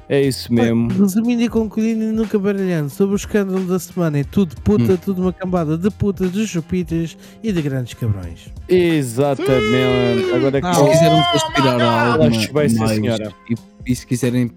[0.10, 0.88] É isso mesmo.
[0.90, 4.98] Resumindo e concluindo e nunca baralhando sobre o escândalo da semana, é tudo puta, Hum.
[4.98, 8.50] tudo uma cambada de putas, de chupitas e de grandes cabrões.
[8.70, 10.32] Exatamente.
[10.34, 13.34] Agora que Ah, Se quisermos aspirar a algo Acho que vai ser, mais senhora.
[13.50, 13.56] e,
[13.92, 14.52] e se quiserem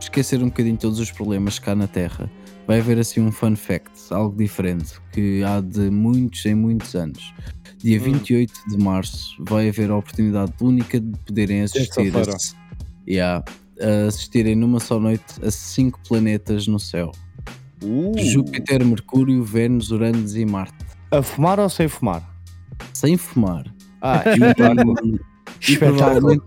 [0.00, 2.30] esquecer um bocadinho todos os problemas cá na Terra,
[2.66, 7.34] vai haver assim um fun fact, algo diferente, que há de muitos em muitos anos.
[7.78, 8.04] Dia Hum.
[8.04, 12.22] 28 de março vai haver a oportunidade única de poderem assistir a,
[13.06, 13.44] Yeah,
[13.80, 17.12] a assistirem numa só noite a cinco planetas no céu:
[17.82, 20.76] Uh, Júpiter, Mercúrio, Vênus, Uranus e Marte.
[21.10, 22.22] a fumar ou sem fumar?
[22.92, 23.64] Sem fumar.
[24.00, 24.22] Ah,
[25.68, 26.44] E provavelmente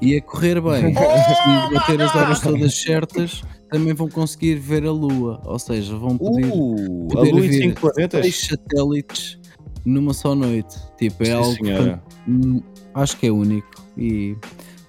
[0.00, 0.94] ia correr bem.
[0.94, 5.40] Se bater as horas todas certas, também vão conseguir ver a Lua.
[5.44, 8.20] Ou seja, vão poder Uh, a poder lua em ver 5 planetas?
[8.22, 9.38] seis satélites
[9.84, 10.76] numa só noite.
[10.98, 12.64] Tipo, é Sim, algo
[12.94, 13.68] acho que é único.
[13.96, 14.36] E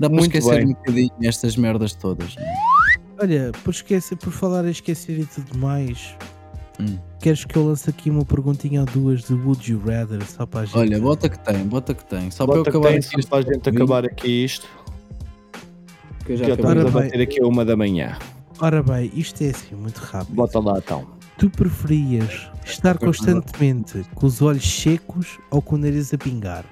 [0.01, 0.65] dá para Muito esquecer bem.
[0.67, 2.35] um bocadinho estas merdas todas.
[2.35, 2.53] não é?
[3.21, 6.15] Olha, por, esquecer, por falar em esquecer e tudo mais,
[6.79, 6.97] Hum.
[7.19, 10.61] queres que eu lance aqui uma perguntinha ou duas de Would You Rather só para
[10.61, 10.77] a gente?
[10.77, 12.31] Olha, bota que tem, bota que tem.
[12.31, 14.67] Só para eu Bota que acabar tem, aqui só para a gente acabar aqui isto.
[16.25, 16.91] que Já já estamos a bem.
[16.93, 18.17] bater aqui a uma da manhã.
[18.59, 20.33] Ora bem, isto é assim, muito rápido.
[20.35, 21.07] Bota lá então.
[21.37, 26.63] Tu preferias estar constantemente com os olhos secos ou com o nariz a pingar?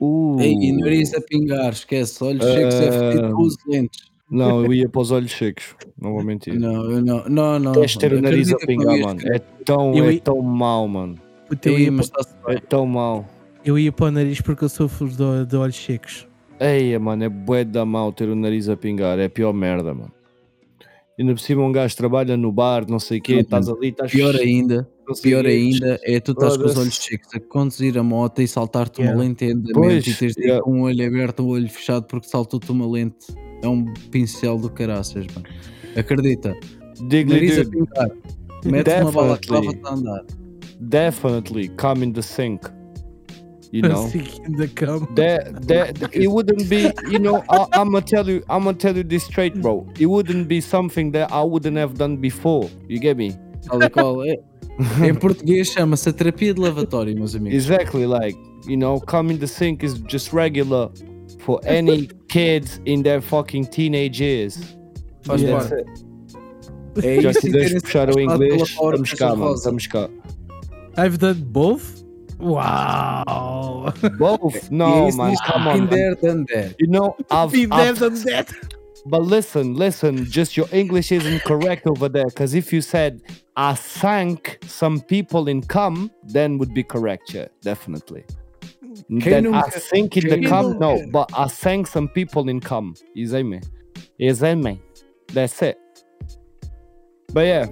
[0.00, 2.22] Uh, Ei, nariz a pingar, esquece.
[2.24, 4.04] Olhos secos é fedido Ah, com os lentes.
[4.30, 5.76] Não, eu ia para os olhos secos.
[6.00, 6.58] Não vou mentir.
[6.58, 7.72] Não, eu não, não, não.
[7.72, 9.20] Tens de ter o nariz a pingar, mano.
[9.24, 11.16] É tão, Eu é ia- tão mau, mano.
[11.48, 11.90] Puta, eu, ia,
[12.48, 13.28] É tão mau.
[13.64, 16.26] eu ia para o nariz porque eu sofro de, de olhos secos.
[16.58, 19.18] Eia, mano, é bué da mal ter o nariz a pingar.
[19.18, 20.12] É a pior merda, mano.
[21.18, 23.88] Ainda por cima um gajo trabalha no bar, não sei o quê, Não, estás ali,
[23.90, 24.10] estás...
[24.10, 24.88] Pior ainda,
[25.22, 29.00] pior ainda é tu estás com os olhos secos a conduzir a moto e saltar-te
[29.00, 29.18] Yeah.
[29.18, 30.64] uma lente Pois, e teres de ir yeah.
[30.64, 33.26] com um olho aberto ou o olho fechado porque saltou-te uma lente.
[33.62, 35.46] É um pincel do caraças, mano.
[35.96, 36.56] Acredita.
[37.00, 37.70] Nariz a dig.
[37.70, 38.10] pingar.
[38.64, 40.24] Mete uma bala lava-te a andar.
[40.80, 42.62] Definitely come in the sink.
[43.72, 44.04] You know?
[44.06, 44.68] Assim in the
[45.16, 48.96] that, that it wouldn't be you know I, i'm gonna tell you i'm gonna tell
[48.96, 53.00] you this straight bro it wouldn't be something that i wouldn't have done before you
[53.00, 53.36] get me
[53.66, 54.38] Tal e qual é.
[55.04, 57.56] em português chama-se a terapia de lavatório, meus amigos.
[57.64, 60.90] exactly like you know come in the sink is just regular
[61.40, 64.58] for any kids in their fucking teenage years
[65.22, 65.58] Faz Yeah.
[65.68, 65.84] parte.
[67.02, 70.08] É já terem puxar o inglês estamos cá mano estamos cá
[70.96, 72.04] I've done both?
[72.40, 73.92] Uau!
[74.18, 75.88] both no é isso man come been on man.
[75.88, 76.74] there, done that.
[76.80, 78.73] you know I've, Been I've there, done that.
[79.06, 82.24] But listen, listen, just your English isn't correct over there.
[82.24, 83.20] Because if you said,
[83.54, 88.24] I sank some people in cum, then would be correct, yeah, definitely.
[89.10, 92.94] then I nunca- sink in the cum, no, but I sank some people in cum.
[93.14, 93.60] You see me?
[94.16, 94.80] You see me?
[95.34, 95.78] That's it.
[97.32, 97.66] But yeah,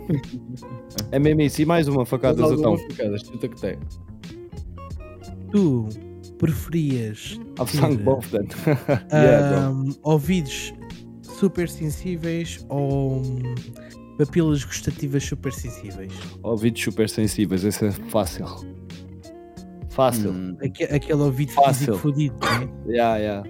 [1.13, 1.63] é mesmo isso.
[1.63, 2.73] E mais uma facadas Faz então.
[2.73, 3.79] algumas facadas, chuta que tem.
[5.53, 5.89] Tu
[6.39, 8.49] preferias I've ter, sunk both then.
[9.13, 9.59] Ah, yeah, bro.
[9.59, 10.73] ahm, ouvidos
[11.43, 13.43] super sensíveis ou hum,
[14.16, 16.12] papilas gustativas super sensíveis?
[16.40, 18.47] Ouvidos super sensíveis, esse é fácil.
[19.90, 20.31] Fácil.
[20.31, 21.73] Hum, Aque- aquele ouvido Fácil.
[21.97, 22.69] físico fodido, não é?
[22.94, 23.48] Yeah, yeah.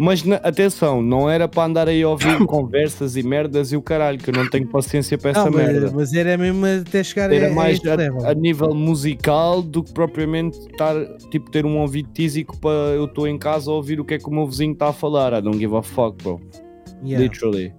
[0.00, 3.82] Mas na- atenção, não era para andar aí a ouvir conversas e merdas e o
[3.82, 5.90] caralho, que eu não tenho paciência para essa Não, mas, merda.
[5.94, 10.58] mas era mesmo até chegar Era a, mais a, a nível musical do que propriamente
[10.58, 10.94] estar,
[11.30, 14.18] tipo, ter um ouvido tísico para eu estou em casa a ouvir o que é
[14.18, 15.32] que o meu vizinho está a falar.
[15.38, 16.40] I don't give a fuck, bro.
[17.02, 17.22] Yeah.
[17.22, 17.74] Literally.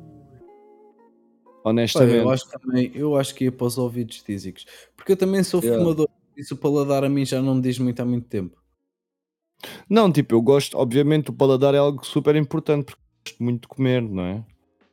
[1.64, 2.16] Honestamente.
[2.18, 4.66] eu, acho também, eu acho que ia para os ouvidos físicos.
[4.96, 5.82] Porque eu também sou Yeah.
[5.84, 6.08] fumador.
[6.38, 8.58] Isso o paladar a mim já não me diz muito há muito tempo.
[9.90, 13.68] Não, tipo, eu gosto, obviamente o paladar é algo super importante porque gosto muito de
[13.68, 14.44] comer, não é?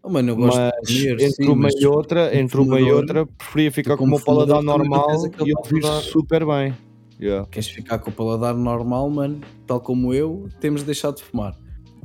[0.02, 2.80] Oh, mano, eu gosto Mas de comer, entre sim, uma mas e outra, entre uma
[2.80, 5.08] e outra, preferia ficar com o meu paladar normal
[5.44, 6.74] e ouvir super bem.
[7.18, 7.48] Yeah.
[7.50, 11.56] queres ficar com o paladar normal, mano, tal como eu, temos de deixar de fumar.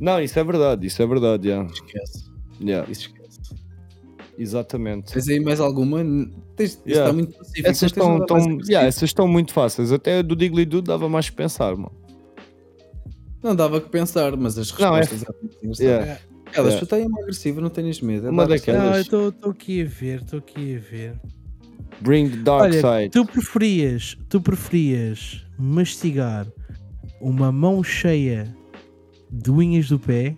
[0.01, 1.69] Não, isso é verdade, isso é verdade, yeah.
[1.71, 2.25] Esquece.
[2.59, 3.39] Yeah, Isso esquece.
[4.37, 5.13] exatamente.
[5.13, 5.99] Tens aí mais alguma?
[6.55, 7.05] Tens, Yeah.
[7.05, 7.67] está muito pacífico.
[7.69, 9.91] Essas não tens estão, yeah, essas estão muito fáceis.
[9.91, 11.91] Até do Digley Dude dava mais que pensar, mano.
[13.43, 15.79] Não dava que pensar, mas as Não, é- respostas muito engraçadas.
[15.79, 16.21] Yeah.
[16.53, 16.79] Elas, Yeah.
[16.79, 18.27] tu tens uma agressiva, não tenhas medo.
[18.27, 19.07] É Uma daquelas.
[19.09, 21.19] Não, eu estou aqui a ver, estou aqui a ver.
[22.01, 23.11] Bring the dark Olha, side.
[23.11, 26.47] tu preferias, tu preferias mastigar
[27.21, 28.53] uma mão cheia
[29.31, 30.35] de unhas do pé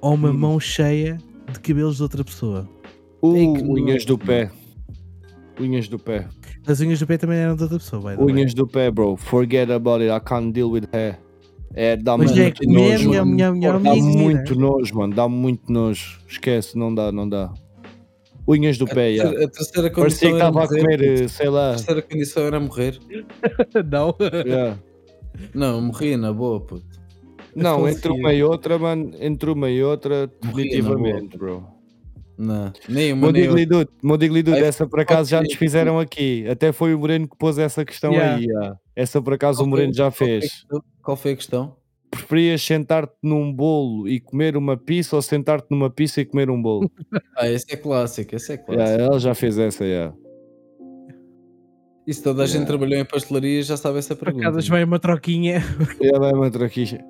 [0.00, 0.34] ou uma Hum.
[0.34, 1.18] mão cheia
[1.52, 2.68] de cabelos de outra pessoa?
[3.22, 4.50] Uh, unhas do pé.
[5.58, 6.28] Unhas do pé.
[6.66, 8.22] As unhas do pé também eram de outra pessoa, by.
[8.22, 9.16] Unhas do pé, bro.
[9.16, 10.10] Forget about it.
[10.10, 11.18] I can't deal with hair.
[11.74, 13.08] É, dá Mas muito é minha, nojo.
[13.08, 15.14] minha, minha, minha, Dá minha muito nojo, mano.
[15.14, 16.20] Dá muito nojo.
[16.28, 17.52] Esquece, não dá, não dá.
[18.48, 19.44] Unhas do A pé, terceira, yeah.
[19.44, 21.70] a terceira Parecia que estava a comer, sei A lá.
[21.70, 22.98] terceira condição era morrer.
[23.90, 24.14] Não.
[24.46, 24.78] Yeah.
[25.52, 26.95] Não, morria na boa, puto.
[27.56, 29.12] Não, entre uma e outra, mano.
[29.18, 31.66] Entre uma e outra, definitivamente, bro.
[32.38, 33.88] Não, nem uma, Meu nem Dude,
[34.42, 36.46] Dude, essa por acaso já nos fizeram aqui.
[36.48, 38.36] Até foi o Moreno que pôs essa questão Yeah.
[38.36, 38.44] aí.
[38.44, 38.76] yeah.
[38.94, 40.66] Essa por acaso o Qual Moreno foi- já qual foi a fez.
[41.02, 41.76] Qual foi a questão?
[42.10, 46.60] Preferias sentar-te num bolo e comer uma pizza ou sentar-te numa pizza e comer um
[46.60, 46.90] bolo?
[47.38, 48.82] Ah, esse é clássico, esse é clássico.
[48.86, 50.14] yeah, ela já fez essa, yeah.
[52.06, 54.48] E se toda a gente trabalhou em pastelaria já sabe essa Por pergunta.
[54.48, 55.62] acaso vai uma troquinha.
[56.00, 57.02] Yeah, vai uma traquicha.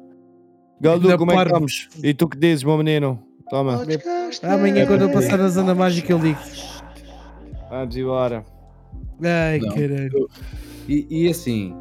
[0.80, 1.88] Galdu, como é que estamos?
[2.02, 3.18] E tu que dizes, meu menino?
[3.50, 3.82] Toma.
[4.42, 6.38] Amanhã quando eu passar na zona mágica eu ligo.
[7.70, 8.44] Vamos embora.
[9.22, 9.74] Ai Não.
[9.74, 10.28] caralho.
[10.88, 11.74] E, e assim,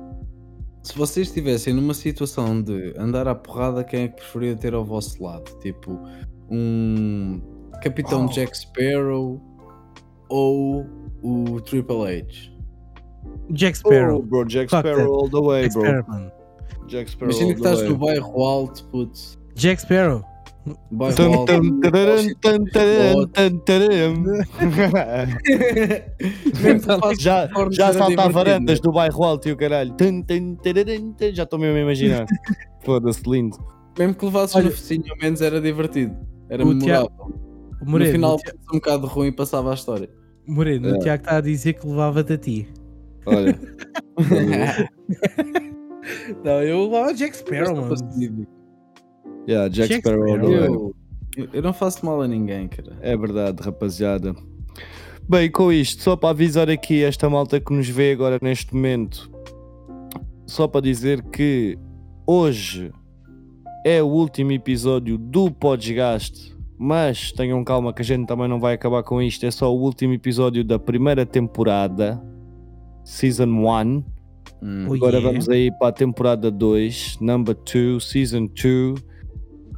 [0.83, 4.85] se vocês estivessem numa situação de andar à porrada, quem é que preferia ter ao
[4.85, 5.51] vosso lado?
[5.59, 5.99] Tipo,
[6.49, 7.41] um
[7.83, 8.29] Capitão Oh.
[8.29, 9.41] Jack Sparrow
[10.29, 10.85] ou
[11.21, 12.51] o Triple H?
[13.51, 14.21] Jack Oh, Sparrow.
[14.23, 15.83] bro, Jack Sparrow all the way, Jack bro.
[15.85, 16.31] Sparrow, mano.
[16.87, 19.37] Jack Sparrow Imagina que estás no bairro alto, putz.
[19.55, 20.23] Jack Sparrow.
[20.91, 21.53] Bairro Tum, alto.
[21.53, 21.79] tum, tum,
[26.51, 28.31] que faças já já era salta a divertido.
[28.33, 29.95] varandas do bairro alto e o caralho.
[31.33, 32.25] Já estou mesmo a imaginar.
[32.83, 33.57] Foda-se, lindo.
[33.97, 36.15] Mesmo que levasses Olha- no focinho, ao menos era divertido.
[36.49, 37.11] Era O memorável.
[37.19, 38.39] O No Moreno, final, o
[38.75, 40.09] um bocado ruim e passava a história.
[40.47, 40.99] Moreno, o É.
[40.99, 42.67] Tiago está a dizer que levava-te a ti.
[43.27, 43.59] Olha.
[46.43, 47.95] Não, eu levava Jack Sparrow, mano.
[49.47, 50.93] yeah, Jack, Jack Sparrow the way.
[51.37, 52.95] Eu, eu- não faço mal a ninguém, cara.
[53.01, 54.33] É verdade, rapaziada.
[55.27, 59.31] Bem, com isto, só para avisar aqui esta malta que nos vê agora neste momento,
[60.45, 61.77] só para dizer que
[62.27, 62.91] hoje
[63.83, 68.75] é o último episódio do Podesgaste, mas tenham calma que a gente também não vai
[68.75, 72.21] acabar com isto, é só o último episódio da primeira temporada,
[73.03, 74.03] Season 1.
[74.61, 74.87] Hum.
[74.89, 74.97] Ui.
[74.97, 75.29] Agora yeah.
[75.29, 79.03] vamos aí para a temporada 2, Number 2, Season 2.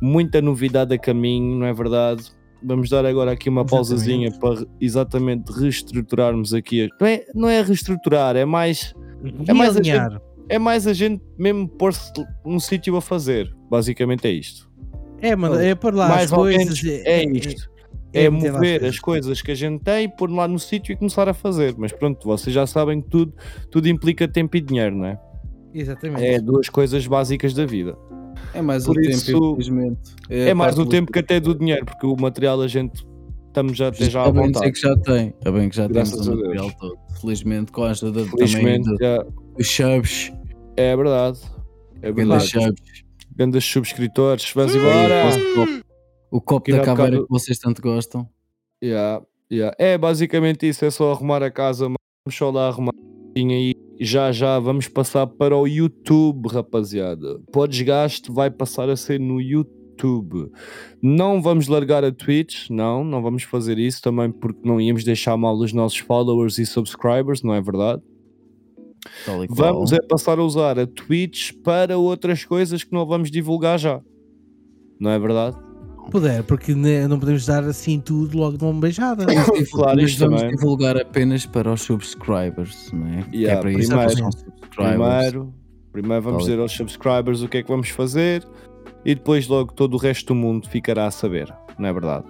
[0.01, 2.23] Muita novidade a caminho, não é verdade?
[2.63, 3.69] Vamos dar agora aqui uma Exatamente.
[3.89, 6.87] pausazinha para exatamente reestruturarmos aqui.
[6.99, 8.93] Não é, não é reestruturar, é mais,
[9.47, 10.21] É mais a Realinhar.
[10.49, 12.11] é mais a gente mesmo pôr-se
[12.45, 13.53] num sítio a fazer.
[13.69, 14.67] Basicamente é isto.
[15.21, 16.81] É, mano, é por lá mais as coisas.
[16.81, 17.69] menos é isto.
[18.13, 21.33] É, mover as coisas que a gente tem, pôr lá no sítio e começar a
[21.33, 21.75] fazer.
[21.77, 23.33] Mas pronto, vocês já sabem que tudo,
[23.69, 25.19] tudo implica tempo e dinheiro, não é?
[25.73, 26.25] Exatamente.
[26.25, 27.95] É duas coisas básicas da vida.
[28.53, 29.99] É mais Por o tempo, isso- infelizmente.
[30.29, 33.05] É, a mais o tempo que até do dinheiro, porque o material a gente
[33.47, 34.71] estamos já até já à vontade.
[34.71, 35.29] que já tem.
[35.29, 36.41] Está bem que já Graças temos o Deus.
[36.47, 36.97] material todo.
[37.21, 39.25] Felizmente, com a ajuda Felizmente também
[39.57, 40.31] dos subs.
[40.77, 41.39] é verdade.
[42.01, 42.65] É Grandes verdade.
[42.77, 43.03] subs.
[43.35, 45.86] Grandes subscritores, vamos embora.
[46.31, 48.27] O copo- da caveira bocado- que vocês tanto gostam.
[48.83, 49.75] Yeah, yeah.
[49.79, 51.95] É basicamente isso, é só arrumar a casa, mano.
[52.25, 52.91] vamos só lá arrumar
[53.35, 57.39] e já já vamos passar para o YouTube, rapaziada.
[57.51, 60.51] Podesgaste vai passar a ser no YouTube.
[61.01, 65.35] Não vamos largar a Twitch, não, não vamos fazer isso também porque não íamos deixar
[65.37, 68.01] mal os nossos followers e subscribers, não é verdade?
[69.49, 74.01] Vamos é passar a usar a Twitch para outras coisas que não vamos divulgar já.
[74.99, 75.55] Não é verdade?
[76.11, 79.25] Puder, porque não podemos dar assim tudo logo de uma beijada.
[79.71, 80.55] Claro, Mas isto vamos também.
[80.55, 83.19] divulgar apenas para os subscribers, não é?
[83.19, 84.67] é Yeah, para isso que primeiro- subscribers.
[84.75, 85.53] Primeiro,
[85.91, 88.47] primeiro vamos dizer aos subscribers o que é que vamos fazer
[89.05, 92.25] e depois logo todo o resto do mundo ficará a saber, não é verdade?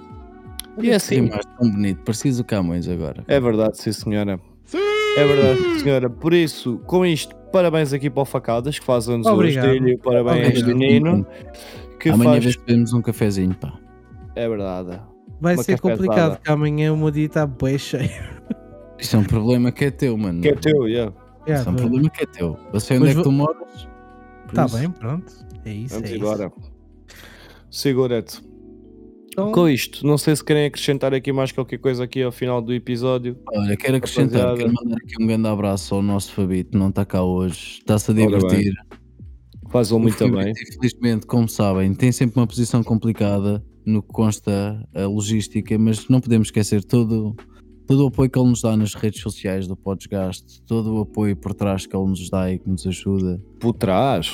[0.82, 3.24] E é assim, Sim, mas tão bonito, preciso Camões agora.
[3.28, 4.40] é verdade, sim senhora.
[5.18, 6.08] É verdade, senhora.
[6.10, 9.66] Por isso, com isto, parabéns aqui para o Facadas, que faz anos hoje Obrigado.
[9.72, 10.78] dele, parabéns Obrigado.
[10.78, 11.26] menino,
[12.00, 12.44] que Amanhã faz...
[12.44, 13.74] vez bebemos um cafezinho, pá.
[14.36, 15.00] É verdade.
[15.40, 18.10] Vai Uma ser complicado, porque amanhã o meu dia está bem cheio.
[19.00, 20.42] Isso é um problema que é teu, mano.
[20.42, 21.14] Que é teu, yeah.
[21.46, 22.58] Isso é um problema que é teu.
[22.74, 23.88] Eu sei onde Mas é que vou- tu moras.
[24.48, 25.32] Está Tá bem, pronto.
[25.66, 25.96] É isso.
[25.96, 26.52] Vamos é embora.
[26.58, 26.72] Isso.
[27.70, 28.42] Segura-te.
[29.32, 32.60] Então, Com isto, não sei se querem acrescentar aqui mais qualquer coisa aqui ao final
[32.60, 33.38] do episódio.
[33.54, 34.58] Olha, quero acrescentar, Rapaziada.
[34.58, 38.14] quero mandar aqui um grande abraço ao nosso Fabito, não está cá hoje, está-se a
[38.16, 38.74] divertir.
[39.96, 40.52] O muito bem.
[40.52, 46.20] Infelizmente, como sabem, tem sempre uma posição complicada no que consta a logística, mas não
[46.20, 47.36] podemos esquecer todo,
[47.88, 51.36] todo o apoio que ele nos dá nas redes sociais do Podesgaste, todo o apoio
[51.38, 53.42] por trás que ele nos dá e que nos ajuda.
[53.60, 54.32] Por trás.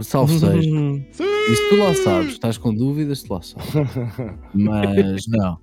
[0.00, 0.70] Salve seja.
[1.50, 3.66] E se tu lá sabes, estás com dúvidas, tu lá sabes.
[4.54, 5.58] Mas não.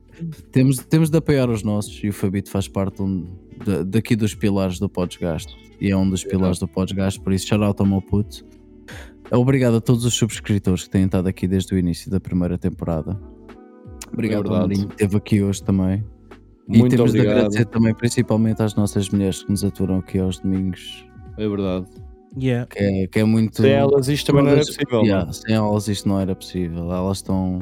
[0.51, 3.27] Temos, temos de apoiar os nossos e o Fabito faz parte um,
[3.64, 5.56] da- daqui dos pilares do Podesgaste.
[5.80, 8.43] E é um dos pilares do Podesgaste, por isso shout out ao meu puto.
[9.32, 13.20] Obrigado a todos os subscritores que têm estado aqui desde o início da primeira temporada.
[14.14, 14.68] Obrigado verdade.
[14.68, 16.04] Marinho que esteve aqui hoje também.
[16.70, 17.38] e Muito temos de obrigado.
[17.38, 21.08] agradecer também principalmente às nossas mulheres que nos aturam aqui aos domingos.
[21.38, 21.88] É verdade.
[22.38, 22.68] Yeah.
[22.68, 23.62] Que é, que é muito.
[23.62, 25.02] Sem elas isto também não era possível.
[25.02, 26.92] Yeah, sem elas isto não era possível.
[26.92, 27.60] Elas estão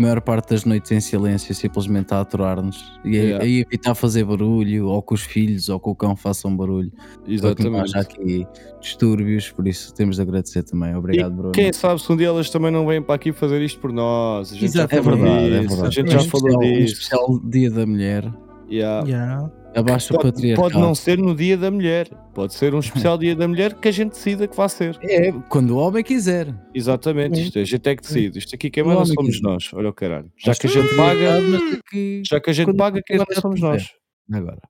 [0.00, 3.44] maior parte das noites em silêncio, simplesmente a aturar-nos e a, Yeah.
[3.44, 6.90] a evitar fazer barulho, ou que os filhos ou que o cão façam barulho.
[6.90, 7.80] Para que não Exatamente.
[7.82, 8.46] haja aqui
[8.80, 10.94] distúrbios, por isso temos de agradecer também.
[10.94, 11.52] Obrigado, Bruno.
[11.52, 14.52] Quem sabe se um dia elas também não vêm para aqui fazer isto por nós.
[14.52, 14.94] A gente já Exato.
[14.96, 15.86] É falou verdade, é disso, verdade.
[15.86, 16.92] A gente Um já falou especial- Um disso.
[16.94, 18.32] especial Dia da Mulher.
[18.70, 19.06] Yeah.
[19.08, 19.50] Yeah.
[19.74, 20.68] Abaixo o Pode, patriarcado.
[20.68, 22.08] pode não ser no dia da mulher.
[22.34, 24.98] Pode ser um especial dia da mulher que a gente decida que vai ser.
[25.02, 26.52] É, quando o homem quiser.
[26.74, 27.40] Exatamente.
[27.40, 28.38] Isto, a gente é que decide.
[28.38, 29.42] Isto aqui quem O manda somos quiser.
[29.42, 29.70] nós.
[29.72, 30.30] Olha o caralho.
[30.36, 33.40] Já Mas que a gente é paga, mas já que a gente paga, quem manda
[33.40, 33.90] somos nós.
[34.32, 34.60] Agora.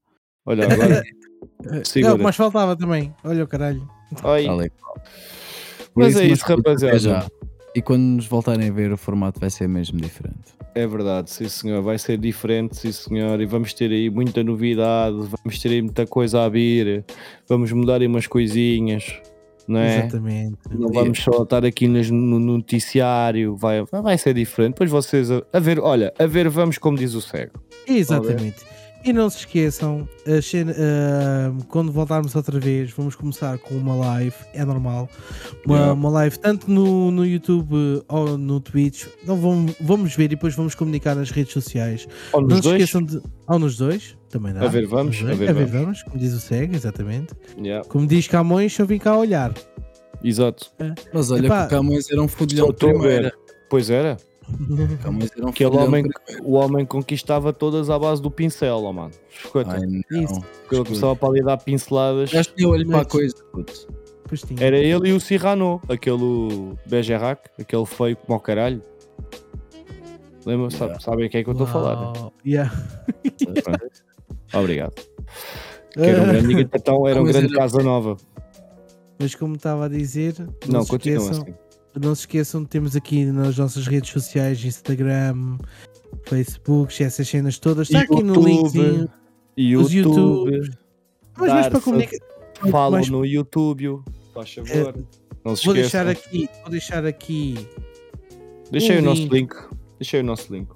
[0.46, 1.02] Olha agora.
[1.72, 2.14] É Segura.
[2.14, 3.14] o que mais faltava também.
[3.24, 3.88] Olha o caralho.
[5.94, 7.26] Mas é isso, rapaziada.
[7.74, 10.54] E quando nos voltarem a ver, o formato vai ser mesmo diferente.
[10.74, 15.16] É verdade, sim senhor, vai ser diferente, sim senhor, e vamos ter aí muita novidade,
[15.16, 17.04] vamos ter aí muita coisa a vir,
[17.48, 19.20] vamos mudar aí umas coisinhas,
[19.66, 19.98] não é?
[19.98, 20.58] Exatamente.
[20.70, 24.72] Não vamos só estar aqui no noticiário, vai, vai ser diferente.
[24.74, 27.60] Depois vocês a, a ver, olha, a ver, vamos como diz o cego.
[27.86, 28.64] Exatamente.
[29.02, 33.94] E não se esqueçam, a cena- ah, quando voltarmos outra vez, vamos começar com uma
[33.96, 35.08] live, é normal.
[35.64, 35.92] Uma, Yeah.
[35.94, 39.06] uma live tanto no, no YouTube ou no Twitch.
[39.26, 42.06] Não vamos, vamos ver e depois vamos comunicar nas redes sociais.
[42.32, 43.22] Ou não nos se dois, esqueçam de.
[43.48, 44.64] Ou nos dois, também dá.
[44.64, 46.02] A ver, vamos, Nos dois, a ver, vamos.
[46.02, 47.32] como diz o Cego, exatamente.
[47.58, 49.54] Yeah, Como diz Camões, eu vim cá olhar.
[50.22, 50.70] exato.
[51.12, 53.22] Mas olha Epá, que o Camões era um a primeira.
[53.22, 53.34] ver.
[53.70, 54.18] Pois era,
[54.50, 56.04] aquele fudilhão homem,
[56.42, 59.10] o homem conquistava todas à base do pincel, ó mano.
[59.30, 60.34] Escuta, Ai, Isso.
[60.34, 60.44] não.
[60.72, 62.30] ele começava para ali a dar pinceladas.
[62.30, 63.88] Já escolhi olho para a coisa, puto.
[64.46, 64.64] Tinha.
[64.64, 68.80] Era ele e o Cyrano, aquele Bergerac, aquele feio como ao caralho.
[70.46, 70.68] Lembra?
[70.68, 70.76] Yeah.
[70.78, 72.12] Sabe, sabem o que é que eu estou a falar?
[72.12, 72.30] né?
[72.46, 72.72] Yeah.
[74.54, 74.94] Obrigado.
[75.92, 78.16] Que era um grande, então era um Mas grande era- casa nova.
[79.18, 81.54] Mas como estava a dizer, não, Não, se continua esqueçam, assim.
[81.98, 85.56] Não se esqueçam, temos aqui nas nossas redes sociais, Instagram,
[86.26, 87.88] Facebook, essas cenas todas.
[87.88, 89.08] Está aqui no linkzinho.
[89.56, 90.52] E Os YouTube.
[90.54, 90.70] YouTube.
[91.38, 92.18] Mas mais para comunicar.
[92.70, 94.00] Fala mais- no YouTube.
[94.34, 94.94] Faz favor.
[95.44, 96.04] Não se Vou esqueçam.
[96.04, 97.66] deixar aqui, vou deixar aqui
[98.70, 99.54] Deixa aí um o nosso link.
[100.12, 100.68] aí o nosso link.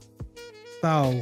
[0.81, 1.13] tal.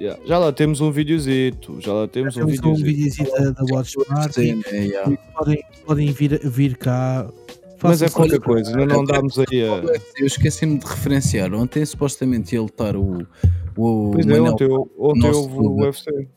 [0.00, 0.20] Yeah.
[0.26, 1.80] Já lá temos um videozito.
[1.80, 3.30] Já lá temos um Temos um videozito.
[3.30, 4.32] da, da Watch Party.
[4.34, 5.16] Sim, é, yeah.
[5.36, 7.28] Podem, podem vir, vir cá.
[7.82, 8.44] Mas é subscribe.
[8.44, 8.70] coisa.
[8.70, 9.82] Ainda não andámos aí a.
[10.18, 11.52] Eu esqueci-me de referenciar.
[11.54, 13.26] Ontem supostamente ia lutar o,
[13.76, 15.76] o Pois é, Manel ontem, ontem nosso houve o.
[15.84, 16.28] UFC.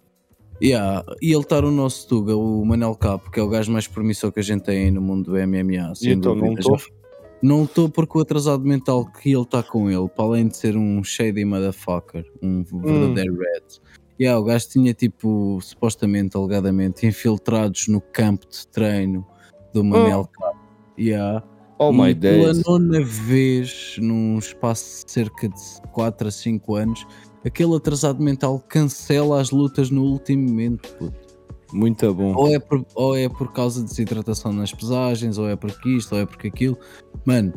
[0.64, 3.88] Yeah, e ele estar o nosso Tuga, o Manel Capo, que é o gajo mais
[3.88, 5.94] promissor que a gente tem aí no mundo do MMA.
[5.96, 6.62] sem então, não dúvida.
[6.62, 6.78] estou?
[6.78, 6.86] Já-
[7.42, 10.78] Não estou porque o atrasado mental que ele está com ele, para além de ser
[10.78, 13.38] um shady motherfucker, um verdadeiro Hum.
[13.38, 13.82] red.
[14.18, 19.28] Yeah, o gajo tinha tipo, supostamente, alegadamente, infiltrados no campo de treino
[19.74, 20.55] do Manel Capo.
[20.98, 21.44] Yeah.
[21.78, 27.06] Oh e my pela nona vez, num espaço de cerca de 4 a 5 anos,
[27.46, 30.88] aquele atrasado mental cancela as lutas no último momento.
[30.98, 31.36] puto.
[31.74, 32.34] Muito bom.
[32.36, 36.16] Ou, é por, ou é por causa de desidratação nas pesagens, ou é porque isto,
[36.16, 36.78] ou é porque aquilo.
[37.26, 37.54] Mano,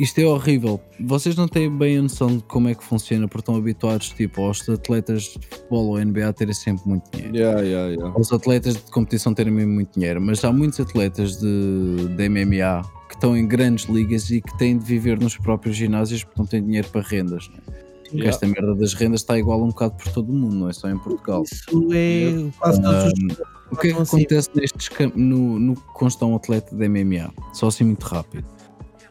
[0.00, 0.80] isto é horrível.
[0.98, 4.42] Vocês não têm bem a noção de como é que funciona, porque estão habituados tipo,
[4.42, 7.36] aos atletas de futebol ou NBA terem sempre muito dinheiro.
[7.36, 8.14] Yeah, yeah, yeah.
[8.14, 12.82] Aos atletas de competição terem mesmo muito dinheiro, mas há muitos atletas de, de MMA
[13.08, 16.46] que estão em grandes ligas e que têm de viver nos próprios ginásios porque não
[16.46, 17.48] têm dinheiro para rendas.
[17.50, 17.60] né?
[17.66, 17.80] Porque
[18.12, 18.30] Yeah.
[18.30, 20.90] esta merda das rendas está igual um bocado por todo o mundo, não é só
[20.90, 21.44] em Portugal.
[21.44, 23.38] Isso é quase todos os.
[23.70, 27.32] O que é que assim, acontece nestes no, no que consta um atleta de MMA?
[27.52, 28.44] Só assim muito rápido.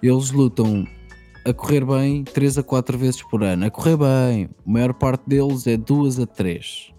[0.02, 0.88] Eles lutam
[1.46, 3.66] a correr bem 3 a 4 vezes por ano.
[3.66, 6.94] A correr bem, a maior parte deles é 2 a 3.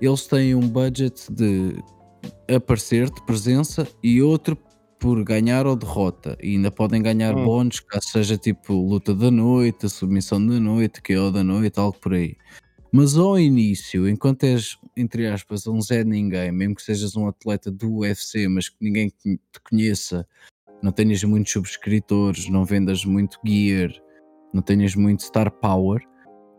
[0.00, 1.82] Eles têm um budget de
[2.54, 4.56] aparecer, de presença, e outro
[4.98, 6.36] por ganhar ou derrota.
[6.42, 7.44] E ainda podem ganhar Hum.
[7.44, 11.98] bónus, caso seja tipo luta da noite, a submissão da noite, KO da noite, algo
[11.98, 12.36] por aí.
[12.92, 17.70] Mas ao início, enquanto és, entre aspas, um Zé ninguém, mesmo que sejas um atleta
[17.70, 20.26] do UFC, mas que ninguém te conheça,
[20.82, 23.90] não tenhas muitos subscritores, não vendas muito gear,
[24.52, 26.00] não tenhas muito star power,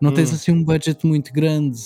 [0.02, 0.36] não tens Hum.
[0.36, 1.78] assim um budget muito grande.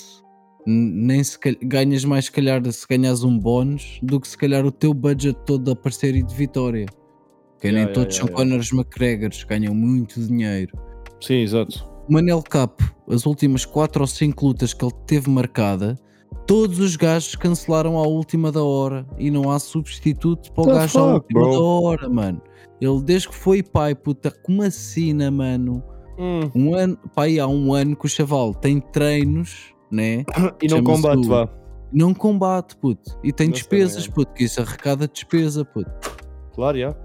[0.66, 4.64] Nem se cal- ganhas mais, se calhar, se ganhas um bónus do que se calhar
[4.64, 6.86] o teu budget todo de aparecer e de vitória.
[7.60, 10.72] Que Yeah, nem yeah, todos yeah, são Conors McGregors, ganham muito dinheiro.
[11.20, 11.86] Sim, exato.
[12.08, 15.98] O Manel Cap, as últimas 4 ou 5 lutas que ele teve marcada,
[16.46, 20.72] todos os gajos cancelaram à última da hora e não há substituto para o The
[20.72, 21.52] gajo à fuck, última bro?
[21.52, 22.42] da hora, mano.
[22.80, 25.82] Ele desde que foi pai, puta, com uma sina, mano.
[26.18, 26.50] Hum.
[26.54, 30.24] Um ano, pai, há um ano que o chaval tem treinos, né?
[30.62, 31.48] E não combate, vá.
[31.92, 33.18] Não combate, puto.
[33.22, 35.90] E tem despesas, puto, que isso arrecada despesa, puto.
[36.52, 37.03] Claro, já.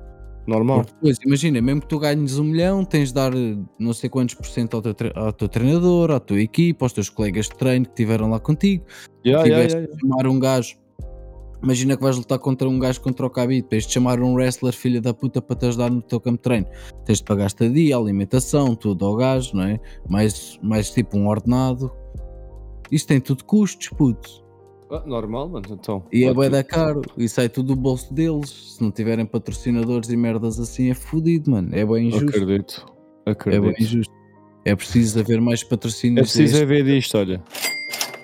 [0.49, 0.79] Normal.
[0.79, 4.09] Porque depois, imagina, mesmo que tu ganhes um milhão, tens de dar eh, não sei
[4.09, 7.55] quantos por cento ao teu, ao teu treinador, à tua equipa, aos teus colegas de
[7.55, 8.83] treino que estiveram lá contigo.
[9.25, 10.75] Yeah, yeah, tiveste yeah, de chamar um gajo.
[11.61, 14.73] Imagina que vais lutar contra um gajo contra o Khabib, tens de chamar um wrestler
[14.73, 16.67] filha da puta para te ajudar no teu campo de treino.
[17.05, 19.79] Tens de pagar estadia, alimentação, tudo ao gajo, não é?
[20.07, 21.91] Mais, mais tipo um ordenado.
[22.89, 24.48] Isso tem tudo custos, puto.
[24.91, 25.65] Ah, normal, mano.
[25.69, 26.03] Então.
[26.11, 27.01] E é bué que- da caro.
[27.17, 28.49] E sai tudo do bolso deles.
[28.75, 31.69] Se não tiverem patrocinadores e merdas assim, é fodido, mano.
[31.73, 32.29] É bem injusto.
[32.29, 32.85] Acredito.
[33.25, 33.61] É Acredito.
[33.61, 34.13] bem injusto.
[34.65, 36.31] É preciso haver mais É patrocínios.
[36.31, 36.65] preciso é este.
[36.65, 37.41] ver disto, olha.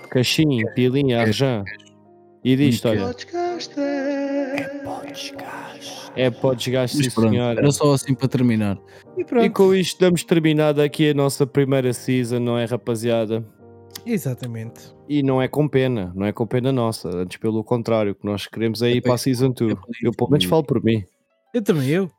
[0.10, 1.64] Caixinha, pilinha, arjã.
[2.44, 3.14] E disto, olha.
[6.16, 7.60] É Mas sim pronto, senhora.
[7.60, 8.78] era só assim para terminar.
[9.18, 13.46] E E com isto damos terminada aqui a nossa primeira season, não é rapaziada?
[14.06, 14.94] Exatamente.
[15.10, 18.26] E não é com pena, não é com pena nossa, antes pelo contrário, o que
[18.26, 19.72] nós queremos é ir É para a season 2.
[19.72, 21.04] é bonito, Eu pelo menos falo por mim.
[21.54, 22.12] Eu também, eu.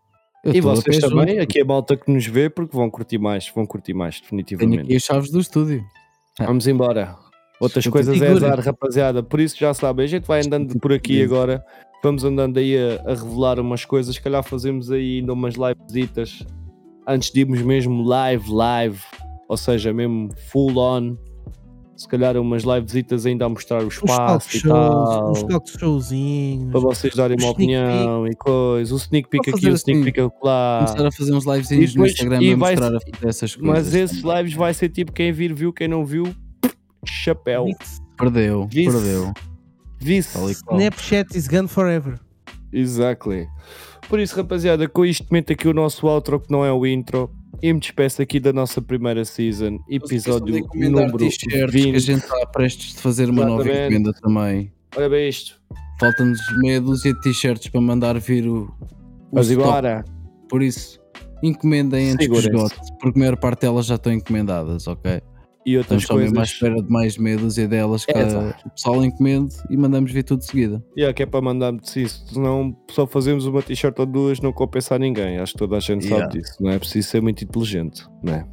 [0.44, 1.42] Eu E vocês também, junto.
[1.42, 4.80] aqui a malta que nos vê, porque vão curtir mais, vão curtir mais, Tenho definitivamente.
[4.82, 5.84] aqui as chaves do estúdio.
[6.38, 7.16] Vamos embora.
[7.60, 9.22] Outras Eu coisas é azar, rapaziada.
[9.22, 11.64] Por isso já sabem, a gente vai andando por aqui agora.
[12.02, 14.14] Vamos andando aí a, a revelar umas coisas.
[14.14, 16.44] Se calhar fazemos aí ainda umas livesitas
[17.08, 19.00] antes de irmos mesmo live, live.
[19.48, 21.16] Ou seja, mesmo full on.
[21.96, 25.30] Se calhar umas livesitas ainda a mostrar o espaço e shows, tal.
[25.30, 26.70] uns talk showzinhos.
[26.70, 28.92] Para vocês darem um uma sneak opinião e coisa.
[28.94, 30.84] O sneak peek aqui, o sneak assim, peek lá.
[30.86, 33.56] Começar a fazer uns livezinhos depois- no Instagram e a vai- mostrar a fazer essas
[33.56, 33.74] coisas.
[33.84, 36.24] Mas esses lives vai ser tipo quem vir viu, quem não viu,
[37.04, 37.66] chapéu.
[38.18, 38.90] Perdeu, Vice.
[38.92, 39.32] perdeu.
[39.98, 40.38] Vice.
[40.70, 42.18] Snapchat is gone forever.
[42.72, 43.46] Exactly.
[44.08, 47.30] Por isso, rapaziada, com isto meto aqui o nosso outro que não é o intro
[47.62, 51.90] e me despeço aqui da nossa primeira season, episódio de número t-shirts, 20.
[51.90, 53.84] que a gente está prestes de fazer uma nova Exatamente.
[53.94, 54.72] encomenda também.
[54.96, 55.60] Olha bem isto.
[55.98, 58.70] Faltam-nos meia dúzia de t-shirts para mandar vir o, o
[59.32, 60.04] Mas agora,
[60.48, 61.00] Por isso,
[61.42, 62.48] encomendem antes Segurem-se.
[62.48, 65.20] esgote, porque a maior parte delas já estão encomendadas, ok?
[65.66, 66.54] E outras Estamos só mesmo à coisas.
[66.54, 68.24] espera de mais meia dúzia delas que É,
[68.64, 70.82] o pessoal encomende e mandamos vir tudo de seguida.
[70.96, 74.94] Yeah, que é para mandar-me si, senão só fazemos uma t-shirt ou duas não compensa
[74.94, 75.38] a ninguém.
[75.38, 76.24] Acho que toda a gente Yeah.
[76.26, 76.54] sabe disso.
[76.62, 78.46] Não é preciso ser muito inteligente, não é?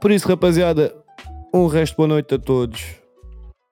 [0.00, 0.94] Por isso, rapaziada,
[1.54, 2.84] um resto de boa noite a todos.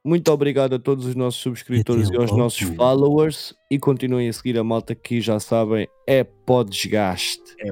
[0.07, 2.43] Muito obrigado a todos os nossos subscritores e aos logo.
[2.43, 7.41] nossos followers e continuem a seguir a malta que já sabem é pó desgaste.
[7.61, 7.71] É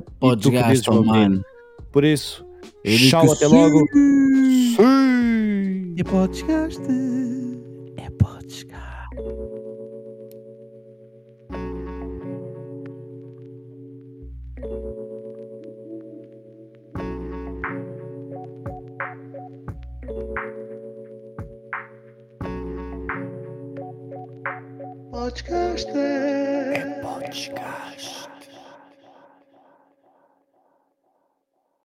[0.91, 1.45] meu menino?
[1.93, 2.45] Por isso,
[2.85, 3.55] Digo tchau, até sim.
[3.55, 3.87] logo.
[4.77, 5.95] Sim.
[5.97, 6.83] É desgaste.
[7.97, 8.83] É desgaste.
[25.11, 25.89] Podcast.
[25.97, 28.32] É podcast.